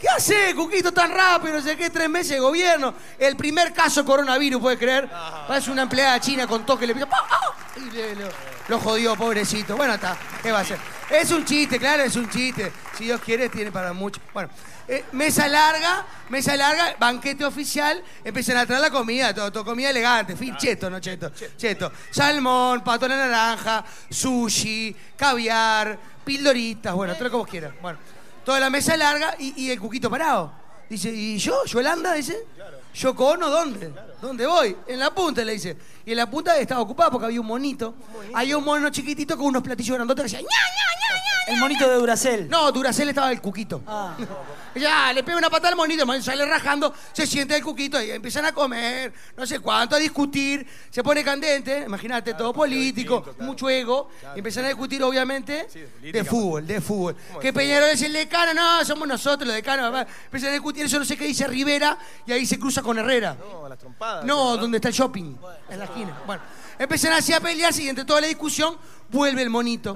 ¿Qué 0.00 0.08
hace, 0.08 0.54
Cuquito, 0.54 0.92
tan 0.92 1.10
rápido? 1.12 1.54
No 1.54 1.62
sé 1.62 1.76
qué, 1.76 1.88
tres 1.90 2.08
meses 2.10 2.32
de 2.32 2.40
gobierno. 2.40 2.92
El 3.18 3.36
primer 3.36 3.72
caso 3.72 4.04
coronavirus, 4.04 4.60
¿puedes 4.60 4.78
creer? 4.78 5.08
Parece 5.48 5.70
una 5.70 5.82
empleada 5.82 6.20
china 6.20 6.46
con 6.46 6.66
toque, 6.66 6.86
le 6.86 6.92
pidió. 6.94 7.08
¡pah! 7.08 7.24
¡ah! 7.30 7.54
Y 7.76 7.90
le- 7.90 8.14
lo, 8.16 8.28
lo 8.68 8.78
jodió, 8.80 9.16
pobrecito. 9.16 9.76
Bueno, 9.76 9.94
está. 9.94 10.16
¿Qué 10.42 10.50
va 10.52 10.58
a 10.58 10.62
hacer? 10.62 10.78
Es 11.10 11.32
un 11.32 11.44
chiste, 11.44 11.78
claro, 11.78 12.04
es 12.04 12.14
un 12.14 12.30
chiste. 12.30 12.70
Si 12.96 13.04
Dios 13.04 13.20
quiere, 13.20 13.48
tiene 13.48 13.72
para 13.72 13.92
mucho. 13.92 14.20
Bueno, 14.32 14.48
eh, 14.86 15.04
mesa 15.12 15.48
larga, 15.48 16.06
mesa 16.28 16.56
larga, 16.56 16.94
banquete 17.00 17.44
oficial. 17.44 18.02
Empiezan 18.22 18.56
a 18.58 18.66
traer 18.66 18.80
la 18.80 18.90
comida, 18.90 19.34
todo, 19.34 19.50
todo 19.50 19.64
comida 19.64 19.90
elegante. 19.90 20.36
Fin, 20.36 20.56
cheto, 20.56 20.88
no 20.88 21.00
cheto. 21.00 21.32
Cheto. 21.56 21.90
Salmón, 22.10 22.84
pato 22.84 23.06
a 23.06 23.08
la 23.08 23.16
naranja, 23.16 23.84
sushi, 24.08 24.94
caviar, 25.16 25.98
pildoritas, 26.24 26.94
bueno, 26.94 27.14
todo 27.14 27.24
lo 27.24 27.30
que 27.30 27.36
vos 27.36 27.48
quieras. 27.48 27.72
Bueno, 27.82 27.98
toda 28.44 28.60
la 28.60 28.70
mesa 28.70 28.96
larga 28.96 29.34
y, 29.38 29.64
y 29.64 29.70
el 29.70 29.80
cuquito 29.80 30.08
parado. 30.08 30.52
Dice, 30.88 31.10
¿y 31.10 31.38
yo? 31.38 31.64
¿Yolanda? 31.64 32.14
Dice. 32.14 32.46
¿Yo 32.94 33.14
cono 33.14 33.48
dónde? 33.48 33.92
¿Dónde 34.20 34.46
voy? 34.46 34.76
En 34.86 34.98
la 34.98 35.10
punta, 35.10 35.44
le 35.44 35.52
dice. 35.52 35.76
Y 36.04 36.10
en 36.10 36.16
la 36.16 36.28
punta 36.30 36.58
estaba 36.58 36.80
ocupada 36.80 37.10
porque 37.10 37.26
había 37.26 37.40
un 37.40 37.46
monito. 37.46 37.94
Había 38.34 38.58
un 38.58 38.64
mono 38.64 38.90
chiquitito 38.90 39.36
con 39.36 39.46
unos 39.46 39.62
platillos 39.62 39.96
grandotes 39.96 40.24
que 40.24 40.36
decía, 40.36 40.40
¡ña, 40.40 40.46
ña, 40.48 40.86
ña, 41.00 41.14
ña! 41.16 41.29
El 41.46 41.58
monito 41.58 41.88
de 41.88 41.96
Duracel. 41.96 42.48
No, 42.48 42.70
Duracel 42.72 43.08
estaba 43.08 43.30
el 43.32 43.40
cuquito. 43.40 43.82
Ah. 43.86 44.16
Ya, 44.74 45.12
le 45.12 45.24
pega 45.24 45.36
una 45.36 45.50
patada 45.50 45.70
al 45.70 45.76
monito, 45.76 46.02
el 46.02 46.06
monito 46.06 46.24
sale 46.24 46.46
rajando, 46.46 46.94
se 47.12 47.26
siente 47.26 47.56
el 47.56 47.62
cuquito 47.62 48.00
y 48.00 48.12
empiezan 48.12 48.44
a 48.44 48.52
comer, 48.52 49.12
no 49.36 49.44
sé 49.44 49.58
cuánto, 49.58 49.96
a 49.96 49.98
discutir, 49.98 50.64
se 50.90 51.02
pone 51.02 51.24
candente, 51.24 51.82
imagínate, 51.86 52.34
todo 52.34 52.52
político, 52.52 53.34
mucho 53.40 53.68
ego, 53.68 54.10
y 54.34 54.38
empiezan 54.38 54.66
a 54.66 54.68
discutir, 54.68 55.02
obviamente, 55.02 55.66
de 56.00 56.24
fútbol, 56.24 56.66
de 56.66 56.80
fútbol. 56.80 57.16
Que 57.40 57.52
Peñarol 57.52 57.90
es 57.90 58.02
el 58.02 58.12
decano, 58.12 58.54
no, 58.54 58.84
somos 58.84 59.08
nosotros 59.08 59.46
los 59.46 59.56
decanos, 59.56 59.90
papá. 59.90 60.08
Empiezan 60.26 60.50
a 60.50 60.52
discutir, 60.52 60.86
eso 60.86 61.00
no 61.00 61.04
sé 61.04 61.16
qué 61.16 61.24
dice 61.24 61.48
Rivera, 61.48 61.98
y 62.24 62.32
ahí 62.32 62.46
se 62.46 62.58
cruza 62.58 62.80
con 62.80 62.96
Herrera. 62.96 63.36
No, 63.40 63.68
las 63.68 63.78
trompadas. 63.78 64.24
No, 64.24 64.56
donde 64.56 64.78
está 64.78 64.88
el 64.88 64.94
shopping, 64.94 65.36
en 65.68 65.78
la 65.78 65.84
esquina. 65.84 66.16
Bueno, 66.24 66.42
empiezan 66.80 67.12
así 67.12 67.32
a 67.32 67.40
pelearse 67.40 67.82
y 67.82 67.88
entre 67.88 68.04
toda 68.04 68.22
la 68.22 68.26
discusión 68.26 68.76
vuelve 69.10 69.42
el 69.42 69.50
monito. 69.50 69.94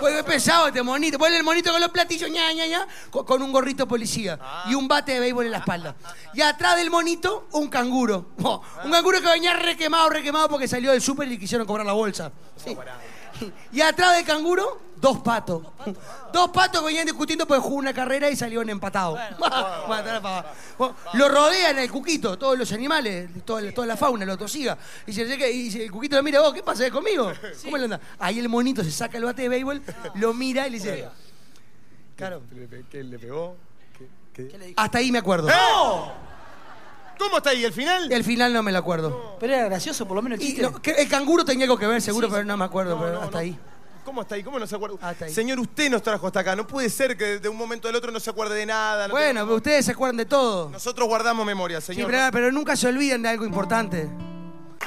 Vuelve 0.00 0.24
pesado 0.24 0.68
este 0.68 0.82
monito. 0.82 1.18
Vuelve 1.18 1.36
el 1.36 1.44
monito 1.44 1.70
con 1.70 1.80
los 1.80 1.90
platillos, 1.90 2.30
ña, 2.30 2.50
ña, 2.54 2.66
ña, 2.66 2.86
con, 3.10 3.42
un 3.42 3.52
gorrito 3.52 3.86
policía 3.86 4.38
y 4.66 4.74
un 4.74 4.88
bate 4.88 5.12
de 5.12 5.20
béisbol 5.20 5.44
en 5.46 5.52
la 5.52 5.58
espalda. 5.58 5.94
Y 6.32 6.40
atrás 6.40 6.76
del 6.76 6.90
monito, 6.90 7.48
un 7.52 7.68
canguro. 7.68 8.30
Un 8.84 8.90
canguro 8.90 9.20
que 9.20 9.28
venía 9.28 9.52
requemado, 9.54 10.08
requemado 10.08 10.48
porque 10.48 10.66
salió 10.66 10.92
del 10.92 11.02
súper 11.02 11.28
y 11.28 11.32
le 11.32 11.38
quisieron 11.38 11.66
cobrar 11.66 11.86
la 11.86 11.92
bolsa. 11.92 12.32
Sí. 12.56 12.74
Y 13.72 13.80
atrás 13.80 14.16
del 14.16 14.24
canguro, 14.24 14.80
dos 14.96 15.18
patos. 15.20 15.62
Dos 16.32 16.50
patos 16.50 16.80
que 16.80 16.86
venían 16.86 17.06
discutiendo 17.06 17.46
porque 17.46 17.62
jugó 17.62 17.76
una 17.76 17.92
carrera 17.92 18.30
y 18.30 18.36
salieron 18.36 18.68
empatados. 18.68 19.18
Lo 21.14 21.28
rodean 21.28 21.78
el 21.78 21.90
cuquito, 21.90 22.38
todos 22.38 22.58
los 22.58 22.70
animales, 22.72 23.30
toda, 23.44 23.72
toda 23.72 23.86
la 23.86 23.96
fauna, 23.96 24.24
lo 24.24 24.36
tosiga. 24.38 24.78
Y, 25.06 25.12
dice, 25.12 25.36
¿qué? 25.36 25.50
Y 25.50 25.82
el 25.82 25.90
cuquito 25.90 26.16
lo 26.16 26.22
mira, 26.22 26.40
vos, 26.40 26.54
¿qué 26.54 26.62
pasa? 26.62 26.86
¿Es 26.86 26.92
conmigo? 26.92 27.32
¿Cómo 27.64 27.76
le 27.76 27.84
anda? 27.84 28.00
Ahí 28.18 28.38
el 28.38 28.48
monito 28.48 28.82
se 28.84 28.90
saca 28.90 29.18
el 29.18 29.24
bate 29.24 29.42
de 29.42 29.48
béisbol, 29.48 29.82
lo 30.14 30.32
mira 30.34 30.66
y 30.66 30.70
le 30.70 30.78
dice, 30.78 31.08
claro, 32.16 32.42
¿Qué 32.48 32.54
le, 32.54 32.84
qué 32.90 33.04
le 33.04 33.18
pegó? 33.18 33.56
¿Qué, 34.32 34.48
qué? 34.48 34.74
hasta 34.76 34.98
ahí 34.98 35.10
me 35.10 35.18
acuerdo. 35.18 35.48
¿Cómo 37.20 37.36
está 37.36 37.50
ahí? 37.50 37.64
¿El 37.64 37.72
final? 37.72 38.10
El 38.10 38.24
final 38.24 38.52
no 38.52 38.62
me 38.62 38.72
lo 38.72 38.78
acuerdo. 38.78 39.36
Pero 39.38 39.54
era 39.54 39.66
gracioso, 39.66 40.08
por 40.08 40.16
lo 40.16 40.22
menos 40.22 40.38
el 40.38 40.44
Y 40.44 40.48
chiste. 40.48 40.62
no, 40.62 40.80
que 40.80 40.90
el 40.92 41.08
canguro 41.08 41.44
tenía 41.44 41.64
algo 41.66 41.78
que 41.78 41.86
ver, 41.86 42.00
seguro, 42.02 42.28
pero 42.30 42.44
no 42.44 42.56
me 42.56 42.64
acuerdo, 42.64 42.98
pero 42.98 43.20
hasta 43.20 43.38
ahí. 43.38 43.56
¿Cómo 44.04 44.22
está 44.22 44.34
ahí? 44.34 44.42
¿Cómo 44.42 44.58
no 44.58 44.66
se 44.66 44.74
acuerda? 44.74 44.96
Hasta 45.02 45.26
ahí. 45.26 45.32
Señor, 45.34 45.60
usted 45.60 45.90
nos 45.90 46.02
trajo 46.02 46.26
hasta 46.26 46.40
acá. 46.40 46.56
No 46.56 46.66
puede 46.66 46.88
ser 46.88 47.16
que 47.16 47.38
de 47.38 47.48
un 47.48 47.56
momento 47.56 47.86
al 47.88 47.94
otro 47.94 48.10
no 48.10 48.18
se 48.18 48.30
acuerde 48.30 48.54
de 48.56 48.64
nada. 48.66 49.06
no 49.06 49.12
Bueno, 49.14 49.44
pero 49.44 49.56
ustedes 49.56 49.84
se 49.84 49.92
acuerdan 49.92 50.16
de 50.16 50.24
todo. 50.24 50.70
Nosotros 50.70 51.06
guardamos 51.06 51.44
memoria, 51.46 51.80
Sí, 51.80 51.88
señor. 51.94 52.10
pero, 52.10 52.28
pero 52.32 52.50
nunca 52.50 52.74
se 52.74 52.88
olviden 52.88 53.22
de 53.22 53.28
algo 53.28 53.44
importante. 53.44 54.08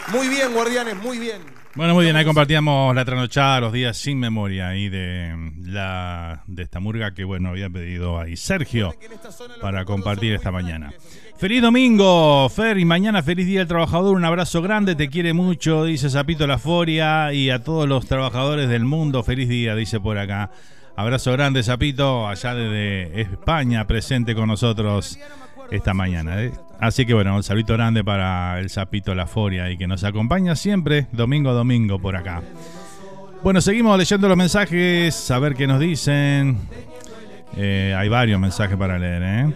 Muy 0.07 0.27
bien, 0.27 0.51
guardianes, 0.53 0.95
muy 0.97 1.19
bien. 1.19 1.41
Bueno, 1.75 1.95
muy 1.95 2.03
bien, 2.03 2.15
ahí 2.15 2.23
compartíamos 2.23 2.93
la 2.93 3.03
trasnochada, 3.03 3.61
los 3.61 3.73
días 3.73 3.97
sin 3.97 4.19
memoria 4.19 4.69
ahí 4.69 4.89
de 4.89 5.33
la 5.59 6.43
de 6.45 6.61
esta 6.61 6.79
murga 6.79 7.15
que 7.15 7.23
bueno 7.23 7.49
había 7.49 7.67
pedido 7.67 8.19
ahí 8.19 8.37
Sergio 8.37 8.93
para 9.59 9.83
compartir 9.83 10.33
esta 10.33 10.51
mañana. 10.51 10.93
Feliz 11.37 11.63
domingo, 11.63 12.47
Fer, 12.49 12.77
y 12.77 12.85
mañana 12.85 13.23
feliz 13.23 13.47
día 13.47 13.59
del 13.59 13.67
trabajador. 13.67 14.15
Un 14.15 14.23
abrazo 14.23 14.61
grande, 14.61 14.93
te 14.93 15.09
quiere 15.09 15.33
mucho, 15.33 15.83
dice 15.83 16.11
Zapito 16.11 16.45
La 16.45 16.59
Foria, 16.59 17.33
y 17.33 17.49
a 17.49 17.63
todos 17.63 17.89
los 17.89 18.05
trabajadores 18.05 18.69
del 18.69 18.85
mundo, 18.85 19.23
feliz 19.23 19.49
día, 19.49 19.75
dice 19.75 19.99
por 19.99 20.19
acá. 20.19 20.51
Abrazo 20.95 21.31
grande, 21.31 21.63
Zapito, 21.63 22.27
allá 22.27 22.53
desde 22.53 23.21
España, 23.21 23.87
presente 23.87 24.35
con 24.35 24.47
nosotros 24.47 25.17
esta 25.71 25.95
mañana. 25.95 26.43
¿eh? 26.43 26.51
Así 26.79 27.05
que 27.05 27.15
bueno, 27.15 27.35
un 27.35 27.41
saludo 27.41 27.73
grande 27.73 28.03
para 28.03 28.59
el 28.59 28.69
Zapito 28.69 29.15
La 29.15 29.25
Foria 29.25 29.71
y 29.71 29.77
que 29.77 29.87
nos 29.87 30.03
acompaña 30.03 30.55
siempre, 30.55 31.07
domingo 31.11 31.49
a 31.49 31.53
domingo 31.53 31.97
por 31.97 32.15
acá. 32.15 32.43
Bueno, 33.43 33.59
seguimos 33.59 33.97
leyendo 33.97 34.27
los 34.27 34.37
mensajes, 34.37 35.31
a 35.31 35.39
ver 35.39 35.55
qué 35.55 35.65
nos 35.65 35.79
dicen. 35.79 36.59
Eh, 37.57 37.95
hay 37.97 38.07
varios 38.07 38.39
mensajes 38.39 38.77
para 38.77 38.99
leer, 38.99 39.23
¿eh? 39.23 39.53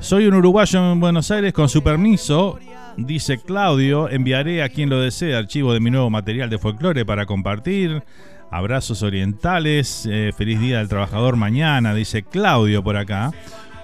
Soy 0.00 0.26
un 0.26 0.34
uruguayo 0.34 0.92
en 0.92 0.98
Buenos 0.98 1.30
Aires, 1.30 1.52
con 1.52 1.68
su 1.68 1.82
permiso, 1.82 2.58
dice 2.96 3.38
Claudio, 3.38 4.08
enviaré 4.08 4.62
a 4.62 4.68
quien 4.68 4.88
lo 4.88 5.00
desee 5.00 5.36
archivo 5.36 5.72
de 5.72 5.80
mi 5.80 5.90
nuevo 5.90 6.10
material 6.10 6.50
de 6.50 6.58
folclore 6.58 7.04
para 7.04 7.26
compartir. 7.26 8.02
Abrazos 8.50 9.02
orientales, 9.02 10.06
eh, 10.10 10.32
feliz 10.36 10.58
día 10.60 10.78
del 10.78 10.88
trabajador 10.88 11.36
mañana, 11.36 11.94
dice 11.94 12.22
Claudio 12.24 12.82
por 12.82 12.96
acá. 12.96 13.30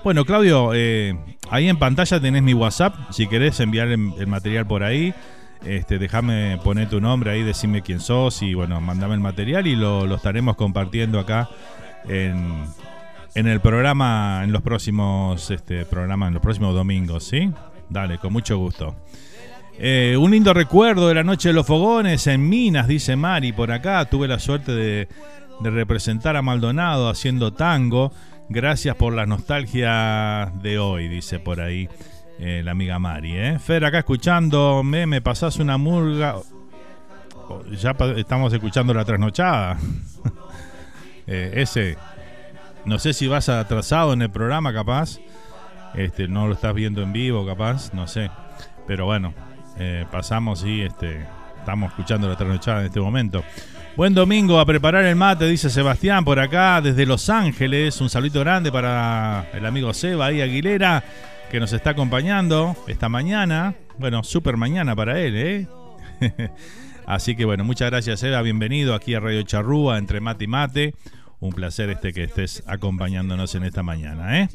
Bueno, 0.02 0.24
Claudio, 0.24 0.72
eh, 0.74 1.16
ahí 1.50 1.68
en 1.68 1.78
pantalla 1.78 2.20
tenés 2.20 2.42
mi 2.42 2.54
WhatsApp, 2.54 2.94
si 3.10 3.26
querés 3.26 3.60
enviar 3.60 3.88
el, 3.88 4.26
material 4.26 4.66
por 4.66 4.82
ahí. 4.82 5.14
Este, 5.64 5.98
déjame 5.98 6.58
poner 6.62 6.88
tu 6.88 7.00
nombre 7.00 7.30
ahí, 7.30 7.42
decime 7.42 7.82
quién 7.82 8.00
sos 8.00 8.42
y 8.42 8.54
bueno, 8.54 8.80
mandame 8.80 9.14
el 9.14 9.20
material 9.20 9.66
y 9.66 9.74
lo, 9.74 10.06
lo 10.06 10.16
estaremos 10.16 10.56
compartiendo 10.56 11.18
acá 11.18 11.48
en, 12.08 12.64
en 13.34 13.46
el 13.46 13.60
programa, 13.60 14.40
en 14.44 14.52
los 14.52 14.62
próximos 14.62 15.50
este, 15.50 15.84
programas, 15.84 16.28
en 16.28 16.34
los 16.34 16.42
próximos 16.42 16.74
domingos, 16.74 17.24
¿sí? 17.24 17.52
Dale, 17.88 18.18
con 18.18 18.32
mucho 18.32 18.58
gusto. 18.58 18.96
Eh, 19.78 20.16
un 20.18 20.30
lindo 20.30 20.54
recuerdo 20.54 21.08
de 21.08 21.14
la 21.14 21.22
noche 21.22 21.50
de 21.50 21.52
los 21.52 21.66
fogones 21.66 22.26
en 22.26 22.48
Minas, 22.48 22.88
dice 22.88 23.14
Mari 23.14 23.52
por 23.52 23.70
acá. 23.70 24.06
Tuve 24.06 24.26
la 24.26 24.38
suerte 24.38 24.72
de, 24.72 25.08
representar 25.60 26.36
a 26.36 26.42
Maldonado 26.42 27.10
haciendo 27.10 27.52
tango. 27.52 28.10
Gracias 28.48 28.96
por 28.96 29.12
la 29.12 29.26
nostalgia 29.26 30.50
de 30.62 30.78
hoy, 30.78 31.08
dice 31.08 31.40
por 31.40 31.60
ahí 31.60 31.88
eh, 32.38 32.62
la 32.64 32.70
amiga 32.70 32.98
Mari. 32.98 33.36
¿eh? 33.36 33.58
Fer, 33.58 33.84
acá 33.84 33.98
escuchándome, 33.98 35.06
me 35.06 35.20
pasás 35.20 35.58
una 35.58 35.76
murga. 35.76 36.36
Oh, 37.48 37.62
Ya 37.70 37.94
estamos 38.16 38.52
escuchando 38.54 38.94
la 38.94 39.04
trasnochada. 39.04 39.76
Ese, 41.26 41.98
no 42.86 42.98
sé 42.98 43.12
si 43.12 43.26
vas 43.26 43.48
atrasado 43.48 44.14
en 44.14 44.22
el 44.22 44.30
programa, 44.30 44.72
capaz. 44.72 45.18
Este, 45.94 46.28
no 46.28 46.46
lo 46.46 46.54
estás 46.54 46.72
viendo 46.72 47.02
en 47.02 47.12
vivo, 47.12 47.44
capaz, 47.44 47.92
no 47.92 48.06
sé. 48.06 48.30
Pero 48.86 49.06
bueno, 49.06 49.34
eh, 49.78 50.06
pasamos 50.10 50.64
y 50.64 50.82
este, 50.82 51.26
estamos 51.58 51.90
escuchando 51.90 52.28
la 52.28 52.36
trasnochada 52.36 52.80
en 52.80 52.86
este 52.86 53.00
momento. 53.00 53.44
Buen 53.96 54.12
domingo 54.12 54.60
a 54.60 54.66
preparar 54.66 55.04
el 55.04 55.16
mate, 55.16 55.46
dice 55.46 55.70
Sebastián 55.70 56.24
por 56.24 56.38
acá 56.38 56.80
desde 56.82 57.06
Los 57.06 57.30
Ángeles. 57.30 58.00
Un 58.00 58.10
saludito 58.10 58.40
grande 58.40 58.70
para 58.70 59.48
el 59.54 59.64
amigo 59.64 59.94
Seba 59.94 60.32
y 60.32 60.42
Aguilera 60.42 61.02
que 61.50 61.60
nos 61.60 61.72
está 61.72 61.90
acompañando 61.90 62.76
esta 62.88 63.08
mañana. 63.08 63.74
Bueno, 63.98 64.22
super 64.22 64.56
mañana 64.56 64.94
para 64.94 65.18
él, 65.20 65.34
¿eh? 65.36 65.68
Así 67.06 67.36
que 67.36 67.44
bueno, 67.44 67.64
muchas 67.64 67.90
gracias 67.90 68.20
Seba, 68.20 68.42
bienvenido 68.42 68.94
aquí 68.94 69.14
a 69.14 69.20
Radio 69.20 69.42
Charrúa, 69.42 69.96
entre 69.96 70.20
mate 70.20 70.44
y 70.44 70.48
mate. 70.48 70.94
Un 71.38 71.52
placer 71.52 71.90
este 71.90 72.12
que 72.12 72.24
estés 72.24 72.64
acompañándonos 72.66 73.54
en 73.54 73.64
esta 73.64 73.82
mañana, 73.82 74.40
¿eh? 74.40 74.48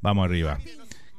Vamos 0.00 0.26
arriba. 0.26 0.58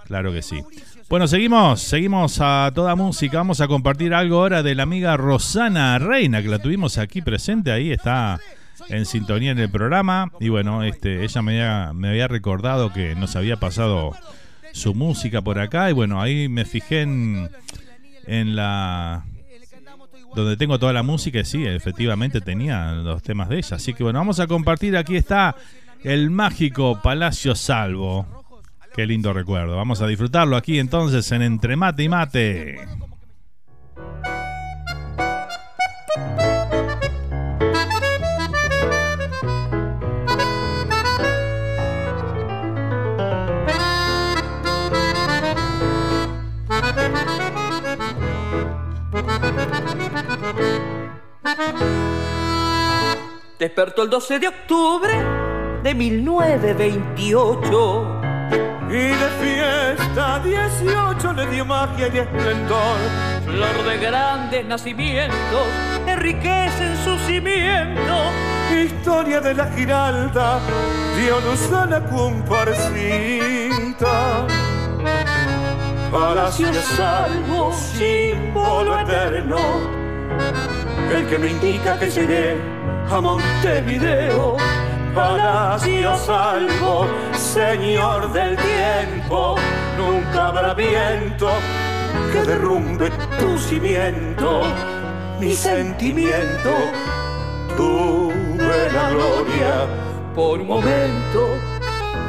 Claro 0.06 0.32
que 0.32 0.42
sí. 0.42 0.64
Bueno, 1.10 1.26
seguimos, 1.26 1.82
seguimos 1.82 2.38
a 2.42 2.70
toda 2.76 2.94
música. 2.96 3.38
Vamos 3.38 3.62
a 3.62 3.68
compartir 3.70 4.14
algo 4.14 4.40
ahora 4.40 4.62
de 4.62 4.76
la 4.76 4.84
amiga 4.84 5.16
Rosana 5.16 5.98
Reina, 6.00 6.42
que 6.42 6.50
la 6.50 6.60
tuvimos 6.60 6.98
aquí 6.98 7.22
presente, 7.22 7.72
ahí 7.72 7.94
está 7.94 8.42
en 8.90 9.06
sintonía 9.06 9.52
en 9.52 9.60
el 9.60 9.70
programa. 9.70 10.34
Y 10.42 10.50
bueno, 10.50 10.84
este, 10.84 11.24
ella 11.24 11.42
me 11.42 11.54
había, 11.54 11.94
me 11.94 12.10
había 12.10 12.28
recordado 12.28 12.92
que 12.92 13.16
nos 13.16 13.38
había 13.38 13.56
pasado 13.56 14.18
su 14.74 14.94
música 14.96 15.42
por 15.42 15.60
acá. 15.60 15.90
Y 15.90 15.94
bueno, 15.94 16.22
ahí 16.22 16.50
me 16.50 16.66
fijé 16.66 17.04
en, 17.04 17.50
en 18.26 18.58
la 18.58 19.24
donde 20.36 20.58
tengo 20.58 20.78
toda 20.78 20.92
la 20.92 21.04
música, 21.04 21.40
y 21.40 21.46
sí, 21.46 21.66
efectivamente 21.66 22.42
tenía 22.42 22.92
los 22.92 23.24
temas 23.24 23.48
de 23.48 23.60
ella. 23.60 23.78
Así 23.78 23.94
que 23.94 24.04
bueno, 24.04 24.20
vamos 24.20 24.42
a 24.42 24.48
compartir. 24.48 24.98
Aquí 24.98 25.16
está 25.16 25.56
el 26.04 26.32
mágico 26.32 27.00
Palacio 27.02 27.56
Salvo. 27.56 28.47
Qué 28.98 29.06
lindo 29.06 29.32
recuerdo. 29.32 29.76
Vamos 29.76 30.02
a 30.02 30.08
disfrutarlo 30.08 30.58
aquí 30.58 30.80
entonces 30.80 31.32
en 31.32 31.44
Entre 31.44 31.76
Mate 31.76 32.02
y 32.02 32.10
Mate. 32.10 32.80
Despertó 53.60 54.02
el 54.02 54.10
12 54.10 54.40
de 54.40 54.48
octubre 54.48 55.14
de 55.84 55.94
1928 55.94 58.17
Y 58.90 59.10
de 59.10 59.30
fiesta 59.42 60.40
18 60.40 61.34
le 61.34 61.48
dio 61.48 61.66
magia 61.66 62.08
y 62.08 62.18
esplendor. 62.20 62.98
Flor 63.46 63.84
de 63.84 63.98
grandes 63.98 64.66
nacimientos 64.66 65.68
enriquecen 66.06 66.96
su 67.04 67.18
cimiento. 67.20 68.32
Historia 68.74 69.42
de 69.42 69.54
la 69.54 69.68
Giralda 69.68 70.60
dio 71.18 71.40
luz 71.42 71.72
a 71.72 71.86
la 71.86 72.04
comparsita. 72.06 72.88
Palacio 76.12 76.74
salvo, 76.74 77.74
símbolo 77.74 79.00
eterno, 79.00 79.58
el 81.14 81.28
que 81.28 81.38
me 81.38 81.50
indica 81.50 82.00
que 82.00 82.10
llegué 82.10 82.58
a 83.12 83.20
Montevideo. 83.20 84.56
Palacio 85.18 86.16
salvo, 86.16 87.08
señor 87.34 88.32
del 88.34 88.56
tiempo, 88.56 89.56
nunca 89.98 90.50
habrá 90.50 90.76
viento 90.76 91.50
que 92.32 92.44
derrumbe 92.44 93.10
tu 93.40 93.58
cimiento, 93.58 94.62
mi 95.40 95.56
sentimiento. 95.56 96.72
Tuve 97.76 98.92
la 98.94 99.10
gloria 99.10 99.88
por 100.36 100.60
un 100.60 100.68
momento 100.68 101.48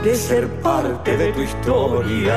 de 0.03 0.15
ser 0.17 0.49
parte 0.63 1.15
de 1.19 1.31
tu 1.35 1.43
historia. 1.43 2.37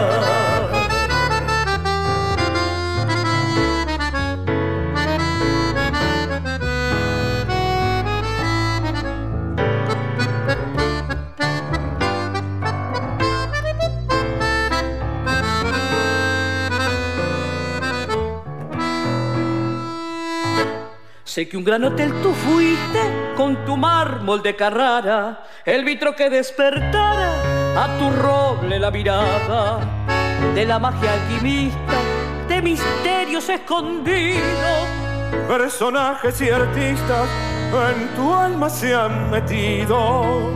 Sé 21.32 21.48
que 21.48 21.56
un 21.56 21.64
gran 21.64 21.82
hotel 21.86 22.12
tú 22.22 22.34
fuiste 22.34 23.00
con 23.38 23.64
tu 23.64 23.78
mármol 23.78 24.44
de 24.44 24.54
Carrara, 24.54 25.46
el 25.64 25.86
vitro 25.86 26.14
que 26.14 26.30
despertara 26.30 27.32
a 27.82 27.98
tu 27.98 28.12
roble 28.22 28.78
la 28.78 28.92
mirada 28.92 29.80
de 30.54 30.66
la 30.66 30.78
magia 30.78 31.14
alquimista, 31.14 31.94
de 32.50 32.62
misterios 32.62 33.48
escondidos. 33.48 34.90
Personajes 35.48 36.42
y 36.42 36.50
artistas 36.50 37.30
en 37.72 38.10
tu 38.14 38.34
alma 38.34 38.70
se 38.70 38.94
han 38.94 39.32
metido. 39.32 40.52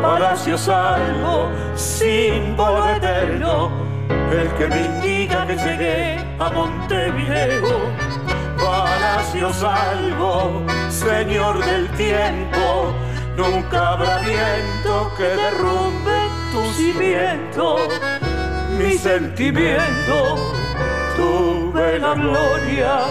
Palacio 0.00 0.56
salvo, 0.56 1.50
símbolo 1.74 2.88
eterno, 2.88 3.70
el 4.08 4.48
que 4.54 4.68
me 4.68 4.86
indica 4.86 5.46
que 5.46 5.56
llegué 5.56 6.18
a 6.38 6.48
Montevideo. 6.48 8.13
Palacio 9.14 9.52
salvo, 9.52 10.66
señor 10.90 11.64
del 11.64 11.88
tiempo, 11.90 12.92
nunca 13.36 13.90
habrá 13.90 14.18
viento 14.18 15.12
que 15.16 15.22
derrumbe 15.22 16.16
tu 16.50 16.64
cimiento. 16.72 17.76
Mi 18.76 18.98
sentimiento, 18.98 20.52
tuve 21.14 22.00
la 22.00 22.14
gloria 22.14 23.02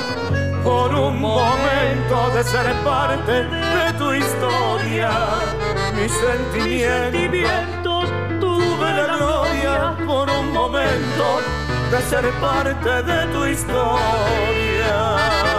por 0.62 0.94
un 0.94 1.22
momento 1.22 2.32
de 2.36 2.44
ser 2.44 2.74
parte 2.84 3.32
de 3.32 3.94
tu 3.98 4.12
historia. 4.12 5.10
Mi 5.96 6.10
sentimientos, 6.10 8.10
tuve 8.42 8.92
la 8.92 9.08
gloria 9.16 9.96
por 10.06 10.30
un 10.30 10.52
momento 10.52 11.40
de 11.92 12.02
ser 12.02 12.30
parte 12.42 13.04
de 13.04 13.26
tu 13.28 13.46
historia. 13.46 15.53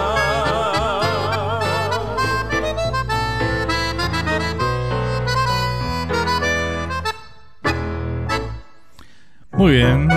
Muy 9.57 9.71
bien. 9.77 10.09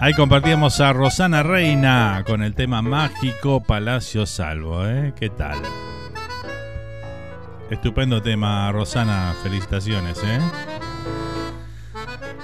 Ahí 0.00 0.12
compartíamos 0.14 0.80
a 0.80 0.92
Rosana 0.92 1.42
Reina 1.42 2.22
con 2.26 2.42
el 2.42 2.54
tema 2.54 2.80
mágico 2.80 3.60
Palacio 3.60 4.24
Salvo. 4.24 4.86
¿eh? 4.86 5.12
¿Qué 5.18 5.30
tal? 5.30 5.58
Estupendo 7.70 8.22
tema, 8.22 8.70
Rosana. 8.70 9.34
Felicitaciones. 9.42 10.22
¿eh? 10.24 10.38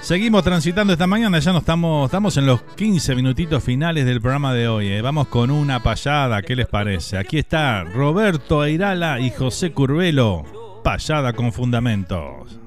Seguimos 0.01 0.43
transitando 0.43 0.91
esta 0.91 1.07
mañana, 1.07 1.39
ya 1.39 1.53
no 1.53 1.59
estamos, 1.59 2.05
estamos 2.05 2.35
en 2.35 2.47
los 2.47 2.63
15 2.63 3.15
minutitos 3.15 3.63
finales 3.63 4.05
del 4.05 4.19
programa 4.19 4.53
de 4.53 4.67
hoy. 4.67 4.87
¿eh? 4.89 5.01
Vamos 5.01 5.27
con 5.27 5.51
una 5.51 5.81
payada, 5.81 6.41
¿qué 6.41 6.55
les 6.57 6.67
parece? 6.67 7.17
Aquí 7.17 7.37
está 7.37 7.83
Roberto 7.85 8.61
Airala 8.61 9.21
y 9.21 9.29
José 9.29 9.71
Curvelo, 9.71 10.81
payada 10.83 11.31
con 11.31 11.53
fundamentos. 11.53 12.60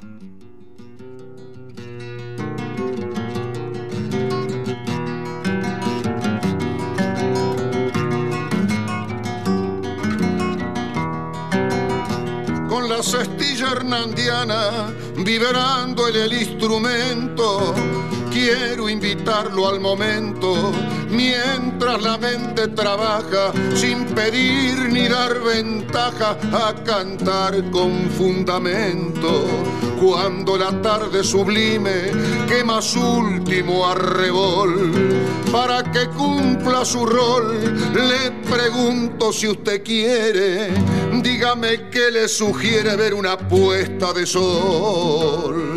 Cestilla 13.05 13.73
hernandiana, 13.73 14.93
vibrando 15.17 16.09
en 16.09 16.17
el 16.17 16.33
instrumento, 16.33 17.75
quiero 18.33 18.89
invitarlo 18.89 19.69
al 19.69 19.79
momento, 19.79 20.73
mientras 21.11 22.03
la 22.03 22.17
mente 22.17 22.69
trabaja, 22.69 23.53
sin 23.75 24.07
pedir 24.07 24.89
ni 24.91 25.07
dar 25.07 25.39
ventaja, 25.41 26.39
a 26.53 26.75
cantar 26.83 27.71
con 27.71 28.09
fundamento. 28.17 29.45
Cuando 30.01 30.57
la 30.57 30.83
tarde 30.83 31.25
sublime 31.25 32.11
quema 32.49 32.83
su 32.83 33.01
último 33.01 33.87
arrebol, 33.87 34.93
para 35.51 35.83
que 35.85 36.09
cumpla 36.09 36.85
su 36.85 37.07
rol, 37.07 37.61
le 37.95 38.31
pregunto 38.49 39.33
si 39.33 39.49
usted 39.49 39.83
quiere, 39.83 40.71
dígame 41.23 41.89
qué 41.91 42.11
le 42.11 42.29
sugiere 42.29 42.97
ver 42.97 43.15
una 43.15 43.37
puesta 43.39 44.13
de 44.13 44.27
sol. 44.27 45.75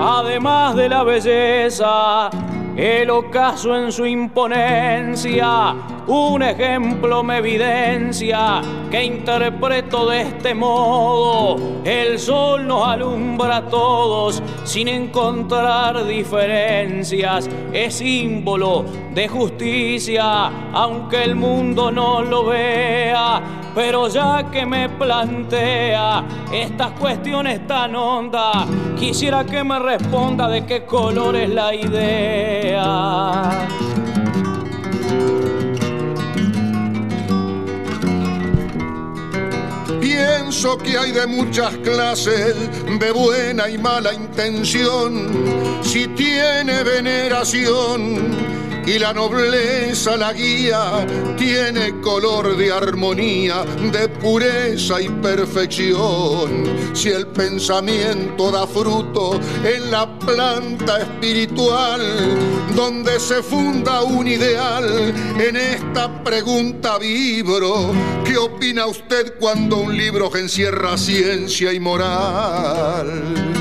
además 0.00 0.76
de 0.76 0.88
la 0.88 1.04
belleza, 1.04 2.30
el 2.76 3.10
ocaso 3.10 3.76
en 3.76 3.92
su 3.92 4.06
imponencia, 4.06 5.74
un 6.10 6.42
ejemplo 6.42 7.22
me 7.22 7.38
evidencia 7.38 8.60
que 8.90 9.04
interpreto 9.04 10.10
de 10.10 10.22
este 10.22 10.54
modo. 10.54 11.82
El 11.84 12.18
sol 12.18 12.66
nos 12.66 12.84
alumbra 12.84 13.58
a 13.58 13.66
todos 13.68 14.42
sin 14.64 14.88
encontrar 14.88 16.04
diferencias. 16.04 17.48
Es 17.72 17.94
símbolo 17.94 18.84
de 19.14 19.28
justicia, 19.28 20.50
aunque 20.72 21.22
el 21.22 21.36
mundo 21.36 21.92
no 21.92 22.22
lo 22.22 22.46
vea. 22.46 23.40
Pero 23.72 24.08
ya 24.08 24.50
que 24.50 24.66
me 24.66 24.88
plantea 24.88 26.24
estas 26.52 26.90
cuestiones 26.92 27.64
tan 27.68 27.94
hondas, 27.94 28.66
quisiera 28.98 29.44
que 29.44 29.62
me 29.62 29.78
responda 29.78 30.48
de 30.48 30.66
qué 30.66 30.84
color 30.84 31.36
es 31.36 31.50
la 31.50 31.72
idea. 31.72 33.68
Pienso 40.12 40.76
que 40.76 40.98
hay 40.98 41.12
de 41.12 41.24
muchas 41.24 41.72
clases, 41.84 42.56
de 42.98 43.12
buena 43.12 43.70
y 43.70 43.78
mala 43.78 44.12
intención. 44.12 45.28
Si 45.84 46.08
tiene 46.08 46.82
veneración 46.82 48.18
y 48.86 48.98
la 48.98 49.12
nobleza 49.12 50.16
la 50.16 50.32
guía, 50.32 51.06
tiene 51.36 52.00
color 52.00 52.56
de 52.56 52.72
armonía, 52.72 53.64
de 53.92 54.08
pureza 54.08 55.00
y 55.00 55.08
perfección. 55.08 56.64
Si 56.94 57.08
el 57.08 57.26
pensamiento 57.28 58.50
da 58.50 58.66
fruto 58.66 59.38
en 59.64 59.90
la 59.90 60.18
planta 60.18 61.00
espiritual, 61.00 62.00
donde 62.74 63.20
se 63.20 63.42
funda 63.42 64.02
un 64.02 64.26
ideal, 64.26 65.14
en 65.38 65.56
esta 65.56 66.22
pregunta 66.22 66.98
vibro, 66.98 67.92
¿qué 68.24 68.36
opina 68.36 68.86
usted 68.86 69.34
cuando 69.38 69.78
un 69.78 69.96
libro 69.96 70.34
encierra 70.36 70.96
ciencia 70.96 71.72
y 71.72 71.80
moral? 71.80 73.59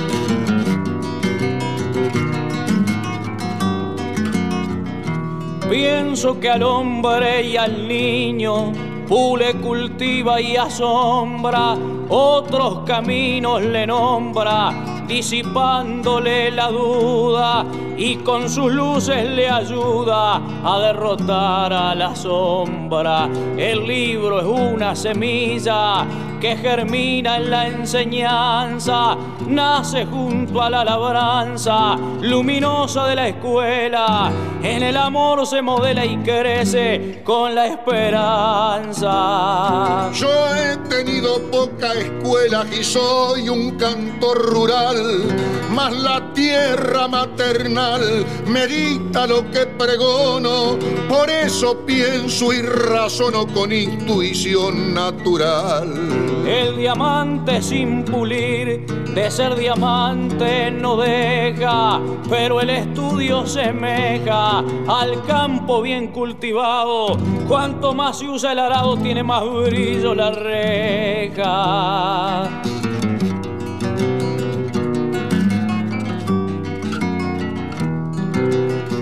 Pienso 5.69 6.39
que 6.39 6.49
al 6.49 6.63
hombre 6.63 7.43
y 7.43 7.55
al 7.55 7.87
niño 7.87 8.71
pule, 9.07 9.53
cultiva 9.53 10.41
y 10.41 10.55
asombra, 10.55 11.77
otros 12.09 12.79
caminos 12.85 13.61
le 13.61 13.85
nombra, 13.87 15.03
disipándole 15.07 16.51
la 16.51 16.69
duda 16.69 17.65
y 17.97 18.15
con 18.17 18.49
sus 18.49 18.71
luces 18.71 19.29
le 19.29 19.49
ayuda 19.49 20.41
a 20.63 20.79
derrotar 20.79 21.73
a 21.73 21.93
la 21.93 22.15
sombra. 22.15 23.29
El 23.57 23.85
libro 23.85 24.39
es 24.39 24.45
una 24.45 24.95
semilla 24.95 26.05
que 26.39 26.55
germina 26.55 27.37
en 27.37 27.49
la 27.49 27.67
enseñanza, 27.67 29.17
nace 29.45 30.05
junto 30.05 30.61
a 30.61 30.69
la 30.69 30.85
labranza 30.85 31.97
luminosa 32.21 33.07
de 33.07 33.15
la 33.15 33.27
escuela. 33.27 34.31
En 34.63 34.83
el 34.83 34.95
amor 34.95 35.45
se 35.45 35.61
modela 35.61 36.05
y 36.05 36.15
crece 36.17 37.21
con 37.25 37.53
la 37.55 37.67
esperanza. 37.67 39.09
Yo 40.13 40.29
he 40.55 40.77
tenido 40.89 41.41
poca 41.51 41.93
escuela 41.99 42.65
y 42.71 42.83
soy 42.83 43.49
un 43.49 43.77
cantor 43.77 44.37
rural, 44.37 45.23
mas 45.71 45.93
la 45.97 46.33
tierra 46.33 47.07
maternal 47.07 48.25
medita 48.47 49.27
lo 49.27 49.49
que 49.51 49.65
pregono, 49.65 50.77
por 51.07 51.29
eso 51.29 51.85
pienso 51.85 52.53
y 52.53 52.61
razono 52.61 53.47
con 53.47 53.71
intuición 53.71 54.93
natural. 54.93 56.28
El 56.49 56.77
diamante 56.77 57.61
sin 57.61 58.03
pulir, 58.03 58.83
de 59.13 59.29
ser 59.29 59.53
diamante 59.53 60.71
no 60.71 60.97
deja, 60.97 62.01
pero 62.27 62.59
el 62.59 62.71
estudio 62.71 63.45
semeja 63.45 64.63
al 64.87 65.23
campo 65.27 65.83
bien 65.83 66.07
cultivado. 66.07 67.19
Cuanto 67.47 67.93
más 67.93 68.17
se 68.17 68.27
usa 68.27 68.53
el 68.53 68.59
arado, 68.59 68.97
tiene 68.97 69.21
más 69.21 69.43
brillo 69.43 70.15
la 70.15 70.31
reja. 70.31 71.59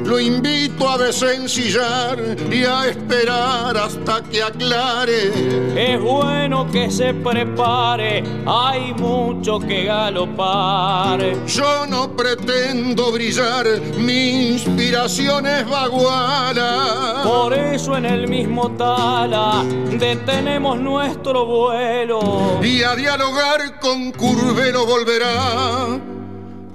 Lo 0.07 0.21
invito 0.21 0.89
a 0.89 0.97
desencillar 0.97 2.17
y 2.49 2.63
a 2.63 2.87
esperar 2.87 3.75
hasta 3.75 4.23
que 4.23 4.41
aclare. 4.41 5.33
Es 5.75 5.99
bueno 6.01 6.65
que 6.71 6.89
se 6.89 7.13
prepare, 7.13 8.23
hay 8.45 8.93
mucho 8.93 9.59
que 9.59 9.83
galopar. 9.83 11.19
Yo 11.45 11.85
no 11.87 12.15
pretendo 12.15 13.11
brillar, 13.11 13.65
mi 13.97 14.53
inspiración 14.53 15.45
es 15.45 15.67
vaguala. 15.67 17.23
Por 17.25 17.53
eso 17.53 17.97
en 17.97 18.05
el 18.05 18.29
mismo 18.29 18.71
tala 18.77 19.65
detenemos 19.99 20.79
nuestro 20.79 21.45
vuelo. 21.45 22.61
Y 22.63 22.81
a 22.81 22.95
dialogar 22.95 23.77
con 23.81 24.13
Curvelo 24.13 24.85
volverá 24.85 26.16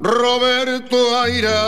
Roberto 0.03 0.97
Airala. 1.16 1.62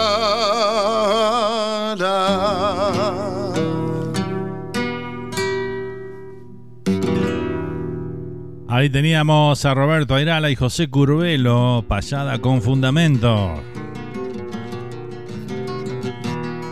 Ahí 8.66 8.90
teníamos 8.90 9.64
a 9.64 9.74
Roberto 9.74 10.16
Airala 10.16 10.50
y 10.50 10.56
José 10.56 10.90
Curvelo, 10.90 11.84
payada 11.86 12.40
con 12.40 12.60
fundamento. 12.60 13.54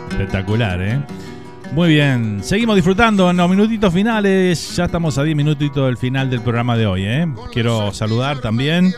Espectacular, 0.09 0.81
¿eh? 0.81 1.01
Muy 1.71 1.87
bien, 1.87 2.43
seguimos 2.43 2.75
disfrutando 2.75 3.31
en 3.31 3.37
los 3.37 3.49
minutitos 3.49 3.93
finales. 3.93 4.75
Ya 4.75 4.83
estamos 4.83 5.17
a 5.17 5.23
10 5.23 5.37
minutitos 5.37 5.85
del 5.85 5.95
final 5.95 6.29
del 6.29 6.41
programa 6.41 6.75
de 6.75 6.87
hoy, 6.87 7.05
¿eh? 7.05 7.25
Quiero 7.53 7.93
saludar 7.93 8.41
también 8.41 8.93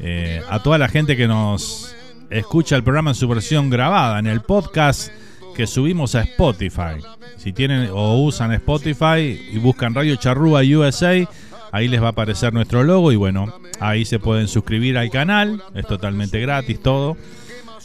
eh, 0.00 0.42
a 0.48 0.62
toda 0.62 0.78
la 0.78 0.88
gente 0.88 1.16
que 1.16 1.26
nos 1.26 1.94
escucha 2.30 2.76
el 2.76 2.82
programa 2.82 3.10
en 3.10 3.14
su 3.14 3.28
versión 3.28 3.70
grabada, 3.70 4.18
en 4.18 4.26
el 4.26 4.40
podcast 4.40 5.10
que 5.54 5.66
subimos 5.66 6.14
a 6.14 6.22
Spotify. 6.22 7.00
Si 7.36 7.52
tienen 7.52 7.88
o 7.92 8.22
usan 8.22 8.52
Spotify 8.52 9.40
y 9.50 9.58
buscan 9.58 9.94
Radio 9.94 10.16
Charrúa 10.16 10.60
USA, 10.60 11.26
ahí 11.72 11.88
les 11.88 12.02
va 12.02 12.08
a 12.08 12.10
aparecer 12.10 12.52
nuestro 12.52 12.82
logo 12.82 13.12
y 13.12 13.16
bueno, 13.16 13.54
ahí 13.80 14.04
se 14.04 14.18
pueden 14.18 14.48
suscribir 14.48 14.98
al 14.98 15.10
canal, 15.10 15.62
es 15.74 15.86
totalmente 15.86 16.40
gratis 16.40 16.80
todo. 16.80 17.16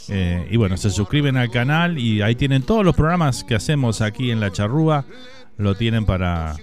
Eh, 0.08 0.48
y 0.50 0.56
bueno, 0.56 0.76
se 0.76 0.90
suscriben 0.90 1.36
al 1.36 1.50
canal 1.50 1.98
y 1.98 2.22
ahí 2.22 2.34
tienen 2.34 2.62
todos 2.62 2.84
los 2.84 2.94
programas 2.94 3.44
que 3.44 3.54
hacemos 3.54 4.00
aquí 4.00 4.30
en 4.30 4.40
La 4.40 4.50
Charrúa, 4.50 5.04
lo 5.58 5.74
tienen 5.76 6.04
para 6.04 6.56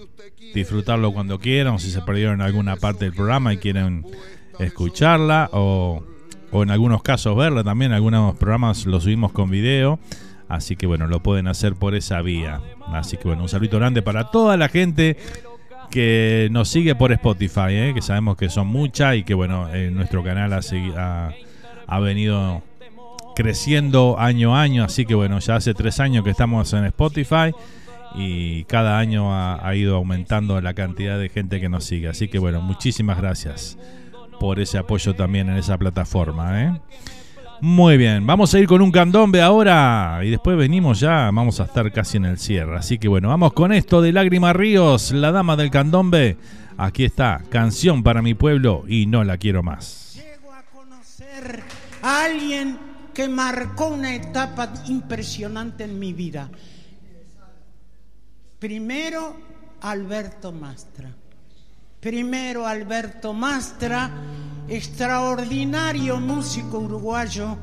disfrutarlo 0.54 1.14
cuando 1.14 1.40
quieran, 1.40 1.76
o 1.76 1.80
si 1.80 1.90
se 1.90 2.02
perdieron 2.02 2.42
alguna 2.42 2.76
parte 2.76 3.06
del 3.06 3.14
programa 3.14 3.54
y 3.54 3.58
quieren 3.58 4.06
escucharla 4.60 5.50
o, 5.54 6.04
o 6.52 6.64
en 6.64 6.72
algunos 6.72 7.02
casos 7.02 7.36
verla 7.36 7.64
también. 7.64 7.92
Algunos 7.92 8.36
programas 8.38 8.86
los 8.86 9.04
subimos 9.04 9.32
con 9.32 9.50
video. 9.50 10.00
Así 10.48 10.76
que 10.76 10.88
bueno, 10.88 11.08
lo 11.08 11.22
pueden 11.22 11.48
hacer 11.48 11.76
por 11.76 11.94
esa 11.96 12.22
vía. 12.22 12.60
Así 12.88 13.18
que 13.18 13.28
bueno, 13.28 13.44
un 13.44 13.50
saludo 13.50 13.78
grande 13.78 14.02
para 14.02 14.32
toda 14.32 14.58
la 14.58 14.68
gente 14.68 15.16
que 15.92 16.50
nos 16.52 16.70
sigue 16.70 16.96
por 16.96 17.12
Spotify, 17.12 17.70
¿eh? 17.70 17.92
que 17.94 18.02
sabemos 18.02 18.36
que 18.36 18.50
son 18.50 18.68
muchas 18.68 19.16
y 19.16 19.24
que 19.24 19.34
bueno, 19.34 19.74
en 19.74 19.96
nuestro 19.96 20.24
canal 20.24 20.54
ha, 20.54 20.60
ha, 20.98 21.34
ha, 21.88 22.00
venido 22.00 22.64
creciendo 23.36 24.20
año 24.20 24.56
a 24.56 24.62
año. 24.64 24.84
Así 24.84 25.06
que 25.06 25.14
bueno, 25.14 25.38
ya 25.40 25.56
hace 25.56 25.76
tres 25.76 26.00
años 26.00 26.24
que 26.24 26.32
estamos 26.32 26.74
en 26.74 26.86
Spotify 26.86 27.54
y 28.16 28.64
cada 28.64 28.98
año 28.98 29.32
ha 29.32 29.76
ido 29.76 29.98
aumentando 29.98 30.60
la 30.62 30.74
cantidad 30.74 31.20
de 31.20 31.30
gente 31.30 31.60
que 31.60 31.70
nos 31.70 31.84
sigue. 31.86 32.08
Así 32.08 32.28
que 32.28 32.40
bueno, 32.40 32.60
muchísimas 32.60 33.20
gracias 33.20 33.78
por 34.40 34.60
ese 34.60 34.78
apoyo 34.78 35.16
también 35.16 35.50
en 35.50 35.58
esa 35.58 35.78
plataforma. 35.78 36.64
¿eh? 36.64 36.82
Muy 37.62 37.98
bien, 37.98 38.26
vamos 38.26 38.54
a 38.54 38.60
ir 38.60 38.68
con 38.68 38.82
un 38.82 38.92
candombe 38.92 39.42
ahora 39.42 40.22
y 40.24 40.30
después 40.30 40.56
venimos 40.58 41.02
ya, 41.02 41.26
vamos 41.26 41.60
a 41.60 41.66
estar 41.66 41.92
casi 41.92 42.18
en 42.18 42.26
el 42.26 42.40
cierre. 42.40 42.78
Así 42.78 42.98
que 42.98 43.10
bueno, 43.10 43.28
vamos 43.28 43.52
con 43.52 43.74
esto 43.74 44.02
de 44.02 44.14
Lágrima 44.14 44.54
Ríos, 44.54 45.12
la 45.12 45.32
dama 45.32 45.58
del 45.58 45.70
candombe. 45.70 46.38
Aquí 46.78 47.04
está, 47.04 47.42
canción 47.50 48.02
para 48.02 48.22
mi 48.22 48.34
pueblo 48.34 48.86
y 48.88 49.06
no 49.06 49.26
la 49.26 49.38
quiero 49.38 49.62
más. 49.62 50.18
Ser 51.04 51.62
alguien 52.02 52.78
que 53.14 53.28
marcó 53.28 53.90
una 53.90 54.16
etapa 54.16 54.72
impresionante 54.88 55.84
en 55.84 56.00
mi 56.00 56.14
vida. 56.14 56.50
Primero, 58.60 59.36
Alberto 59.82 60.54
Mastra. 60.54 61.14
Primero, 62.00 62.66
Alberto 62.66 63.34
Mastra, 63.34 64.10
extraordinario 64.70 66.18
músico 66.18 66.80
uruguayo, 66.80 67.58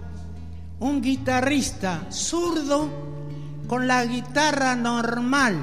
un 0.79 1.01
guitarrista 1.01 2.03
zurdo 2.11 2.87
con 3.67 3.87
la 3.87 4.05
guitarra 4.05 4.77
normal, 4.77 5.57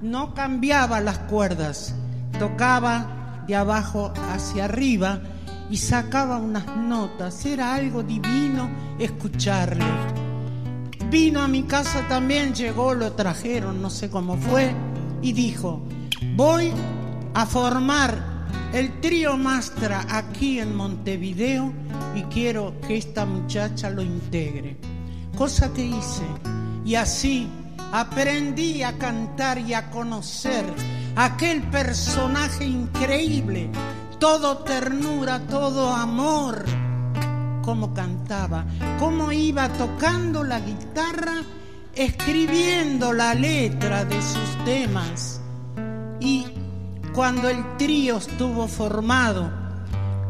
no 0.00 0.34
cambiaba 0.34 1.00
las 1.00 1.18
cuerdas, 1.18 1.94
tocaba 2.40 3.44
de 3.46 3.54
abajo 3.54 4.12
hacia 4.32 4.64
arriba 4.64 5.20
y 5.70 5.76
sacaba 5.76 6.38
unas 6.38 6.76
notas, 6.76 7.46
era 7.46 7.72
algo 7.72 8.02
divino 8.02 8.68
escucharle. 8.98 9.84
Vino 11.08 11.40
a 11.40 11.46
mi 11.46 11.62
casa 11.62 12.08
también, 12.08 12.52
llegó, 12.52 12.94
lo 12.94 13.12
trajeron, 13.12 13.80
no 13.80 13.90
sé 13.90 14.10
cómo 14.10 14.36
fue, 14.36 14.74
y 15.22 15.32
dijo, 15.32 15.86
voy 16.34 16.72
a 17.34 17.46
formar 17.46 18.32
el 18.72 19.00
trío 19.00 19.36
Mastra 19.36 20.06
aquí 20.08 20.58
en 20.58 20.74
Montevideo 20.74 21.72
y 22.14 22.22
quiero 22.24 22.74
que 22.86 22.96
esta 22.96 23.24
muchacha 23.26 23.90
lo 23.90 24.02
integre. 24.02 24.76
Cosa 25.36 25.72
que 25.72 25.84
hice. 25.84 26.24
Y 26.84 26.94
así 26.94 27.48
aprendí 27.92 28.82
a 28.82 28.98
cantar 28.98 29.58
y 29.58 29.74
a 29.74 29.90
conocer 29.90 30.64
aquel 31.16 31.62
personaje 31.64 32.64
increíble, 32.64 33.70
todo 34.18 34.58
ternura, 34.58 35.40
todo 35.46 35.94
amor, 35.94 36.64
cómo 37.62 37.92
cantaba, 37.92 38.64
cómo 38.98 39.32
iba 39.32 39.68
tocando 39.68 40.42
la 40.42 40.60
guitarra, 40.60 41.42
escribiendo 41.94 43.12
la 43.12 43.34
letra 43.34 44.04
de 44.04 44.20
sus 44.22 44.64
temas 44.64 45.40
y 46.20 46.46
cuando 47.14 47.48
el 47.48 47.76
trío 47.76 48.16
estuvo 48.16 48.66
formado 48.66 49.50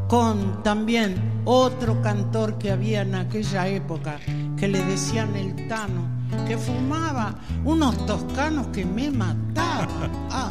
con 0.09 0.63
también 0.63 1.43
otro 1.45 2.03
cantor 2.03 2.59
que 2.59 2.71
había 2.71 3.03
en 3.03 3.15
aquella 3.15 3.69
época, 3.69 4.19
que 4.57 4.69
le 4.69 4.83
decían 4.85 5.35
el 5.37 5.69
Tano, 5.69 6.07
que 6.47 6.59
fumaba 6.59 7.35
unos 7.65 8.05
toscanos 8.07 8.69
que 8.69 8.85
me 8.85 9.11
mataban. 9.11 9.89
Ah, 10.35 10.49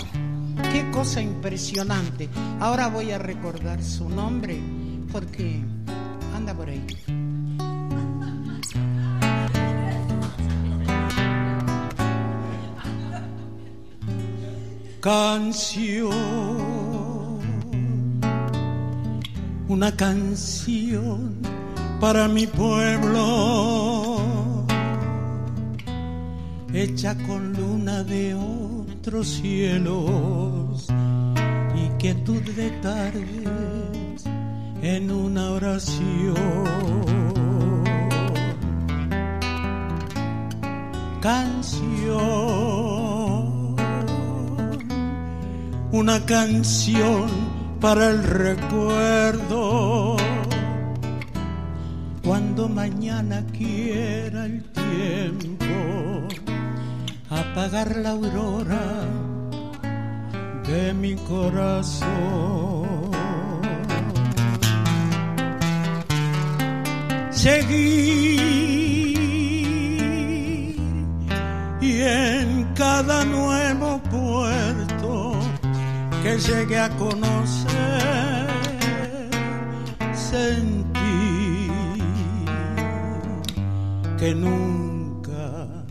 qué 0.72 0.92
cosa 0.92 1.22
impresionante. 1.22 2.30
Ahora 2.60 2.88
voy 2.88 3.12
a 3.12 3.18
recordar 3.18 3.82
su 3.82 4.08
nombre 4.08 4.62
porque 5.12 5.60
anda 6.36 6.54
por 6.54 6.70
ahí. 6.70 6.86
Canción, 15.02 16.12
una 19.68 19.96
canción 19.96 21.38
para 22.00 22.28
mi 22.28 22.46
pueblo, 22.46 24.20
hecha 26.72 27.18
con 27.26 27.54
luna 27.54 28.04
de 28.04 28.36
otros 28.36 29.28
cielos. 29.28 30.88
Y 31.74 31.88
quietud 31.98 32.42
de 32.42 32.70
tardes 32.82 34.24
en 34.84 35.10
una 35.10 35.50
oración. 35.50 36.36
Canción 41.22 43.01
una 45.92 46.26
canción 46.26 47.28
para 47.80 48.10
el 48.10 48.24
recuerdo. 48.24 50.16
Cuando 52.24 52.70
mañana 52.70 53.44
quiera 53.52 54.46
el 54.46 54.64
tiempo 54.72 55.66
apagar 57.30 57.98
la 57.98 58.12
aurora 58.12 59.06
de 60.68 60.94
mi 60.94 61.16
corazón. 61.16 63.12
Seguir 67.32 68.42
y 71.82 72.02
en 72.02 72.66
cada 72.76 73.26
nuevo 73.26 74.00
que 76.32 76.38
llegue 76.40 76.80
a 76.80 76.90
conocer, 76.92 78.48
sentí 80.14 81.68
que 84.18 84.34
nunca 84.36 85.84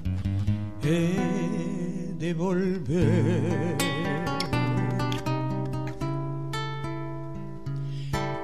he 0.83 2.15
de 2.19 2.35
volver. 2.35 3.77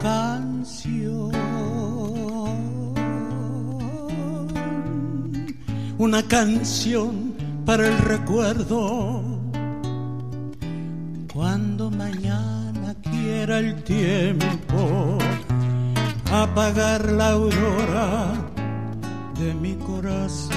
Canción, 0.01 1.32
una 5.97 6.23
canción 6.28 7.32
para 7.64 7.89
el 7.89 7.98
recuerdo 7.98 9.25
cuando 11.36 11.90
mañana 11.90 12.94
quiera 13.02 13.58
el 13.58 13.82
tiempo 13.84 15.18
apagar 16.32 17.12
la 17.12 17.32
aurora 17.32 18.32
de 19.38 19.52
mi 19.52 19.74
corazón. 19.74 20.56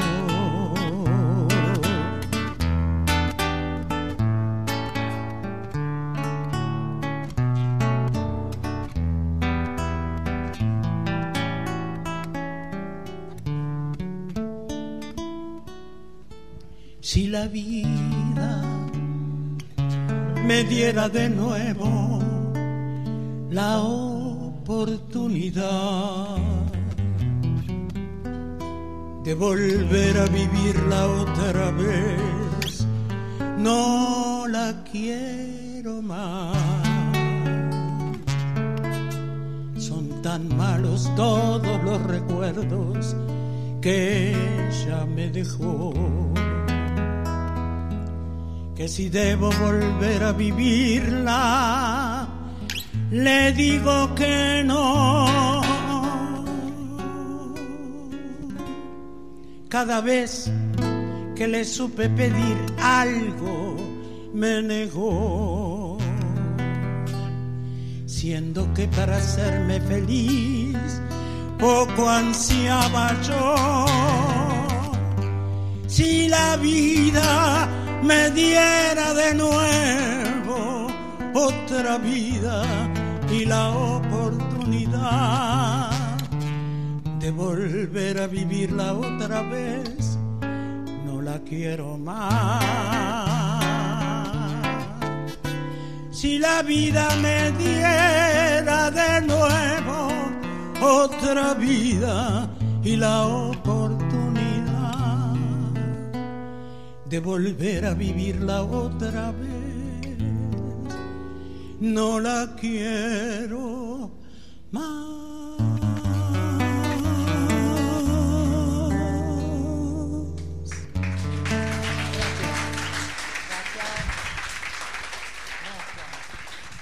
Si 17.01 17.27
la 17.27 17.47
vida 17.47 18.78
me 20.49 20.63
diera 20.63 21.07
de 21.09 21.29
nuevo 21.29 22.19
la 23.51 23.79
oportunidad 23.81 25.07
de 29.23 29.35
volver 29.35 30.17
a 30.17 30.25
vivirla 30.25 31.07
otra 31.07 31.69
vez, 31.69 32.87
no 33.59 34.47
la 34.47 34.83
quiero 34.91 36.01
más. 36.01 36.57
Son 39.77 40.23
tan 40.23 40.57
malos 40.57 41.11
todos 41.15 41.83
los 41.83 42.01
recuerdos 42.07 43.15
que 43.81 44.31
ella 44.31 45.05
me 45.05 45.29
dejó 45.29 45.93
que 48.79 48.87
si 48.87 49.09
debo 49.09 49.49
volver 49.51 50.23
a 50.23 50.31
vivirla, 50.31 52.29
le 53.11 53.51
digo 53.51 54.15
que 54.15 54.63
no. 54.65 55.61
Cada 59.67 59.99
vez 59.99 60.49
que 61.35 61.45
le 61.45 61.65
supe 61.65 62.07
pedir 62.07 62.55
algo, 62.81 63.75
me 64.33 64.61
negó, 64.61 65.97
siendo 68.05 68.73
que 68.73 68.87
para 68.87 69.17
hacerme 69.17 69.81
feliz 69.81 70.77
poco 71.59 72.09
ansiaba 72.09 73.11
yo. 73.23 73.85
Si 75.85 76.29
la 76.29 76.55
vida 76.55 77.67
me 78.03 78.29
diera 78.31 79.13
de 79.13 79.35
nuevo 79.35 80.87
otra 81.33 81.97
vida 81.97 82.63
y 83.31 83.45
la 83.45 83.69
oportunidad 83.69 84.29
de 87.19 87.31
volver 87.31 88.19
a 88.21 88.27
vivirla 88.27 88.93
otra 88.93 89.41
vez, 89.43 90.17
no 91.05 91.21
la 91.21 91.39
quiero 91.39 91.97
más. 91.97 92.63
Si 96.11 96.37
la 96.37 96.61
vida 96.63 97.07
me 97.21 97.51
diera 97.51 98.91
de 98.91 99.21
nuevo 99.21 100.09
otra 100.81 101.53
vida 101.53 102.49
y 102.83 102.95
la 102.95 103.23
oportunidad 103.23 103.48
de 107.09 107.19
volver 107.19 107.85
a 107.85 107.93
vivirla 107.95 108.61
otra 108.61 109.31
vez, 109.31 110.17
no 111.79 112.19
la 112.19 112.55
quiero 112.59 114.11
más. 114.71 115.19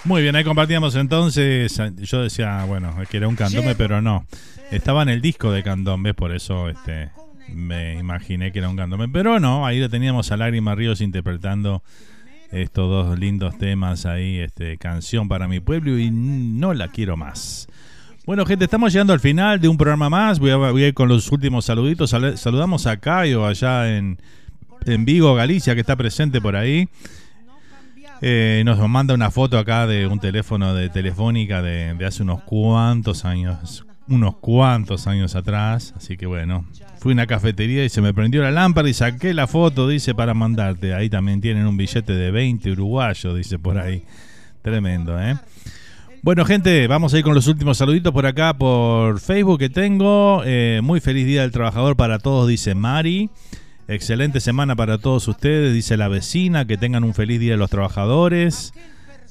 Muy 0.04 0.22
bien, 0.22 0.36
ahí 0.38 0.44
compartíamos 0.46 0.96
entonces. 0.96 1.82
Yo 1.98 2.22
decía, 2.22 2.64
bueno, 2.66 2.96
que 3.10 3.18
era 3.18 3.28
un 3.28 3.36
candombe, 3.36 3.76
pero 3.76 4.02
no. 4.02 4.26
Estaba 4.72 5.04
en 5.04 5.10
el 5.10 5.22
disco 5.22 5.52
de 5.52 5.64
candombe, 5.64 6.14
por 6.14 6.34
eso 6.34 6.70
este, 6.70 7.12
me 7.54 7.96
imaginé 7.96 8.52
que 8.52 8.60
era 8.60 8.70
un 8.70 8.76
candombe. 8.76 9.08
Pero 9.08 9.40
no, 9.40 9.66
ahí 9.66 9.80
lo 9.80 9.90
teníamos 9.90 10.32
a 10.32 10.38
Lágrima 10.38 10.76
Ríos 10.76 11.02
interpretando 11.02 11.84
estos 12.52 12.90
dos 12.90 13.20
lindos 13.20 13.58
temas 13.58 14.06
ahí, 14.06 14.38
este, 14.38 14.78
canción 14.78 15.28
para 15.28 15.48
mi 15.48 15.60
pueblo 15.60 15.98
y 15.98 16.12
no 16.12 16.74
la 16.74 16.88
quiero 16.90 17.18
más. 17.18 17.68
Bueno, 18.26 18.46
gente, 18.46 18.66
estamos 18.66 18.92
llegando 18.92 19.14
al 19.14 19.22
final 19.22 19.60
de 19.60 19.70
un 19.70 19.78
programa 19.78 20.10
más. 20.10 20.40
Voy 20.40 20.52
a, 20.52 20.88
ir 20.88 20.94
con 20.94 21.08
los 21.08 21.32
últimos 21.32 21.66
saluditos. 21.66 22.10
Saludamos 22.36 22.86
a 22.86 22.98
Cayo 22.98 23.46
allá 23.46 23.96
en, 23.96 24.20
en 24.86 25.06
Vigo, 25.06 25.34
Galicia, 25.34 25.74
que 25.76 25.82
está 25.82 25.96
presente 25.96 26.42
por 26.42 26.58
ahí. 26.58 26.90
Eh, 28.22 28.64
nos 28.66 28.80
manda 28.90 29.14
una 29.14 29.30
foto 29.30 29.58
acá 29.60 29.86
de 29.86 30.08
un 30.08 30.20
teléfono 30.20 30.74
de 30.74 30.90
Telefónica 30.90 31.62
de, 31.62 31.96
hace 32.06 32.24
unos 32.24 32.42
cuantos 32.44 33.26
años, 33.26 33.86
unos 34.08 34.38
cuantos 34.38 35.08
años 35.08 35.36
atrás. 35.36 35.94
Así 35.96 36.18
que 36.18 36.26
bueno, 36.26 36.66
fui 37.00 37.12
a 37.12 37.14
una 37.14 37.28
cafetería 37.28 37.86
y 37.86 37.90
se 37.90 38.02
me 38.02 38.14
prendió 38.14 38.42
la 38.42 38.52
lámpara 38.52 38.90
y 38.90 38.94
saqué 38.94 39.34
la 39.34 39.48
foto, 39.48 39.88
dice, 39.88 40.16
para 40.16 40.34
mandarte. 40.34 40.94
Ahí 40.94 41.10
también 41.10 41.42
tienen 41.42 41.66
un 41.68 41.78
billete 41.78 42.14
de 42.14 42.32
20 42.32 42.72
uruguayos, 42.72 43.36
dice 43.36 43.60
por 43.60 43.78
ahí. 43.78 44.04
Tremendo, 44.62 45.20
¿eh? 45.22 45.36
Bueno, 46.24 46.44
gente, 46.44 46.88
vamos 46.88 47.14
a 47.14 47.20
ir 47.20 47.24
con 47.24 47.36
los 47.36 47.48
últimos 47.48 47.78
saluditos 47.78 48.12
por 48.12 48.26
acá 48.26 48.58
por 48.58 49.20
Facebook 49.20 49.60
que 49.60 49.70
tengo. 49.70 50.42
Eh, 50.46 50.82
muy 50.84 51.00
feliz 51.00 51.26
Día 51.26 51.44
del 51.44 51.52
Trabajador 51.52 51.96
para 51.96 52.20
todos, 52.20 52.48
dice 52.48 52.76
Mari. 52.76 53.30
Excelente 53.88 54.42
semana 54.42 54.76
para 54.76 54.98
todos 54.98 55.28
ustedes, 55.30 55.74
dice 55.74 55.96
la 55.96 56.10
vecina. 56.10 56.66
Que 56.66 56.76
tengan 56.76 57.06
un 57.06 57.14
feliz 57.14 57.40
día 57.40 57.52
de 57.52 57.58
los 57.58 57.70
trabajadores. 57.70 58.74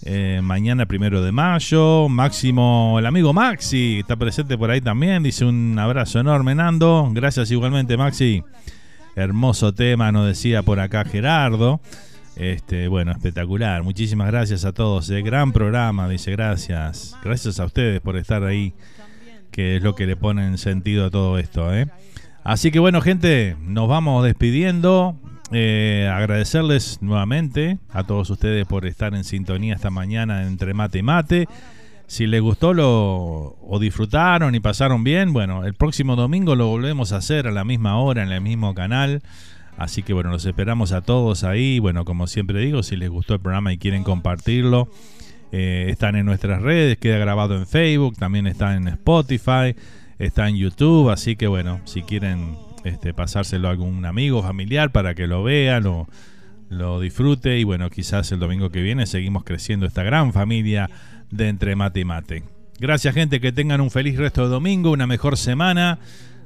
Eh, 0.02 0.40
mañana 0.43 0.86
primero 0.86 1.23
de 1.23 1.32
mayo. 1.32 2.09
Máximo, 2.09 2.97
el 2.98 3.06
amigo 3.06 3.32
Maxi, 3.32 4.01
está 4.01 4.16
presente 4.16 4.56
por 4.59 4.70
ahí 4.70 4.81
también. 4.81 5.23
Dice 5.23 5.44
un 5.44 5.78
abrazo 5.78 6.20
enorme, 6.20 6.55
Nando. 6.55 7.10
Gracias 7.12 7.51
igualmente, 7.51 7.97
Maxi. 7.97 8.43
Hermoso 9.14 9.73
tema, 9.73 10.12
nos 10.12 10.27
decía 10.27 10.62
por 10.62 10.78
acá 10.78 11.05
Gerardo. 11.05 11.81
Este, 12.36 12.86
bueno, 12.89 13.12
espectacular. 13.12 13.82
Muchísimas 13.82 14.27
gracias 14.28 14.66
a 14.66 14.73
todos. 14.73 15.09
Eh. 15.10 15.23
Gran 15.23 15.52
programa, 15.52 16.09
dice 16.09 16.32
gracias. 16.32 17.16
Gracias 17.24 17.59
a 17.59 17.64
ustedes 17.64 18.01
por 18.02 18.16
estar 18.18 18.44
ahí, 18.44 18.74
que 19.51 19.77
es 19.77 19.82
lo 19.82 19.94
que 19.94 20.06
le 20.06 20.16
ponen 20.16 20.59
sentido 20.59 21.06
a 21.06 21.10
todo 21.10 21.39
esto. 21.39 21.74
¿eh? 21.74 21.86
Así 22.44 22.70
que 22.70 22.78
bueno, 22.78 23.01
gente, 23.01 23.56
nos 23.62 23.89
vamos 23.89 24.23
despidiendo. 24.23 25.16
Eh, 25.52 26.10
agradecerles 26.12 26.98
nuevamente 27.02 27.78
a 27.90 28.05
todos 28.05 28.31
ustedes 28.31 28.66
por 28.66 28.85
estar 28.85 29.14
en 29.14 29.24
sintonía 29.24 29.74
esta 29.74 29.90
mañana 29.90 30.47
entre 30.47 30.74
mate 30.74 30.98
y 30.98 31.02
mate. 31.02 31.48
Si 32.09 32.27
les 32.27 32.40
gustó 32.40 32.73
lo, 32.73 33.56
o 33.60 33.78
disfrutaron 33.81 34.55
y 34.55 34.60
pasaron 34.60 35.05
bien, 35.05 35.32
bueno, 35.32 35.64
el 35.64 35.74
próximo 35.74 36.14
domingo 36.16 36.55
lo 36.55 36.68
volvemos 36.68 37.12
a 37.12 37.16
hacer 37.16 37.47
a 37.48 37.52
la 37.52 37.64
misma 37.64 37.98
hora 37.98 38.23
en 38.23 38.31
el 38.31 38.40
mismo 38.40 38.74
canal. 38.74 39.23
Así 39.77 40.02
que 40.02 40.12
bueno, 40.12 40.31
los 40.31 40.44
esperamos 40.47 40.93
a 40.93 41.02
todos 41.02 41.44
ahí. 41.44 41.78
Bueno, 41.78 42.05
como 42.05 42.27
siempre 42.27 42.60
digo, 42.60 42.82
si 42.82 42.97
les 42.97 43.10
gustó 43.10 43.35
el 43.35 43.40
programa 43.40 43.73
y 43.73 43.78
quieren 43.78 44.05
compartirlo, 44.05 44.89
eh, 45.52 45.86
están 45.90 46.16
en 46.16 46.27
nuestras 46.27 46.62
redes, 46.62 46.98
queda 46.98 47.18
grabado 47.18 47.56
en 47.56 47.66
Facebook, 47.66 48.16
también 48.16 48.47
está 48.47 48.74
en 48.74 48.89
Spotify 48.89 49.74
está 50.18 50.48
en 50.48 50.56
YouTube, 50.56 51.10
así 51.10 51.36
que 51.36 51.47
bueno, 51.47 51.81
si 51.85 52.02
quieren 52.02 52.56
este, 52.86 53.14
pasárselo 53.14 53.68
a 53.68 53.72
algún 53.72 54.04
amigo, 54.04 54.42
familiar 54.42 54.92
para 54.92 55.14
que 55.14 55.26
lo 55.26 55.42
vea, 55.42 55.80
lo, 55.80 56.08
lo 56.68 57.00
disfrute 57.00 57.58
y 57.58 57.64
bueno, 57.64 57.90
quizás 57.90 58.30
el 58.32 58.38
domingo 58.38 58.70
que 58.70 58.82
viene 58.82 59.06
seguimos 59.06 59.44
creciendo 59.44 59.86
esta 59.86 60.02
gran 60.02 60.32
familia 60.32 60.90
de 61.30 61.48
Entre 61.48 61.76
Mate 61.76 62.00
y 62.00 62.04
Mate. 62.04 62.42
Gracias 62.78 63.14
gente, 63.14 63.40
que 63.40 63.52
tengan 63.52 63.80
un 63.80 63.90
feliz 63.90 64.16
resto 64.18 64.42
de 64.42 64.48
domingo, 64.48 64.90
una 64.90 65.06
mejor 65.06 65.36
semana. 65.36 65.98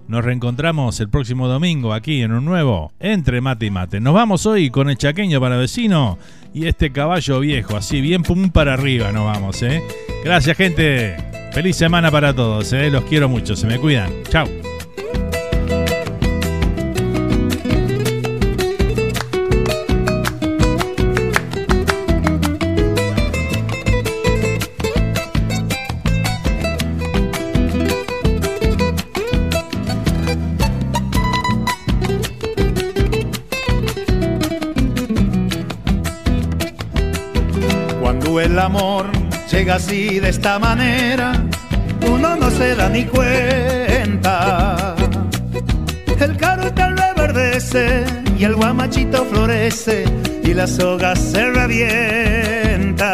Nos 0.07 0.25
reencontramos 0.25 0.99
el 0.99 1.09
próximo 1.09 1.47
domingo 1.47 1.93
aquí 1.93 2.23
en 2.23 2.33
un 2.33 2.45
nuevo 2.45 2.93
Entre 2.99 3.41
Mate 3.41 3.67
y 3.67 3.71
Mate. 3.71 4.01
Nos 4.01 4.15
vamos 4.15 4.47
hoy 4.47 4.71
con 4.71 4.91
el 4.91 4.97
chaqueño 4.97 5.41
para 5.41 5.57
vecino 5.57 6.19
y 6.53 6.67
este 6.67 6.91
caballo 6.91 7.41
viejo, 7.41 7.77
así 7.77 8.01
bien 8.01 8.23
pum 8.23 8.51
para 8.51 8.75
arriba 8.75 9.13
nos 9.13 9.25
vamos, 9.25 9.63
¿eh? 9.63 9.83
Gracias 10.25 10.57
gente. 10.57 11.17
Feliz 11.53 11.77
semana 11.77 12.11
para 12.11 12.35
todos, 12.35 12.73
¿eh? 12.73 12.91
los 12.91 13.05
quiero 13.05 13.29
mucho, 13.29 13.57
se 13.57 13.67
me 13.67 13.79
cuidan. 13.79 14.11
Chao. 14.29 14.70
Amor 38.61 39.07
llega 39.51 39.77
así 39.77 40.21
de 40.21 40.29
esta 40.29 40.59
manera, 40.59 41.33
uno 42.09 42.37
no 42.37 42.51
se 42.51 42.75
da 42.75 42.89
ni 42.89 43.05
cuenta. 43.05 44.95
El 46.21 46.37
carotel 46.37 46.97
reverdece 46.97 48.05
y 48.39 48.45
el 48.45 48.55
guamachito 48.55 49.25
florece 49.25 50.05
y 50.45 50.53
la 50.55 50.67
soga 50.67 51.17
se 51.17 51.51
revienta. 51.51 53.05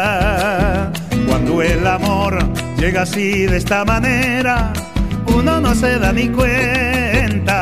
Cuando 1.27 1.61
el 1.61 1.87
amor 1.87 2.37
llega 2.77 3.03
así 3.03 3.45
de 3.45 3.57
esta 3.57 3.85
manera, 3.85 4.73
uno 5.27 5.61
no 5.61 5.73
se 5.75 5.97
da 5.97 6.11
ni 6.11 6.27
cuenta. 6.29 7.57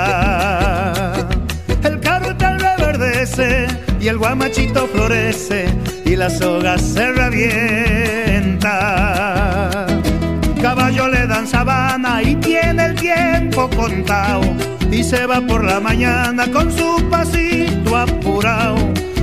El 1.84 2.00
carotel 2.00 2.60
reverdece 2.60 3.85
y 4.06 4.08
el 4.08 4.18
guamachito 4.20 4.86
florece 4.86 5.66
y 6.06 6.16
la 6.16 6.30
soga 6.30 6.78
se 6.78 7.12
revienta. 7.12 8.68
Caballo 10.62 11.08
le 11.08 11.26
dan 11.26 11.48
sabana 11.48 12.22
y 12.22 12.36
tiene 12.36 12.86
el 12.86 12.94
tiempo 12.94 13.68
contado 13.76 14.44
y 14.92 15.04
se 15.04 15.26
va 15.26 15.42
por 15.42 15.64
la 15.64 15.80
mañana 15.80 16.46
con 16.52 16.72
su 16.72 17.04
pasito 17.10 17.98
apurado 17.98 18.78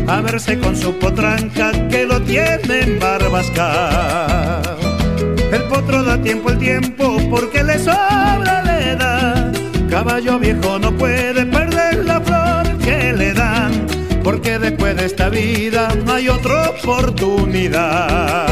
a 0.09 0.21
verse 0.21 0.59
con 0.59 0.77
su 0.77 0.99
potranca 0.99 1.71
que 1.89 2.05
lo 2.05 2.21
tiene 2.23 2.81
en 2.81 2.99
barbascao. 2.99 4.63
El 5.53 5.63
potro 5.69 6.03
da 6.03 6.21
tiempo 6.21 6.51
el 6.51 6.59
tiempo 6.59 7.19
porque 7.31 7.63
le 7.63 7.79
sobra 7.79 8.65
la 8.65 8.81
edad. 8.81 9.53
Caballo 9.89 10.41
viejo 10.41 10.81
no 10.81 10.91
puede 10.97 11.45
porque 14.43 14.59
después 14.59 14.97
de 14.97 15.07
esta 15.07 15.29
vida 15.29 15.95
no 16.05 16.15
hay 16.15 16.29
otra 16.29 16.71
oportunidad. 16.71 18.52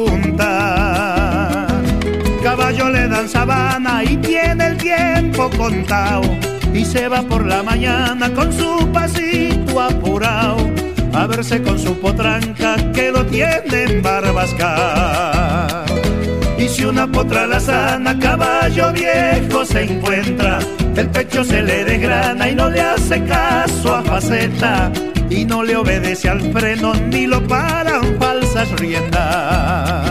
Caballo 2.51 2.89
le 2.89 3.07
dan 3.07 3.29
sabana 3.29 4.03
y 4.03 4.17
tiene 4.17 4.67
el 4.67 4.77
tiempo 4.77 5.49
contado 5.55 6.37
y 6.73 6.83
se 6.83 7.07
va 7.07 7.21
por 7.21 7.45
la 7.45 7.63
mañana 7.63 8.29
con 8.33 8.51
su 8.51 8.91
pasito 8.91 9.79
apurado 9.79 10.69
a 11.13 11.27
verse 11.27 11.61
con 11.61 11.79
su 11.79 11.97
potranca 11.97 12.75
que 12.91 13.09
lo 13.09 13.25
tiene 13.25 13.83
en 13.83 14.01
barbasca. 14.01 15.85
Y 16.57 16.67
si 16.67 16.83
una 16.83 17.07
potra 17.07 17.47
la 17.47 17.61
sana, 17.61 18.19
caballo 18.19 18.91
viejo 18.91 19.63
se 19.63 19.83
encuentra, 19.83 20.59
el 20.97 21.07
pecho 21.07 21.45
se 21.45 21.61
le 21.61 21.85
desgrana 21.85 22.49
y 22.49 22.55
no 22.55 22.69
le 22.69 22.81
hace 22.81 23.23
caso 23.23 23.95
a 23.95 24.03
faceta, 24.03 24.91
y 25.29 25.45
no 25.45 25.63
le 25.63 25.77
obedece 25.77 26.27
al 26.27 26.41
freno 26.51 26.93
ni 26.95 27.27
lo 27.27 27.41
paran 27.47 28.17
falsas 28.19 28.69
riendas. 28.77 30.10